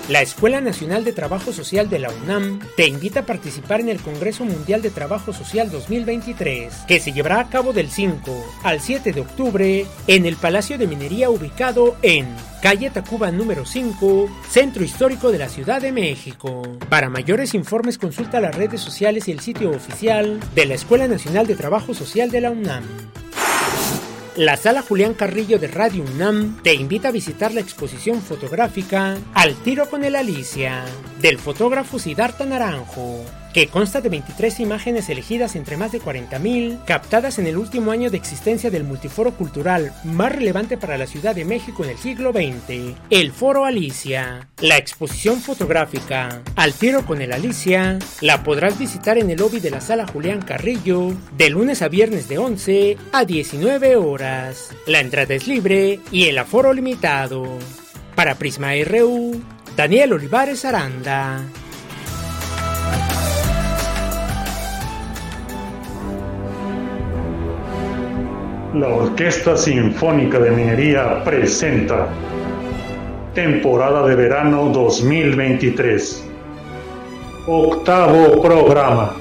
La 0.10 0.22
Escuela 0.22 0.60
Nacional 0.60 1.06
de 1.06 1.14
Trabajo 1.14 1.54
Social 1.54 1.90
de 1.90 1.98
la 1.98 2.10
UNAM 2.10 2.60
te 2.76 2.88
invita 2.88 3.22
a 3.22 3.26
participar 3.26 3.80
en 3.80 3.88
el 3.88 4.02
Congreso 4.02 4.44
Mundial 4.44 4.82
de 4.82 4.90
Trabajo 4.90 5.32
Social 5.32 5.72
2023, 5.72 6.74
que 6.86 7.00
se 7.00 7.14
llevará 7.14 7.40
a 7.40 7.50
cabo 7.50 7.72
del 7.72 7.90
5 7.90 8.46
al 8.64 8.82
7 8.82 9.14
de 9.14 9.22
octubre 9.22 9.86
en 10.08 10.26
el 10.26 10.36
Palacio 10.36 10.78
de 10.78 10.88
Minería 10.88 11.30
ubicado 11.30 11.96
en 12.02 12.28
calle 12.62 12.90
Tacuba 12.90 13.32
número 13.32 13.66
5, 13.66 14.30
Centro 14.50 14.84
Histórico 14.84 15.32
de 15.32 15.40
la 15.40 15.48
Ciudad 15.48 15.82
de 15.82 15.94
México. 15.94 16.64
Para 16.90 17.10
mayores 17.10 17.54
informes 17.54 17.98
consulta 17.98 18.42
las 18.42 18.56
redes 18.56 18.82
sociales 18.82 19.30
y 19.30 19.32
el 19.32 19.40
sitio 19.40 19.72
oficial 19.72 20.38
de 20.54 20.66
la 20.66 20.74
Escuela 20.74 21.08
Nacional 21.08 21.48
de 21.48 21.56
Trabajo 21.56 21.94
Social 21.94 22.30
de 22.30 22.42
la 22.42 22.52
UNAM. 22.52 22.84
La 24.38 24.58
sala 24.58 24.82
Julián 24.82 25.14
Carrillo 25.14 25.60
de 25.60 25.68
Radio 25.68 26.04
UNAM 26.04 26.60
te 26.64 26.74
invita 26.74 27.10
a 27.10 27.12
visitar 27.12 27.54
la 27.54 27.62
exposición 27.62 28.20
fotográfica 28.20 29.16
Al 29.36 29.54
tiro 29.54 29.88
con 29.88 30.04
el 30.04 30.16
Alicia 30.16 30.86
del 31.22 31.38
fotógrafo 31.38 32.00
Siddhartha 32.00 32.44
Naranjo. 32.44 33.43
Que 33.54 33.68
consta 33.68 34.02
de 34.02 34.10
23 34.10 34.60
imágenes 34.60 35.10
elegidas 35.10 35.56
entre 35.56 35.78
más 35.78 35.92
de 35.92 36.02
40.000, 36.02 36.84
captadas 36.86 37.38
en 37.38 37.48
el 37.48 37.58
último 37.58 37.92
año 37.92 38.10
de 38.10 38.18
existencia 38.18 38.72
del 38.72 38.84
multiforo 38.84 39.32
cultural 39.32 39.94
más 40.04 40.32
relevante 40.32 40.78
para 40.78 40.98
la 40.98 41.06
Ciudad 41.06 41.36
de 41.36 41.46
México 41.46 41.84
en 41.84 41.92
el 41.92 41.98
siglo 41.98 42.32
XX, 42.32 42.96
el 43.10 43.32
Foro 43.32 43.66
Alicia. 43.66 44.50
La 44.60 44.78
exposición 44.78 45.40
fotográfica 45.40 46.42
Al 46.56 46.74
tiro 46.74 47.06
con 47.06 47.22
el 47.22 47.32
Alicia 47.32 48.00
la 48.22 48.44
podrás 48.44 48.80
visitar 48.80 49.18
en 49.18 49.30
el 49.30 49.40
lobby 49.40 49.60
de 49.60 49.72
la 49.72 49.82
sala 49.82 50.08
Julián 50.08 50.42
Carrillo 50.42 51.14
de 51.38 51.50
lunes 51.50 51.82
a 51.82 51.88
viernes 51.88 52.28
de 52.28 52.40
11 52.40 52.98
a 53.12 53.26
19 53.26 53.96
horas. 53.98 54.70
La 54.88 55.00
entrada 55.00 55.36
es 55.36 55.48
libre 55.48 56.00
y 56.12 56.26
el 56.26 56.38
aforo 56.40 56.74
limitado. 56.74 57.60
Para 58.16 58.36
Prisma 58.36 58.72
RU, 58.86 59.42
Daniel 59.76 60.14
Olivares 60.14 60.66
Aranda. 60.66 61.44
La 68.74 68.88
Orquesta 68.88 69.56
Sinfónica 69.56 70.40
de 70.40 70.50
Minería 70.50 71.24
presenta 71.24 72.08
Temporada 73.36 74.08
de 74.08 74.16
Verano 74.16 74.70
2023. 74.70 76.28
Octavo 77.46 78.42
programa. 78.42 79.14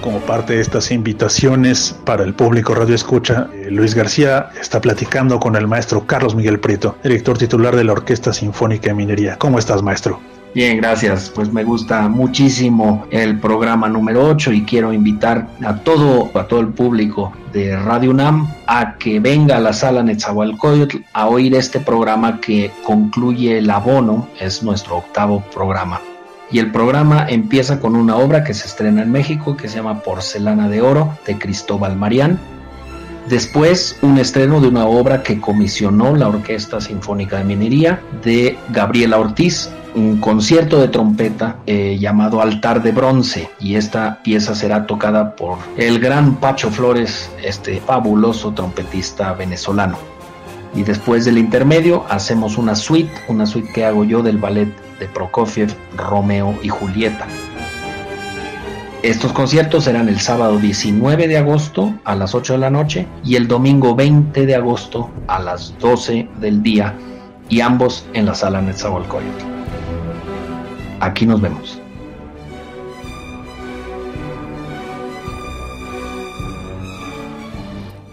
Como 0.00 0.20
parte 0.20 0.54
de 0.54 0.62
estas 0.62 0.90
invitaciones 0.90 1.94
para 2.06 2.24
el 2.24 2.32
público 2.32 2.74
Radio 2.74 2.94
Escucha, 2.94 3.50
eh, 3.52 3.70
Luis 3.70 3.94
García 3.94 4.48
está 4.58 4.80
platicando 4.80 5.38
con 5.38 5.54
el 5.54 5.66
maestro 5.66 6.06
Carlos 6.06 6.34
Miguel 6.34 6.60
Prieto, 6.60 6.96
director 7.02 7.36
titular 7.36 7.76
de 7.76 7.84
la 7.84 7.92
Orquesta 7.92 8.32
Sinfónica 8.32 8.88
de 8.88 8.94
Minería. 8.94 9.36
¿Cómo 9.36 9.58
estás, 9.58 9.82
maestro? 9.82 10.18
Bien, 10.52 10.78
gracias. 10.78 11.30
Pues 11.32 11.52
me 11.52 11.62
gusta 11.62 12.08
muchísimo 12.08 13.06
el 13.10 13.38
programa 13.38 13.88
número 13.88 14.26
8 14.26 14.52
y 14.52 14.64
quiero 14.64 14.92
invitar 14.92 15.46
a 15.64 15.76
todo, 15.76 16.28
a 16.36 16.48
todo 16.48 16.58
el 16.58 16.68
público 16.68 17.32
de 17.52 17.76
Radio 17.76 18.10
UNAM 18.10 18.52
a 18.66 18.96
que 18.96 19.20
venga 19.20 19.56
a 19.56 19.60
la 19.60 19.72
sala 19.72 20.02
Netzahualcoyotl 20.02 20.98
a 21.12 21.28
oír 21.28 21.54
este 21.54 21.78
programa 21.78 22.40
que 22.40 22.72
concluye 22.84 23.58
el 23.58 23.70
abono, 23.70 24.28
es 24.40 24.64
nuestro 24.64 24.96
octavo 24.96 25.44
programa. 25.54 26.00
Y 26.50 26.58
el 26.58 26.72
programa 26.72 27.26
empieza 27.28 27.78
con 27.78 27.94
una 27.94 28.16
obra 28.16 28.42
que 28.42 28.54
se 28.54 28.66
estrena 28.66 29.02
en 29.02 29.12
México 29.12 29.56
que 29.56 29.68
se 29.68 29.76
llama 29.76 30.02
Porcelana 30.02 30.68
de 30.68 30.82
Oro 30.82 31.16
de 31.26 31.38
Cristóbal 31.38 31.96
Marián. 31.96 32.40
Después, 33.28 33.96
un 34.02 34.18
estreno 34.18 34.60
de 34.60 34.66
una 34.66 34.86
obra 34.86 35.22
que 35.22 35.40
comisionó 35.40 36.16
la 36.16 36.26
Orquesta 36.26 36.80
Sinfónica 36.80 37.38
de 37.38 37.44
Minería 37.44 38.00
de 38.24 38.58
Gabriela 38.70 39.20
Ortiz, 39.20 39.70
un 39.94 40.18
concierto 40.18 40.80
de 40.80 40.88
trompeta 40.88 41.58
eh, 41.66 41.98
llamado 41.98 42.40
Altar 42.40 42.82
de 42.82 42.92
Bronce 42.92 43.50
y 43.60 43.74
esta 43.74 44.22
pieza 44.22 44.54
será 44.54 44.86
tocada 44.86 45.36
por 45.36 45.58
el 45.76 45.98
gran 45.98 46.36
Pacho 46.36 46.70
Flores, 46.70 47.30
este 47.42 47.80
fabuloso 47.80 48.52
trompetista 48.52 49.32
venezolano. 49.32 49.98
Y 50.74 50.84
después 50.84 51.24
del 51.24 51.38
intermedio 51.38 52.04
hacemos 52.08 52.56
una 52.56 52.76
suite, 52.76 53.10
una 53.28 53.46
suite 53.46 53.72
que 53.72 53.84
hago 53.84 54.04
yo 54.04 54.22
del 54.22 54.38
ballet 54.38 54.68
de 54.98 55.06
Prokofiev, 55.06 55.74
Romeo 55.96 56.54
y 56.62 56.68
Julieta. 56.68 57.26
Estos 59.02 59.32
conciertos 59.32 59.84
serán 59.84 60.08
el 60.08 60.20
sábado 60.20 60.58
19 60.58 61.26
de 61.26 61.38
agosto 61.38 61.94
a 62.04 62.14
las 62.14 62.34
8 62.34 62.52
de 62.52 62.58
la 62.58 62.70
noche 62.70 63.06
y 63.24 63.36
el 63.36 63.48
domingo 63.48 63.96
20 63.96 64.44
de 64.44 64.54
agosto 64.54 65.10
a 65.26 65.38
las 65.38 65.74
12 65.78 66.28
del 66.38 66.62
día 66.62 66.94
y 67.50 67.60
ambos 67.60 68.06
en 68.14 68.26
la 68.26 68.34
sala 68.34 68.62
Netzahualcoyotl. 68.62 69.44
Aquí 71.00 71.26
nos 71.26 71.40
vemos. 71.40 71.80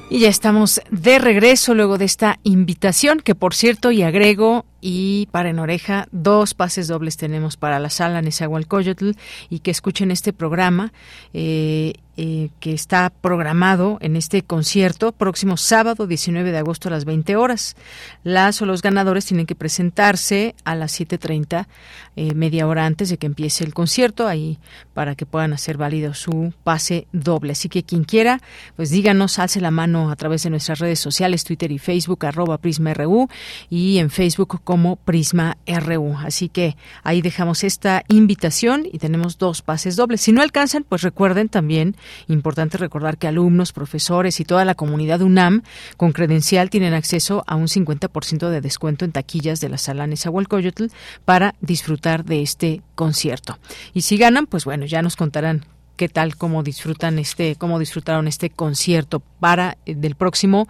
Y 0.09 0.19
ya 0.19 0.29
estamos 0.29 0.81
de 0.89 1.19
regreso 1.19 1.75
luego 1.75 1.97
de 1.97 2.05
esta 2.05 2.39
invitación, 2.43 3.19
que 3.19 3.35
por 3.35 3.53
cierto, 3.53 3.91
y 3.91 4.01
agrego, 4.01 4.65
y 4.81 5.27
para 5.31 5.49
en 5.49 5.59
oreja, 5.59 6.07
dos 6.11 6.53
pases 6.53 6.87
dobles 6.87 7.17
tenemos 7.17 7.57
para 7.57 7.79
la 7.79 7.89
sala 7.89 8.21
Nezahualcóyotl 8.21 9.11
y 9.49 9.59
que 9.59 9.71
escuchen 9.71 10.11
este 10.11 10.33
programa. 10.33 10.93
Eh, 11.33 11.93
eh, 12.19 12.49
que 12.59 12.73
está 12.73 13.11
programado 13.11 13.99
en 14.01 14.15
este 14.15 14.41
concierto 14.41 15.11
próximo 15.11 15.55
sábado 15.55 16.07
19 16.07 16.51
de 16.51 16.57
agosto 16.57 16.87
a 16.87 16.91
las 16.91 17.05
20 17.05 17.35
horas. 17.35 17.75
Las 18.23 18.59
o 18.59 18.65
los 18.65 18.81
ganadores 18.81 19.27
tienen 19.27 19.45
que 19.45 19.53
presentarse 19.53 20.55
a 20.63 20.73
las 20.73 20.99
7.30, 20.99 21.67
eh, 22.15 22.33
media 22.33 22.65
hora 22.65 22.87
antes 22.87 23.09
de 23.09 23.19
que 23.19 23.27
empiece 23.27 23.63
el 23.63 23.75
concierto, 23.75 24.27
ahí 24.27 24.57
para 24.95 25.13
que 25.13 25.27
puedan 25.27 25.53
hacer 25.53 25.77
válido 25.77 26.15
su 26.15 26.55
pase 26.63 27.05
doble. 27.11 27.51
Así 27.51 27.69
que 27.69 27.83
quien 27.83 28.03
quiera, 28.03 28.41
pues 28.75 28.89
díganos, 28.89 29.37
alce 29.37 29.61
la 29.61 29.69
mano 29.69 30.09
a 30.09 30.15
través 30.15 30.41
de 30.41 30.49
nuestras 30.49 30.79
redes 30.79 30.99
sociales, 30.99 31.43
Twitter 31.43 31.71
y 31.71 31.77
Facebook, 31.77 32.25
arroba 32.25 32.57
PrismaRU 32.57 33.29
y 33.69 33.99
en 33.99 34.09
Facebook 34.09 34.59
como 34.67 34.97
Prisma 34.97 35.55
RU. 35.65 36.17
Así 36.17 36.49
que 36.49 36.75
ahí 37.03 37.21
dejamos 37.21 37.63
esta 37.63 38.03
invitación 38.09 38.85
y 38.91 38.99
tenemos 38.99 39.37
dos 39.37 39.61
pases 39.61 39.95
dobles. 39.95 40.19
Si 40.19 40.33
no 40.33 40.41
alcanzan, 40.41 40.83
pues 40.83 41.03
recuerden 41.03 41.47
también 41.47 41.95
Importante 42.27 42.77
recordar 42.77 43.17
que 43.17 43.27
alumnos, 43.27 43.71
profesores 43.71 44.41
y 44.41 44.45
toda 44.45 44.65
la 44.65 44.75
comunidad 44.75 45.21
UNAM 45.21 45.63
con 45.95 46.11
credencial 46.11 46.69
tienen 46.69 46.93
acceso 46.93 47.43
a 47.47 47.55
un 47.55 47.67
50% 47.67 48.49
de 48.49 48.61
descuento 48.61 49.05
en 49.05 49.13
taquillas 49.13 49.61
de 49.61 49.69
la 49.69 49.77
sala 49.77 50.05
Nezahualcóyotl 50.05 50.87
para 51.23 51.55
disfrutar 51.61 52.25
de 52.25 52.41
este 52.41 52.81
concierto. 52.95 53.57
Y 53.93 54.01
si 54.01 54.17
ganan, 54.17 54.47
pues 54.47 54.65
bueno, 54.65 54.85
ya 54.85 55.01
nos 55.01 55.15
contarán 55.15 55.65
qué 55.97 56.07
tal, 56.07 56.37
cómo 56.37 56.63
disfrutan 56.63 57.19
este, 57.19 57.55
cómo 57.55 57.79
disfrutaron 57.79 58.27
este 58.27 58.49
concierto 58.49 59.21
para 59.39 59.77
eh, 59.85 59.95
del 59.95 60.15
próximo 60.15 60.69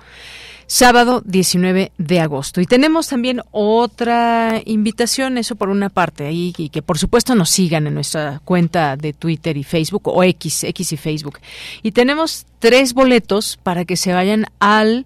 sábado 0.65 1.21
19 1.25 1.91
de 1.97 2.19
agosto. 2.19 2.61
Y 2.61 2.65
tenemos 2.65 3.07
también 3.07 3.41
otra 3.51 4.61
invitación, 4.65 5.37
eso 5.37 5.55
por 5.55 5.69
una 5.69 5.89
parte, 5.89 6.25
ahí, 6.25 6.53
y 6.57 6.69
que 6.69 6.81
por 6.81 6.97
supuesto 6.97 7.35
nos 7.35 7.49
sigan 7.49 7.87
en 7.87 7.93
nuestra 7.93 8.41
cuenta 8.43 8.97
de 8.97 9.13
Twitter 9.13 9.57
y 9.57 9.63
Facebook, 9.63 10.07
o 10.07 10.23
X, 10.23 10.63
X 10.63 10.93
y 10.93 10.97
Facebook. 10.97 11.39
Y 11.83 11.91
tenemos 11.91 12.45
tres 12.59 12.93
boletos 12.93 13.57
para 13.61 13.85
que 13.85 13.97
se 13.97 14.13
vayan 14.13 14.45
al 14.59 15.05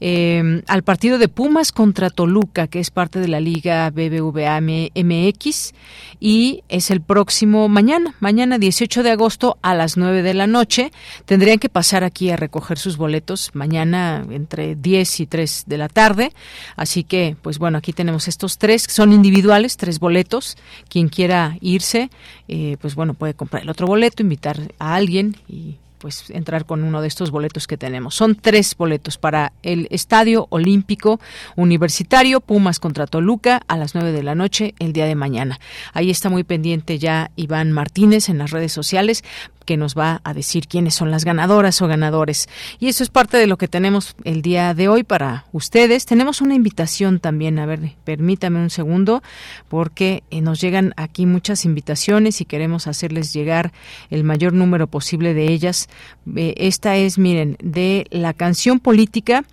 eh, 0.00 0.62
al 0.66 0.82
partido 0.82 1.18
de 1.18 1.28
Pumas 1.28 1.72
contra 1.72 2.10
Toluca, 2.10 2.66
que 2.66 2.80
es 2.80 2.90
parte 2.90 3.20
de 3.20 3.28
la 3.28 3.40
Liga 3.40 3.90
BBVA 3.90 4.60
MX, 4.60 5.72
y 6.20 6.62
es 6.68 6.90
el 6.90 7.00
próximo 7.00 7.68
mañana, 7.68 8.14
mañana 8.20 8.58
18 8.58 9.02
de 9.02 9.10
agosto 9.10 9.58
a 9.62 9.74
las 9.74 9.96
9 9.96 10.22
de 10.22 10.34
la 10.34 10.46
noche. 10.46 10.92
Tendrían 11.24 11.58
que 11.58 11.68
pasar 11.68 12.04
aquí 12.04 12.30
a 12.30 12.36
recoger 12.36 12.78
sus 12.78 12.96
boletos 12.96 13.50
mañana 13.54 14.24
entre 14.30 14.74
10 14.74 15.20
y 15.20 15.26
3 15.26 15.64
de 15.66 15.78
la 15.78 15.88
tarde. 15.88 16.32
Así 16.76 17.04
que, 17.04 17.36
pues 17.42 17.58
bueno, 17.58 17.78
aquí 17.78 17.92
tenemos 17.92 18.28
estos 18.28 18.58
tres, 18.58 18.86
son 18.88 19.12
individuales, 19.12 19.76
tres 19.76 19.98
boletos. 19.98 20.56
Quien 20.88 21.08
quiera 21.08 21.56
irse, 21.60 22.10
eh, 22.48 22.76
pues 22.80 22.94
bueno, 22.94 23.14
puede 23.14 23.34
comprar 23.34 23.62
el 23.62 23.70
otro 23.70 23.86
boleto, 23.86 24.22
invitar 24.22 24.58
a 24.78 24.94
alguien 24.94 25.36
y 25.48 25.76
pues 26.04 26.28
entrar 26.28 26.66
con 26.66 26.84
uno 26.84 27.00
de 27.00 27.08
estos 27.08 27.30
boletos 27.30 27.66
que 27.66 27.78
tenemos. 27.78 28.14
Son 28.14 28.34
tres 28.34 28.76
boletos 28.76 29.16
para 29.16 29.54
el 29.62 29.88
Estadio 29.90 30.48
Olímpico 30.50 31.18
Universitario 31.56 32.42
Pumas 32.42 32.78
contra 32.78 33.06
Toluca 33.06 33.62
a 33.68 33.78
las 33.78 33.94
nueve 33.94 34.12
de 34.12 34.22
la 34.22 34.34
noche 34.34 34.74
el 34.80 34.92
día 34.92 35.06
de 35.06 35.14
mañana. 35.14 35.58
Ahí 35.94 36.10
está 36.10 36.28
muy 36.28 36.44
pendiente 36.44 36.98
ya 36.98 37.30
Iván 37.36 37.72
Martínez 37.72 38.28
en 38.28 38.36
las 38.36 38.50
redes 38.50 38.70
sociales 38.70 39.24
que 39.64 39.76
nos 39.76 39.96
va 39.96 40.20
a 40.24 40.34
decir 40.34 40.68
quiénes 40.68 40.94
son 40.94 41.10
las 41.10 41.24
ganadoras 41.24 41.80
o 41.82 41.86
ganadores. 41.86 42.48
Y 42.78 42.88
eso 42.88 43.02
es 43.02 43.10
parte 43.10 43.36
de 43.36 43.46
lo 43.46 43.56
que 43.56 43.68
tenemos 43.68 44.14
el 44.24 44.42
día 44.42 44.74
de 44.74 44.88
hoy 44.88 45.04
para 45.04 45.46
ustedes. 45.52 46.06
Tenemos 46.06 46.40
una 46.40 46.54
invitación 46.54 47.20
también, 47.20 47.58
a 47.58 47.66
ver, 47.66 47.80
permítame 48.04 48.58
un 48.58 48.70
segundo, 48.70 49.22
porque 49.68 50.22
eh, 50.30 50.40
nos 50.40 50.60
llegan 50.60 50.92
aquí 50.96 51.26
muchas 51.26 51.64
invitaciones 51.64 52.40
y 52.40 52.44
queremos 52.44 52.86
hacerles 52.86 53.32
llegar 53.32 53.72
el 54.10 54.24
mayor 54.24 54.52
número 54.52 54.86
posible 54.86 55.34
de 55.34 55.52
ellas. 55.52 55.88
Eh, 56.36 56.54
esta 56.56 56.96
es, 56.96 57.18
miren, 57.18 57.56
de 57.62 58.06
la 58.10 58.32
canción 58.32 58.80
política 58.80 59.44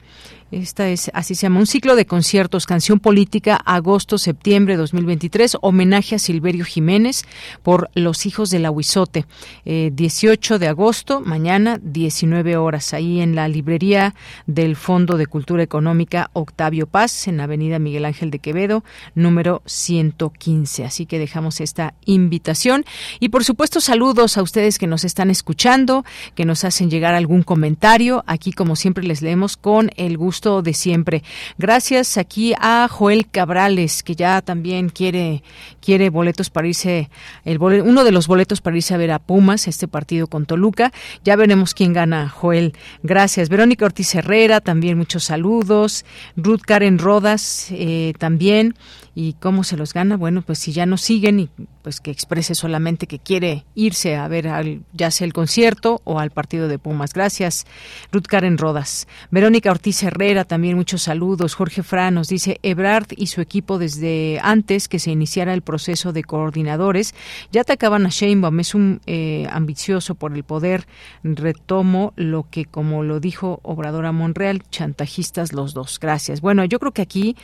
esta 0.51 0.89
es, 0.89 1.09
así 1.13 1.33
se 1.33 1.43
llama, 1.43 1.61
un 1.61 1.65
ciclo 1.65 1.95
de 1.95 2.05
conciertos, 2.05 2.65
canción 2.65 2.99
política, 2.99 3.55
agosto-septiembre 3.55 4.75
2023, 4.75 5.57
homenaje 5.61 6.15
a 6.15 6.19
Silverio 6.19 6.65
Jiménez 6.65 7.23
por 7.63 7.89
Los 7.95 8.25
Hijos 8.25 8.49
del 8.49 8.65
Aguizote, 8.65 9.25
18 9.63 10.55
eh, 10.55 10.59
de 10.59 10.67
agosto, 10.67 11.21
mañana, 11.21 11.79
19 11.81 12.57
horas, 12.57 12.93
ahí 12.93 13.21
en 13.21 13.33
la 13.33 13.47
librería 13.47 14.13
del 14.45 14.75
Fondo 14.75 15.15
de 15.15 15.25
Cultura 15.25 15.63
Económica 15.63 16.29
Octavio 16.33 16.85
Paz, 16.85 17.29
en 17.29 17.37
la 17.37 17.45
avenida 17.45 17.79
Miguel 17.79 18.03
Ángel 18.03 18.29
de 18.29 18.39
Quevedo, 18.39 18.83
número 19.15 19.61
115. 19.65 20.83
Así 20.83 21.05
que 21.05 21.17
dejamos 21.17 21.61
esta 21.61 21.93
invitación. 22.05 22.83
Y 23.21 23.29
por 23.29 23.45
supuesto, 23.45 23.79
saludos 23.79 24.37
a 24.37 24.41
ustedes 24.41 24.77
que 24.77 24.87
nos 24.87 25.05
están 25.05 25.29
escuchando, 25.29 26.03
que 26.35 26.43
nos 26.43 26.65
hacen 26.65 26.89
llegar 26.89 27.13
algún 27.13 27.43
comentario. 27.43 28.25
Aquí, 28.27 28.51
como 28.51 28.75
siempre, 28.75 29.05
les 29.05 29.21
leemos 29.21 29.55
con 29.55 29.91
el 29.95 30.17
gusto 30.17 30.40
de 30.41 30.73
siempre. 30.73 31.23
Gracias 31.59 32.17
aquí 32.17 32.53
a 32.59 32.87
Joel 32.89 33.29
Cabrales, 33.29 34.01
que 34.01 34.15
ya 34.15 34.41
también 34.41 34.89
quiere, 34.89 35.43
quiere 35.79 36.09
boletos 36.09 36.49
para 36.49 36.67
irse, 36.67 37.09
el 37.45 37.61
uno 37.61 38.03
de 38.03 38.11
los 38.11 38.27
boletos 38.27 38.59
para 38.59 38.75
irse 38.75 38.95
a 38.95 38.97
ver 38.97 39.11
a 39.11 39.19
Pumas, 39.19 39.67
este 39.67 39.87
partido 39.87 40.25
con 40.25 40.47
Toluca. 40.47 40.91
Ya 41.23 41.35
veremos 41.35 41.75
quién 41.75 41.93
gana, 41.93 42.27
Joel. 42.27 42.73
Gracias. 43.03 43.49
Verónica 43.49 43.85
Ortiz 43.85 44.15
Herrera, 44.15 44.61
también 44.61 44.97
muchos 44.97 45.25
saludos. 45.25 46.05
Ruth 46.35 46.61
Karen 46.65 46.97
Rodas, 46.97 47.67
eh, 47.69 48.13
también 48.17 48.73
y 49.13 49.33
cómo 49.33 49.63
se 49.63 49.77
los 49.77 49.93
gana, 49.93 50.15
bueno, 50.15 50.41
pues 50.41 50.59
si 50.59 50.71
ya 50.71 50.85
no 50.85 50.97
siguen 50.97 51.39
y 51.41 51.49
pues 51.81 51.99
que 51.99 52.11
exprese 52.11 52.55
solamente 52.55 53.07
que 53.07 53.19
quiere 53.19 53.65
irse 53.75 54.15
a 54.15 54.27
ver 54.27 54.47
al, 54.47 54.83
ya 54.93 55.11
sea 55.11 55.25
el 55.25 55.33
concierto 55.33 56.01
o 56.03 56.19
al 56.19 56.31
partido 56.31 56.67
de 56.67 56.79
Pumas. 56.79 57.13
Gracias, 57.13 57.65
Ruth 58.11 58.27
Karen 58.27 58.57
Rodas. 58.57 59.07
Verónica 59.31 59.71
Ortiz 59.71 60.03
Herrera, 60.03 60.45
también 60.45 60.75
muchos 60.75 61.01
saludos. 61.01 61.55
Jorge 61.55 61.83
Fra 61.83 62.11
nos 62.11 62.27
dice, 62.27 62.59
Ebrard 62.63 63.07
y 63.15 63.27
su 63.27 63.41
equipo 63.41 63.79
desde 63.79 64.39
antes 64.41 64.87
que 64.87 64.99
se 64.99 65.11
iniciara 65.11 65.53
el 65.53 65.61
proceso 65.61 66.13
de 66.13 66.23
coordinadores 66.23 67.13
ya 67.51 67.61
atacaban 67.61 68.05
a 68.05 68.09
Sheinbaum, 68.09 68.59
es 68.59 68.75
un 68.75 69.01
eh, 69.05 69.47
ambicioso 69.51 70.15
por 70.15 70.33
el 70.35 70.43
poder. 70.43 70.87
Retomo 71.23 72.13
lo 72.15 72.47
que, 72.49 72.65
como 72.65 73.03
lo 73.03 73.19
dijo 73.19 73.59
Obradora 73.63 74.11
Monreal, 74.11 74.63
chantajistas 74.69 75.53
los 75.53 75.73
dos. 75.73 75.99
Gracias. 75.99 76.41
Bueno, 76.41 76.63
yo 76.65 76.79
creo 76.79 76.91
que 76.91 77.01
aquí 77.01 77.35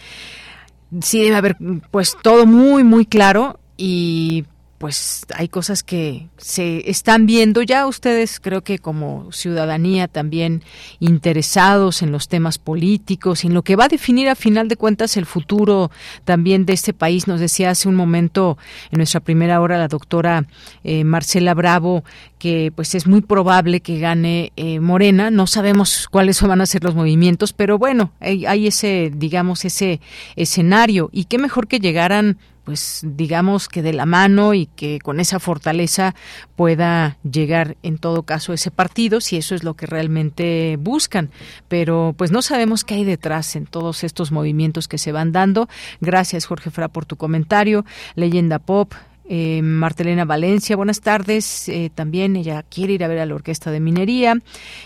sí 1.01 1.21
debe 1.23 1.35
haber 1.35 1.57
pues 1.91 2.17
todo 2.21 2.45
muy 2.45 2.83
muy 2.83 3.05
claro 3.05 3.59
y 3.77 4.45
pues 4.77 5.25
hay 5.33 5.47
cosas 5.47 5.81
que 5.81 6.27
se 6.37 6.89
están 6.89 7.25
viendo 7.25 7.63
ya 7.63 7.87
ustedes 7.87 8.39
creo 8.39 8.63
que 8.63 8.77
como 8.77 9.31
ciudadanía 9.31 10.07
también 10.07 10.63
interesados 10.99 12.01
en 12.01 12.11
los 12.11 12.27
temas 12.27 12.59
políticos 12.59 13.43
en 13.43 13.53
lo 13.53 13.63
que 13.63 13.75
va 13.75 13.85
a 13.85 13.89
definir 13.89 14.29
a 14.29 14.35
final 14.35 14.67
de 14.67 14.75
cuentas 14.77 15.17
el 15.17 15.25
futuro 15.25 15.89
también 16.25 16.65
de 16.65 16.73
este 16.73 16.93
país. 16.93 17.27
Nos 17.27 17.39
decía 17.39 17.71
hace 17.71 17.89
un 17.89 17.95
momento 17.95 18.57
en 18.91 18.97
nuestra 18.97 19.19
primera 19.19 19.61
hora 19.61 19.77
la 19.77 19.87
doctora 19.87 20.45
eh, 20.83 21.03
Marcela 21.03 21.53
Bravo 21.53 22.03
que 22.37 22.71
pues 22.75 22.93
es 22.93 23.07
muy 23.07 23.21
probable 23.21 23.81
que 23.81 23.99
gane 23.99 24.51
eh, 24.55 24.79
Morena. 24.79 25.31
No 25.31 25.47
sabemos 25.47 26.07
cuáles 26.09 26.41
van 26.41 26.61
a 26.61 26.65
ser 26.67 26.83
los 26.83 26.95
movimientos 26.95 27.53
pero 27.53 27.77
bueno 27.79 28.11
hay, 28.19 28.45
hay 28.45 28.67
ese 28.67 29.11
digamos 29.15 29.65
ese 29.65 30.01
escenario. 30.35 31.09
Y 31.11 31.25
qué 31.25 31.37
mejor 31.37 31.67
que 31.67 31.79
llegaran 31.79 32.37
pues 32.67 32.99
digamos 33.01 33.69
que 33.69 33.81
de 33.81 33.93
la 33.93 34.05
mano 34.05 34.53
y 34.53 34.65
que 34.65 34.99
con 34.99 35.21
esa 35.21 35.39
fortaleza 35.39 36.13
pueda 36.57 37.17
llegar 37.23 37.77
en 37.81 37.97
todo 37.97 38.23
caso 38.23 38.51
ese 38.51 38.71
partido 38.71 39.21
si 39.21 39.37
eso 39.37 39.55
es 39.55 39.63
lo 39.63 39.75
que 39.75 39.85
realmente 39.85 40.75
buscan. 40.77 41.31
Pero 41.69 42.13
pues 42.17 42.29
no 42.29 42.41
sabemos 42.41 42.83
qué 42.83 42.95
hay 42.95 43.05
detrás 43.05 43.55
en 43.55 43.67
todos 43.67 44.03
estos 44.03 44.33
movimientos 44.33 44.89
que 44.89 44.97
se 44.97 45.13
van 45.13 45.31
dando. 45.31 45.69
Gracias 46.01 46.45
Jorge 46.45 46.69
Fra 46.69 46.89
por 46.89 47.05
tu 47.05 47.15
comentario. 47.15 47.85
Leyenda 48.15 48.59
pop 48.59 48.93
eh, 49.29 49.61
Martelena 49.61 50.25
Valencia, 50.25 50.75
buenas 50.75 51.01
tardes. 51.01 51.67
Eh, 51.69 51.91
también 51.93 52.35
ella 52.35 52.63
quiere 52.63 52.93
ir 52.93 53.03
a 53.03 53.07
ver 53.07 53.19
a 53.19 53.25
la 53.25 53.35
Orquesta 53.35 53.71
de 53.71 53.79
Minería. 53.79 54.35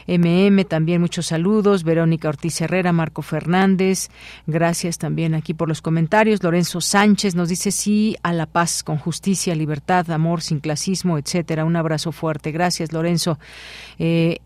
MM, 0.07 0.65
también 0.65 1.01
muchos 1.01 1.27
saludos. 1.27 1.83
Verónica 1.83 2.29
Ortiz 2.29 2.59
Herrera, 2.61 2.91
Marco 2.91 3.21
Fernández, 3.21 4.09
gracias 4.47 4.97
también 4.97 5.35
aquí 5.35 5.53
por 5.53 5.67
los 5.67 5.81
comentarios. 5.81 6.43
Lorenzo 6.43 6.81
Sánchez 6.81 7.35
nos 7.35 7.49
dice 7.49 7.71
sí 7.71 8.15
a 8.23 8.33
la 8.33 8.47
paz, 8.47 8.83
con 8.83 8.97
justicia, 8.97 9.55
libertad, 9.55 10.09
amor, 10.09 10.41
sin 10.41 10.59
clasismo, 10.59 11.17
etcétera. 11.17 11.63
Un 11.63 11.75
abrazo 11.75 12.11
fuerte. 12.11 12.51
Gracias, 12.51 12.91
Lorenzo. 12.91 13.37
Eh, 13.99 14.39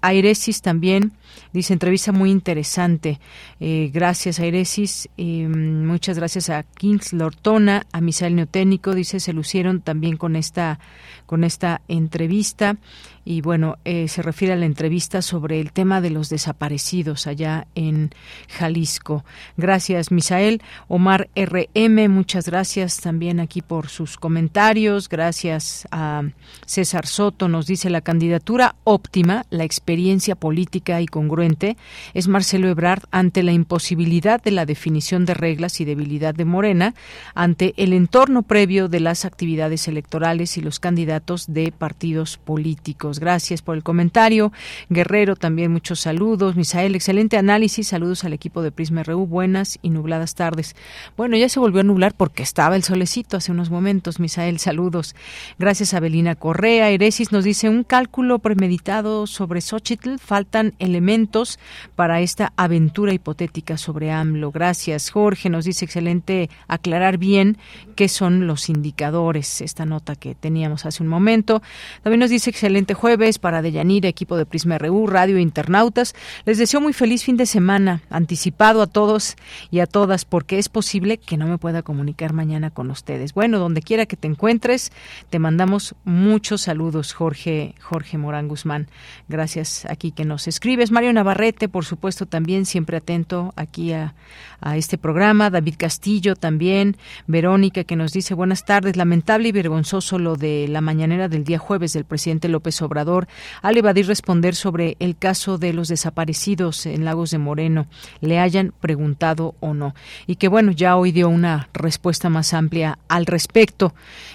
Airesis 0.00 0.62
también 0.62 1.12
dice 1.52 1.72
entrevista 1.72 2.12
muy 2.12 2.30
interesante. 2.30 3.20
Eh, 3.58 3.90
gracias 3.92 4.38
Airesis, 4.40 5.08
muchas 5.16 6.16
gracias 6.18 6.50
a 6.50 6.62
Kings 6.62 7.12
Lortona, 7.12 7.86
a 7.92 8.00
Misael 8.00 8.36
Neotécnico, 8.36 8.94
dice 8.94 9.20
se 9.20 9.32
lucieron 9.32 9.80
también 9.80 10.16
con 10.16 10.36
esta 10.36 10.78
con 11.26 11.44
esta 11.44 11.80
entrevista 11.86 12.76
y 13.24 13.42
bueno, 13.42 13.76
eh, 13.84 14.08
se 14.08 14.22
refiere 14.22 14.54
a 14.54 14.56
la 14.56 14.64
entrevista 14.64 15.22
sobre 15.22 15.60
el 15.60 15.72
tema 15.72 16.00
de 16.00 16.10
los 16.10 16.30
desaparecidos 16.30 17.26
allá 17.26 17.66
en 17.74 18.10
Jalisco. 18.48 19.24
Gracias, 19.56 20.10
Misael. 20.10 20.62
Omar 20.88 21.28
RM, 21.36 22.08
muchas 22.08 22.46
gracias 22.46 22.96
también 22.96 23.38
aquí 23.38 23.60
por 23.62 23.88
sus 23.88 24.16
comentarios. 24.16 25.08
Gracias 25.08 25.86
a 25.92 26.22
César 26.66 27.06
Soto, 27.06 27.46
nos 27.46 27.66
dice 27.66 27.90
la 27.90 28.00
candidatura 28.00 28.74
óptima, 28.84 29.44
la 29.50 29.64
experiencia 29.64 30.34
política 30.34 31.00
y 31.00 31.06
congruente 31.06 31.76
es 32.14 32.28
Marcelo 32.28 32.68
Ebrard 32.68 33.02
ante 33.10 33.42
la 33.42 33.52
imposibilidad 33.52 34.42
de 34.42 34.52
la 34.52 34.66
definición 34.66 35.26
de 35.26 35.34
reglas 35.34 35.80
y 35.80 35.84
debilidad 35.84 36.34
de 36.34 36.44
Morena, 36.44 36.94
ante 37.34 37.74
el 37.76 37.92
entorno 37.92 38.42
previo 38.42 38.88
de 38.88 39.00
las 39.00 39.24
actividades 39.24 39.88
electorales 39.88 40.56
y 40.56 40.60
los 40.60 40.80
candidatos 40.80 41.52
de 41.52 41.72
partidos 41.72 42.38
políticos. 42.38 43.18
Gracias 43.18 43.62
por 43.62 43.76
el 43.76 43.82
comentario. 43.82 44.52
Guerrero, 44.88 45.36
también 45.36 45.72
muchos 45.72 46.00
saludos. 46.00 46.56
Misael, 46.56 46.94
excelente 46.94 47.36
análisis. 47.36 47.88
Saludos 47.88 48.24
al 48.24 48.32
equipo 48.32 48.62
de 48.62 48.72
Prisma 48.72 49.02
RU. 49.02 49.26
Buenas 49.26 49.78
y 49.82 49.90
nubladas 49.90 50.34
tardes. 50.34 50.76
Bueno, 51.16 51.36
ya 51.36 51.48
se 51.48 51.60
volvió 51.60 51.80
a 51.80 51.84
nublar 51.84 52.14
porque 52.16 52.42
estaba 52.42 52.76
el 52.76 52.84
solecito 52.84 53.36
hace 53.36 53.52
unos 53.52 53.70
momentos. 53.70 54.20
Misael, 54.20 54.58
saludos. 54.58 55.14
Gracias 55.58 55.94
a 55.94 56.00
Belina 56.00 56.36
Correa. 56.36 56.90
Eresis 56.90 57.32
nos 57.32 57.44
dice 57.44 57.68
un 57.68 57.84
cálculo 57.84 58.38
premeditado 58.38 59.26
sobre 59.26 59.39
Xochitl. 59.60 60.18
Faltan 60.18 60.74
elementos 60.78 61.58
para 61.96 62.20
esta 62.20 62.52
aventura 62.56 63.12
hipotética 63.12 63.76
sobre 63.76 64.10
AMLO. 64.10 64.50
Gracias. 64.50 65.10
Jorge 65.10 65.50
nos 65.50 65.64
dice 65.64 65.84
excelente 65.84 66.50
aclarar 66.68 67.18
bien 67.18 67.58
qué 67.96 68.08
son 68.08 68.46
los 68.46 68.68
indicadores. 68.68 69.60
Esta 69.60 69.84
nota 69.86 70.16
que 70.16 70.34
teníamos 70.34 70.86
hace 70.86 71.02
un 71.02 71.08
momento. 71.08 71.62
También 72.02 72.20
nos 72.20 72.30
dice 72.30 72.50
excelente 72.50 72.94
jueves 72.94 73.38
para 73.38 73.62
Deyanira, 73.62 74.08
equipo 74.08 74.36
de 74.36 74.46
Prisma 74.46 74.78
RU, 74.78 75.06
Radio 75.06 75.36
e 75.36 75.40
Internautas. 75.40 76.14
Les 76.44 76.58
deseo 76.58 76.80
muy 76.80 76.92
feliz 76.92 77.24
fin 77.24 77.36
de 77.36 77.46
semana, 77.46 78.02
anticipado 78.10 78.82
a 78.82 78.86
todos 78.86 79.36
y 79.70 79.80
a 79.80 79.86
todas, 79.86 80.24
porque 80.24 80.58
es 80.58 80.68
posible 80.68 81.18
que 81.18 81.36
no 81.36 81.46
me 81.46 81.58
pueda 81.58 81.82
comunicar 81.82 82.32
mañana 82.32 82.70
con 82.70 82.90
ustedes. 82.90 83.34
Bueno, 83.34 83.58
donde 83.58 83.82
quiera 83.82 84.06
que 84.06 84.16
te 84.16 84.28
encuentres, 84.28 84.92
te 85.30 85.38
mandamos 85.38 85.94
muchos 86.04 86.62
saludos, 86.62 87.12
Jorge, 87.12 87.74
Jorge 87.80 88.18
Morán 88.18 88.48
Guzmán. 88.48 88.88
Gracias 89.30 89.86
aquí 89.88 90.10
que 90.10 90.24
nos 90.24 90.48
escribes. 90.48 90.90
Mario 90.90 91.12
Navarrete, 91.12 91.68
por 91.68 91.84
supuesto, 91.84 92.26
también 92.26 92.66
siempre 92.66 92.96
atento 92.96 93.54
aquí 93.56 93.92
a, 93.92 94.14
a 94.60 94.76
este 94.76 94.98
programa. 94.98 95.48
David 95.50 95.76
Castillo 95.78 96.36
también. 96.36 96.96
Verónica 97.26 97.84
que 97.84 97.96
nos 97.96 98.12
dice 98.12 98.34
buenas 98.34 98.64
tardes. 98.64 98.96
Lamentable 98.96 99.48
y 99.48 99.52
vergonzoso 99.52 100.18
lo 100.18 100.36
de 100.36 100.66
la 100.68 100.80
mañanera 100.80 101.28
del 101.28 101.44
día 101.44 101.58
jueves 101.58 101.92
del 101.92 102.04
presidente 102.04 102.48
López 102.48 102.82
Obrador 102.82 103.28
al 103.62 103.76
evadir 103.76 104.06
responder 104.06 104.54
sobre 104.54 104.96
el 104.98 105.16
caso 105.16 105.58
de 105.58 105.72
los 105.72 105.88
desaparecidos 105.88 106.86
en 106.86 107.04
Lagos 107.04 107.30
de 107.30 107.38
Moreno, 107.38 107.86
le 108.20 108.38
hayan 108.38 108.72
preguntado 108.80 109.54
o 109.60 109.74
no. 109.74 109.94
Y 110.26 110.36
que 110.36 110.48
bueno, 110.48 110.72
ya 110.72 110.96
hoy 110.96 111.12
dio 111.12 111.28
una 111.28 111.68
respuesta 111.72 112.28
más 112.28 112.52
amplia 112.54 112.98
al 113.08 113.26
respecto 113.26 113.94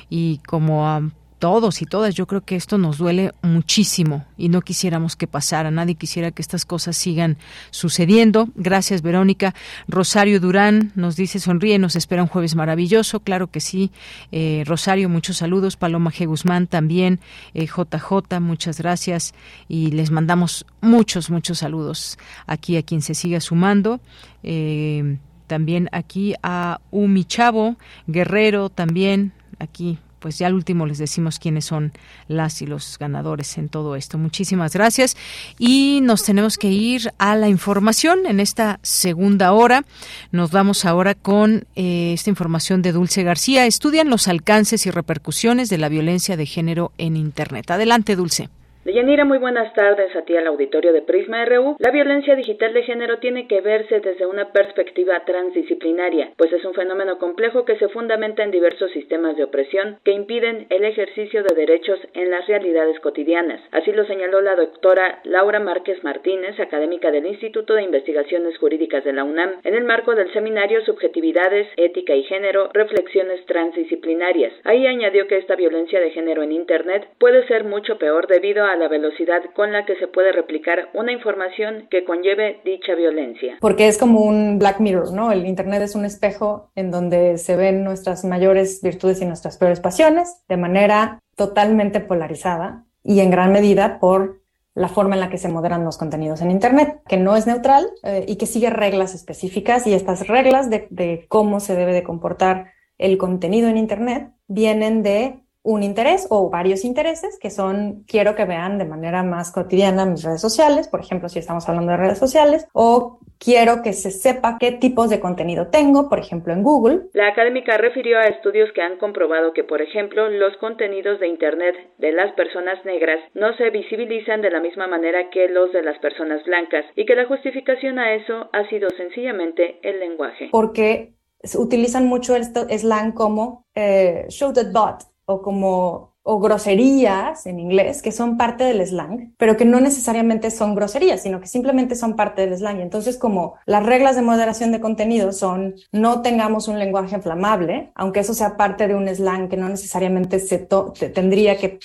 y 0.09 0.39
como 0.47 1.11
todos 1.45 1.83
y 1.83 1.85
todas, 1.85 2.15
yo 2.15 2.25
creo 2.25 2.41
que 2.41 2.55
esto 2.55 2.79
nos 2.79 2.97
duele 2.97 3.31
muchísimo 3.43 4.25
y 4.35 4.49
no 4.49 4.61
quisiéramos 4.61 5.15
que 5.15 5.27
pasara, 5.27 5.69
nadie 5.69 5.93
quisiera 5.93 6.31
que 6.31 6.41
estas 6.41 6.65
cosas 6.65 6.97
sigan 6.97 7.37
sucediendo. 7.69 8.49
Gracias, 8.55 9.03
Verónica. 9.03 9.53
Rosario 9.87 10.39
Durán 10.39 10.91
nos 10.95 11.15
dice, 11.15 11.39
sonríe, 11.39 11.77
nos 11.77 11.95
espera 11.95 12.23
un 12.23 12.29
jueves 12.29 12.55
maravilloso, 12.55 13.19
claro 13.19 13.45
que 13.45 13.59
sí. 13.59 13.91
Eh, 14.31 14.63
Rosario, 14.65 15.07
muchos 15.07 15.37
saludos. 15.37 15.77
Paloma 15.77 16.11
G. 16.11 16.25
Guzmán 16.25 16.65
también. 16.65 17.19
JJ, 17.53 18.11
eh, 18.31 18.39
muchas 18.39 18.79
gracias 18.79 19.35
y 19.67 19.91
les 19.91 20.09
mandamos 20.09 20.65
muchos, 20.81 21.29
muchos 21.29 21.59
saludos 21.59 22.17
aquí 22.47 22.75
a 22.75 22.81
quien 22.81 23.03
se 23.03 23.13
siga 23.13 23.39
sumando. 23.39 23.99
Eh, 24.41 25.19
también 25.45 25.89
aquí 25.91 26.33
a 26.41 26.81
Umi 26.89 27.23
Chavo, 27.23 27.75
Guerrero 28.07 28.71
también, 28.71 29.31
aquí 29.59 29.99
pues 30.25 30.39
ya 30.39 30.47
al 30.47 30.55
último 30.55 30.87
les 30.87 30.97
decimos 30.97 31.37
quiénes 31.37 31.65
son 31.65 31.93
las 32.27 32.63
y 32.63 32.65
los 32.65 32.97
ganadores 32.97 33.59
en 33.59 33.69
todo 33.69 33.95
esto. 33.95 34.17
Muchísimas 34.17 34.73
gracias 34.73 35.15
y 35.59 35.99
nos 36.01 36.23
tenemos 36.23 36.57
que 36.57 36.71
ir 36.71 37.13
a 37.19 37.35
la 37.35 37.47
información 37.47 38.25
en 38.25 38.39
esta 38.39 38.79
segunda 38.81 39.51
hora. 39.51 39.85
Nos 40.31 40.49
vamos 40.49 40.83
ahora 40.83 41.13
con 41.13 41.67
eh, 41.75 42.13
esta 42.15 42.31
información 42.31 42.81
de 42.81 42.91
Dulce 42.91 43.21
García. 43.21 43.67
Estudian 43.67 44.09
los 44.09 44.27
alcances 44.27 44.87
y 44.87 44.89
repercusiones 44.89 45.69
de 45.69 45.77
la 45.77 45.89
violencia 45.89 46.35
de 46.35 46.47
género 46.47 46.91
en 46.97 47.17
Internet. 47.17 47.69
Adelante, 47.69 48.15
Dulce. 48.15 48.49
Deyanira, 48.85 49.25
muy 49.25 49.39
buenas 49.39 49.73
tardes 49.73 50.15
a 50.15 50.21
ti 50.25 50.37
al 50.37 50.45
auditorio 50.45 50.93
de 50.93 51.01
Prisma 51.01 51.43
RU. 51.43 51.75
La 51.79 51.89
violencia 51.89 52.35
digital 52.35 52.71
de 52.71 52.83
género 52.83 53.17
tiene 53.17 53.47
que 53.47 53.59
verse 53.59 53.99
desde 53.99 54.27
una 54.27 54.51
perspectiva 54.51 55.25
transdisciplinaria, 55.25 56.33
pues 56.37 56.53
es 56.53 56.63
un 56.63 56.75
fenómeno 56.75 57.17
complejo 57.17 57.65
que 57.65 57.79
se 57.79 57.87
fundamenta 57.87 58.43
en 58.43 58.51
diversos 58.51 58.91
sistemas 58.91 59.37
de 59.37 59.45
opresión 59.45 59.97
que 60.03 60.11
impiden 60.11 60.67
el 60.69 60.85
ejercicio 60.85 61.41
de 61.41 61.55
derechos 61.55 61.97
en 62.13 62.29
las 62.29 62.45
realidades 62.45 62.99
cotidianas. 62.99 63.59
Así 63.71 63.91
lo 63.91 64.05
señaló 64.05 64.39
la 64.41 64.55
doctora 64.55 65.19
Laura 65.23 65.59
Márquez 65.59 66.03
Martínez, 66.03 66.59
académica 66.59 67.09
del 67.09 67.25
Instituto 67.25 67.73
de 67.73 67.81
Investigaciones 67.81 68.55
Jurídicas 68.59 69.03
de 69.03 69.13
la 69.13 69.23
UNAM, 69.23 69.61
en 69.63 69.73
el 69.73 69.85
marco 69.85 70.13
del 70.13 70.31
seminario 70.31 70.85
Subjetividades, 70.85 71.67
Ética 71.77 72.13
y 72.13 72.21
Género, 72.21 72.69
Reflexiones 72.71 73.43
Transdisciplinarias. 73.47 74.53
Ahí 74.63 74.85
añadió 74.85 75.25
que 75.25 75.37
esta 75.37 75.55
violencia 75.55 75.99
de 75.99 76.11
género 76.11 76.43
en 76.43 76.51
Internet 76.51 77.07
puede 77.17 77.47
ser 77.47 77.63
mucho 77.63 77.97
peor 77.97 78.27
debido 78.27 78.63
a 78.63 78.74
la 78.75 78.87
velocidad 78.87 79.41
con 79.55 79.71
la 79.71 79.85
que 79.85 79.95
se 79.97 80.07
puede 80.07 80.31
replicar 80.31 80.89
una 80.93 81.11
información 81.11 81.87
que 81.89 82.03
conlleve 82.03 82.61
dicha 82.65 82.95
violencia. 82.95 83.57
Porque 83.61 83.87
es 83.87 83.97
como 83.97 84.21
un 84.21 84.59
Black 84.59 84.79
Mirror, 84.79 85.13
¿no? 85.13 85.31
El 85.31 85.45
Internet 85.45 85.81
es 85.81 85.95
un 85.95 86.05
espejo 86.05 86.71
en 86.75 86.91
donde 86.91 87.37
se 87.37 87.55
ven 87.55 87.83
nuestras 87.83 88.25
mayores 88.25 88.81
virtudes 88.81 89.21
y 89.21 89.25
nuestras 89.25 89.57
peores 89.57 89.79
pasiones 89.79 90.43
de 90.47 90.57
manera 90.57 91.19
totalmente 91.35 91.99
polarizada 91.99 92.85
y 93.03 93.19
en 93.19 93.31
gran 93.31 93.51
medida 93.51 93.99
por 93.99 94.41
la 94.73 94.89
forma 94.89 95.15
en 95.15 95.21
la 95.21 95.29
que 95.29 95.37
se 95.37 95.47
moderan 95.47 95.85
los 95.85 95.97
contenidos 95.97 96.41
en 96.41 96.51
Internet, 96.51 97.01
que 97.07 97.17
no 97.17 97.37
es 97.37 97.47
neutral 97.47 97.87
eh, 98.03 98.25
y 98.27 98.35
que 98.35 98.45
sigue 98.45 98.69
reglas 98.69 99.15
específicas 99.15 99.87
y 99.87 99.93
estas 99.93 100.27
reglas 100.27 100.69
de, 100.69 100.87
de 100.89 101.25
cómo 101.29 101.61
se 101.61 101.75
debe 101.75 101.93
de 101.93 102.03
comportar 102.03 102.73
el 102.97 103.17
contenido 103.17 103.69
en 103.69 103.77
Internet 103.77 104.31
vienen 104.47 105.03
de 105.03 105.44
un 105.65 105.81
interés 105.81 106.27
o 106.29 106.49
varios 106.49 106.85
intereses 106.85 107.39
que 107.39 107.49
son, 107.49 108.03
quiero 108.07 108.35
que 108.35 108.45
vean 108.45 108.77
de 108.77 108.85
manera 108.85 109.23
más 109.23 109.51
cotidiana 109.51 110.05
mis 110.05 110.23
redes 110.23 110.39
sociales, 110.39 110.87
por 110.87 110.99
ejemplo, 111.01 111.27
si 111.27 111.39
estamos 111.39 111.67
hablando 111.67 111.91
de 111.91 111.97
redes 111.97 112.19
sociales, 112.19 112.67
o 112.71 113.19
quiero 113.39 113.81
que 113.81 113.93
se 113.93 114.11
sepa 114.11 114.57
qué 114.59 114.71
tipos 114.71 115.09
de 115.09 115.19
contenido 115.19 115.67
tengo, 115.71 116.07
por 116.07 116.19
ejemplo, 116.19 116.53
en 116.53 116.61
Google. 116.61 117.07
La 117.13 117.27
académica 117.27 117.77
refirió 117.77 118.19
a 118.19 118.27
estudios 118.27 118.71
que 118.73 118.83
han 118.83 118.97
comprobado 118.97 119.53
que, 119.53 119.63
por 119.63 119.81
ejemplo, 119.81 120.29
los 120.29 120.55
contenidos 120.57 121.19
de 121.19 121.27
Internet 121.27 121.75
de 121.97 122.11
las 122.11 122.31
personas 122.33 122.83
negras 122.85 123.19
no 123.33 123.55
se 123.57 123.71
visibilizan 123.71 124.41
de 124.41 124.51
la 124.51 124.59
misma 124.59 124.87
manera 124.87 125.31
que 125.31 125.49
los 125.49 125.71
de 125.73 125.81
las 125.81 125.97
personas 125.97 126.43
blancas 126.45 126.85
y 126.95 127.07
que 127.07 127.15
la 127.15 127.25
justificación 127.25 127.97
a 127.97 128.13
eso 128.13 128.49
ha 128.53 128.69
sido 128.69 128.87
sencillamente 128.91 129.79
el 129.81 129.99
lenguaje. 129.99 130.49
Porque 130.51 131.15
utilizan 131.57 132.07
mucho 132.07 132.35
el 132.35 132.43
slang 132.43 133.13
como 133.13 133.65
eh, 133.73 134.25
show 134.29 134.53
that 134.53 134.71
bot 134.71 135.14
o 135.25 135.41
como 135.41 136.14
o 136.27 136.39
groserías 136.39 137.45
en 137.45 137.59
inglés 137.59 138.01
que 138.01 138.11
son 138.11 138.35
parte 138.35 138.63
del 138.63 138.85
slang, 138.85 139.35
pero 139.37 139.55
que 139.55 139.63
no 139.63 139.79
necesariamente 139.79 140.49
son 140.49 140.73
groserías, 140.73 141.21
sino 141.21 141.39
que 141.39 141.45
simplemente 141.45 141.95
son 141.95 142.15
parte 142.15 142.41
del 142.41 142.57
slang. 142.57 142.79
Entonces, 142.81 143.17
como 143.17 143.53
las 143.67 143.85
reglas 143.85 144.15
de 144.15 144.23
moderación 144.23 144.71
de 144.71 144.81
contenido 144.81 145.31
son 145.31 145.75
no 145.91 146.23
tengamos 146.23 146.67
un 146.67 146.79
lenguaje 146.79 147.15
inflamable, 147.15 147.91
aunque 147.93 148.21
eso 148.21 148.33
sea 148.33 148.57
parte 148.57 148.87
de 148.87 148.95
un 148.95 149.07
slang 149.07 149.49
que 149.49 149.57
no 149.57 149.69
necesariamente 149.69 150.39
se 150.39 150.57
tendría 150.57 151.57
que 151.57 151.77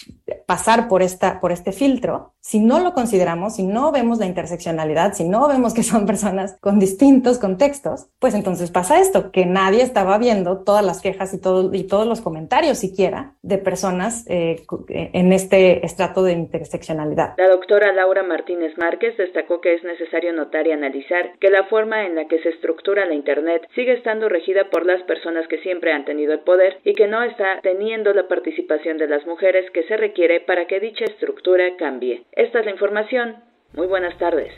pasar 0.47 0.89
por, 0.89 1.03
esta, 1.03 1.39
por 1.39 1.53
este 1.53 1.73
filtro, 1.73 2.33
si 2.41 2.59
no 2.59 2.81
lo 2.81 2.95
consideramos, 2.95 3.57
si 3.57 3.62
no 3.62 3.93
vemos 3.93 4.19
la 4.19 4.27
interseccionalidad, 4.27 5.15
si 5.15 5.25
no 5.25 5.47
vemos 5.47 5.75
que 5.75 5.83
son 5.83 6.07
personas 6.07 6.57
con 6.61 6.79
distintos 6.79 7.39
contextos, 7.39 8.07
pues 8.19 8.35
entonces 8.35 8.71
pasa 8.71 9.01
esto, 9.01 9.31
que 9.31 9.45
nadie 9.45 9.83
estaba 9.83 10.17
viendo 10.17 10.59
todas 10.59 10.85
las 10.85 11.01
quejas 11.01 11.35
y, 11.35 11.39
todo, 11.39 11.73
y 11.75 11.85
todos 11.85 12.07
los 12.07 12.23
comentarios 12.23 12.79
siquiera 12.79 13.35
de 13.43 13.59
personas 13.59 14.25
eh, 14.31 14.62
en 14.89 15.32
este 15.32 15.85
estrato 15.85 16.23
de 16.23 16.32
interseccionalidad. 16.32 17.35
La 17.36 17.48
doctora 17.48 17.93
Laura 17.93 18.23
Martínez 18.23 18.77
Márquez 18.78 19.16
destacó 19.16 19.61
que 19.61 19.74
es 19.74 19.85
necesario 19.85 20.32
notar 20.32 20.66
y 20.66 20.73
analizar 20.73 21.32
que 21.40 21.51
la 21.51 21.65
forma 21.65 22.07
en 22.07 22.15
la 22.15 22.27
que 22.27 22.39
se 22.40 22.51
estructura 22.51 23.07
la 23.07 23.15
Internet 23.15 23.66
sigue 23.74 23.93
estando 23.93 24.28
regida 24.28 24.70
por 24.70 24.86
las 24.86 25.02
personas 25.02 25.47
que 25.48 25.59
siempre 25.59 25.93
han 25.93 26.05
tenido 26.05 26.32
el 26.32 26.40
poder 26.40 26.78
y 26.85 26.94
que 26.94 27.07
no 27.07 27.23
está 27.23 27.61
teniendo 27.62 28.12
la 28.12 28.28
participación 28.28 28.98
de 28.98 29.09
las 29.09 29.27
mujeres 29.27 29.70
que 29.73 29.82
se 29.85 29.97
requiere 29.97 30.40
para 30.40 30.66
que 30.66 30.81
dicha 30.81 31.05
estructura 31.05 31.65
cambie. 31.77 32.23
Esta 32.32 32.61
es 32.61 32.65
la 32.65 32.70
información. 32.70 33.36
Muy 33.73 33.86
buenas 33.86 34.16
tardes. 34.19 34.52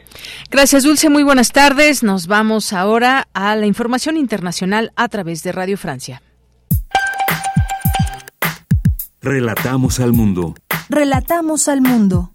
Gracias, 0.50 0.84
Dulce. 0.84 1.10
Muy 1.10 1.22
buenas 1.22 1.52
tardes. 1.52 2.02
Nos 2.02 2.26
vamos 2.26 2.72
ahora 2.72 3.28
a 3.34 3.56
la 3.56 3.66
información 3.66 4.16
internacional 4.16 4.90
a 4.96 5.08
través 5.08 5.42
de 5.42 5.52
Radio 5.52 5.76
Francia. 5.76 6.22
Relatamos 9.24 10.00
al 10.00 10.12
mundo. 10.12 10.56
Relatamos 10.88 11.68
al 11.68 11.80
mundo. 11.80 12.32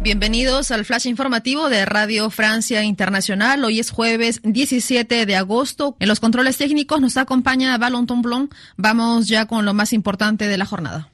Bienvenidos 0.00 0.70
al 0.70 0.86
flash 0.86 1.06
informativo 1.06 1.68
de 1.68 1.84
Radio 1.84 2.30
Francia 2.30 2.82
Internacional. 2.82 3.62
Hoy 3.64 3.78
es 3.78 3.90
jueves 3.90 4.40
17 4.42 5.26
de 5.26 5.36
agosto. 5.36 5.96
En 6.00 6.08
los 6.08 6.18
controles 6.18 6.56
técnicos 6.56 7.02
nos 7.02 7.18
acompaña 7.18 7.76
Valentin 7.76 8.22
Blanc. 8.22 8.54
Vamos 8.78 9.28
ya 9.28 9.44
con 9.44 9.66
lo 9.66 9.74
más 9.74 9.92
importante 9.92 10.48
de 10.48 10.56
la 10.56 10.64
jornada. 10.64 11.10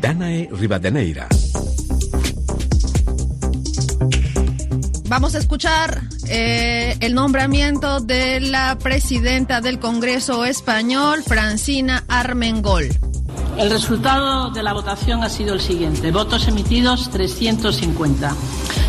Danae 0.00 0.48
Rivadeneira. 0.50 1.28
Vamos 5.08 5.36
a 5.36 5.38
escuchar 5.38 6.02
eh, 6.28 6.96
el 7.00 7.14
nombramiento 7.14 8.00
de 8.00 8.40
la 8.40 8.76
presidenta 8.76 9.60
del 9.60 9.78
Congreso 9.78 10.44
español, 10.44 11.22
Francina 11.22 12.04
Armengol. 12.08 12.88
El 13.56 13.70
resultado 13.70 14.50
de 14.50 14.64
la 14.64 14.72
votación 14.72 15.22
ha 15.22 15.28
sido 15.28 15.54
el 15.54 15.60
siguiente. 15.60 16.10
Votos 16.10 16.48
emitidos 16.48 17.08
350. 17.10 18.34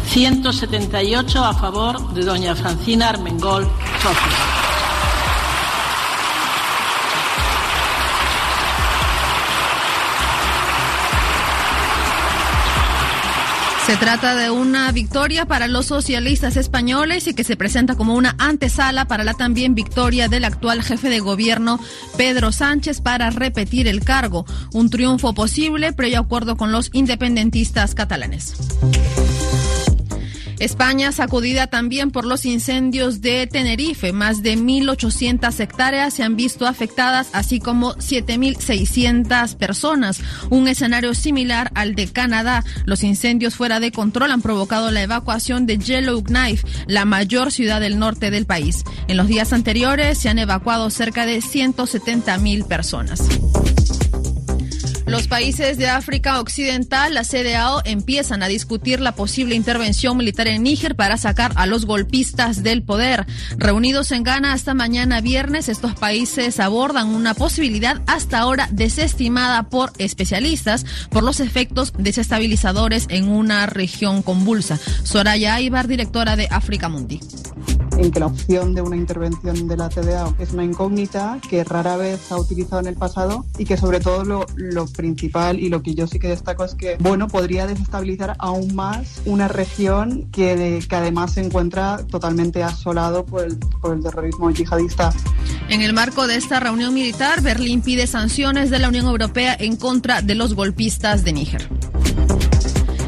178 0.07 1.45
a 1.45 1.53
favor 1.53 2.13
de 2.13 2.23
doña 2.23 2.55
Francina 2.55 3.09
Armengol. 3.09 3.67
Se 13.87 13.95
trata 13.95 14.35
de 14.35 14.51
una 14.51 14.91
victoria 14.91 15.45
para 15.45 15.69
los 15.69 15.85
socialistas 15.85 16.57
españoles 16.57 17.25
y 17.27 17.33
que 17.33 17.45
se 17.45 17.55
presenta 17.55 17.95
como 17.95 18.15
una 18.15 18.35
antesala 18.37 19.05
para 19.05 19.23
la 19.23 19.33
también 19.33 19.75
victoria 19.75 20.27
del 20.27 20.43
actual 20.43 20.83
jefe 20.83 21.07
de 21.09 21.21
gobierno 21.21 21.79
Pedro 22.17 22.51
Sánchez 22.51 22.99
para 22.99 23.29
repetir 23.29 23.87
el 23.87 24.03
cargo. 24.03 24.45
Un 24.73 24.89
triunfo 24.89 25.33
posible 25.33 25.93
previo 25.93 26.19
acuerdo 26.19 26.57
con 26.57 26.73
los 26.73 26.89
independentistas 26.91 27.95
catalanes. 27.95 28.55
España 30.59 31.11
sacudida 31.11 31.67
también 31.67 32.11
por 32.11 32.25
los 32.25 32.45
incendios 32.45 33.21
de 33.21 33.45
Tenerife. 33.47 34.11
Más 34.11 34.41
de 34.41 34.57
1.800 34.57 35.59
hectáreas 35.59 36.13
se 36.13 36.23
han 36.23 36.35
visto 36.35 36.65
afectadas, 36.65 37.29
así 37.33 37.59
como 37.59 37.93
7.600 37.95 39.55
personas. 39.55 40.19
Un 40.49 40.67
escenario 40.67 41.13
similar 41.13 41.71
al 41.75 41.95
de 41.95 42.07
Canadá. 42.07 42.63
Los 42.85 43.03
incendios 43.03 43.55
fuera 43.55 43.79
de 43.79 43.91
control 43.91 44.31
han 44.31 44.41
provocado 44.41 44.91
la 44.91 45.03
evacuación 45.03 45.65
de 45.65 45.77
Yellowknife, 45.77 46.67
la 46.87 47.05
mayor 47.05 47.51
ciudad 47.51 47.79
del 47.79 47.99
norte 47.99 48.31
del 48.31 48.45
país. 48.45 48.83
En 49.07 49.17
los 49.17 49.27
días 49.27 49.53
anteriores 49.53 50.17
se 50.17 50.29
han 50.29 50.39
evacuado 50.39 50.89
cerca 50.89 51.25
de 51.25 51.37
170.000 51.39 52.65
personas. 52.65 53.21
Los 55.07 55.29
países 55.29 55.77
de 55.77 55.87
África 55.87 56.41
Occidental, 56.41 57.13
la 57.13 57.23
CDAO, 57.23 57.81
empiezan 57.85 58.43
a 58.43 58.49
discutir 58.49 58.99
la 58.99 59.15
posible 59.15 59.55
intervención 59.55 60.17
militar 60.17 60.49
en 60.49 60.63
Níger 60.63 60.97
para 60.97 61.17
sacar 61.17 61.53
a 61.55 61.65
los 61.65 61.85
golpistas 61.85 62.61
del 62.61 62.83
poder. 62.83 63.25
Reunidos 63.57 64.11
en 64.11 64.23
Ghana 64.23 64.51
hasta 64.51 64.73
mañana 64.73 65.21
viernes, 65.21 65.69
estos 65.69 65.95
países 65.95 66.59
abordan 66.59 67.07
una 67.07 67.33
posibilidad 67.35 68.01
hasta 68.05 68.39
ahora 68.39 68.67
desestimada 68.69 69.69
por 69.69 69.93
especialistas 69.97 70.85
por 71.09 71.23
los 71.23 71.39
efectos 71.39 71.93
desestabilizadores 71.97 73.05
en 73.09 73.29
una 73.29 73.65
región 73.65 74.21
convulsa. 74.21 74.77
Soraya 75.03 75.55
Aybar, 75.55 75.87
directora 75.87 76.35
de 76.35 76.49
África 76.51 76.89
Mundi 76.89 77.21
en 77.97 78.11
que 78.11 78.19
la 78.19 78.27
opción 78.27 78.75
de 78.75 78.81
una 78.81 78.95
intervención 78.95 79.67
de 79.67 79.77
la 79.77 79.89
CDAO 79.89 80.35
es 80.39 80.51
una 80.51 80.63
incógnita 80.63 81.39
que 81.49 81.63
rara 81.63 81.97
vez 81.97 82.21
se 82.21 82.33
ha 82.33 82.37
utilizado 82.37 82.79
en 82.81 82.87
el 82.87 82.95
pasado 82.95 83.45
y 83.57 83.65
que 83.65 83.77
sobre 83.77 83.99
todo 83.99 84.23
lo, 84.23 84.45
lo 84.55 84.85
principal 84.97 85.59
y 85.59 85.69
lo 85.69 85.81
que 85.81 85.95
yo 85.95 86.07
sí 86.07 86.19
que 86.19 86.27
destaco 86.27 86.65
es 86.65 86.75
que, 86.75 86.97
bueno, 86.99 87.29
podría 87.29 87.65
desestabilizar 87.65 88.35
aún 88.39 88.75
más 88.75 89.21
una 89.25 89.47
región 89.47 90.27
que, 90.31 90.83
que 90.89 90.95
además 90.95 91.35
se 91.35 91.41
encuentra 91.41 92.05
totalmente 92.09 92.63
asolado 92.63 93.25
por 93.25 93.45
el, 93.45 93.57
por 93.81 93.95
el 93.95 94.03
terrorismo 94.03 94.51
yihadista. 94.51 95.13
En 95.69 95.81
el 95.81 95.93
marco 95.93 96.27
de 96.27 96.35
esta 96.35 96.59
reunión 96.59 96.93
militar, 96.93 97.41
Berlín 97.41 97.81
pide 97.81 98.07
sanciones 98.07 98.69
de 98.69 98.79
la 98.79 98.89
Unión 98.89 99.05
Europea 99.05 99.55
en 99.57 99.77
contra 99.77 100.21
de 100.21 100.35
los 100.35 100.53
golpistas 100.53 101.23
de 101.23 101.33
Níger. 101.33 101.69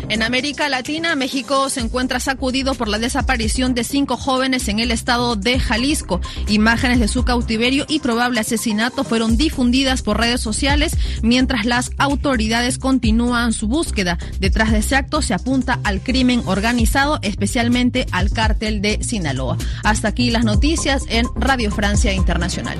En 0.10 0.24
América 0.24 0.68
Latina, 0.70 1.16
México 1.16 1.70
se 1.70 1.82
encuentra 1.82 2.20
sacudido 2.20 2.74
por 2.74 2.88
la 2.88 2.98
desaparición 2.98 3.76
de 3.76 3.84
cinco 3.84 4.18
jóvenes 4.18 4.68
en 4.68 4.80
el 4.80 4.90
estado 4.90 5.36
de 5.36 5.60
Jalisco. 5.60 6.20
Imágenes 6.48 7.00
de 7.00 7.08
su 7.08 7.24
cautiverio 7.24 7.86
y 7.88 8.00
probable 8.00 8.40
asesinato 8.40 9.04
fueron 9.04 9.38
difundidas 9.38 10.02
por 10.02 10.18
redes 10.18 10.42
sociales 10.42 10.98
mientras 11.22 11.66
las 11.66 11.92
autoridades 12.00 12.80
continúan 12.80 13.54
su 13.54 13.68
búsqueda. 13.68 14.18
Detrás 14.40 14.72
de 14.72 14.80
ese 14.80 14.96
acto 14.96 15.22
se 15.22 15.36
apunta 15.36 15.80
al 15.84 16.02
crimen 16.02 16.42
organizado, 16.48 17.20
especialmente 17.22 18.08
al 18.12 18.32
cártel 18.32 18.82
de 18.82 19.04
Sinaloa. 19.04 19.58
Hasta 19.84 20.08
aquí 20.08 20.32
las 20.32 20.44
noticias 20.44 21.04
en 21.10 21.28
Radio 21.36 21.70
Francia 21.70 22.14
Internacional. 22.14 22.80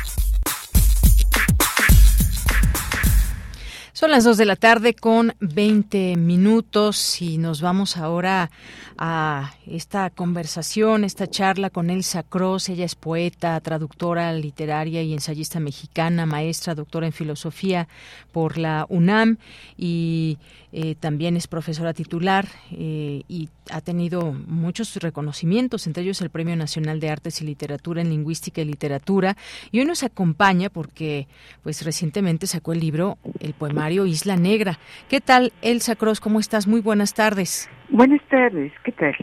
Son 4.01 4.09
las 4.09 4.23
2 4.23 4.37
de 4.37 4.45
la 4.45 4.55
tarde 4.55 4.95
con 4.95 5.35
20 5.41 6.15
minutos 6.15 7.21
y 7.21 7.37
nos 7.37 7.61
vamos 7.61 7.97
ahora 7.97 8.49
a 8.97 9.53
esta 9.67 10.09
conversación, 10.09 11.03
esta 11.03 11.27
charla 11.27 11.69
con 11.69 11.91
Elsa 11.91 12.23
Cross. 12.23 12.69
Ella 12.69 12.85
es 12.85 12.95
poeta, 12.95 13.59
traductora 13.59 14.33
literaria 14.33 15.03
y 15.03 15.13
ensayista 15.13 15.59
mexicana, 15.59 16.25
maestra, 16.25 16.73
doctora 16.73 17.05
en 17.05 17.13
filosofía 17.13 17.87
por 18.31 18.57
la 18.57 18.87
UNAM 18.89 19.37
y 19.77 20.39
eh, 20.73 20.95
también 20.95 21.37
es 21.37 21.45
profesora 21.45 21.93
titular 21.93 22.47
eh, 22.71 23.21
y 23.27 23.49
ha 23.69 23.81
tenido 23.81 24.31
muchos 24.31 24.95
reconocimientos, 24.95 25.85
entre 25.85 26.03
ellos 26.03 26.21
el 26.21 26.31
Premio 26.31 26.55
Nacional 26.55 26.99
de 26.99 27.09
Artes 27.09 27.41
y 27.41 27.45
Literatura 27.45 28.01
en 28.01 28.09
Lingüística 28.09 28.61
y 28.61 28.65
Literatura. 28.65 29.37
Y 29.71 29.79
hoy 29.79 29.85
nos 29.85 30.01
acompaña 30.01 30.69
porque 30.71 31.27
pues 31.61 31.83
recientemente 31.83 32.47
sacó 32.47 32.73
el 32.73 32.79
libro, 32.79 33.19
el 33.39 33.53
poemario 33.53 33.90
Isla 33.91 34.37
Negra. 34.37 34.79
¿Qué 35.09 35.21
tal, 35.21 35.51
Elsa 35.61 35.95
Cross? 35.95 36.19
¿Cómo 36.19 36.39
estás? 36.39 36.67
Muy 36.67 36.81
buenas 36.81 37.13
tardes. 37.13 37.69
Buenas 37.89 38.21
tardes, 38.29 38.71
¿qué 38.85 38.93
tal? 38.93 39.13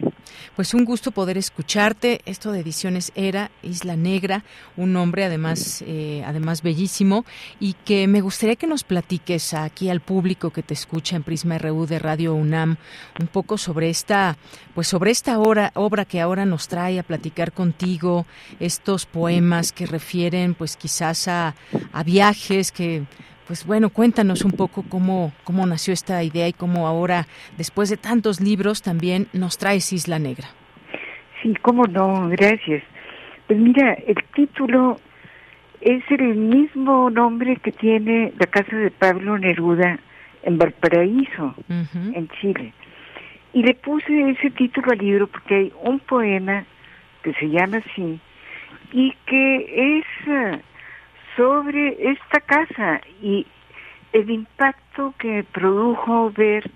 Pues 0.54 0.74
un 0.74 0.84
gusto 0.84 1.10
poder 1.10 1.38
escucharte. 1.38 2.20
Esto 2.26 2.52
de 2.52 2.60
Ediciones 2.60 3.12
Era, 3.14 3.50
Isla 3.62 3.96
Negra, 3.96 4.44
un 4.76 4.92
nombre 4.92 5.24
además, 5.24 5.82
eh, 5.86 6.22
además 6.26 6.62
bellísimo, 6.62 7.24
y 7.60 7.72
que 7.86 8.06
me 8.06 8.20
gustaría 8.20 8.56
que 8.56 8.66
nos 8.66 8.84
platiques 8.84 9.54
aquí 9.54 9.88
al 9.88 10.00
público 10.00 10.50
que 10.50 10.62
te 10.62 10.74
escucha 10.74 11.16
en 11.16 11.22
Prisma 11.22 11.56
RU 11.56 11.86
de 11.86 11.98
Radio 11.98 12.34
UNAM 12.34 12.76
un 13.18 13.26
poco 13.28 13.56
sobre 13.56 13.88
esta, 13.88 14.36
pues 14.74 14.86
sobre 14.86 15.12
esta 15.12 15.38
obra, 15.38 15.72
obra 15.74 16.04
que 16.04 16.20
ahora 16.20 16.44
nos 16.44 16.68
trae 16.68 16.98
a 16.98 17.04
platicar 17.04 17.52
contigo, 17.52 18.26
estos 18.60 19.06
poemas 19.06 19.72
que 19.72 19.86
refieren, 19.86 20.52
pues 20.52 20.76
quizás 20.76 21.26
a, 21.26 21.54
a 21.90 22.02
viajes 22.02 22.70
que 22.70 23.04
pues 23.48 23.66
bueno, 23.66 23.88
cuéntanos 23.88 24.44
un 24.44 24.52
poco 24.52 24.84
cómo, 24.86 25.32
cómo 25.42 25.66
nació 25.66 25.94
esta 25.94 26.22
idea 26.22 26.46
y 26.46 26.52
cómo 26.52 26.86
ahora, 26.86 27.26
después 27.56 27.88
de 27.88 27.96
tantos 27.96 28.42
libros, 28.42 28.82
también 28.82 29.26
nos 29.32 29.56
traes 29.56 29.90
Isla 29.90 30.18
Negra. 30.18 30.48
Sí, 31.42 31.54
cómo 31.62 31.84
no, 31.84 32.28
gracias. 32.28 32.84
Pues 33.46 33.58
mira, 33.58 33.94
el 33.94 34.16
título 34.34 35.00
es 35.80 36.02
el 36.10 36.34
mismo 36.34 37.08
nombre 37.08 37.56
que 37.56 37.72
tiene 37.72 38.34
la 38.38 38.46
casa 38.46 38.76
de 38.76 38.90
Pablo 38.90 39.38
Neruda 39.38 39.98
en 40.42 40.58
Valparaíso, 40.58 41.54
en 41.68 42.28
Chile. 42.40 42.74
Y 43.54 43.62
le 43.62 43.74
puse 43.74 44.30
ese 44.30 44.50
título 44.50 44.92
al 44.92 44.98
libro 44.98 45.26
porque 45.26 45.54
hay 45.54 45.72
un 45.82 46.00
poema 46.00 46.66
que 47.22 47.32
se 47.32 47.48
llama 47.48 47.78
así 47.78 48.20
y 48.92 49.14
que 49.24 49.98
es 49.98 50.04
eh, 50.26 50.60
sobre 51.38 52.10
esta 52.10 52.40
casa 52.40 53.00
y 53.22 53.46
el 54.12 54.28
impacto 54.28 55.14
que 55.20 55.44
produjo 55.44 56.32
ver 56.32 56.68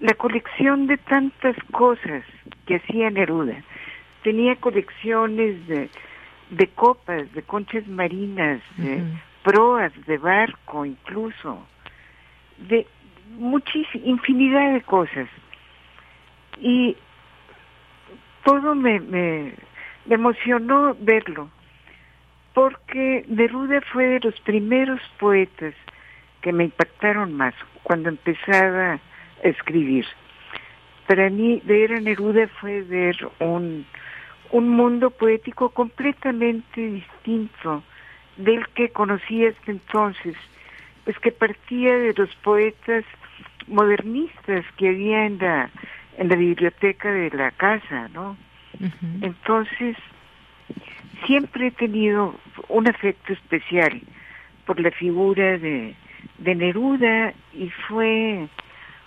la 0.00 0.14
colección 0.14 0.88
de 0.88 0.96
tantas 0.96 1.54
cosas 1.70 2.24
que 2.66 2.76
hacía 2.76 3.10
Neruda. 3.10 3.62
Tenía 4.24 4.56
colecciones 4.56 5.68
de, 5.68 5.88
de 6.50 6.66
copas, 6.70 7.32
de 7.32 7.42
conchas 7.42 7.86
marinas, 7.86 8.60
de 8.76 9.04
proas 9.44 9.92
de 10.06 10.18
barco 10.18 10.84
incluso, 10.84 11.64
de 12.58 12.88
muchísima, 13.38 14.04
infinidad 14.04 14.72
de 14.72 14.82
cosas. 14.82 15.28
Y 16.60 16.96
todo 18.44 18.74
me, 18.74 18.98
me 18.98 19.54
emocionó 20.10 20.96
verlo 20.98 21.48
porque 22.54 23.24
Neruda 23.28 23.80
fue 23.92 24.06
de 24.06 24.20
los 24.20 24.38
primeros 24.40 25.00
poetas 25.18 25.74
que 26.42 26.52
me 26.52 26.64
impactaron 26.64 27.34
más 27.34 27.54
cuando 27.82 28.08
empezaba 28.08 28.94
a 28.94 29.00
escribir. 29.42 30.06
Para 31.06 31.30
mí 31.30 31.62
ver 31.64 31.92
a 31.92 32.00
Neruda 32.00 32.48
fue 32.60 32.82
ver 32.82 33.16
un, 33.38 33.86
un 34.50 34.68
mundo 34.68 35.10
poético 35.10 35.70
completamente 35.70 36.80
distinto 36.80 37.82
del 38.36 38.66
que 38.68 38.90
conocí 38.90 39.44
hasta 39.46 39.70
entonces, 39.70 40.36
pues 41.04 41.18
que 41.18 41.32
partía 41.32 41.96
de 41.96 42.14
los 42.14 42.34
poetas 42.36 43.04
modernistas 43.66 44.64
que 44.76 44.88
había 44.88 45.26
en 45.26 45.38
la, 45.38 45.70
en 46.18 46.28
la 46.28 46.36
biblioteca 46.36 47.10
de 47.10 47.30
la 47.30 47.50
casa, 47.52 48.08
¿no? 48.08 48.36
Entonces, 49.20 49.96
siempre 51.26 51.68
he 51.68 51.70
tenido 51.72 52.34
un 52.68 52.88
afecto 52.88 53.32
especial 53.32 54.00
por 54.66 54.80
la 54.80 54.90
figura 54.90 55.58
de, 55.58 55.94
de 56.38 56.54
Neruda 56.54 57.32
y 57.52 57.68
fue 57.88 58.48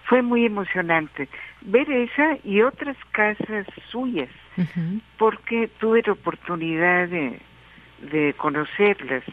fue 0.05 0.21
muy 0.21 0.45
emocionante 0.45 1.27
ver 1.61 1.89
esa 1.89 2.37
y 2.43 2.61
otras 2.61 2.95
casas 3.11 3.65
suyas 3.89 4.29
porque 5.17 5.67
tuve 5.79 6.03
la 6.05 6.13
oportunidad 6.13 7.07
de, 7.07 7.39
de 8.11 8.33
conocerlas. 8.37 9.23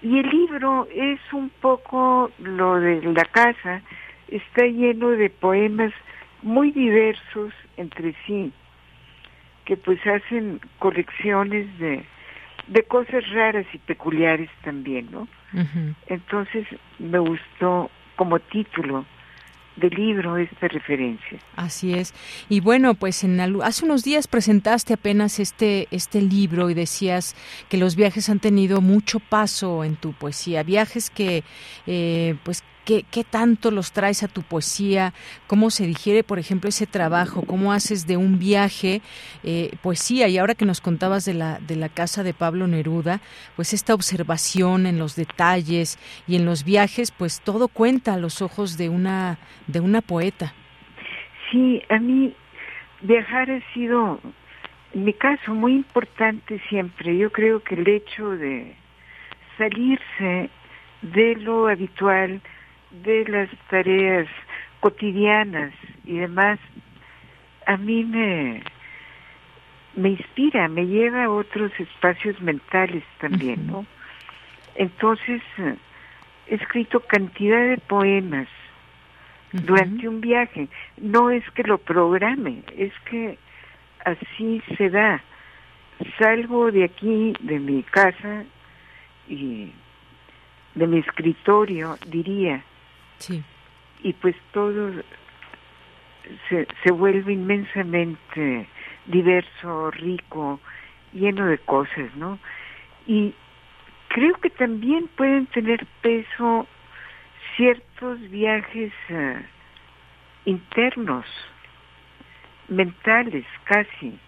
Y 0.00 0.18
el 0.18 0.30
libro 0.30 0.88
es 0.94 1.20
un 1.32 1.50
poco 1.60 2.30
lo 2.38 2.80
de 2.80 3.02
la 3.02 3.24
casa 3.26 3.82
está 4.28 4.64
lleno 4.64 5.10
de 5.10 5.28
poemas 5.28 5.92
muy 6.42 6.70
diversos 6.70 7.52
entre 7.76 8.14
sí 8.26 8.52
que 9.66 9.76
pues 9.76 9.98
hacen 10.06 10.60
colecciones 10.78 11.66
de, 11.78 12.04
de 12.68 12.82
cosas 12.84 13.28
raras 13.32 13.66
y 13.74 13.78
peculiares 13.78 14.48
también, 14.64 15.10
¿no? 15.10 15.28
Entonces 16.06 16.66
me 16.98 17.18
gustó 17.18 17.90
como 18.16 18.38
título 18.38 19.04
del 19.76 19.90
libro 19.90 20.36
esta 20.36 20.68
referencia. 20.68 21.38
Así 21.54 21.94
es. 21.94 22.14
Y 22.48 22.60
bueno, 22.60 22.94
pues 22.94 23.24
en 23.24 23.40
hace 23.62 23.84
unos 23.84 24.04
días 24.04 24.26
presentaste 24.26 24.94
apenas 24.94 25.38
este 25.38 25.86
este 25.90 26.22
libro 26.22 26.70
y 26.70 26.74
decías 26.74 27.36
que 27.68 27.76
los 27.76 27.96
viajes 27.96 28.28
han 28.30 28.40
tenido 28.40 28.80
mucho 28.80 29.20
paso 29.20 29.84
en 29.84 29.96
tu 29.96 30.12
poesía, 30.12 30.62
viajes 30.62 31.10
que 31.10 31.44
eh, 31.86 32.36
pues 32.42 32.64
¿Qué, 32.86 33.04
¿Qué, 33.10 33.24
tanto 33.24 33.72
los 33.72 33.90
traes 33.90 34.22
a 34.22 34.28
tu 34.28 34.42
poesía? 34.42 35.12
¿Cómo 35.48 35.70
se 35.70 35.86
digiere, 35.86 36.22
por 36.22 36.38
ejemplo, 36.38 36.68
ese 36.68 36.86
trabajo? 36.86 37.42
¿Cómo 37.44 37.72
haces 37.72 38.06
de 38.06 38.16
un 38.16 38.38
viaje 38.38 39.02
eh, 39.42 39.72
poesía? 39.82 40.28
Y 40.28 40.38
ahora 40.38 40.54
que 40.54 40.64
nos 40.64 40.80
contabas 40.80 41.24
de 41.24 41.34
la, 41.34 41.58
de 41.58 41.74
la 41.74 41.88
casa 41.88 42.22
de 42.22 42.32
Pablo 42.32 42.68
Neruda, 42.68 43.20
pues 43.56 43.72
esta 43.72 43.92
observación 43.92 44.86
en 44.86 45.00
los 45.00 45.16
detalles 45.16 45.98
y 46.28 46.36
en 46.36 46.44
los 46.44 46.64
viajes, 46.64 47.10
pues 47.10 47.40
todo 47.40 47.66
cuenta 47.66 48.14
a 48.14 48.18
los 48.18 48.40
ojos 48.40 48.78
de 48.78 48.88
una, 48.88 49.38
de 49.66 49.80
una 49.80 50.00
poeta. 50.00 50.54
Sí, 51.50 51.82
a 51.88 51.98
mí 51.98 52.34
viajar 53.02 53.50
ha 53.50 53.74
sido, 53.74 54.20
en 54.94 55.04
mi 55.04 55.12
caso, 55.12 55.54
muy 55.54 55.74
importante 55.74 56.60
siempre. 56.68 57.18
Yo 57.18 57.32
creo 57.32 57.64
que 57.64 57.74
el 57.74 57.88
hecho 57.88 58.30
de 58.30 58.76
salirse 59.58 60.50
de 61.02 61.34
lo 61.36 61.68
habitual, 61.68 62.40
de 63.02 63.24
las 63.28 63.48
tareas 63.68 64.28
cotidianas 64.80 65.72
y 66.04 66.18
demás, 66.18 66.58
a 67.66 67.76
mí 67.76 68.04
me, 68.04 68.62
me 69.94 70.10
inspira, 70.10 70.68
me 70.68 70.86
lleva 70.86 71.24
a 71.24 71.30
otros 71.30 71.72
espacios 71.78 72.40
mentales 72.40 73.02
también, 73.18 73.66
¿no? 73.66 73.86
Entonces, 74.76 75.42
he 76.46 76.54
escrito 76.54 77.00
cantidad 77.00 77.66
de 77.68 77.78
poemas 77.78 78.48
durante 79.52 80.06
un 80.08 80.20
viaje. 80.20 80.68
No 80.98 81.30
es 81.30 81.42
que 81.50 81.62
lo 81.62 81.78
programe, 81.78 82.62
es 82.76 82.92
que 83.10 83.38
así 84.04 84.62
se 84.76 84.90
da. 84.90 85.22
Salgo 86.18 86.70
de 86.70 86.84
aquí, 86.84 87.32
de 87.40 87.58
mi 87.58 87.82
casa 87.82 88.44
y 89.28 89.72
de 90.74 90.86
mi 90.86 90.98
escritorio, 90.98 91.96
diría, 92.06 92.62
Sí. 93.18 93.42
Y 94.02 94.12
pues 94.14 94.36
todo 94.52 94.92
se, 96.48 96.66
se 96.82 96.92
vuelve 96.92 97.32
inmensamente 97.32 98.68
diverso, 99.06 99.90
rico 99.90 100.60
lleno 101.12 101.46
de 101.46 101.58
cosas, 101.58 102.14
¿no? 102.16 102.38
Y 103.06 103.34
creo 104.08 104.34
que 104.34 104.50
también 104.50 105.08
pueden 105.16 105.46
tener 105.46 105.86
peso 106.02 106.66
ciertos 107.56 108.20
viajes 108.30 108.92
eh, 109.08 109.42
internos, 110.44 111.24
mentales 112.68 113.44
casi. 113.64 114.18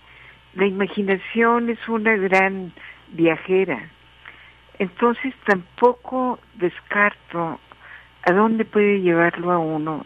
La 0.54 0.66
imaginación 0.66 1.68
es 1.68 1.88
una 1.88 2.16
gran 2.16 2.72
viajera. 3.08 3.90
Entonces 4.78 5.34
tampoco 5.44 6.38
descarto 6.54 7.60
a 8.24 8.32
dónde 8.32 8.64
puede 8.64 9.00
llevarlo 9.00 9.52
a 9.52 9.58
uno 9.58 10.04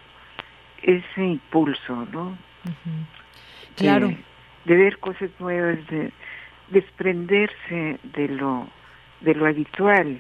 ese 0.83 1.25
impulso, 1.25 2.07
¿no? 2.13 2.37
Claro. 3.77 4.15
De, 4.65 4.77
ver 4.77 4.99
cosas 4.99 5.31
nuevas, 5.39 5.79
de 5.89 6.13
desprenderse 6.69 7.99
de 8.03 8.29
lo 8.29 8.69
de 9.21 9.35
lo 9.35 9.47
habitual, 9.47 10.19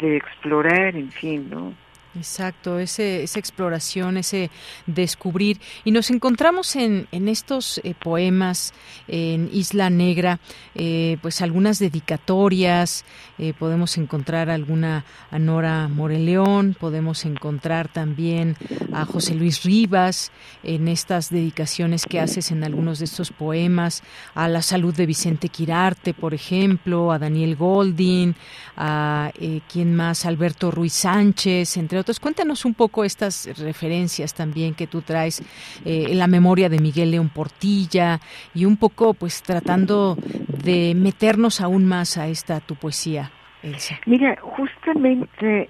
de 0.00 0.16
explorar, 0.16 0.96
en 0.96 1.10
fin, 1.10 1.50
¿no? 1.50 1.74
Exacto, 2.16 2.78
ese, 2.78 3.24
esa 3.24 3.38
exploración, 3.38 4.16
ese 4.16 4.50
descubrir. 4.86 5.60
Y 5.84 5.90
nos 5.90 6.10
encontramos 6.10 6.74
en, 6.74 7.08
en 7.12 7.28
estos 7.28 7.78
eh, 7.84 7.94
poemas 7.94 8.72
en 9.06 9.50
Isla 9.52 9.90
Negra, 9.90 10.40
eh, 10.74 11.18
pues 11.20 11.42
algunas 11.42 11.78
dedicatorias, 11.78 13.04
eh, 13.38 13.52
podemos 13.58 13.98
encontrar 13.98 14.48
alguna 14.48 15.04
a 15.30 15.38
Nora 15.38 15.88
Moreleón, 15.88 16.74
podemos 16.78 17.26
encontrar 17.26 17.88
también 17.88 18.56
a 18.94 19.04
José 19.04 19.34
Luis 19.34 19.62
Rivas 19.62 20.32
en 20.62 20.88
estas 20.88 21.28
dedicaciones 21.28 22.06
que 22.06 22.20
haces 22.20 22.50
en 22.50 22.64
algunos 22.64 22.98
de 22.98 23.04
estos 23.04 23.30
poemas, 23.30 24.02
a 24.34 24.48
la 24.48 24.62
salud 24.62 24.94
de 24.94 25.04
Vicente 25.04 25.50
Quirarte, 25.50 26.14
por 26.14 26.32
ejemplo, 26.32 27.12
a 27.12 27.18
Daniel 27.18 27.56
Goldin, 27.56 28.34
a 28.76 29.32
quién 29.70 29.94
más, 29.94 30.24
Alberto 30.24 30.70
Ruiz 30.70 30.94
Sánchez, 30.94 31.76
entre 31.76 31.98
otros 31.98 32.05
Cuéntanos 32.20 32.64
un 32.64 32.74
poco 32.74 33.04
estas 33.04 33.48
referencias 33.58 34.32
también 34.32 34.74
que 34.74 34.86
tú 34.86 35.02
traes 35.02 35.40
eh, 35.84 36.06
en 36.08 36.18
la 36.18 36.28
memoria 36.28 36.68
de 36.68 36.78
Miguel 36.78 37.10
León 37.10 37.28
Portilla 37.28 38.20
y 38.54 38.64
un 38.64 38.76
poco 38.76 39.12
pues 39.14 39.42
tratando 39.42 40.16
de 40.16 40.94
meternos 40.94 41.60
aún 41.60 41.84
más 41.84 42.16
a 42.16 42.28
esta 42.28 42.60
tu 42.60 42.76
poesía, 42.76 43.30
Elsa. 43.62 43.98
Mira, 44.06 44.36
justamente 44.40 45.68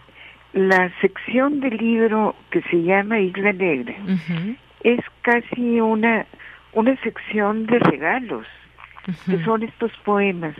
la 0.52 0.92
sección 1.00 1.60
del 1.60 1.76
libro 1.78 2.36
que 2.50 2.60
se 2.62 2.82
llama 2.82 3.18
Isla 3.18 3.52
Negra 3.52 3.94
es 4.82 5.00
casi 5.22 5.80
una, 5.80 6.26
una 6.72 7.00
sección 7.02 7.66
de 7.66 7.78
regalos, 7.78 8.46
que 9.26 9.42
son 9.44 9.62
estos 9.62 9.92
poemas 10.04 10.54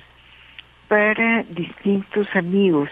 para 0.88 1.42
distintos 1.44 2.26
amigos 2.34 2.88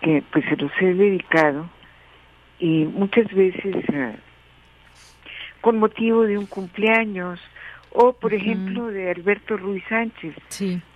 que 0.00 0.22
pues 0.32 0.44
se 0.46 0.56
los 0.56 0.70
he 0.80 0.94
dedicado 0.94 1.68
y 2.58 2.84
muchas 2.84 3.32
veces 3.32 3.76
eh, 3.92 4.16
con 5.60 5.78
motivo 5.78 6.22
de 6.22 6.38
un 6.38 6.46
cumpleaños 6.46 7.40
o 7.92 8.12
por 8.12 8.32
ejemplo 8.32 8.86
de 8.86 9.10
Alberto 9.10 9.56
Ruiz 9.56 9.82
Sánchez 9.88 10.34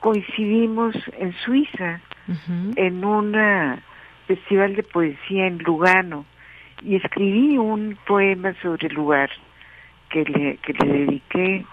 coincidimos 0.01 0.95
en 1.19 1.33
Suiza 1.45 2.01
en 2.77 3.05
un 3.05 3.35
festival 4.27 4.77
de 4.77 4.83
poesía 4.83 5.47
en 5.47 5.59
Lugano 5.59 6.25
y 6.83 6.97
escribí 6.97 7.59
un 7.59 7.99
poema 8.07 8.55
sobre 8.63 8.89
el 8.89 8.95
lugar 8.95 9.31
que 10.11 10.25
le, 10.25 10.57
que 10.59 10.73
le 10.73 10.87
dediqué. 10.87 11.65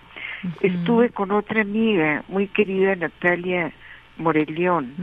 Estuve 0.61 1.09
con 1.09 1.31
otra 1.31 1.61
amiga 1.61 2.23
muy 2.27 2.47
querida 2.47 2.95
Natalia 2.95 3.71
Morelión 4.17 4.95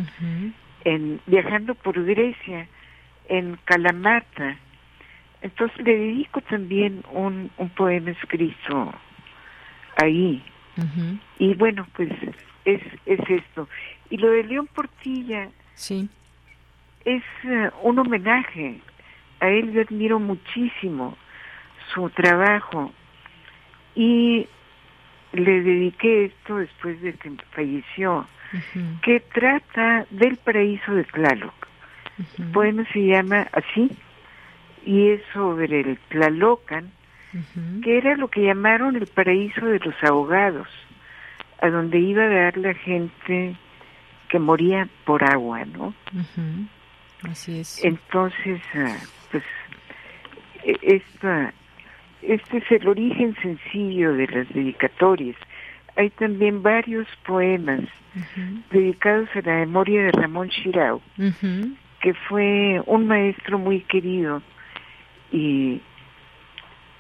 en 0.85 1.21
viajando 1.27 1.75
por 1.75 2.03
Grecia 2.05 2.67
en 3.29 3.59
Calamata 3.65 4.57
entonces 5.41 5.79
le 5.79 5.97
dedico 5.97 6.41
también 6.43 7.05
un, 7.13 7.51
un 7.59 7.69
poema 7.71 8.11
escrito 8.11 8.93
ahí. 9.97 10.43
Y 11.39 11.55
bueno 11.55 11.87
pues 11.95 12.11
es 12.65 12.81
es 13.07 13.21
esto. 13.29 13.69
Y 14.11 14.17
lo 14.17 14.31
de 14.31 14.45
León 14.45 14.69
Portilla 14.73 15.49
sí. 15.75 16.09
es 17.05 17.23
eh, 17.45 17.71
un 17.83 17.99
homenaje. 17.99 18.81
A 19.41 19.49
él 19.49 19.73
yo 19.73 19.83
admiro 19.83 20.19
muchísimo 20.19 21.17
su 21.93 22.09
trabajo. 22.11 22.93
Y 23.95 24.49
le 25.33 25.63
dediqué 25.63 26.27
esto 26.27 26.57
después 26.57 27.01
de 27.03 27.13
que 27.15 27.31
falleció 27.51 28.27
que 29.03 29.21
trata 29.21 30.07
del 30.11 30.37
paraíso 30.37 30.95
de 30.95 31.05
Tlaloc. 31.05 31.55
El 32.39 32.47
poema 32.47 32.85
se 32.93 33.07
llama 33.07 33.47
así 33.53 33.91
y 34.85 35.11
es 35.11 35.23
sobre 35.33 35.81
el 35.81 35.99
Tlalocan, 36.09 36.91
que 37.83 37.99
era 37.99 38.17
lo 38.17 38.29
que 38.29 38.43
llamaron 38.43 38.97
el 38.97 39.07
paraíso 39.07 39.67
de 39.67 39.79
los 39.81 39.95
ahogados, 40.03 40.69
a 41.61 41.69
donde 41.69 41.99
iba 41.99 42.25
a 42.25 42.29
dar 42.29 42.57
la 42.57 42.75
gente 42.75 43.55
que 44.29 44.39
moría 44.39 44.89
por 45.05 45.25
agua, 45.25 45.65
¿no? 45.65 45.95
Así 47.23 47.61
es. 47.61 47.85
Entonces, 47.85 48.61
ah, 48.75 48.97
pues, 49.31 49.45
e, 50.65 50.79
esta, 50.83 51.53
este 52.23 52.59
es 52.59 52.71
el 52.71 52.89
origen 52.89 53.37
sencillo 53.43 54.15
de 54.15 54.27
las 54.27 54.49
dedicatorias. 54.53 55.37
Hay 55.97 56.11
también 56.11 56.63
varios 56.63 57.07
poemas 57.27 57.81
dedicados 58.71 59.29
a 59.35 59.43
la 59.43 59.55
memoria 59.67 60.05
de 60.05 60.13
Ramón 60.13 60.49
Chirau, 60.49 61.01
que 62.01 62.15
fue 62.29 62.81
un 62.87 63.07
maestro 63.07 63.59
muy 63.59 63.81
querido 63.83 64.43
y 65.33 65.81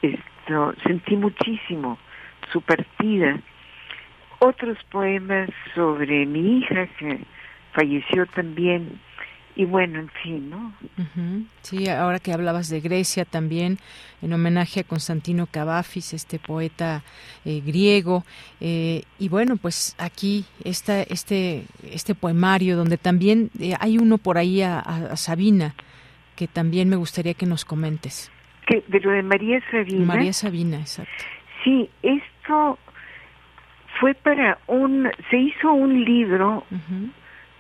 esto, 0.03 0.74
sentí 0.85 1.16
muchísimo 1.16 1.99
su 2.53 2.61
partida. 2.61 3.39
Otros 4.40 4.78
poemas 4.90 5.51
sobre 5.74 6.27
mi 6.27 6.59
hija 6.59 6.86
que 6.99 7.20
falleció 7.73 8.27
también 8.27 9.01
y 9.59 9.64
bueno, 9.64 9.98
en 9.98 10.09
fin, 10.22 10.51
¿no? 10.51 10.72
Sí, 11.62 11.89
ahora 11.89 12.20
que 12.20 12.32
hablabas 12.32 12.68
de 12.68 12.78
Grecia 12.78 13.24
también, 13.24 13.78
en 14.22 14.32
homenaje 14.32 14.80
a 14.80 14.85
Constantino 14.85 15.48
Cavafis, 15.51 16.14
este 16.14 16.39
poeta 16.39 17.02
eh, 17.44 17.60
griego, 17.66 18.22
eh, 18.60 19.02
y 19.18 19.28
bueno, 19.28 19.56
pues 19.56 19.97
aquí 19.98 20.44
está 20.62 21.02
este, 21.02 21.64
este 21.90 22.14
poemario 22.14 22.76
donde 22.76 22.98
también 22.98 23.51
eh, 23.59 23.74
hay 23.80 23.98
uno 23.98 24.18
por 24.18 24.39
ahí 24.39 24.62
a, 24.62 25.16
Sabina, 25.16 25.74
que 26.36 26.47
también 26.47 26.89
me 26.89 26.94
gustaría 26.94 27.35
que 27.35 27.47
nos 27.47 27.64
comentes. 27.64 28.30
¿Qué? 28.64 28.85
¿De 28.86 29.01
lo 29.01 29.10
de 29.10 29.24
María 29.24 29.60
Sabina? 29.72 30.05
María 30.05 30.32
Sabina, 30.32 30.78
exacto. 30.78 31.24
Sí, 31.64 31.90
esto 32.05 32.78
fue 33.98 34.14
para 34.14 34.59
un, 34.68 35.10
se 35.30 35.36
hizo 35.36 35.72
un 35.72 36.05
libro 36.05 36.62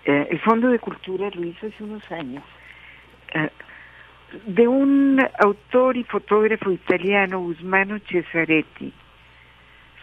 eh, 0.08 0.26
el 0.30 0.40
Fondo 0.40 0.68
de 0.68 0.78
Cultura 0.78 1.28
lo 1.34 1.44
hizo 1.44 1.66
hace 1.66 1.84
unos 1.84 2.10
años, 2.10 2.42
eh, 3.34 3.50
de 4.46 4.66
un 4.66 5.22
autor 5.38 5.98
y 5.98 6.04
fotógrafo 6.04 6.72
italiano, 6.72 7.40
Guzmano 7.40 7.98
Cesaretti, 8.08 8.90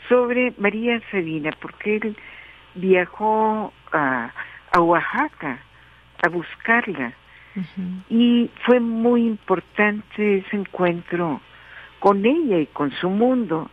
sobre 0.08 0.54
María 0.60 1.02
Sabina, 1.10 1.50
porque 1.60 1.96
él 1.96 2.18
viajó 2.76 3.74
a, 3.92 4.32
Oaxaca 4.78 5.58
a 6.22 6.30
buscarla. 6.30 7.14
Y 8.10 8.52
fue 8.64 8.80
muy 8.80 9.26
importante 9.26 10.38
ese 10.38 10.56
encuentro 10.56 11.42
con 12.00 12.24
ella 12.26 12.60
y 12.60 12.68
con 12.68 12.92
su 12.92 13.10
mundo. 13.10 13.72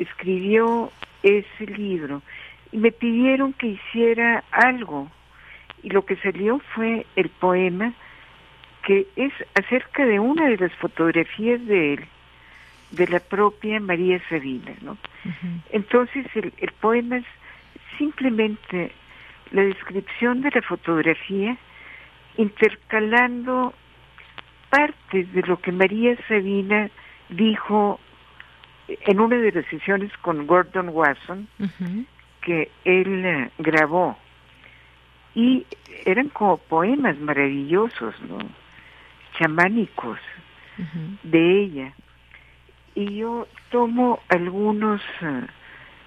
Escribió 0.00 0.90
ese 1.22 1.66
libro 1.66 2.22
y 2.72 2.78
me 2.78 2.90
pidieron 2.90 3.52
que 3.52 3.68
hiciera 3.68 4.42
algo 4.50 5.10
y 5.84 5.90
lo 5.90 6.04
que 6.04 6.16
salió 6.16 6.60
fue 6.74 7.06
el 7.14 7.28
poema 7.28 7.92
que 8.84 9.06
es 9.16 9.32
acerca 9.54 10.04
de 10.04 10.18
una 10.18 10.48
de 10.48 10.56
las 10.56 10.72
fotografías 10.74 11.64
de 11.66 11.94
él, 11.94 12.04
de 12.90 13.06
la 13.08 13.20
propia 13.20 13.80
María 13.80 14.20
Sabina, 14.28 14.72
¿no? 14.82 14.96
Entonces 15.70 16.26
el, 16.34 16.52
el 16.58 16.72
poema 16.72 17.18
es 17.18 17.24
simplemente 17.98 18.92
la 19.52 19.62
descripción 19.62 20.42
de 20.42 20.50
la 20.50 20.62
fotografía 20.62 21.56
intercalando 22.36 23.72
partes 24.70 25.32
de 25.32 25.42
lo 25.42 25.60
que 25.60 25.72
María 25.72 26.16
Sabina 26.28 26.90
dijo 27.28 28.00
en 28.88 29.20
una 29.20 29.36
de 29.36 29.52
las 29.52 29.66
sesiones 29.66 30.10
con 30.18 30.46
Gordon 30.46 30.88
Wasson 30.90 31.48
que 32.42 32.70
él 32.84 33.24
eh, 33.24 33.50
grabó 33.58 34.18
y 35.34 35.66
eran 36.04 36.28
como 36.28 36.58
poemas 36.58 37.18
maravillosos, 37.18 38.14
¿no? 38.28 38.38
chamánicos 39.38 40.18
de 41.22 41.62
ella. 41.62 41.92
Y 42.94 43.16
yo 43.16 43.48
tomo 43.70 44.20
algunos, 44.28 45.00
eh, 45.20 45.46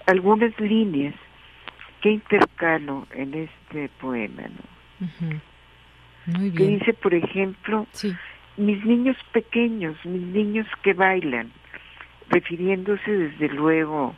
algunas 0.06 0.58
líneas 0.60 1.14
que 2.02 2.10
¿qué 2.10 2.12
intercalo 2.12 3.08
en 3.12 3.34
este 3.34 3.90
poema? 4.00 4.44
¿no? 4.44 5.42
Muy 6.28 6.50
bien. 6.50 6.56
Que 6.56 6.68
dice, 6.78 6.94
por 6.94 7.14
ejemplo, 7.14 7.88
mis 8.58 8.86
niños 8.86 9.18
pequeños, 9.32 9.96
mis 10.06 10.22
niños 10.22 10.68
que 10.84 10.94
bailan, 10.94 11.52
refiriéndose 12.30 13.12
desde 13.12 13.50
luego 13.50 14.14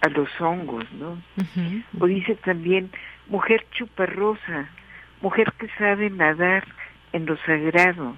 a 0.00 0.08
los 0.08 0.28
hongos, 0.40 0.84
¿no? 0.92 1.20
O 2.00 2.06
dice 2.06 2.36
también, 2.36 2.90
mujer 3.28 3.64
chuparrosa, 3.72 4.68
mujer 5.20 5.52
que 5.58 5.68
sabe 5.78 6.10
nadar 6.10 6.64
en 7.12 7.26
lo 7.26 7.36
sagrado, 7.38 8.16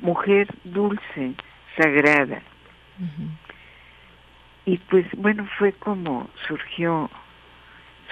mujer 0.00 0.48
dulce, 0.64 1.34
sagrada. 1.76 2.42
Y 4.64 4.78
pues 4.78 5.06
bueno, 5.16 5.48
fue 5.58 5.72
como 5.72 6.28
surgió 6.46 7.10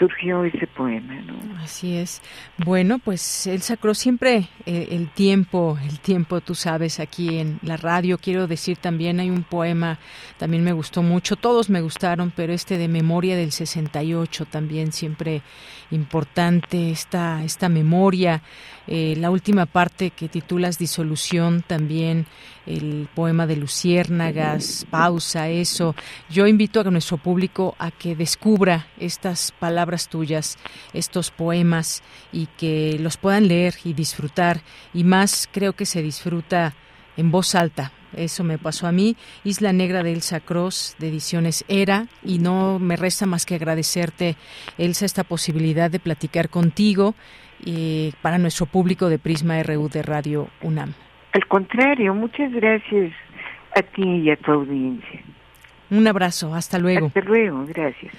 surgió 0.01 0.45
ese 0.45 0.67
poema, 0.67 1.15
¿no? 1.21 1.39
Así 1.63 1.97
es. 1.97 2.23
Bueno, 2.57 2.99
pues 2.99 3.47
el 3.47 3.61
sacro 3.61 3.95
siempre 3.95 4.49
eh, 4.65 4.89
el 4.93 5.11
tiempo, 5.11 5.79
el 5.85 6.01
tiempo, 6.01 6.41
tú 6.41 6.55
sabes, 6.55 6.99
aquí 6.99 7.39
en 7.39 7.59
la 7.63 7.77
radio, 7.77 8.17
quiero 8.17 8.47
decir 8.47 8.79
también 8.79 9.21
hay 9.21 9.29
un 9.29 9.43
poema, 9.43 9.99
también 10.39 10.65
me 10.65 10.73
gustó 10.73 11.03
mucho, 11.03 11.37
todos 11.37 11.69
me 11.69 11.83
gustaron, 11.83 12.33
pero 12.35 12.55
este 12.55 12.79
de 12.79 12.89
Memoria 12.89 13.37
del 13.37 13.53
68 13.53 14.47
también 14.47 14.93
siempre 14.93 15.43
importante 15.91 16.91
esta 16.91 17.45
esta 17.45 17.69
memoria, 17.69 18.43
eh, 18.87 19.15
la 19.19 19.31
última 19.31 19.67
parte 19.67 20.11
que 20.11 20.29
titulas 20.29 20.79
Disolución 20.79 21.63
también 21.67 22.27
el 22.67 23.09
poema 23.15 23.47
de 23.47 23.57
Luciérnagas, 23.57 24.87
pausa, 24.91 25.49
eso. 25.49 25.95
Yo 26.29 26.47
invito 26.47 26.81
a 26.81 26.85
nuestro 26.85 27.17
público 27.17 27.75
a 27.79 27.91
que 27.91 28.15
descubra 28.15 28.87
estas 28.99 29.53
palabras 29.53 29.90
tuyas, 30.09 30.59
estos 30.93 31.31
poemas 31.31 32.03
y 32.33 32.47
que 32.59 32.97
los 33.01 33.17
puedan 33.17 33.49
leer 33.49 33.75
y 33.85 33.93
disfrutar. 33.93 34.61
Y 34.95 35.05
más 35.05 35.49
creo 35.53 35.73
que 35.73 35.87
se 35.87 36.03
disfruta 36.03 36.75
en 37.17 37.31
voz 37.31 37.55
alta. 37.55 37.93
Eso 38.17 38.43
me 38.43 38.59
pasó 38.59 38.87
a 38.87 38.93
mí. 38.93 39.17
Isla 39.45 39.73
Negra 39.73 40.03
de 40.03 40.13
Elsa 40.13 40.41
Cross, 40.41 40.97
de 40.99 41.09
Ediciones 41.09 41.65
Era, 41.69 42.07
y 42.25 42.39
no 42.39 42.79
me 42.79 42.97
resta 42.97 43.27
más 43.27 43.47
que 43.47 43.55
agradecerte, 43.55 44.37
Elsa, 44.79 45.05
esta 45.05 45.25
posibilidad 45.25 45.91
de 45.91 46.01
platicar 46.01 46.49
contigo 46.49 47.15
y 47.65 48.09
eh, 48.09 48.13
para 48.23 48.39
nuestro 48.39 48.67
público 48.67 49.09
de 49.09 49.19
Prisma 49.19 49.63
RU 49.63 49.89
de 49.89 50.03
Radio 50.03 50.49
UNAM. 50.63 50.95
Al 51.33 51.47
contrario, 51.47 52.15
muchas 52.15 52.51
gracias 52.53 53.13
a 53.77 53.83
ti 53.83 54.03
y 54.03 54.31
a 54.31 54.37
tu 54.37 54.51
audiencia. 54.51 55.23
Un 55.91 56.07
abrazo, 56.07 56.55
hasta 56.55 56.79
luego. 56.79 57.07
Hasta 57.07 57.21
luego, 57.21 57.65
gracias. 57.67 58.13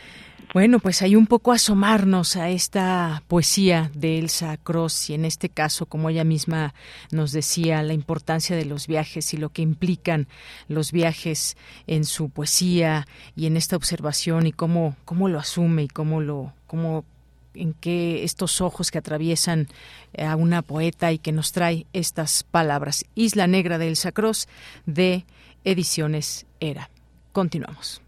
Bueno, 0.53 0.79
pues 0.79 1.01
hay 1.01 1.15
un 1.15 1.27
poco 1.27 1.53
asomarnos 1.53 2.35
a 2.35 2.49
esta 2.49 3.23
poesía 3.29 3.89
de 3.95 4.19
Elsa 4.19 4.57
Cross 4.57 5.09
y 5.09 5.13
en 5.13 5.23
este 5.23 5.47
caso, 5.47 5.85
como 5.85 6.09
ella 6.09 6.25
misma 6.25 6.73
nos 7.09 7.31
decía, 7.31 7.81
la 7.83 7.93
importancia 7.93 8.57
de 8.57 8.65
los 8.65 8.85
viajes 8.85 9.33
y 9.33 9.37
lo 9.37 9.47
que 9.47 9.61
implican 9.61 10.27
los 10.67 10.91
viajes 10.91 11.55
en 11.87 12.03
su 12.03 12.29
poesía 12.29 13.07
y 13.33 13.45
en 13.45 13.55
esta 13.55 13.77
observación 13.77 14.45
y 14.45 14.51
cómo, 14.51 14.97
cómo 15.05 15.29
lo 15.29 15.39
asume 15.39 15.83
y 15.83 15.87
cómo 15.87 16.19
lo, 16.19 16.51
cómo 16.67 17.05
en 17.53 17.73
que 17.73 18.25
estos 18.25 18.59
ojos 18.59 18.91
que 18.91 18.97
atraviesan 18.97 19.69
a 20.17 20.35
una 20.35 20.63
poeta 20.63 21.13
y 21.13 21.17
que 21.17 21.31
nos 21.31 21.53
trae 21.53 21.85
estas 21.93 22.43
palabras. 22.43 23.05
Isla 23.15 23.47
Negra 23.47 23.77
del 23.77 23.95
Sacros 23.95 24.49
de 24.85 25.23
Ediciones 25.63 26.45
Era. 26.59 26.89
Continuamos. 27.31 28.01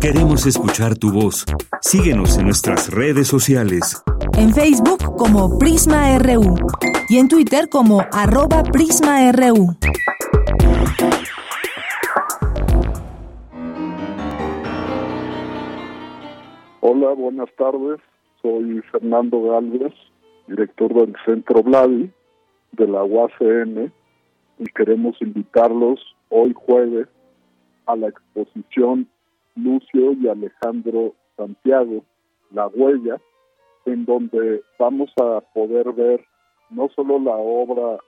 Queremos 0.00 0.46
escuchar 0.46 0.96
tu 0.96 1.12
voz. 1.12 1.44
Síguenos 1.82 2.38
en 2.38 2.46
nuestras 2.46 2.90
redes 2.90 3.28
sociales. 3.28 4.02
En 4.38 4.48
Facebook 4.54 5.14
como 5.18 5.58
Prisma 5.58 6.18
RU 6.18 6.54
y 7.10 7.18
en 7.18 7.28
Twitter 7.28 7.68
como 7.68 8.00
arroba 8.10 8.62
PrismaRU. 8.62 9.76
Hola, 16.80 17.12
buenas 17.12 17.50
tardes. 17.58 18.00
Soy 18.40 18.80
Fernando 18.90 19.42
Galvez, 19.42 19.92
director 20.48 20.94
del 20.94 21.14
Centro 21.26 21.62
Vladi 21.62 22.10
de 22.72 22.88
la 22.88 23.04
UACN 23.04 23.92
y 24.60 24.64
queremos 24.74 25.20
invitarlos 25.20 26.00
hoy 26.30 26.54
jueves 26.54 27.06
a 27.84 27.96
la 27.96 28.08
exposición 28.08 29.06
Lucio 29.56 30.12
y 30.12 30.28
Alejandro 30.28 31.14
Santiago, 31.36 32.04
La 32.52 32.66
Huella, 32.68 33.20
en 33.86 34.04
donde 34.04 34.62
vamos 34.78 35.10
a 35.20 35.40
poder 35.52 35.92
ver 35.92 36.24
no 36.70 36.88
solo 36.94 37.18
la 37.18 37.36
obra 37.36 37.98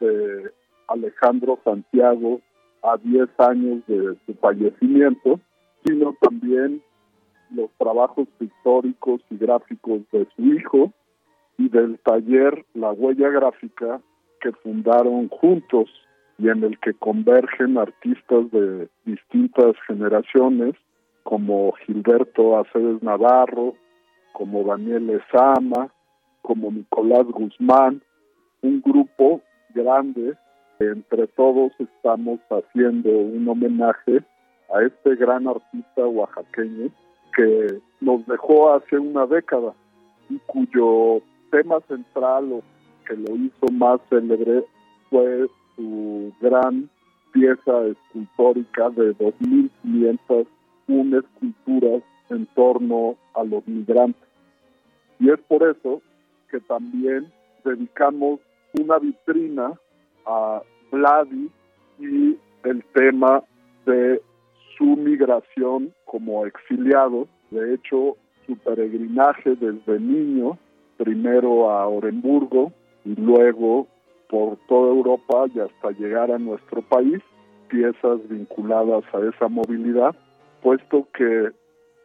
de 0.00 0.50
Alejandro 0.88 1.58
Santiago 1.64 2.40
a 2.82 2.96
10 2.98 3.28
años 3.38 3.86
de 3.86 4.16
su 4.26 4.34
fallecimiento, 4.34 5.40
sino 5.84 6.14
también 6.20 6.82
los 7.50 7.70
trabajos 7.78 8.28
pictóricos 8.38 9.20
y 9.30 9.36
gráficos 9.36 10.00
de 10.12 10.26
su 10.36 10.42
hijo 10.42 10.92
y 11.56 11.68
del 11.68 11.98
taller 12.00 12.64
La 12.74 12.92
Huella 12.92 13.28
Gráfica 13.30 14.00
que 14.40 14.52
fundaron 14.52 15.28
juntos 15.28 15.88
y 16.38 16.48
en 16.48 16.64
el 16.64 16.78
que 16.80 16.94
convergen 16.94 17.78
artistas 17.78 18.50
de 18.50 18.88
distintas 19.04 19.74
generaciones 19.86 20.74
como 21.22 21.72
Gilberto 21.86 22.58
Aceves 22.58 23.02
Navarro, 23.02 23.74
como 24.32 24.64
Daniel 24.64 25.10
Ezama, 25.10 25.88
como 26.42 26.70
Nicolás 26.70 27.26
Guzmán, 27.26 28.02
un 28.62 28.82
grupo 28.82 29.40
grande. 29.74 30.34
Entre 30.80 31.28
todos 31.28 31.72
estamos 31.78 32.40
haciendo 32.50 33.08
un 33.10 33.48
homenaje 33.48 34.24
a 34.74 34.82
este 34.82 35.14
gran 35.14 35.46
artista 35.46 36.04
oaxaqueño 36.04 36.90
que 37.36 37.78
nos 38.00 38.26
dejó 38.26 38.74
hace 38.74 38.98
una 38.98 39.26
década 39.26 39.72
y 40.28 40.38
cuyo 40.46 41.22
tema 41.50 41.80
central 41.88 42.52
o 42.52 42.62
que 43.06 43.14
lo 43.16 43.36
hizo 43.36 43.66
más 43.72 44.00
célebre 44.10 44.64
fue 45.10 45.46
su 45.76 46.32
gran 46.40 46.88
pieza 47.32 47.86
escultórica 47.86 48.90
de 48.90 49.16
2.501 49.16 51.24
esculturas 51.24 52.02
en 52.30 52.46
torno 52.54 53.16
a 53.34 53.44
los 53.44 53.66
migrantes. 53.66 54.28
Y 55.18 55.30
es 55.30 55.40
por 55.48 55.68
eso 55.68 56.00
que 56.50 56.60
también 56.60 57.32
dedicamos 57.64 58.40
una 58.78 58.98
vitrina 58.98 59.72
a 60.26 60.62
Vladi 60.90 61.50
y 61.98 62.36
el 62.64 62.84
tema 62.94 63.42
de 63.86 64.20
su 64.76 64.84
migración 64.84 65.92
como 66.04 66.46
exiliado. 66.46 67.28
De 67.50 67.74
hecho, 67.74 68.16
su 68.46 68.56
peregrinaje 68.58 69.56
desde 69.56 70.00
niño, 70.00 70.58
primero 70.96 71.70
a 71.70 71.86
Orenburgo 71.88 72.72
y 73.04 73.14
luego 73.14 73.86
por 74.28 74.56
toda 74.68 74.90
Europa 74.90 75.46
y 75.54 75.60
hasta 75.60 75.90
llegar 75.92 76.30
a 76.30 76.38
nuestro 76.38 76.82
país, 76.82 77.20
piezas 77.68 78.28
vinculadas 78.28 79.04
a 79.14 79.20
esa 79.20 79.48
movilidad, 79.48 80.14
puesto 80.62 81.08
que 81.16 81.50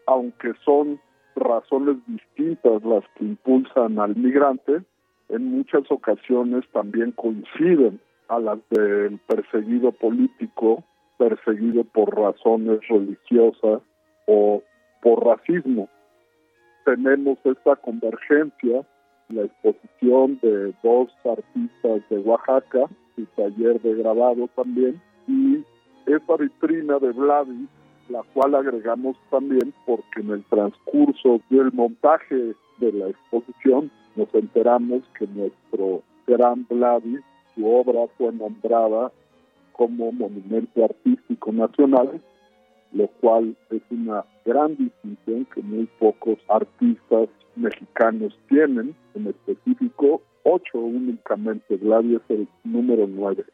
aunque 0.07 0.53
son 0.65 0.99
razones 1.35 1.97
distintas 2.07 2.83
las 2.83 3.03
que 3.15 3.25
impulsan 3.25 3.99
al 3.99 4.15
migrante, 4.15 4.81
en 5.29 5.45
muchas 5.45 5.83
ocasiones 5.91 6.65
también 6.71 7.11
coinciden 7.11 7.99
a 8.27 8.39
las 8.39 8.59
del 8.69 9.19
perseguido 9.27 9.91
político 9.91 10.83
perseguido 11.19 11.83
por 11.83 12.17
razones 12.17 12.79
religiosas 12.87 13.81
o 14.25 14.63
por 15.01 15.25
racismo. 15.25 15.89
Tenemos 16.85 17.37
esta 17.43 17.75
convergencia, 17.75 18.83
la 19.29 19.43
exposición 19.43 20.39
de 20.41 20.73
dos 20.83 21.09
artistas 21.23 22.01
de 22.09 22.19
Oaxaca, 22.19 22.87
su 23.15 23.25
taller 23.35 23.81
de 23.81 23.95
grabado 23.95 24.47
también, 24.55 25.01
y 25.27 25.63
esa 26.05 26.35
vitrina 26.37 26.97
de 26.99 27.11
Vladi, 27.11 27.67
la 28.09 28.23
cual 28.33 28.55
agregamos 28.55 29.15
también 29.29 29.73
porque 29.85 30.21
en 30.21 30.31
el 30.31 30.43
transcurso 30.45 31.39
del 31.49 31.71
montaje 31.73 32.55
de 32.79 32.91
la 32.91 33.09
exposición 33.09 33.91
nos 34.15 34.33
enteramos 34.33 35.03
que 35.17 35.27
nuestro 35.27 36.01
gran 36.25 36.65
Vladi, 36.67 37.17
su 37.53 37.67
obra 37.67 38.07
fue 38.17 38.31
nombrada 38.33 39.11
como 39.73 40.11
monumento 40.11 40.83
artístico 40.83 41.51
nacional, 41.51 42.19
lo 42.93 43.07
cual 43.21 43.55
es 43.69 43.81
una 43.91 44.25
gran 44.45 44.75
distinción 44.75 45.45
que 45.53 45.61
muy 45.61 45.87
pocos 45.99 46.37
artistas 46.47 47.29
mexicanos 47.55 48.37
tienen, 48.47 48.95
en 49.15 49.27
específico 49.27 50.21
ocho 50.43 50.79
únicamente, 50.79 51.77
Gladys 51.77 52.21
el 52.29 52.47
número 52.63 53.07
nueve. 53.07 53.45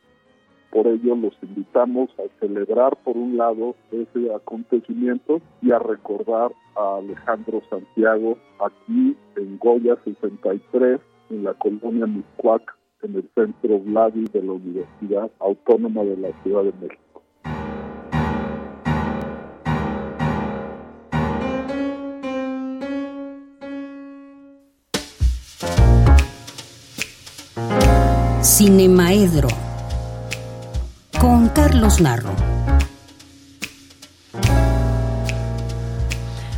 por 0.72 0.88
ello 0.88 1.16
los 1.16 1.34
invitamos 1.42 2.10
a 2.20 2.24
celebrar 2.40 2.98
por 3.04 3.16
un 3.16 3.38
lado 3.38 3.76
ese 3.92 4.34
acontecimiento 4.34 5.40
y 5.62 5.72
a 5.72 5.80
recordar 5.80 6.52
a 6.76 6.98
Alejandro 6.98 7.62
Santiago 7.70 8.38
aquí 8.60 9.16
en 9.38 9.58
Goya 9.58 9.96
63 10.04 11.00
en 11.30 11.44
la 11.46 11.54
colonia 11.54 12.06
Miscuac 12.06 12.76
en 13.04 13.16
el 13.16 13.30
centro 13.36 13.80
Vladi 13.80 14.26
de 14.34 14.42
la 14.44 14.52
Universidad 14.52 15.32
Autónoma 15.40 16.04
de 16.04 16.18
la 16.18 16.44
Ciudad 16.44 16.64
de 16.64 16.74
México. 16.82 17.05
Cinemaedro 28.58 29.50
con 31.20 31.50
Carlos 31.50 32.00
Narro. 32.00 32.34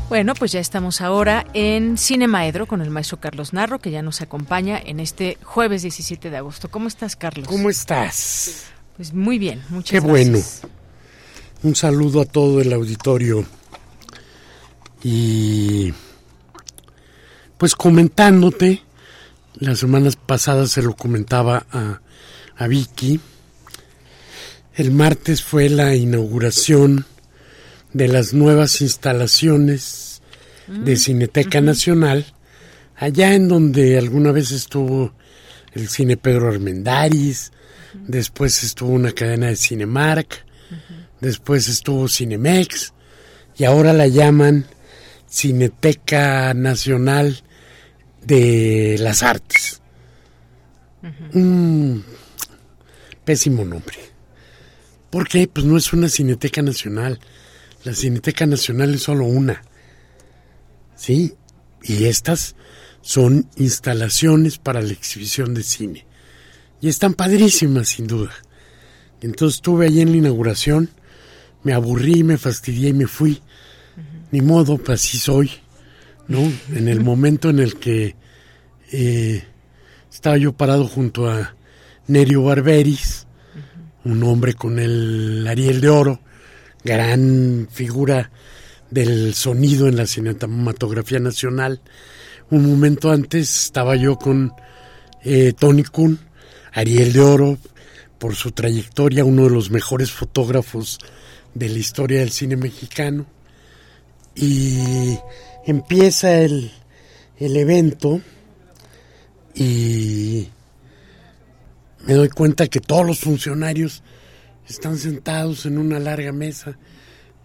Bueno, 0.08 0.36
pues 0.36 0.52
ya 0.52 0.60
estamos 0.60 1.02
ahora 1.02 1.48
en 1.56 1.98
Cinemaedro 1.98 2.68
con 2.68 2.84
el 2.84 2.92
maestro 2.92 3.20
Carlos 3.20 3.52
Narro, 3.52 3.80
que 3.80 3.90
ya 3.90 4.04
nos 4.04 4.22
acompaña 4.22 4.80
en 4.80 5.00
este 5.00 5.40
jueves 5.42 5.82
17 5.82 6.30
de 6.30 6.38
agosto. 6.38 6.70
¿Cómo 6.70 6.88
estás, 6.88 7.16
Carlos? 7.16 7.48
¿Cómo 7.48 7.68
estás? 7.68 8.66
Pues 8.96 9.12
muy 9.12 9.40
bien, 9.40 9.64
muchas 9.70 10.00
Qué 10.00 10.08
gracias. 10.08 10.60
bueno. 10.62 10.74
Un 11.64 11.76
saludo 11.76 12.22
a 12.22 12.26
todo 12.26 12.62
el 12.62 12.74
auditorio. 12.74 13.44
Y 15.04 15.92
pues 17.58 17.74
comentándote, 17.74 18.84
las 19.60 19.80
semanas 19.80 20.16
pasadas 20.16 20.72
se 20.72 20.82
lo 20.82 20.96
comentaba 20.96 21.66
a, 21.72 22.02
a 22.56 22.68
Vicky, 22.68 23.20
el 24.76 24.92
martes 24.92 25.44
fue 25.44 25.70
la 25.70 25.96
inauguración 25.96 27.06
de 27.94 28.08
las 28.08 28.34
nuevas 28.34 28.82
instalaciones 28.82 30.22
de 30.68 30.98
Cineteca 30.98 31.62
Nacional, 31.62 32.26
allá 32.96 33.34
en 33.34 33.48
donde 33.48 33.98
alguna 33.98 34.32
vez 34.32 34.52
estuvo 34.52 35.14
el 35.74 35.88
cine 35.88 36.18
Pedro 36.18 36.50
Armendáriz, 36.50 37.52
después 38.06 38.64
estuvo 38.64 38.92
una 38.92 39.14
cadena 39.14 39.48
de 39.48 39.56
Cinemark, 39.56 40.46
después 41.22 41.70
estuvo 41.70 42.08
Cinemex, 42.08 42.94
y 43.58 43.64
ahora 43.64 43.94
la 43.94 44.08
llaman 44.08 44.66
Cineteca 45.28 46.54
Nacional 46.54 47.42
de 48.22 48.98
las 49.00 49.24
Artes. 49.24 49.82
Un 51.34 52.04
pésimo 53.24 53.64
nombre. 53.64 53.98
¿Por 55.10 55.28
qué? 55.28 55.48
Pues 55.48 55.66
no 55.66 55.78
es 55.78 55.94
una 55.94 56.10
Cineteca 56.10 56.62
Nacional. 56.62 57.20
La 57.84 57.94
Cineteca 57.94 58.46
Nacional 58.46 58.96
es 58.96 59.04
solo 59.04 59.26
una. 59.26 59.62
¿Sí? 60.96 61.36
Y 61.84 62.06
estas 62.06 62.56
son 63.02 63.50
instalaciones 63.56 64.58
para 64.58 64.82
la 64.82 64.92
exhibición 64.92 65.54
de 65.54 65.64
cine. 65.64 66.06
Y 66.82 66.90
están 66.90 67.14
padrísimas, 67.14 67.90
sin 67.90 68.08
duda. 68.08 68.34
Entonces 69.22 69.58
estuve 69.58 69.86
ahí 69.88 70.02
en 70.02 70.12
la 70.12 70.18
inauguración, 70.18 70.90
me 71.64 71.74
aburrí, 71.74 72.24
me 72.24 72.38
fastidié 72.38 72.90
y 72.90 72.94
me 72.94 73.08
fui. 73.08 73.42
Ni 74.32 74.42
modo, 74.42 74.78
pues 74.78 75.02
así 75.02 75.18
soy. 75.18 75.52
¿No? 76.28 76.40
En 76.74 76.88
el 76.88 77.02
momento 77.02 77.50
en 77.50 77.60
el 77.60 77.76
que 77.76 78.16
eh, 78.92 79.44
estaba 80.12 80.38
yo 80.38 80.54
parado 80.54 80.88
junto 80.88 81.30
a 81.30 81.56
Nerio 82.08 82.44
Barberis, 82.44 83.28
un 84.04 84.24
hombre 84.24 84.54
con 84.54 84.80
el 84.80 85.46
Ariel 85.48 85.82
de 85.82 85.90
Oro, 85.90 86.20
gran 86.84 87.68
figura 87.72 88.32
del 88.90 89.34
sonido 89.34 89.88
en 89.88 89.98
la 89.98 90.08
cinematografía 90.08 91.20
nacional. 91.20 91.82
Un 92.50 92.66
momento 92.70 93.12
antes 93.12 93.66
estaba 93.66 93.96
yo 93.96 94.18
con 94.18 94.54
eh, 95.24 95.54
Tony 95.58 95.84
Kuhn, 95.84 96.20
Ariel 96.72 97.14
de 97.14 97.20
Oro, 97.20 97.58
por 98.18 98.36
su 98.36 98.52
trayectoria, 98.52 99.26
uno 99.26 99.44
de 99.44 99.50
los 99.50 99.70
mejores 99.70 100.12
fotógrafos 100.12 101.00
de 101.54 101.70
la 101.70 101.78
historia 101.78 102.20
del 102.20 102.32
cine 102.32 102.56
mexicano. 102.56 103.26
Y 104.36 105.18
empieza 105.68 106.40
el, 106.40 106.72
el 107.38 107.58
evento 107.58 108.22
y 109.54 110.48
me 112.06 112.14
doy 112.14 112.30
cuenta 112.30 112.68
que 112.68 112.80
todos 112.80 113.06
los 113.06 113.20
funcionarios 113.20 114.02
están 114.68 114.98
sentados 114.98 115.66
en 115.66 115.78
una 115.78 116.00
larga 116.00 116.32
mesa 116.32 116.78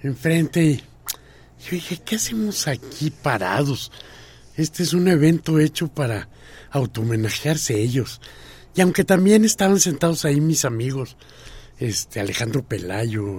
enfrente 0.03 0.63
y 0.63 0.77
yo 0.77 1.71
dije, 1.73 2.01
¿qué 2.05 2.15
hacemos 2.17 2.69
aquí 2.69 3.11
parados? 3.11 3.91
Este 4.57 4.85
es 4.85 4.93
un 4.93 5.09
evento 5.09 5.59
hecho 5.59 5.89
para 5.89 6.29
automenajearse 6.71 7.81
ellos. 7.81 8.21
Y 8.75 8.83
aunque 8.83 9.05
también 9.05 9.45
estaban 9.45 9.81
sentados 9.81 10.25
ahí 10.25 10.41
mis 10.41 10.65
amigos, 10.65 11.17
este 11.79 12.21
Alejandro 12.21 12.63
Pelayo, 12.63 13.39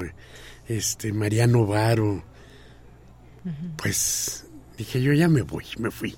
este 0.67 1.13
Mariano 1.13 1.65
Varo, 1.65 2.23
pues 3.77 4.45
dije 4.77 5.01
yo 5.01 5.13
ya 5.13 5.27
me 5.27 5.41
voy, 5.41 5.65
me 5.77 5.91
fui. 5.91 6.15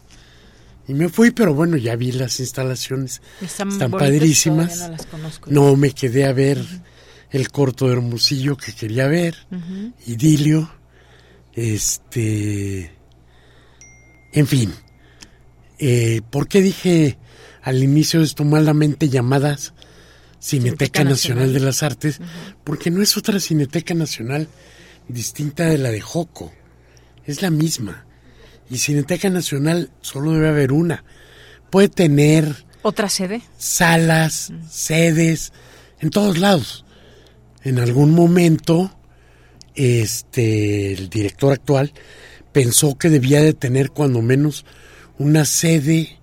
Y 0.87 0.93
me 0.93 1.09
fui, 1.09 1.31
pero 1.31 1.53
bueno, 1.53 1.77
ya 1.77 1.95
vi 1.95 2.11
las 2.11 2.39
instalaciones. 2.39 3.21
Están 3.41 3.91
padrísimas. 3.91 4.79
no 4.79 4.89
las 4.89 5.05
conozco. 5.07 5.49
No, 5.51 5.75
me 5.75 5.91
quedé 5.91 6.25
a 6.25 6.33
ver 6.33 6.63
el 7.31 7.49
corto 7.49 7.87
de 7.87 7.93
Hermosillo 7.93 8.55
que 8.55 8.73
quería 8.73 9.07
ver. 9.07 9.35
Idilio. 10.05 10.71
Este. 11.53 12.91
En 14.31 14.45
fin. 14.45 14.73
Eh, 15.79 16.21
¿Por 16.29 16.47
qué 16.47 16.61
dije 16.61 17.17
al 17.63 17.81
inicio 17.83 18.19
de 18.19 18.27
esto 18.27 18.45
malamente 18.45 19.09
llamadas 19.09 19.73
Cineteca 20.39 21.01
Cineteca 21.01 21.03
Nacional, 21.03 21.43
Nacional. 21.47 21.53
de 21.53 21.59
las 21.59 21.83
Artes? 21.83 22.19
Porque 22.63 22.91
no 22.91 23.01
es 23.01 23.17
otra 23.17 23.39
Cineteca 23.39 23.95
Nacional 23.95 24.47
distinta 25.07 25.65
de 25.65 25.79
la 25.79 25.89
de 25.89 26.01
Joco. 26.01 26.53
Es 27.25 27.41
la 27.41 27.49
misma. 27.49 28.04
Y 28.69 28.77
Cineteca 28.77 29.29
Nacional 29.29 29.91
solo 30.01 30.33
debe 30.33 30.49
haber 30.49 30.71
una. 30.71 31.03
Puede 31.69 31.89
tener 31.89 32.65
¿Otra 32.81 33.09
sede? 33.09 33.41
salas, 33.57 34.51
sedes, 34.69 35.53
en 35.99 36.09
todos 36.09 36.37
lados. 36.37 36.85
En 37.63 37.79
algún 37.79 38.11
momento, 38.11 38.91
este, 39.75 40.93
el 40.93 41.09
director 41.09 41.53
actual 41.53 41.93
pensó 42.51 42.97
que 42.97 43.09
debía 43.09 43.41
de 43.41 43.53
tener 43.53 43.91
cuando 43.91 44.21
menos 44.21 44.65
una 45.17 45.45
sede 45.45 46.19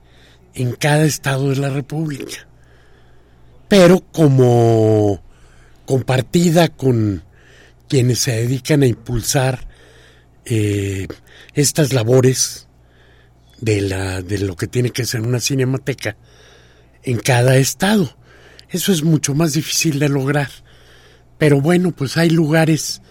en 0.54 0.72
cada 0.72 1.04
estado 1.04 1.50
de 1.50 1.56
la 1.56 1.70
República. 1.70 2.46
Pero 3.68 4.00
como 4.00 5.22
compartida 5.86 6.68
con 6.68 7.22
quienes 7.88 8.20
se 8.20 8.32
dedican 8.32 8.82
a 8.82 8.86
impulsar 8.86 9.66
eh, 10.44 11.06
estas 11.54 11.92
labores 11.92 12.68
de, 13.60 13.80
la, 13.80 14.22
de 14.22 14.38
lo 14.38 14.56
que 14.56 14.66
tiene 14.66 14.90
que 14.90 15.04
ser 15.04 15.20
una 15.20 15.40
cinemateca 15.40 16.16
en 17.02 17.18
cada 17.18 17.56
estado. 17.56 18.16
Eso 18.68 18.92
es 18.92 19.02
mucho 19.02 19.34
más 19.34 19.52
difícil 19.52 19.98
de 19.98 20.08
lograr. 20.08 20.50
Pero 21.38 21.60
bueno, 21.60 21.92
pues 21.92 22.16
hay 22.16 22.30
lugares 22.30 23.02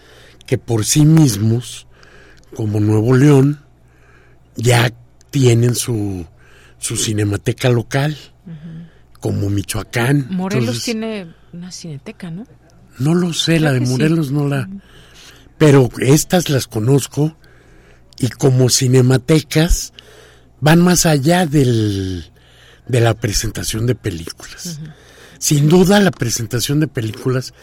que 0.46 0.58
por 0.58 0.84
sí 0.84 1.04
mismos, 1.04 1.86
como 2.54 2.80
Nuevo 2.80 3.14
León, 3.14 3.64
ya 4.56 4.92
tienen 5.30 5.74
su, 5.74 6.26
su 6.78 6.96
cinemateca 6.96 7.68
local, 7.68 8.16
como 9.20 9.48
Michoacán. 9.50 10.26
Morelos 10.30 10.64
Entonces, 10.64 10.84
tiene 10.84 11.34
una 11.52 11.70
cineteca, 11.70 12.30
¿no? 12.30 12.44
no 12.98 13.14
lo 13.14 13.32
sé, 13.32 13.56
Creo 13.56 13.64
la 13.64 13.72
de 13.72 13.86
sí. 13.86 13.92
Morelos 13.92 14.30
no 14.30 14.48
la... 14.48 14.68
Pero 15.62 15.88
estas 16.00 16.50
las 16.50 16.66
conozco 16.66 17.36
y 18.18 18.30
como 18.30 18.68
cinematecas 18.68 19.92
van 20.60 20.80
más 20.80 21.06
allá 21.06 21.46
del, 21.46 22.32
de 22.88 23.00
la 23.00 23.14
presentación 23.14 23.86
de 23.86 23.94
películas. 23.94 24.80
Sin 25.38 25.68
duda 25.68 26.00
la 26.00 26.10
presentación 26.10 26.80
de 26.80 26.88
películas 26.88 27.54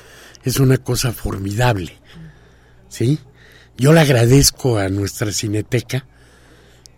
es 0.45 0.61
una 0.61 0.77
cosa 0.77 1.11
formidable. 1.11 1.97
¿Sí? 2.87 3.19
Yo 3.77 3.91
le 3.91 3.99
agradezco 3.99 4.77
a 4.77 4.87
nuestra 4.87 5.33
cineteca 5.33 6.05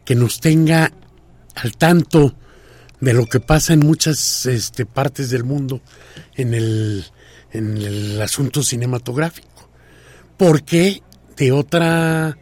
que 0.05 0.13
nos 0.13 0.39
tenga 0.39 0.91
al 1.55 1.77
tanto 1.77 2.35
de 2.99 3.13
lo 3.13 3.25
que 3.25 3.39
pasa 3.39 3.73
en 3.73 3.79
muchas 3.79 4.45
este, 4.45 4.85
partes 4.85 5.31
del 5.31 5.45
mundo 5.45 5.81
en 6.35 6.53
el, 6.53 7.05
en 7.53 7.77
el 7.77 8.21
asunto 8.21 8.61
cinematográfico. 8.61 9.50
Porque 10.41 11.03
de 11.37 11.51
otra 11.51 12.35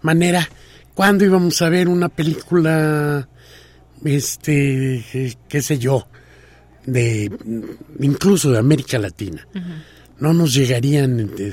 manera, 0.00 0.48
¿cuándo 0.94 1.26
íbamos 1.26 1.60
a 1.60 1.68
ver 1.68 1.86
una 1.86 2.08
película, 2.08 3.28
este, 4.02 5.36
qué 5.50 5.60
sé 5.60 5.78
yo, 5.78 6.08
de 6.86 7.30
incluso 8.00 8.50
de 8.50 8.58
América 8.58 8.98
Latina? 8.98 9.46
no 10.18 10.32
nos 10.32 10.54
llegarían. 10.54 11.30
eh, 11.38 11.52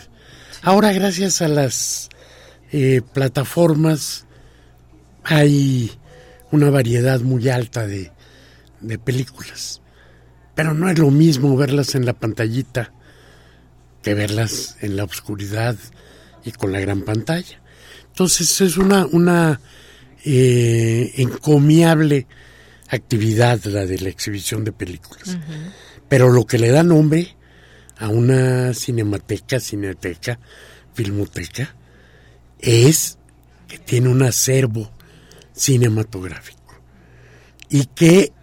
Ahora, 0.62 0.94
gracias 0.94 1.42
a 1.42 1.50
las 1.50 2.08
eh, 2.72 3.02
plataformas, 3.14 4.26
hay 5.26 5.92
una 6.50 6.70
variedad 6.70 7.20
muy 7.20 7.50
alta 7.50 7.86
de, 7.86 8.10
de 8.80 9.00
películas. 9.00 9.82
Pero 10.56 10.74
no 10.74 10.90
es 10.90 10.98
lo 10.98 11.12
mismo 11.12 11.58
verlas 11.58 11.94
en 11.96 12.06
la 12.06 12.14
pantallita 12.14 12.94
que 14.10 14.16
verlas 14.16 14.76
en 14.82 14.98
la 14.98 15.04
oscuridad 15.04 15.76
y 16.44 16.52
con 16.52 16.72
la 16.72 16.80
gran 16.80 17.04
pantalla. 17.04 17.62
Entonces 18.08 18.60
es 18.60 18.76
una, 18.78 19.06
una 19.06 19.62
eh, 20.26 21.12
encomiable 21.18 22.26
actividad 22.88 23.64
la 23.66 23.86
de 23.86 24.00
la 24.00 24.10
exhibición 24.10 24.64
de 24.64 24.72
películas. 24.72 25.38
Pero 26.08 26.32
lo 26.32 26.48
que 26.48 26.58
le 26.58 26.72
da 26.72 26.82
nombre 26.82 27.38
a 28.00 28.10
una 28.10 28.74
cinemateca, 28.74 29.60
cineteca, 29.60 30.40
filmoteca, 30.96 31.76
es 32.58 33.20
que 33.68 33.78
tiene 33.78 34.10
un 34.10 34.24
acervo 34.24 34.92
cinematográfico 35.54 36.82
y 37.70 37.86
que 37.86 38.34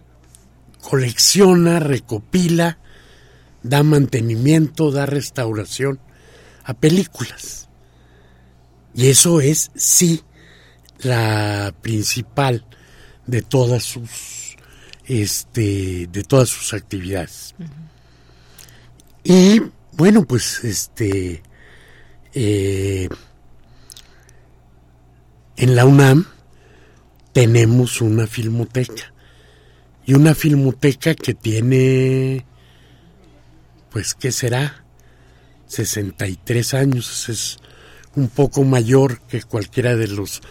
colecciona, 0.79 1.81
recopila, 1.81 2.79
da 3.67 3.83
mantenimiento, 3.83 4.91
da 4.91 5.05
restauración 5.05 5.99
a 6.63 6.73
películas. 6.73 7.69
Y 8.93 9.07
eso 9.07 9.41
es, 9.41 9.71
sí, 9.75 10.23
la 10.99 11.73
principal 11.81 12.65
de 13.27 13.41
todas 13.41 13.83
sus 13.83 14.57
este 15.05 16.07
de 16.07 16.23
todas 16.23 16.49
sus 16.49 16.73
actividades. 16.73 17.55
Y 19.23 19.61
bueno, 19.93 20.25
pues 20.25 20.63
este 20.63 21.43
eh, 22.33 23.07
en 25.55 25.75
la 25.75 25.85
UNAM 25.85 26.25
tenemos 27.33 28.01
una 28.01 28.25
filmoteca 28.25 29.13
y 30.05 30.13
una 30.13 30.33
filmoteca 30.33 31.13
que 31.13 31.33
tiene 31.35 32.46
pues 33.97 34.13
qué 34.13 34.31
será 34.31 34.83
63 35.65 36.75
años 36.75 37.29
es 37.29 37.57
un 38.13 38.27
poco 38.27 38.63
mayor 38.63 39.21
que 39.21 39.41
cualquiera 39.41 39.95
de 39.95 40.07
los 40.07 40.43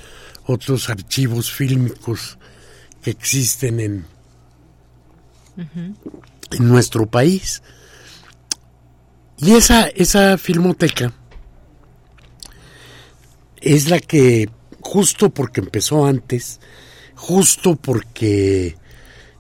otros 0.47 0.91
archivos 0.91 1.53
fílmicos 1.53 2.39
que 3.03 3.11
existen 3.13 3.79
en, 3.79 4.05
en 5.57 5.97
nuestro 6.59 7.07
país. 7.07 7.63
Y 9.37 9.53
esa, 9.53 9.87
esa 9.91 10.39
filmoteca 10.39 11.13
es 13.61 13.89
la 13.89 14.01
que, 14.01 14.51
justo 14.81 15.31
porque 15.31 15.61
empezó 15.61 16.05
antes, 16.05 16.59
justo 17.15 17.77
porque 17.77 18.77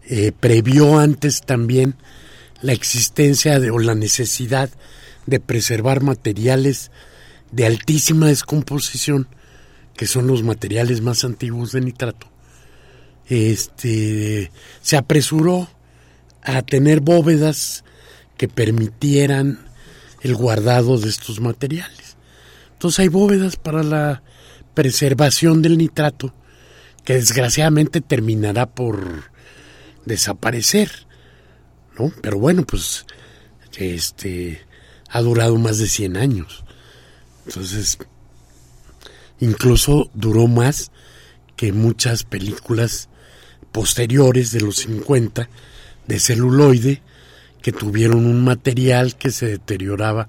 eh, 0.05 0.31
previó 0.31 0.97
antes 0.97 1.41
también 1.41 1.97
la 2.63 2.73
existencia 2.73 3.59
o 3.73 3.79
la 3.79 3.95
necesidad 3.95 4.71
de 5.27 5.41
preservar 5.41 6.03
materiales 6.03 6.91
de 7.53 7.67
altísima 7.67 8.27
descomposición, 8.27 9.29
que 9.97 10.07
son 10.07 10.27
los 10.27 10.43
materiales 10.43 11.01
más 11.01 11.25
antiguos 11.25 11.73
de 11.73 11.81
nitrato, 11.81 12.29
este, 13.29 14.51
se 14.83 14.97
apresuró 14.97 15.69
a 16.43 16.63
tener 16.63 17.01
bóvedas 17.01 17.85
que 18.37 18.49
permitieran 18.49 19.59
el 20.21 20.35
guardado 20.35 20.99
de 20.99 21.09
estos 21.09 21.41
materiales. 21.41 22.17
Entonces 22.73 23.01
hay 23.01 23.09
bóvedas 23.09 23.57
para 23.57 23.83
la 23.83 24.23
preservación 24.75 25.63
del 25.63 25.79
nitrato 25.79 26.35
que 27.05 27.15
desgraciadamente 27.15 28.01
terminará 28.01 28.67
por 28.67 29.31
desaparecer, 30.05 31.06
¿no? 31.99 32.13
Pero 32.21 32.39
bueno, 32.39 32.65
pues 32.65 33.07
este 33.77 34.61
ha 35.09 35.21
durado 35.21 35.57
más 35.57 35.79
de 35.79 35.89
100 35.89 36.17
años. 36.17 36.65
Entonces, 37.47 37.99
incluso 39.41 40.11
duró 40.15 40.47
más 40.47 40.91
que 41.57 41.73
muchas 41.73 42.25
películas 42.25 43.09
posteriores 43.73 44.53
de 44.53 44.61
los 44.61 44.77
50 44.77 45.49
de 46.07 46.21
celuloide 46.21 47.03
que 47.63 47.73
tuvieron 47.73 48.27
un 48.27 48.45
material 48.45 49.17
que 49.17 49.31
se 49.31 49.47
deterioraba 49.47 50.29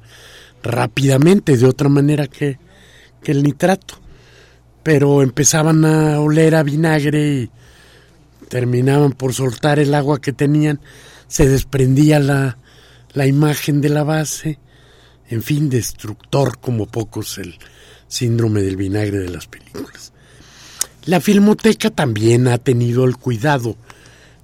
rápidamente 0.64 1.58
de 1.58 1.66
otra 1.66 1.90
manera 1.90 2.28
que, 2.28 2.60
que 3.24 3.32
el 3.32 3.44
nitrato 3.44 4.02
pero 4.88 5.22
empezaban 5.22 5.84
a 5.84 6.22
oler 6.22 6.56
a 6.56 6.64
vinagre 6.64 7.28
y 7.28 7.52
terminaban 8.48 9.12
por 9.12 9.34
soltar 9.34 9.80
el 9.80 9.94
agua 9.94 10.22
que 10.22 10.32
tenían 10.32 10.80
se 11.28 11.48
desprendía 11.48 12.20
la, 12.20 12.58
la 13.14 13.28
imagen 13.28 13.82
de 13.82 13.90
la 13.90 14.04
base 14.04 14.60
en 15.30 15.44
fin 15.44 15.70
destructor 15.70 16.60
como 16.60 16.86
pocos 16.86 17.38
el 17.38 17.58
síndrome 18.08 18.62
del 18.62 18.78
vinagre 18.78 19.20
de 19.20 19.30
las 19.30 19.48
películas. 19.48 20.14
La 21.06 21.20
filmoteca 21.22 21.90
también 21.90 22.48
ha 22.48 22.58
tenido 22.58 23.06
el 23.06 23.18
cuidado 23.18 23.76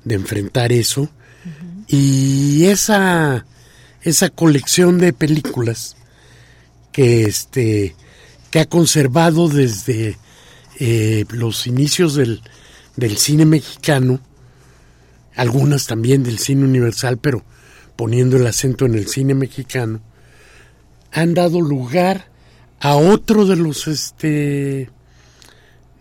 de 0.03 0.15
enfrentar 0.15 0.71
eso 0.71 1.09
y 1.87 2.65
esa 2.65 3.45
esa 4.01 4.29
colección 4.29 4.97
de 4.97 5.13
películas 5.13 5.95
que 6.91 7.23
este 7.23 7.95
que 8.51 8.59
ha 8.59 8.65
conservado 8.65 9.47
desde 9.47 10.17
eh, 10.79 11.25
los 11.29 11.67
inicios 11.67 12.15
del, 12.15 12.41
del 12.95 13.17
cine 13.17 13.45
mexicano 13.45 14.19
algunas 15.35 15.87
también 15.87 16.23
del 16.23 16.39
cine 16.39 16.65
universal 16.65 17.17
pero 17.17 17.43
poniendo 17.95 18.37
el 18.37 18.47
acento 18.47 18.85
en 18.85 18.95
el 18.95 19.07
cine 19.07 19.33
mexicano 19.33 20.01
han 21.11 21.33
dado 21.33 21.61
lugar 21.61 22.27
a 22.79 22.95
otro 22.95 23.45
de 23.45 23.55
los 23.55 23.87
este 23.87 24.89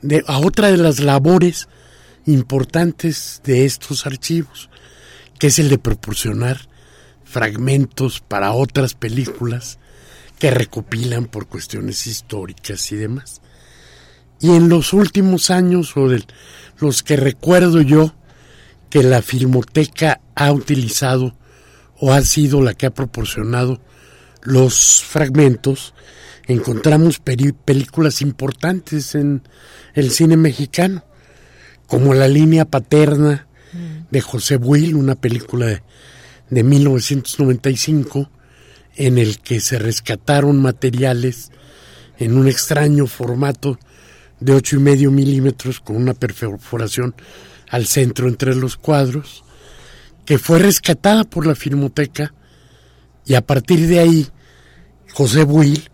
de, 0.00 0.24
a 0.26 0.38
otra 0.38 0.70
de 0.70 0.78
las 0.78 1.00
labores 1.00 1.68
importantes 2.26 3.40
de 3.44 3.64
estos 3.64 4.06
archivos, 4.06 4.68
que 5.38 5.48
es 5.48 5.58
el 5.58 5.68
de 5.68 5.78
proporcionar 5.78 6.68
fragmentos 7.24 8.20
para 8.20 8.52
otras 8.52 8.94
películas 8.94 9.78
que 10.38 10.50
recopilan 10.50 11.26
por 11.26 11.46
cuestiones 11.46 12.06
históricas 12.06 12.90
y 12.92 12.96
demás. 12.96 13.40
Y 14.40 14.50
en 14.50 14.68
los 14.68 14.92
últimos 14.92 15.50
años, 15.50 15.96
o 15.96 16.08
de 16.08 16.24
los 16.78 17.02
que 17.02 17.16
recuerdo 17.16 17.80
yo, 17.80 18.12
que 18.92 19.02
la 19.02 19.22
Filmoteca 19.22 20.20
ha 20.34 20.52
utilizado 20.52 21.34
o 21.98 22.12
ha 22.12 22.20
sido 22.20 22.60
la 22.60 22.74
que 22.74 22.84
ha 22.84 22.90
proporcionado 22.92 23.80
los 24.42 25.02
fragmentos, 25.02 25.94
encontramos 26.46 27.18
películas 27.18 28.20
importantes 28.20 29.14
en 29.14 29.48
el 29.94 30.10
cine 30.10 30.36
mexicano, 30.36 31.06
como 31.86 32.12
La 32.12 32.28
línea 32.28 32.66
paterna 32.66 33.46
de 34.10 34.20
José 34.20 34.58
Buil, 34.58 34.94
una 34.94 35.14
película 35.14 35.64
de, 35.64 35.82
de 36.50 36.62
1995, 36.62 38.30
en 38.96 39.16
el 39.16 39.38
que 39.38 39.60
se 39.60 39.78
rescataron 39.78 40.60
materiales 40.60 41.50
en 42.18 42.36
un 42.36 42.46
extraño 42.46 43.06
formato 43.06 43.78
de 44.38 44.52
ocho 44.52 44.76
y 44.76 44.80
medio 44.80 45.10
milímetros 45.10 45.80
con 45.80 45.96
una 45.96 46.12
perforación 46.12 47.14
al 47.72 47.86
centro 47.86 48.28
entre 48.28 48.54
los 48.54 48.76
cuadros, 48.76 49.42
que 50.24 50.38
fue 50.38 50.60
rescatada 50.60 51.24
por 51.24 51.46
la 51.46 51.54
Filmoteca 51.56 52.32
y 53.26 53.34
a 53.34 53.40
partir 53.44 53.88
de 53.88 53.98
ahí 53.98 54.28
José 55.12 55.42
Buil 55.44 55.90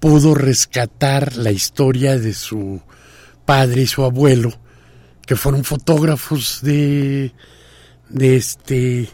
pudo 0.00 0.34
rescatar 0.34 1.36
la 1.36 1.50
historia 1.50 2.18
de 2.18 2.34
su 2.34 2.80
padre 3.46 3.82
y 3.82 3.86
su 3.86 4.02
abuelo, 4.04 4.52
que 5.26 5.36
fueron 5.36 5.64
fotógrafos 5.64 6.60
de, 6.62 7.32
de 8.08 8.36
este, 8.36 9.08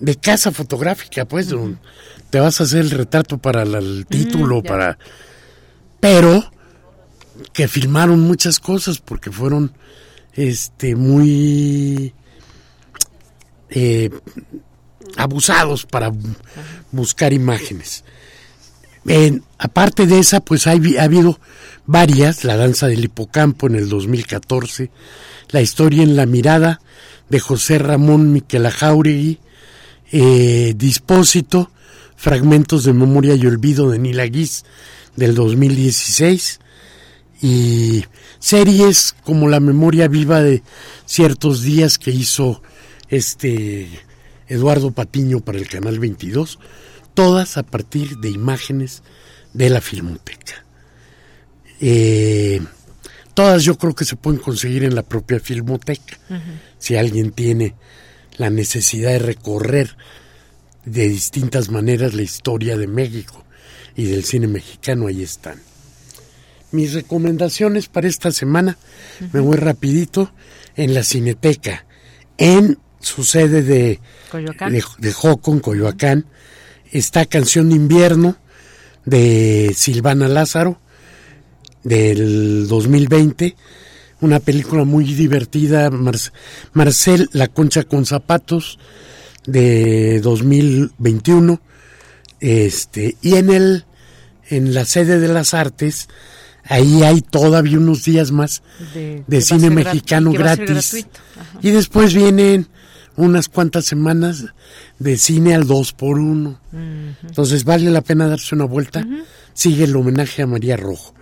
de 0.00 0.16
casa 0.16 0.52
fotográfica, 0.52 1.24
pues, 1.26 1.48
donde 1.48 1.78
te 2.30 2.40
vas 2.40 2.60
a 2.60 2.64
hacer 2.64 2.80
el 2.80 2.90
retrato 2.90 3.38
para 3.38 3.64
la- 3.64 3.78
el 3.78 4.04
título, 4.06 4.62
para, 4.62 4.98
pero 6.00 6.50
que 7.52 7.68
filmaron 7.68 8.20
muchas 8.20 8.58
cosas 8.60 8.98
porque 8.98 9.30
fueron, 9.30 9.72
este, 10.36 10.94
muy 10.94 12.12
eh, 13.70 14.10
abusados 15.16 15.86
para 15.86 16.10
bu- 16.10 16.36
buscar 16.92 17.32
imágenes. 17.32 18.04
En- 19.06 19.42
aparte 19.58 20.06
de 20.06 20.18
esa, 20.18 20.40
pues 20.40 20.66
hay, 20.66 20.96
ha 20.96 21.04
habido 21.04 21.38
varias, 21.86 22.44
la 22.44 22.56
danza 22.56 22.86
del 22.88 23.04
hipocampo 23.04 23.66
en 23.66 23.76
el 23.76 23.88
2014, 23.88 24.90
la 25.50 25.62
historia 25.62 26.02
en 26.02 26.16
la 26.16 26.26
mirada 26.26 26.80
de 27.28 27.40
José 27.40 27.78
Ramón 27.78 28.32
Miquela 28.32 28.70
Jauregui, 28.70 29.38
eh, 30.12 30.74
Dispósito, 30.76 31.70
Fragmentos 32.16 32.84
de 32.84 32.92
Memoria 32.92 33.34
y 33.34 33.46
Olvido 33.46 33.90
de 33.90 33.98
Nila 33.98 34.24
Guis 34.24 34.64
del 35.16 35.34
2016 35.34 36.60
y 37.42 38.04
series 38.38 39.14
como 39.24 39.48
La 39.48 39.60
Memoria 39.60 40.08
Viva 40.08 40.42
de 40.42 40.62
ciertos 41.04 41.62
días 41.62 41.98
que 41.98 42.10
hizo 42.10 42.62
este 43.08 43.88
Eduardo 44.48 44.92
Patiño 44.92 45.40
para 45.40 45.58
el 45.58 45.68
Canal 45.68 45.98
22, 45.98 46.58
todas 47.14 47.56
a 47.56 47.62
partir 47.62 48.18
de 48.18 48.30
imágenes 48.30 49.02
de 49.52 49.70
la 49.70 49.80
Filmoteca. 49.80 50.64
Eh, 51.80 52.60
todas 53.34 53.64
yo 53.64 53.76
creo 53.76 53.94
que 53.94 54.04
se 54.04 54.16
pueden 54.16 54.40
conseguir 54.40 54.84
en 54.84 54.94
la 54.94 55.02
propia 55.02 55.40
Filmoteca. 55.40 56.18
Si 56.78 56.96
alguien 56.96 57.32
tiene 57.32 57.74
la 58.36 58.50
necesidad 58.50 59.10
de 59.12 59.18
recorrer 59.18 59.96
de 60.84 61.08
distintas 61.08 61.70
maneras 61.70 62.14
la 62.14 62.22
historia 62.22 62.76
de 62.76 62.86
México 62.86 63.44
y 63.96 64.04
del 64.04 64.24
cine 64.24 64.46
mexicano, 64.46 65.08
ahí 65.08 65.22
están. 65.22 65.60
Mis 66.72 66.92
recomendaciones 66.94 67.88
para 67.88 68.08
esta 68.08 68.32
semana, 68.32 68.76
me 69.32 69.40
voy 69.40 69.56
rapidito, 69.56 70.32
en 70.76 70.94
la 70.94 71.02
Cineteca, 71.02 71.86
en 72.38 72.78
su 73.00 73.24
sede 73.24 73.62
de, 73.62 74.00
de, 74.32 74.84
de 74.98 75.12
Joco, 75.12 75.52
en 75.52 75.60
Coyoacán, 75.60 76.26
está 76.92 77.24
Canción 77.24 77.70
de 77.70 77.76
Invierno 77.76 78.36
de 79.04 79.72
Silvana 79.74 80.28
Lázaro 80.28 80.80
del 81.82 82.66
2020, 82.68 83.56
una 84.20 84.40
película 84.40 84.84
muy 84.84 85.04
divertida, 85.04 85.90
Marcel 86.72 87.28
La 87.32 87.48
Concha 87.48 87.84
con 87.84 88.06
Zapatos 88.06 88.78
de 89.46 90.20
2021, 90.20 91.60
este, 92.40 93.16
y 93.22 93.36
en 93.36 93.50
el 93.50 93.84
en 94.48 94.74
la 94.74 94.84
sede 94.84 95.18
de 95.18 95.28
las 95.28 95.54
artes 95.54 96.08
ahí 96.68 97.02
hay 97.02 97.20
todavía 97.20 97.78
unos 97.78 98.04
días 98.04 98.32
más 98.32 98.62
de, 98.94 99.40
cine 99.40 99.70
mexicano 99.70 100.32
gratis. 100.32 101.06
Y 101.62 101.70
después 101.70 102.14
vienen 102.14 102.66
unas 103.16 103.48
cuantas 103.48 103.86
semanas 103.86 104.44
de 104.98 105.16
cine 105.16 105.54
al 105.54 105.66
2 105.66 105.92
por 105.94 106.18
1 106.18 106.60
Entonces 107.26 107.64
vale 107.64 107.90
la 107.90 108.02
pena 108.02 108.28
darse 108.28 108.54
una 108.54 108.64
vuelta. 108.64 109.06
Sigue 109.54 109.84
el 109.84 109.96
homenaje 109.96 110.42
a 110.42 110.46
María 110.46 110.76
Rojo. 110.76 111.14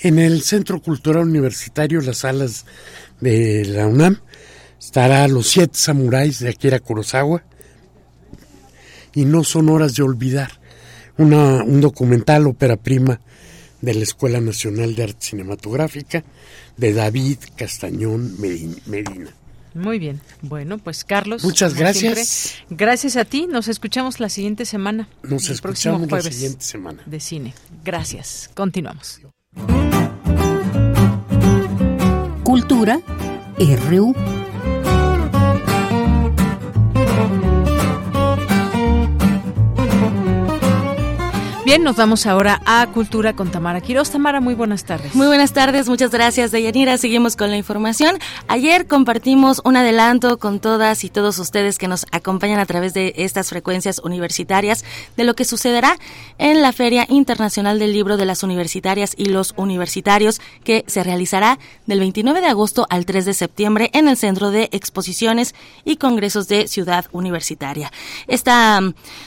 En 0.00 0.18
el 0.18 0.42
Centro 0.42 0.80
Cultural 0.80 1.24
Universitario, 1.24 2.00
las 2.00 2.18
salas 2.18 2.66
de 3.20 3.64
la 3.66 3.86
UNAM, 3.86 4.18
estará 4.78 5.26
Los 5.28 5.48
Siete 5.48 5.78
Samuráis 5.78 6.40
de 6.40 6.50
Akira 6.50 6.80
Kurosawa. 6.80 7.42
Y 9.14 9.24
no 9.24 9.44
son 9.44 9.68
horas 9.68 9.94
de 9.94 10.02
olvidar. 10.02 10.52
Una, 11.18 11.62
un 11.64 11.80
documental, 11.80 12.46
ópera 12.46 12.76
prima 12.76 13.20
de 13.80 13.94
la 13.94 14.02
Escuela 14.02 14.40
Nacional 14.40 14.94
de 14.94 15.04
Arte 15.04 15.18
Cinematográfica 15.20 16.24
de 16.76 16.92
David 16.92 17.38
Castañón 17.56 18.40
Medina. 18.40 19.30
Muy 19.74 19.98
bien. 19.98 20.20
Bueno, 20.42 20.78
pues 20.78 21.04
Carlos. 21.04 21.44
Muchas 21.44 21.74
gracias. 21.74 22.56
gracias 22.70 23.16
a 23.16 23.24
ti. 23.24 23.46
Nos 23.46 23.68
escuchamos 23.68 24.18
la 24.18 24.28
siguiente 24.28 24.64
semana. 24.64 25.08
Nos 25.22 25.48
escuchamos 25.48 26.10
la 26.10 26.22
siguiente 26.22 26.64
semana. 26.64 27.02
De 27.06 27.20
cine. 27.20 27.54
Gracias. 27.84 28.50
Continuamos. 28.54 29.20
Cultura 32.42 33.00
RU. 33.88 34.14
Bien, 41.70 41.84
nos 41.84 41.94
vamos 41.94 42.26
ahora 42.26 42.60
a 42.66 42.84
Cultura 42.88 43.36
con 43.36 43.52
Tamara 43.52 43.80
Quiroz. 43.80 44.10
Tamara, 44.10 44.40
muy 44.40 44.54
buenas 44.54 44.82
tardes. 44.82 45.14
Muy 45.14 45.28
buenas 45.28 45.52
tardes, 45.52 45.88
muchas 45.88 46.10
gracias, 46.10 46.50
Deyanira. 46.50 46.98
Seguimos 46.98 47.36
con 47.36 47.48
la 47.48 47.56
información. 47.56 48.18
Ayer 48.48 48.88
compartimos 48.88 49.60
un 49.64 49.76
adelanto 49.76 50.40
con 50.40 50.58
todas 50.58 51.04
y 51.04 51.10
todos 51.10 51.38
ustedes 51.38 51.78
que 51.78 51.86
nos 51.86 52.06
acompañan 52.10 52.58
a 52.58 52.66
través 52.66 52.92
de 52.92 53.12
estas 53.18 53.50
frecuencias 53.50 54.00
universitarias 54.00 54.84
de 55.16 55.22
lo 55.22 55.34
que 55.34 55.44
sucederá 55.44 55.96
en 56.38 56.60
la 56.60 56.72
Feria 56.72 57.06
Internacional 57.08 57.78
del 57.78 57.92
Libro 57.92 58.16
de 58.16 58.26
las 58.26 58.42
Universitarias 58.42 59.14
y 59.16 59.26
los 59.26 59.54
Universitarios, 59.56 60.40
que 60.64 60.82
se 60.88 61.04
realizará 61.04 61.60
del 61.86 62.00
29 62.00 62.40
de 62.40 62.48
agosto 62.48 62.88
al 62.90 63.06
3 63.06 63.26
de 63.26 63.34
septiembre 63.34 63.90
en 63.92 64.08
el 64.08 64.16
Centro 64.16 64.50
de 64.50 64.70
Exposiciones 64.72 65.54
y 65.84 65.98
Congresos 65.98 66.48
de 66.48 66.66
Ciudad 66.66 67.06
Universitaria. 67.12 67.92
Esta, 68.26 68.80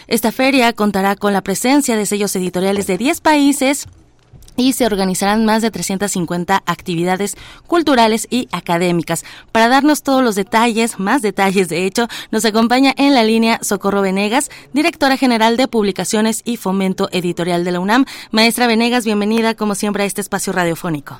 esta 0.07 0.34
feria 0.34 0.74
contará 0.74 1.15
con 1.15 1.32
la 1.32 1.41
presencia 1.41 1.95
de 1.95 2.06
sellos 2.06 2.32
editoriales 2.35 2.88
de 2.88 2.97
10 2.97 3.22
países 3.22 3.88
y 4.55 4.73
se 4.73 4.85
organizarán 4.85 5.45
más 5.45 5.61
de 5.61 5.72
350 5.72 6.61
actividades 6.65 7.35
culturales 7.68 8.27
y 8.30 8.47
académicas. 8.51 9.23
Para 9.51 9.68
darnos 9.68 10.03
todos 10.03 10.23
los 10.23 10.35
detalles, 10.35 10.99
más 10.99 11.22
detalles 11.22 11.69
de 11.69 11.85
hecho, 11.85 12.07
nos 12.31 12.45
acompaña 12.45 12.93
en 12.97 13.14
la 13.14 13.23
línea 13.23 13.60
Socorro 13.61 14.01
Venegas, 14.01 14.49
directora 14.73 15.18
general 15.18 15.57
de 15.57 15.68
Publicaciones 15.68 16.41
y 16.45 16.57
Fomento 16.57 17.10
Editorial 17.11 17.64
de 17.64 17.72
la 17.72 17.80
UNAM. 17.80 18.05
Maestra 18.31 18.68
Venegas, 18.68 19.05
bienvenida 19.05 19.55
como 19.55 19.76
siempre 19.76 20.03
a 20.03 20.05
este 20.05 20.22
espacio 20.22 20.53
radiofónico. 20.53 21.19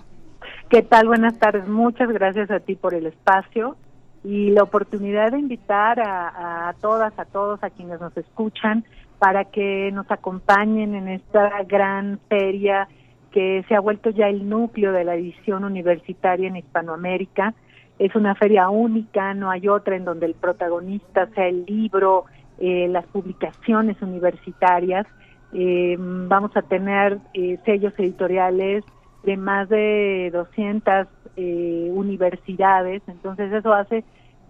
¿Qué 0.70 0.82
tal? 0.82 1.08
Buenas 1.08 1.38
tardes. 1.38 1.68
Muchas 1.68 2.10
gracias 2.10 2.50
a 2.50 2.60
ti 2.60 2.76
por 2.76 2.94
el 2.94 3.06
espacio 3.06 3.78
y 4.24 4.52
la 4.52 4.64
oportunidad 4.64 5.32
de 5.32 5.40
invitar 5.40 6.00
a, 6.00 6.70
a 6.70 6.74
todas, 6.74 7.18
a 7.20 7.26
todos, 7.26 7.64
a 7.64 7.70
quienes 7.70 8.00
nos 8.00 8.16
escuchan 8.18 8.86
para 9.24 9.46
que 9.46 9.90
nos 9.94 10.12
acompañen 10.12 10.96
en 10.96 11.08
esta 11.08 11.64
gran 11.64 12.20
feria 12.28 12.90
que 13.32 13.64
se 13.70 13.74
ha 13.74 13.80
vuelto 13.80 14.10
ya 14.10 14.28
el 14.28 14.50
núcleo 14.50 14.92
de 14.92 15.06
la 15.06 15.16
edición 15.16 15.64
universitaria 15.64 16.50
en 16.50 16.58
Hispanoamérica. 16.58 17.54
Es 18.00 18.14
una 18.16 18.36
feria 18.36 18.68
única, 18.68 19.34
no 19.34 19.50
hay 19.50 19.70
otra 19.70 19.96
en 19.96 20.04
donde 20.04 20.26
el 20.26 20.34
protagonista 20.34 21.28
sea 21.28 21.48
el 21.48 21.64
libro, 21.66 22.26
eh, 22.60 22.90
las 22.90 23.06
publicaciones 23.06 23.96
universitarias. 24.02 25.08
Eh, 25.54 25.96
vamos 25.98 26.52
a 26.58 26.62
tener 26.62 27.20
eh, 27.34 27.60
sellos 27.64 27.94
editoriales 27.98 28.84
de 29.24 29.38
más 29.38 29.70
de 29.70 30.32
200 30.34 31.08
universidades, 31.38 33.02
entonces 33.08 33.54
eso 33.54 33.72
hace 33.72 34.04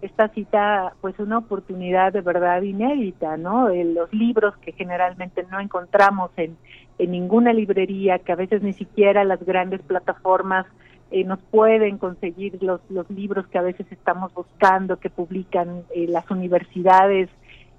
esta 0.04 0.28
cita 0.28 0.94
pues 1.00 1.18
una 1.18 1.38
oportunidad 1.38 2.12
de 2.12 2.20
verdad 2.20 2.62
inédita, 2.62 3.36
¿no? 3.36 3.68
los 3.68 4.12
libros 4.12 4.54
que 4.58 4.72
generalmente 4.72 5.44
no 5.50 5.60
encontramos 5.60 6.30
en, 6.36 6.56
en 6.98 7.10
ninguna 7.10 7.52
librería, 7.52 8.18
que 8.18 8.32
a 8.32 8.36
veces 8.36 8.62
ni 8.62 8.72
siquiera 8.72 9.24
las 9.24 9.42
grandes 9.44 9.80
plataformas 9.82 10.66
eh, 11.10 11.24
nos 11.24 11.40
pueden 11.42 11.98
conseguir 11.98 12.62
los, 12.62 12.80
los 12.90 13.08
libros 13.10 13.46
que 13.46 13.58
a 13.58 13.62
veces 13.62 13.86
estamos 13.90 14.32
buscando, 14.34 14.98
que 14.98 15.10
publican 15.10 15.84
eh, 15.94 16.06
las 16.08 16.30
universidades 16.30 17.30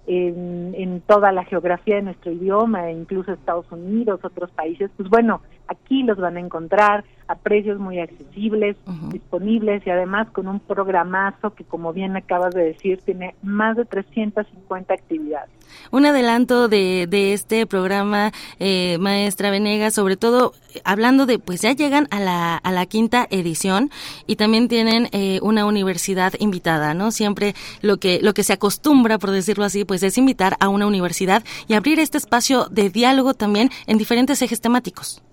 en, 0.07 0.73
en 0.77 1.02
toda 1.02 1.32
la 1.32 1.44
geografía 1.45 1.95
de 1.95 2.03
nuestro 2.03 2.32
idioma, 2.32 2.91
incluso 2.91 3.34
Estados 3.34 3.72
Unidos, 3.72 4.19
otros 4.23 4.52
países, 4.52 4.91
pues 4.95 5.10
bueno, 5.10 5.41
aquí 5.68 6.03
los 6.03 6.18
van 6.18 6.38
a 6.38 6.40
encontrar 6.40 7.03
a 7.27 7.36
precios 7.36 7.80
muy 7.80 7.99
accesibles, 7.99 8.77
disponibles 9.10 9.86
y 9.86 9.90
además 9.90 10.30
con 10.30 10.48
un 10.48 10.60
programazo 10.60 11.56
que, 11.56 11.64
como 11.64 11.91
bien 11.91 12.15
acabas 12.15 12.53
de 12.53 12.65
decir, 12.65 12.99
tiene 13.03 13.36
más 13.41 13.76
de 13.77 13.86
350 13.86 14.94
actividades. 14.94 15.49
Un 15.91 16.06
adelanto 16.06 16.68
de, 16.68 17.07
de 17.07 17.34
este 17.34 17.65
programa, 17.65 18.31
eh, 18.60 18.97
maestra 18.99 19.52
Venegas, 19.52 19.93
sobre 19.93 20.18
todo 20.18 20.53
hablando 20.84 21.26
de, 21.26 21.39
pues 21.39 21.61
ya 21.61 21.72
llegan 21.72 22.07
a 22.11 22.19
la, 22.19 22.57
a 22.57 22.72
la 22.72 22.85
quinta 22.85 23.27
edición 23.30 23.89
y 24.27 24.35
también 24.35 24.68
tienen 24.68 25.07
eh, 25.11 25.39
una 25.41 25.65
universidad 25.65 26.34
invitada, 26.39 26.93
¿no? 26.93 27.11
Siempre 27.11 27.53
lo 27.81 27.97
que, 27.97 28.19
lo 28.22 28.34
que 28.34 28.43
se 28.43 28.53
acostumbra, 28.53 29.18
por 29.18 29.31
decirlo 29.31 29.64
así, 29.64 29.85
pues 29.85 30.03
es 30.03 30.18
invitar 30.18 30.56
a 30.60 30.69
una 30.69 30.88
universidad 30.88 31.43
y 31.68 31.73
abrir 31.73 31.99
este 31.99 32.18
espacio 32.18 32.65
de 32.65 32.89
diálogo 32.89 33.34
también 33.34 33.69
en 33.88 33.97
diferentes 33.97 34.41
ejes 34.41 34.61
temáticos. 34.61 35.23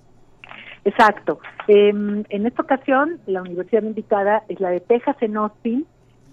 Exacto. 0.85 1.41
Em, 1.69 2.25
en 2.29 2.47
esta 2.47 2.63
ocasión, 2.63 3.21
la 3.27 3.43
universidad 3.43 3.83
invitada 3.83 4.43
es 4.49 4.61
la 4.61 4.71
de 4.71 4.81
Texas 4.81 5.17
en 5.21 5.37
Austin, 5.37 5.87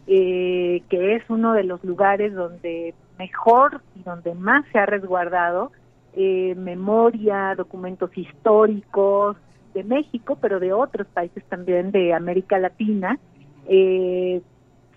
eh, 0.07 0.81
que 0.90 1.15
es 1.15 1.23
uno 1.30 1.53
de 1.53 1.64
los 1.64 1.84
lugares 1.84 2.34
donde 2.34 2.95
mejor 3.19 3.81
y 3.95 4.01
donde 4.01 4.33
más 4.33 4.65
se 4.71 4.79
ha 4.79 4.87
resguardado 4.87 5.71
eh, 6.13 6.55
memoria, 6.55 7.53
documentos 7.55 8.09
históricos 8.17 9.37
de 9.75 9.83
México, 9.83 10.37
pero 10.41 10.59
de 10.59 10.73
otros 10.73 11.05
países 11.07 11.43
también 11.45 11.91
de 11.91 12.13
América 12.13 12.57
Latina. 12.57 13.19
Eh, 13.67 14.41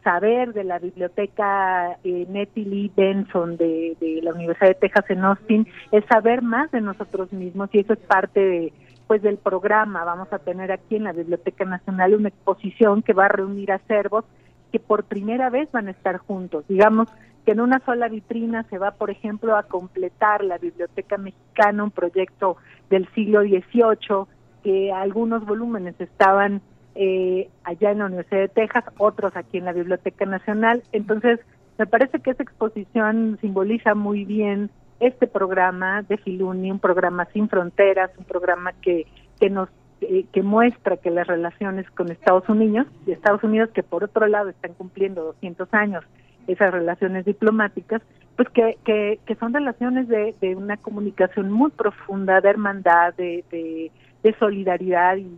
saber 0.02 0.52
de 0.52 0.64
la 0.64 0.78
biblioteca 0.78 1.98
eh, 2.02 2.26
Nettie 2.28 2.64
Lee 2.64 2.92
Benson 2.96 3.56
de, 3.56 3.96
la 4.22 4.32
Universidad 4.32 4.68
de 4.68 4.74
Texas 4.74 5.04
en 5.10 5.24
Austin 5.24 5.66
es 5.92 6.04
saber 6.06 6.42
más 6.42 6.70
de 6.70 6.80
nosotros 6.80 7.32
mismos 7.32 7.68
y 7.72 7.80
eso 7.80 7.92
es 7.92 7.98
parte 8.00 8.40
de, 8.40 8.72
pues 9.06 9.22
del 9.22 9.36
programa. 9.36 10.04
Vamos 10.04 10.32
a 10.32 10.38
tener 10.38 10.72
aquí 10.72 10.96
en 10.96 11.04
la 11.04 11.12
Biblioteca 11.12 11.64
Nacional 11.64 12.14
una 12.14 12.28
exposición 12.28 13.02
que 13.02 13.12
va 13.12 13.26
a 13.26 13.28
reunir 13.28 13.70
acervos 13.70 14.24
que 14.72 14.80
por 14.80 15.04
primera 15.04 15.50
vez 15.50 15.70
van 15.70 15.88
a 15.88 15.92
estar 15.92 16.16
juntos. 16.16 16.64
Digamos 16.66 17.08
que 17.44 17.52
en 17.52 17.60
una 17.60 17.80
sola 17.80 18.08
vitrina 18.08 18.64
se 18.70 18.78
va, 18.78 18.92
por 18.92 19.10
ejemplo, 19.10 19.56
a 19.56 19.64
completar 19.64 20.44
la 20.44 20.58
Biblioteca 20.58 21.18
Mexicana, 21.18 21.84
un 21.84 21.90
proyecto 21.90 22.56
del 22.88 23.08
siglo 23.14 23.42
XVIII, 23.42 24.26
que 24.62 24.92
algunos 24.92 25.44
volúmenes 25.44 26.00
estaban 26.00 26.60
eh, 26.94 27.48
allá 27.64 27.90
en 27.90 27.98
la 27.98 28.06
Universidad 28.06 28.40
de 28.40 28.48
Texas, 28.48 28.84
otros 28.98 29.34
aquí 29.34 29.58
en 29.58 29.64
la 29.64 29.72
Biblioteca 29.72 30.24
Nacional. 30.24 30.82
Entonces, 30.92 31.40
me 31.78 31.86
parece 31.86 32.20
que 32.20 32.30
esa 32.30 32.42
exposición 32.42 33.38
simboliza 33.40 33.94
muy 33.94 34.24
bien 34.24 34.70
este 35.00 35.26
programa 35.26 36.02
de 36.02 36.16
Filuni, 36.18 36.70
un 36.70 36.78
programa 36.78 37.24
sin 37.32 37.48
fronteras, 37.48 38.10
un 38.18 38.24
programa 38.24 38.72
que, 38.82 39.06
que 39.40 39.50
nos 39.50 39.68
eh, 40.02 40.26
que 40.32 40.42
muestra 40.42 40.96
que 40.96 41.10
las 41.10 41.26
relaciones 41.26 41.88
con 41.92 42.10
Estados 42.10 42.48
Unidos, 42.48 42.86
y 43.06 43.12
Estados 43.12 43.42
Unidos 43.44 43.70
que 43.72 43.82
por 43.84 44.02
otro 44.02 44.26
lado 44.26 44.48
están 44.48 44.74
cumpliendo 44.74 45.22
200 45.24 45.72
años 45.74 46.04
esas 46.46 46.72
relaciones 46.72 47.24
diplomáticas, 47.24 48.02
pues 48.36 48.48
que, 48.50 48.78
que, 48.84 49.20
que 49.26 49.34
son 49.36 49.52
relaciones 49.52 50.08
de, 50.08 50.34
de, 50.40 50.56
una 50.56 50.76
comunicación 50.76 51.50
muy 51.50 51.70
profunda, 51.70 52.40
de 52.40 52.48
hermandad, 52.50 53.14
de, 53.14 53.44
de, 53.50 53.90
de 54.22 54.34
solidaridad 54.38 55.16
y, 55.16 55.28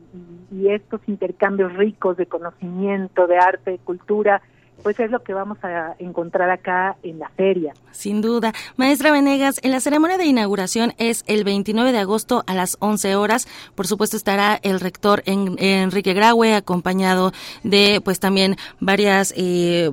y, 0.53 0.69
estos 0.69 1.01
intercambios 1.07 1.73
ricos 1.75 2.17
de 2.17 2.27
conocimiento, 2.27 3.27
de 3.27 3.37
arte, 3.39 3.73
de 3.73 3.79
cultura, 3.79 4.43
pues 4.83 4.99
es 5.01 5.11
lo 5.11 5.23
que 5.23 5.33
vamos 5.33 5.59
a 5.63 5.95
encontrar 5.99 6.51
acá 6.51 6.97
en 7.03 7.19
la 7.19 7.29
feria. 7.31 7.75
Sin 7.91 8.21
duda. 8.21 8.53
Maestra 8.77 9.13
Venegas, 9.13 9.61
en 9.63 9.71
la 9.71 9.81
ceremonia 9.81 10.19
de 10.19 10.27
inauguración 10.27 10.95
es 10.99 11.25
el 11.27 11.45
29 11.45 11.93
de 11.93 11.99
agosto 11.99 12.45
a 12.47 12.55
las 12.55 12.77
11 12.81 13.17
horas. 13.17 13.49
Por 13.75 13.87
supuesto 13.87 14.17
estará 14.17 14.59
el 14.63 14.81
rector 14.81 15.23
Enrique 15.27 16.13
Graue 16.13 16.55
acompañado 16.55 17.33
de 17.63 18.01
pues 18.05 18.21
también 18.21 18.57
varias 18.81 19.33
eh, 19.37 19.93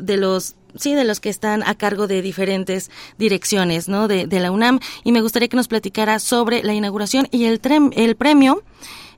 de 0.00 0.16
los 0.16 0.56
sí, 0.76 0.94
de 0.94 1.04
los 1.04 1.20
que 1.20 1.28
están 1.28 1.62
a 1.62 1.74
cargo 1.74 2.06
de 2.06 2.22
diferentes 2.22 2.90
direcciones, 3.18 3.88
¿no? 3.88 4.08
De, 4.08 4.26
de 4.26 4.40
la 4.40 4.50
UNAM. 4.50 4.80
Y 5.04 5.12
me 5.12 5.20
gustaría 5.20 5.48
que 5.48 5.56
nos 5.56 5.68
platicara 5.68 6.18
sobre 6.18 6.62
la 6.62 6.74
inauguración 6.74 7.28
y 7.30 7.44
el, 7.44 7.60
el 7.94 8.16
premio 8.16 8.62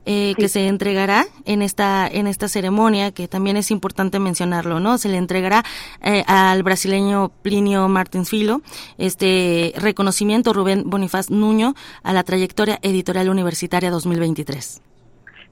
eh, 0.05 0.33
que 0.37 0.47
se 0.47 0.67
entregará 0.67 1.25
en 1.45 1.61
esta 1.61 2.07
en 2.07 2.27
esta 2.27 2.47
ceremonia, 2.47 3.11
que 3.11 3.27
también 3.27 3.57
es 3.57 3.71
importante 3.71 4.19
mencionarlo, 4.19 4.79
¿no? 4.79 4.97
Se 4.97 5.09
le 5.09 5.17
entregará 5.17 5.63
eh, 6.03 6.23
al 6.27 6.63
brasileño 6.63 7.31
Plinio 7.41 7.87
Martins 7.87 8.29
Filo 8.29 8.61
este 8.97 9.73
reconocimiento 9.77 10.53
Rubén 10.53 10.83
Bonifaz 10.85 11.29
Nuño 11.29 11.73
a 12.03 12.13
la 12.13 12.23
trayectoria 12.23 12.79
editorial 12.81 13.29
universitaria 13.29 13.89
2023. 13.91 14.81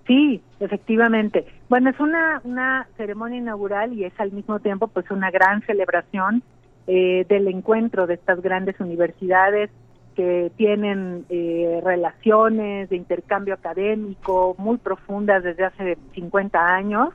Sí, 0.07 0.41
efectivamente. 0.59 1.45
Bueno, 1.69 1.89
es 1.89 1.99
una, 1.99 2.41
una 2.43 2.88
ceremonia 2.97 3.38
inaugural 3.38 3.93
y 3.93 4.03
es 4.03 4.13
al 4.19 4.31
mismo 4.31 4.59
tiempo 4.59 4.88
pues 4.88 5.09
una 5.11 5.31
gran 5.31 5.61
celebración 5.61 6.43
eh, 6.88 7.25
del 7.30 7.47
encuentro 7.47 8.07
de 8.07 8.15
estas 8.15 8.41
grandes 8.41 8.80
universidades 8.80 9.69
que 10.15 10.52
tienen 10.56 11.26
eh, 11.30 11.81
relaciones 11.84 12.90
de 12.90 12.95
intercambio 12.95 13.53
académico 13.53 14.56
muy 14.57 14.77
profundas 14.77 15.44
desde 15.44 15.65
hace 15.65 15.98
50 16.14 16.60
años 16.60 17.10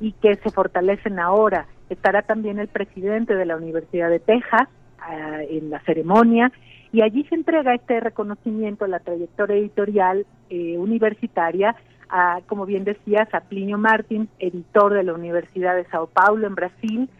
y 0.00 0.12
que 0.12 0.36
se 0.36 0.50
fortalecen 0.50 1.18
ahora. 1.18 1.66
Estará 1.90 2.22
también 2.22 2.58
el 2.58 2.68
presidente 2.68 3.34
de 3.34 3.46
la 3.46 3.56
Universidad 3.56 4.10
de 4.10 4.20
Texas 4.20 4.68
uh, 5.00 5.40
en 5.48 5.70
la 5.70 5.80
ceremonia 5.80 6.52
y 6.92 7.02
allí 7.02 7.24
se 7.24 7.34
entrega 7.34 7.74
este 7.74 8.00
reconocimiento 8.00 8.84
a 8.84 8.88
la 8.88 9.00
trayectoria 9.00 9.56
editorial 9.56 10.26
eh, 10.48 10.78
universitaria 10.78 11.76
a, 12.08 12.40
como 12.46 12.64
bien 12.64 12.84
decías, 12.84 13.28
a 13.34 13.40
Plinio 13.40 13.76
Martins, 13.76 14.30
editor 14.38 14.94
de 14.94 15.02
la 15.02 15.12
Universidad 15.12 15.76
de 15.76 15.84
Sao 15.86 16.06
Paulo 16.06 16.46
en 16.46 16.54
Brasil, 16.54 17.10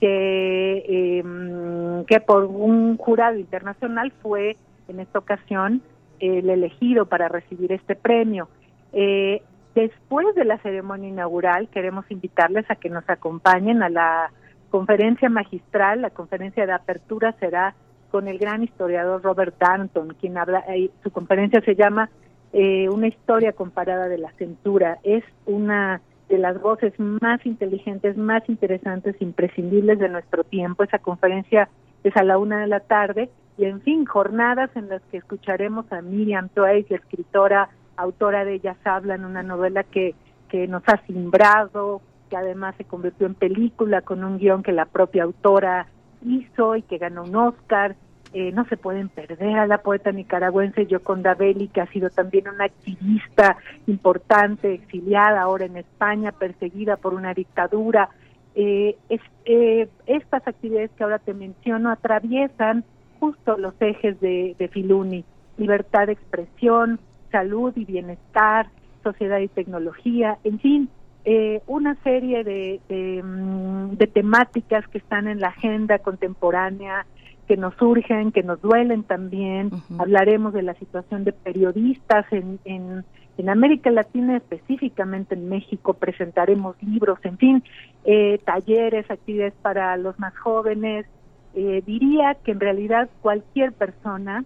que, 0.00 0.84
eh, 0.88 2.04
que 2.06 2.20
por 2.20 2.44
un 2.44 2.96
jurado 2.96 3.38
internacional 3.38 4.12
fue 4.22 4.56
en 4.88 5.00
esta 5.00 5.18
ocasión 5.18 5.82
el 6.20 6.48
elegido 6.50 7.06
para 7.06 7.28
recibir 7.28 7.72
este 7.72 7.94
premio. 7.94 8.48
Eh, 8.92 9.42
después 9.74 10.34
de 10.34 10.44
la 10.44 10.58
ceremonia 10.58 11.08
inaugural, 11.08 11.68
queremos 11.68 12.04
invitarles 12.10 12.70
a 12.70 12.76
que 12.76 12.88
nos 12.88 13.08
acompañen 13.08 13.82
a 13.82 13.88
la 13.88 14.30
conferencia 14.70 15.28
magistral. 15.28 16.02
La 16.02 16.10
conferencia 16.10 16.66
de 16.66 16.72
apertura 16.72 17.34
será 17.38 17.74
con 18.10 18.28
el 18.28 18.38
gran 18.38 18.62
historiador 18.62 19.22
Robert 19.22 19.56
Danton, 19.58 20.16
quien 20.20 20.38
habla, 20.38 20.64
eh, 20.68 20.90
su 21.02 21.10
conferencia 21.10 21.60
se 21.62 21.74
llama 21.74 22.08
eh, 22.52 22.88
Una 22.88 23.08
historia 23.08 23.52
comparada 23.52 24.08
de 24.08 24.18
la 24.18 24.32
cintura. 24.32 24.98
Es 25.02 25.24
una 25.44 26.00
de 26.28 26.38
las 26.38 26.60
voces 26.60 26.92
más 26.98 27.44
inteligentes, 27.46 28.16
más 28.16 28.48
interesantes, 28.48 29.14
imprescindibles 29.20 29.98
de 29.98 30.08
nuestro 30.08 30.44
tiempo. 30.44 30.82
Esa 30.82 30.98
conferencia 30.98 31.68
es 32.02 32.16
a 32.16 32.24
la 32.24 32.38
una 32.38 32.60
de 32.60 32.66
la 32.66 32.80
tarde 32.80 33.30
y 33.58 33.64
en 33.64 33.80
fin, 33.80 34.04
jornadas 34.04 34.70
en 34.74 34.88
las 34.88 35.02
que 35.10 35.18
escucharemos 35.18 35.90
a 35.92 36.02
Miriam 36.02 36.48
Toews, 36.50 36.90
la 36.90 36.96
escritora, 36.96 37.68
autora 37.96 38.44
de 38.44 38.54
Ellas 38.54 38.76
Hablan, 38.84 39.24
una 39.24 39.42
novela 39.42 39.82
que, 39.82 40.14
que 40.48 40.68
nos 40.68 40.82
ha 40.86 41.00
simbrado, 41.06 42.02
que 42.28 42.36
además 42.36 42.74
se 42.76 42.84
convirtió 42.84 43.26
en 43.26 43.34
película 43.34 44.02
con 44.02 44.24
un 44.24 44.38
guion 44.38 44.62
que 44.62 44.72
la 44.72 44.86
propia 44.86 45.22
autora 45.22 45.86
hizo 46.22 46.76
y 46.76 46.82
que 46.82 46.98
ganó 46.98 47.24
un 47.24 47.34
Oscar. 47.36 47.96
Eh, 48.32 48.52
no 48.52 48.64
se 48.66 48.76
pueden 48.76 49.08
perder 49.08 49.58
a 49.58 49.66
la 49.66 49.78
poeta 49.78 50.12
nicaragüense 50.12 50.86
Yoconda 50.86 51.34
Belli, 51.34 51.68
que 51.68 51.80
ha 51.80 51.86
sido 51.86 52.10
también 52.10 52.48
una 52.48 52.64
activista 52.64 53.56
importante, 53.86 54.74
exiliada 54.74 55.40
ahora 55.40 55.66
en 55.66 55.76
España, 55.76 56.32
perseguida 56.32 56.96
por 56.96 57.14
una 57.14 57.32
dictadura. 57.32 58.10
Eh, 58.54 58.96
eh, 59.44 59.88
estas 60.06 60.46
actividades 60.46 60.90
que 60.96 61.04
ahora 61.04 61.18
te 61.18 61.34
menciono 61.34 61.90
atraviesan 61.90 62.84
justo 63.20 63.56
los 63.56 63.74
ejes 63.80 64.20
de, 64.20 64.70
Filuni, 64.72 65.24
libertad 65.56 66.06
de 66.06 66.12
expresión, 66.12 66.98
salud 67.30 67.72
y 67.76 67.84
bienestar, 67.84 68.68
sociedad 69.02 69.38
y 69.38 69.48
tecnología, 69.48 70.38
en 70.44 70.58
fin, 70.58 70.88
eh, 71.24 71.60
una 71.66 71.96
serie 72.02 72.44
de, 72.44 72.80
de, 72.88 73.22
mm, 73.22 73.96
de, 73.96 74.06
temáticas 74.06 74.86
que 74.88 74.98
están 74.98 75.28
en 75.28 75.40
la 75.40 75.48
agenda 75.48 75.98
contemporánea, 75.98 77.06
que 77.46 77.56
nos 77.56 77.74
surgen, 77.76 78.32
que 78.32 78.42
nos 78.42 78.60
duelen 78.60 79.02
también. 79.02 79.70
Hablaremos 79.98 80.52
de 80.52 80.62
la 80.62 80.74
situación 80.74 81.24
de 81.24 81.32
periodistas 81.32 82.26
en, 82.32 82.58
en, 82.64 83.04
en, 83.38 83.48
América 83.48 83.90
Latina, 83.90 84.36
específicamente 84.36 85.34
en 85.34 85.48
México, 85.48 85.94
presentaremos 85.94 86.76
libros, 86.82 87.18
en 87.22 87.38
fin, 87.38 87.64
eh, 88.04 88.38
talleres, 88.44 89.10
actividades 89.10 89.54
para 89.62 89.96
los 89.96 90.18
más 90.18 90.36
jóvenes, 90.38 91.06
eh, 91.54 91.82
diría 91.86 92.36
que 92.44 92.52
en 92.52 92.60
realidad 92.60 93.08
cualquier 93.22 93.72
persona 93.72 94.44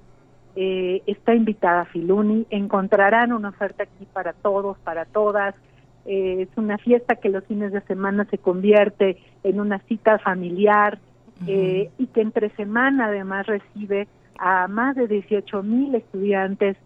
eh, 0.54 1.02
está 1.06 1.34
invitada 1.34 1.82
a 1.82 1.84
Filuni, 1.86 2.46
encontrarán 2.50 3.32
una 3.32 3.48
oferta 3.48 3.82
aquí 3.82 4.06
para 4.12 4.32
todos, 4.32 4.78
para 4.78 5.04
todas. 5.06 5.54
Eh, 6.06 6.42
es 6.42 6.48
una 6.56 6.78
fiesta 6.78 7.16
que 7.16 7.28
los 7.28 7.44
fines 7.44 7.72
de 7.72 7.80
semana 7.82 8.26
se 8.30 8.38
convierte 8.38 9.16
en 9.42 9.60
una 9.60 9.80
cita 9.80 10.18
familiar 10.18 10.98
eh, 11.46 11.90
y 11.98 12.06
que 12.08 12.20
entre 12.20 12.50
semana 12.50 13.06
además 13.06 13.46
recibe 13.46 14.08
a 14.38 14.68
más 14.68 14.96
de 14.96 15.06
18 15.06 15.62
mil 15.62 15.94
estudiantes, 15.94 16.76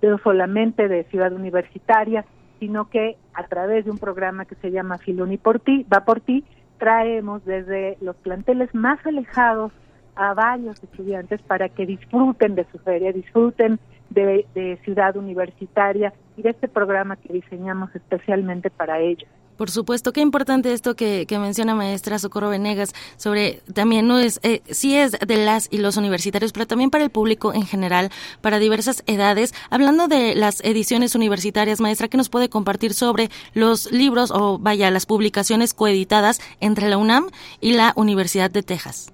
no 0.00 0.18
solamente 0.18 0.88
de 0.88 1.04
ciudad 1.04 1.32
universitaria, 1.32 2.24
sino 2.58 2.88
que 2.88 3.16
a 3.34 3.44
través 3.48 3.84
de 3.84 3.90
un 3.90 3.98
programa 3.98 4.44
que 4.44 4.54
se 4.56 4.70
llama 4.70 4.98
Filuni 4.98 5.36
por 5.36 5.60
ti, 5.60 5.86
va 5.92 6.04
por 6.04 6.20
ti, 6.20 6.44
traemos 6.78 7.44
desde 7.44 7.96
los 8.00 8.16
planteles 8.16 8.74
más 8.74 9.04
alejados 9.06 9.72
a 10.14 10.34
varios 10.34 10.82
estudiantes 10.82 11.40
para 11.42 11.68
que 11.68 11.86
disfruten 11.86 12.54
de 12.54 12.66
su 12.70 12.78
feria, 12.78 13.12
disfruten 13.12 13.78
de, 14.10 14.46
de, 14.54 14.78
ciudad 14.84 15.16
universitaria 15.16 16.12
y 16.36 16.42
de 16.42 16.50
este 16.50 16.68
programa 16.68 17.16
que 17.16 17.32
diseñamos 17.32 17.94
especialmente 17.94 18.70
para 18.70 19.00
ellos. 19.00 19.28
Por 19.62 19.70
supuesto, 19.70 20.12
qué 20.12 20.20
importante 20.20 20.72
esto 20.72 20.96
que, 20.96 21.24
menciona 21.38 21.76
maestra 21.76 22.18
Socorro 22.18 22.48
Venegas 22.48 22.92
sobre 23.16 23.60
también 23.72 24.08
no 24.08 24.18
es 24.18 24.40
eh, 24.42 24.60
sí 24.64 24.96
es 24.96 25.12
de 25.12 25.36
las 25.36 25.72
y 25.72 25.78
los 25.78 25.96
universitarios, 25.96 26.52
pero 26.52 26.66
también 26.66 26.90
para 26.90 27.04
el 27.04 27.10
público 27.10 27.54
en 27.54 27.62
general, 27.62 28.10
para 28.40 28.58
diversas 28.58 29.04
edades. 29.06 29.54
Hablando 29.70 30.08
de 30.08 30.34
las 30.34 30.64
ediciones 30.64 31.14
universitarias, 31.14 31.80
maestra, 31.80 32.08
¿qué 32.08 32.16
nos 32.16 32.28
puede 32.28 32.48
compartir 32.48 32.92
sobre 32.92 33.28
los 33.54 33.92
libros 33.92 34.32
o 34.32 34.58
vaya 34.58 34.90
las 34.90 35.06
publicaciones 35.06 35.74
coeditadas 35.74 36.40
entre 36.58 36.88
la 36.88 36.98
UNAM 36.98 37.28
y 37.60 37.74
la 37.74 37.92
Universidad 37.94 38.50
de 38.50 38.64
Texas? 38.64 39.12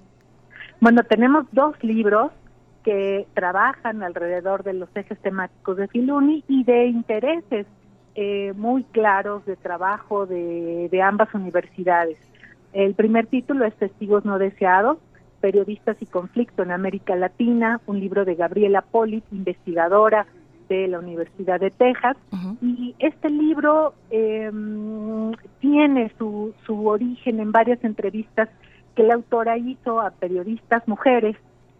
Bueno, 0.80 1.02
tenemos 1.04 1.44
dos 1.52 1.74
libros 1.82 2.32
que 2.84 3.26
trabajan 3.34 4.02
alrededor 4.02 4.62
de 4.62 4.72
los 4.72 4.88
ejes 4.96 5.18
temáticos 5.18 5.76
de 5.76 5.88
Filuni 5.88 6.42
y 6.48 6.64
de 6.64 6.86
intereses 6.86 7.66
eh, 8.20 8.52
muy 8.56 8.82
claros 8.82 9.46
de 9.46 9.54
trabajo 9.54 10.26
de, 10.26 10.88
de, 10.90 11.02
ambas 11.02 11.32
universidades. 11.34 12.18
El 12.72 12.94
primer 12.94 13.28
título 13.28 13.64
es 13.64 13.72
Testigos 13.74 14.24
no 14.24 14.40
deseados, 14.40 14.98
periodistas 15.40 15.96
y 16.00 16.06
conflicto 16.06 16.64
en 16.64 16.72
América 16.72 17.14
Latina, 17.14 17.80
un 17.86 18.00
libro 18.00 18.24
de 18.24 18.34
Gabriela 18.34 18.82
Polit, 18.82 19.22
investigadora 19.30 20.26
de 20.68 20.88
la 20.88 20.98
Universidad 20.98 21.60
de 21.60 21.70
Texas. 21.70 22.16
Uh 22.32 22.36
-huh. 22.36 22.56
Y 22.60 22.96
este 22.98 23.30
libro 23.30 23.94
eh, 24.10 24.50
tiene 25.60 26.10
su, 26.18 26.52
su 26.66 26.88
origen 26.88 27.38
en 27.38 27.52
varias 27.52 27.84
entrevistas 27.84 28.48
que 28.96 29.04
la 29.04 29.14
autora 29.14 29.58
hizo 29.58 30.00
a 30.00 30.10
periodistas 30.10 30.82
mujeres 30.88 31.36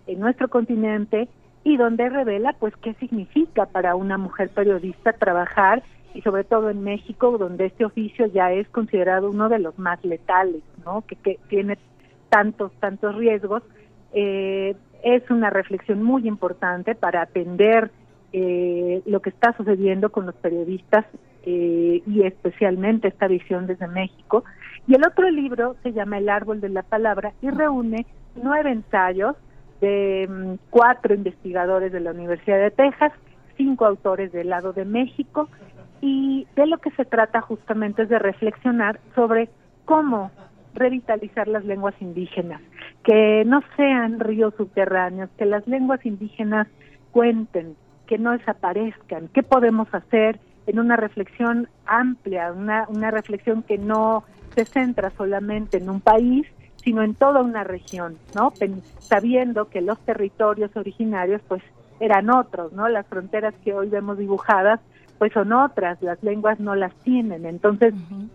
en 0.07 0.21
nuestro 0.21 0.47
continente 0.47 1.29
y 1.65 1.77
donde 1.77 2.09
revela 2.09 2.53
pues 2.61 2.77
qué 2.77 2.95
significa 2.95 3.67
para 3.67 3.97
una 3.97 4.19
mujer 4.19 4.51
periodista 4.51 5.13
trabajar 5.15 5.83
y 6.19 6.23
sobre 6.23 6.43
todo 6.43 6.69
en 6.69 6.83
México 6.83 7.39
donde 7.39 7.67
este 7.67 7.85
oficio 7.85 8.27
ya 8.27 8.51
es 8.53 8.69
considerado 8.71 9.31
uno 9.31 9.49
de 9.49 9.61
los 9.61 9.79
más 9.79 10.05
letales, 10.05 10.65
¿no? 10.85 11.03
Que, 11.03 11.15
que 11.15 11.39
tiene 11.49 11.79
tantos 12.29 12.73
tantos 12.81 13.15
riesgos. 13.15 13.63
Eh, 14.13 14.75
es 15.05 15.31
una 15.31 15.49
reflexión 15.51 16.03
muy 16.03 16.27
importante 16.27 16.97
para 16.97 17.23
atender 17.23 17.93
eh, 18.33 19.01
lo 19.07 19.23
que 19.23 19.31
está 19.31 19.57
sucediendo 19.57 20.11
con 20.11 20.27
los 20.27 20.35
periodistas 20.35 21.07
eh, 21.45 22.03
y 22.05 22.23
especialmente 22.25 23.07
esta 23.07 23.29
visión 23.29 23.69
desde 23.69 23.87
México. 23.87 24.43
Y 24.89 24.97
el 24.97 25.07
otro 25.07 25.31
libro 25.31 25.77
se 25.85 25.93
llama 25.93 26.19
El 26.19 26.31
árbol 26.31 26.61
de 26.61 26.71
la 26.71 26.83
palabra 26.83 27.33
y 27.43 27.51
reúne 27.51 28.07
nueve 28.35 28.73
ensayos 28.73 29.37
de 29.81 30.27
mm, 30.29 30.55
cuatro 30.71 31.15
investigadores 31.15 31.93
de 31.93 32.01
la 32.01 32.11
Universidad 32.11 32.59
de 32.59 32.73
Texas, 32.73 33.13
cinco 33.57 33.87
autores 33.87 34.33
del 34.33 34.49
lado 34.49 34.73
de 34.73 34.85
México 34.85 35.49
y 36.01 36.47
de 36.55 36.67
lo 36.67 36.79
que 36.79 36.91
se 36.93 37.05
trata 37.05 37.41
justamente 37.41 38.03
es 38.03 38.09
de 38.09 38.19
reflexionar 38.19 39.01
sobre 39.15 39.49
cómo 39.85 40.31
revitalizar 40.75 41.49
las 41.49 41.65
lenguas 41.65 41.95
indígenas, 42.01 42.61
que 43.03 43.45
no 43.45 43.63
sean 43.77 44.21
ríos 44.21 44.55
subterráneos, 44.57 45.31
que 45.37 45.45
las 45.45 45.67
lenguas 45.67 46.05
indígenas 46.05 46.69
cuenten, 47.11 47.75
que 48.07 48.19
no 48.19 48.33
desaparezcan, 48.33 49.29
qué 49.29 49.43
podemos 49.43 49.93
hacer 49.93 50.39
en 50.67 50.79
una 50.79 50.97
reflexión 50.97 51.69
amplia, 51.87 52.53
una, 52.53 52.87
una 52.89 53.11
reflexión 53.11 53.63
que 53.63 53.79
no 53.79 54.25
se 54.55 54.65
centra 54.67 55.11
solamente 55.11 55.79
en 55.79 55.89
un 55.89 56.01
país, 56.01 56.47
sino 56.85 57.03
en 57.03 57.15
toda 57.15 57.43
una 57.43 57.65
región, 57.65 58.19
¿no? 58.35 58.53
sabiendo 58.99 59.69
que 59.69 59.81
los 59.81 59.99
territorios 60.01 60.77
originarios 60.77 61.41
pues 61.49 61.63
eran 62.01 62.31
otros, 62.31 62.73
¿no? 62.73 62.89
Las 62.89 63.07
fronteras 63.07 63.55
que 63.65 63.75
hoy 63.75 63.89
vemos 63.89 64.19
dibujadas 64.19 64.81
pues 65.19 65.33
son 65.33 65.53
otras, 65.53 66.01
las 66.03 66.23
lenguas 66.23 66.61
no 66.61 66.75
las 66.75 66.95
tienen. 67.03 67.45
Entonces, 67.45 67.93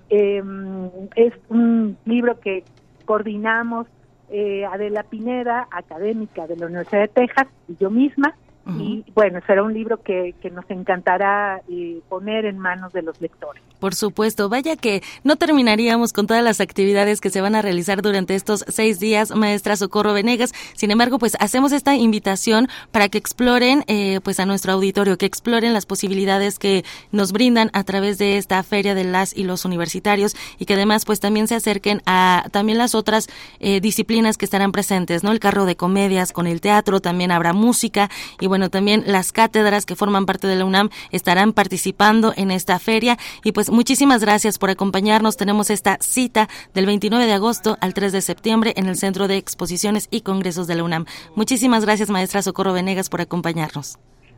em, 0.10 0.90
es 1.16 1.34
un 1.50 1.98
libro 2.06 2.40
que 2.40 2.64
coordinamos 3.06 3.88
eh, 4.30 4.66
Adela 4.66 5.04
Pineda, 5.04 5.68
académica 5.72 6.48
de 6.48 6.58
la 6.58 6.66
Universidad 6.66 7.02
de 7.02 7.08
Texas, 7.08 7.48
y 7.68 7.78
yo 7.78 7.90
misma, 7.90 8.36
y 8.66 9.04
bueno, 9.14 9.40
será 9.46 9.62
un 9.62 9.74
libro 9.74 10.02
que, 10.02 10.36
que 10.42 10.50
nos 10.50 10.64
encantará 10.70 11.62
eh, 11.70 12.00
poner 12.08 12.46
en 12.46 12.58
manos 12.58 12.94
de 12.94 13.02
los 13.02 13.20
lectores. 13.20 13.62
Por 13.80 13.94
supuesto, 13.94 14.48
vaya 14.48 14.78
que 14.78 15.04
no 15.26 15.36
terminaríamos 15.36 16.14
con 16.14 16.26
todas 16.26 16.42
las 16.42 16.62
actividades 16.62 17.20
que 17.20 17.30
se 17.30 17.42
van 17.42 17.56
a 17.56 17.62
realizar 17.62 18.02
durante 18.02 18.36
estos 18.36 18.64
seis 18.70 19.02
días, 19.02 19.36
maestra 19.36 19.76
Socorro 19.76 20.14
Venegas. 20.14 20.54
Sin 20.74 20.92
embargo, 20.92 21.20
pues 21.20 21.36
hacemos 21.42 21.74
esta 21.74 21.94
invitación 21.94 22.70
para 22.92 23.10
que 23.10 23.18
exploren, 23.18 23.84
eh, 23.88 24.22
pues 24.24 24.40
a 24.40 24.46
nuestro 24.46 24.72
auditorio, 24.72 25.18
que 25.18 25.26
exploren 25.26 25.74
las 25.74 25.86
posibilidades 25.86 26.60
que 26.60 26.86
nos 27.12 27.34
brindan 27.34 27.70
a 27.74 27.84
través 27.84 28.18
de 28.18 28.38
esta 28.38 28.64
feria 28.64 28.96
de 28.96 29.04
las 29.04 29.36
y 29.36 29.44
los 29.44 29.66
universitarios 29.66 30.38
y 30.58 30.66
que 30.66 30.76
además, 30.76 31.04
pues 31.04 31.20
también 31.20 31.50
se 31.50 31.56
acerquen 31.56 32.02
a 32.06 32.46
también 32.52 32.78
las 32.78 32.96
otras 32.96 33.28
eh, 33.60 33.82
disciplinas 33.82 34.38
que 34.38 34.46
estarán 34.46 34.72
presentes, 34.72 35.26
¿no? 35.26 35.34
El 35.34 35.40
carro 35.40 35.66
de 35.66 35.76
comedias 35.76 36.32
con 36.32 36.48
el 36.48 36.62
teatro, 36.62 37.02
también 37.02 37.32
habrá 37.32 37.52
música 37.52 38.10
y 38.40 38.48
bueno, 38.54 38.70
también 38.70 39.04
las 39.08 39.32
cátedras 39.32 39.88
que 39.88 39.96
forman 39.96 40.28
parte 40.28 40.46
de 40.46 40.56
la 40.56 40.64
UNAM 40.64 40.92
estarán 41.10 41.54
participando 41.54 42.34
en 42.36 42.52
esta 42.52 42.78
feria 42.78 43.18
y 43.44 43.52
pues 43.52 43.72
muchísimas 43.72 44.22
gracias 44.22 44.60
por 44.60 44.70
acompañarnos. 44.70 45.38
Tenemos 45.38 45.72
esta 45.72 45.98
cita 46.02 46.48
del 46.76 46.86
29 46.86 47.26
de 47.26 47.34
agosto 47.34 47.80
al 47.82 47.96
3 47.96 48.12
de 48.12 48.22
septiembre 48.22 48.74
en 48.76 48.86
el 48.86 48.96
Centro 48.96 49.28
de 49.28 49.38
Exposiciones 49.38 50.08
y 50.12 50.22
Congresos 50.22 50.68
de 50.68 50.76
la 50.76 50.84
UNAM. 50.84 51.06
Muchísimas 51.36 51.84
gracias, 51.84 52.12
maestra 52.12 52.44
Socorro 52.44 52.74
Venegas, 52.74 53.10
por 53.10 53.22
acompañarnos. 53.22 53.98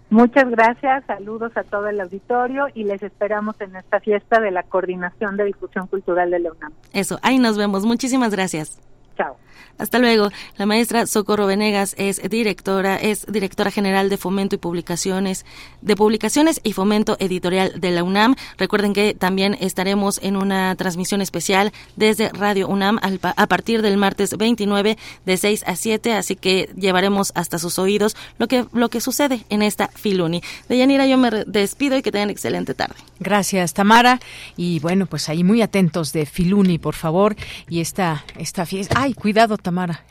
Muchas 0.10 0.50
gracias, 0.50 1.04
saludos 1.08 1.52
a 1.58 1.64
todo 1.64 1.90
el 1.90 2.00
auditorio 2.00 2.68
y 2.74 2.86
les 2.86 3.04
esperamos 3.04 3.60
en 3.60 3.76
esta 3.76 4.00
fiesta 4.00 4.40
de 4.40 4.52
la 4.52 4.64
Coordinación 4.64 5.36
de 5.36 5.44
Difusión 5.44 5.88
Cultural 5.88 6.32
de 6.32 6.40
la 6.40 6.54
UNAM. 6.54 6.72
Eso, 6.94 7.20
ahí 7.22 7.38
nos 7.38 7.58
vemos. 7.58 7.84
Muchísimas 7.84 8.32
gracias. 8.32 8.80
Chao. 9.18 9.38
Hasta 9.78 10.00
luego. 10.00 10.30
La 10.58 10.66
maestra 10.66 11.06
Socorro 11.06 11.48
Venegas 11.48 11.96
es 11.98 12.22
directora, 12.30 12.96
es 12.96 13.26
directora 13.28 13.72
general 13.72 14.10
de 14.10 14.18
Fomento 14.18 14.56
y 14.56 14.58
Publicaciones, 14.58 15.46
de 15.82 15.98
Publicaciones 15.98 16.62
y 16.64 16.72
Fomento 16.72 17.18
Editorial 17.20 17.74
de 17.80 17.92
la 17.92 18.04
UNAM. 18.04 18.36
Recuerden 18.58 18.94
que 18.94 19.14
también 19.14 19.58
estaremos 19.60 20.20
en 20.24 20.38
una 20.38 20.76
transmisión 20.76 21.22
especial 21.22 21.74
desde 21.98 22.30
Radio 22.30 22.70
UNAM 22.70 23.00
a 23.02 23.48
partir 23.48 23.82
del 23.82 23.98
martes 23.98 24.38
29 24.38 24.98
de 25.26 25.38
6 25.38 25.64
a 25.68 25.76
7, 25.76 26.14
así 26.14 26.38
que 26.38 26.70
llevaremos 26.78 27.34
hasta 27.36 27.60
sus 27.60 27.78
oídos 27.78 28.16
lo 28.38 28.48
que 28.48 28.66
lo 28.72 28.90
que 28.90 29.02
sucede 29.02 29.46
en 29.50 29.62
esta 29.62 29.90
Filuni. 29.90 30.42
De 30.70 30.78
Yanira 30.78 31.06
yo 31.06 31.18
me 31.18 31.30
despido 31.30 31.98
y 31.98 32.02
que 32.02 32.14
tengan 32.14 32.30
excelente 32.30 32.76
tarde. 32.76 32.96
Gracias, 33.20 33.74
Tamara. 33.74 34.22
Y 34.56 34.80
bueno, 34.80 35.06
pues 35.06 35.28
ahí 35.28 35.44
muy 35.44 35.62
atentos 35.62 36.14
de 36.14 36.26
Filuni, 36.26 36.78
por 36.78 36.96
favor, 36.96 37.36
y 37.70 37.82
esta 37.82 38.24
esta 38.38 38.66
fiesta. 38.66 38.96
Ay, 38.98 39.05
cuidado 39.14 39.57
Tamara. 39.57 40.02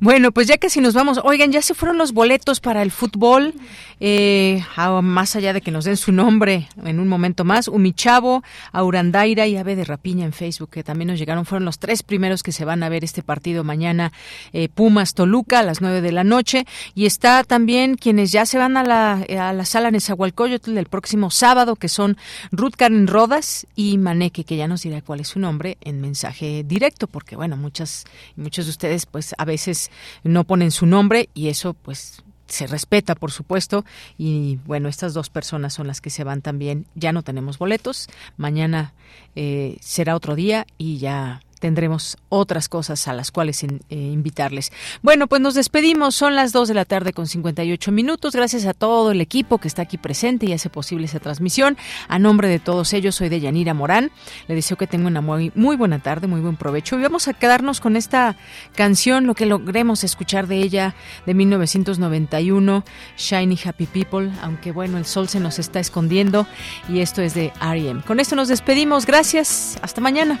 Bueno, 0.00 0.32
pues 0.32 0.46
ya 0.46 0.58
que 0.58 0.70
si 0.70 0.80
nos 0.80 0.94
vamos, 0.94 1.20
oigan, 1.22 1.52
ya 1.52 1.62
se 1.62 1.74
fueron 1.74 1.98
los 1.98 2.12
boletos 2.12 2.60
para 2.60 2.82
el 2.82 2.90
fútbol, 2.90 3.54
eh, 4.00 4.62
más 5.02 5.36
allá 5.36 5.52
de 5.52 5.60
que 5.60 5.70
nos 5.70 5.84
den 5.84 5.96
su 5.96 6.12
nombre 6.12 6.68
en 6.84 7.00
un 7.00 7.08
momento 7.08 7.44
más, 7.44 7.68
Umichavo, 7.68 8.42
Aurandaira 8.72 9.46
y 9.46 9.56
Ave 9.56 9.76
de 9.76 9.84
Rapiña 9.84 10.24
en 10.24 10.32
Facebook, 10.32 10.70
que 10.70 10.84
también 10.84 11.08
nos 11.08 11.18
llegaron, 11.18 11.44
fueron 11.44 11.64
los 11.64 11.78
tres 11.78 12.02
primeros 12.02 12.42
que 12.42 12.52
se 12.52 12.64
van 12.64 12.82
a 12.82 12.88
ver 12.88 13.04
este 13.04 13.22
partido 13.22 13.64
mañana, 13.64 14.12
eh, 14.52 14.68
Pumas 14.68 15.14
Toluca 15.14 15.60
a 15.60 15.62
las 15.62 15.80
nueve 15.80 16.00
de 16.00 16.12
la 16.12 16.24
noche, 16.24 16.64
y 16.94 17.06
está 17.06 17.44
también 17.44 17.96
quienes 17.96 18.32
ya 18.32 18.46
se 18.46 18.58
van 18.58 18.76
a 18.76 18.84
la, 18.84 19.24
a 19.48 19.52
la 19.52 19.64
sala 19.64 19.90
Nezahualcóyotl 19.90 20.76
el 20.76 20.86
próximo 20.86 21.30
sábado, 21.30 21.76
que 21.76 21.88
son 21.88 22.16
Ruth 22.52 22.74
Karen 22.76 23.06
Rodas 23.06 23.66
y 23.74 23.98
Maneque, 23.98 24.44
que 24.44 24.56
ya 24.56 24.68
nos 24.68 24.82
dirá 24.82 25.02
cuál 25.02 25.20
es 25.20 25.28
su 25.28 25.38
nombre 25.38 25.78
en 25.80 26.00
mensaje 26.00 26.64
directo, 26.64 27.06
porque 27.06 27.36
bueno, 27.36 27.56
muchas, 27.56 28.04
muchos 28.36 28.66
de 28.66 28.70
ustedes 28.70 29.06
pues 29.06 29.34
veces 29.48 29.90
no 30.22 30.44
ponen 30.44 30.70
su 30.70 30.86
nombre 30.86 31.28
y 31.34 31.48
eso 31.48 31.74
pues 31.74 32.22
se 32.46 32.66
respeta, 32.66 33.14
por 33.14 33.30
supuesto, 33.30 33.84
y 34.16 34.58
bueno, 34.64 34.88
estas 34.88 35.12
dos 35.12 35.28
personas 35.28 35.74
son 35.74 35.86
las 35.86 36.00
que 36.00 36.10
se 36.10 36.24
van 36.24 36.40
también. 36.40 36.86
Ya 36.94 37.12
no 37.12 37.22
tenemos 37.22 37.58
boletos, 37.58 38.06
mañana 38.36 38.94
eh, 39.36 39.76
será 39.80 40.16
otro 40.16 40.34
día 40.34 40.66
y 40.78 40.98
ya 40.98 41.42
tendremos 41.58 42.16
otras 42.28 42.68
cosas 42.68 43.08
a 43.08 43.12
las 43.12 43.30
cuales 43.30 43.62
eh, 43.62 43.68
invitarles. 43.90 44.72
Bueno, 45.02 45.26
pues 45.26 45.40
nos 45.40 45.54
despedimos. 45.54 46.14
Son 46.14 46.34
las 46.34 46.52
2 46.52 46.68
de 46.68 46.74
la 46.74 46.84
tarde 46.84 47.12
con 47.12 47.26
58 47.26 47.92
minutos. 47.92 48.34
Gracias 48.34 48.66
a 48.66 48.74
todo 48.74 49.10
el 49.10 49.20
equipo 49.20 49.58
que 49.58 49.68
está 49.68 49.82
aquí 49.82 49.98
presente 49.98 50.46
y 50.46 50.52
hace 50.52 50.70
posible 50.70 51.06
esa 51.06 51.20
transmisión. 51.20 51.76
A 52.08 52.18
nombre 52.18 52.48
de 52.48 52.58
todos 52.58 52.92
ellos, 52.92 53.16
soy 53.16 53.28
de 53.28 53.40
Yanira 53.40 53.74
Morán. 53.74 54.10
Le 54.46 54.54
deseo 54.54 54.76
que 54.76 54.86
tenga 54.86 55.06
una 55.06 55.20
muy, 55.20 55.52
muy 55.54 55.76
buena 55.76 55.98
tarde, 55.98 56.26
muy 56.26 56.40
buen 56.40 56.56
provecho. 56.56 56.98
Y 56.98 57.02
vamos 57.02 57.28
a 57.28 57.34
quedarnos 57.34 57.80
con 57.80 57.96
esta 57.96 58.36
canción, 58.74 59.26
lo 59.26 59.34
que 59.34 59.46
logremos 59.46 60.04
escuchar 60.04 60.46
de 60.46 60.56
ella 60.56 60.94
de 61.26 61.34
1991, 61.34 62.84
Shiny 63.16 63.58
Happy 63.64 63.86
People. 63.86 64.30
Aunque 64.42 64.72
bueno, 64.72 64.98
el 64.98 65.04
sol 65.04 65.28
se 65.28 65.40
nos 65.40 65.58
está 65.58 65.80
escondiendo. 65.80 66.46
Y 66.88 67.00
esto 67.00 67.22
es 67.22 67.34
de 67.34 67.52
R.E.M. 67.60 68.02
Con 68.02 68.20
esto 68.20 68.36
nos 68.36 68.48
despedimos. 68.48 69.06
Gracias. 69.06 69.78
Hasta 69.82 70.00
mañana. 70.00 70.40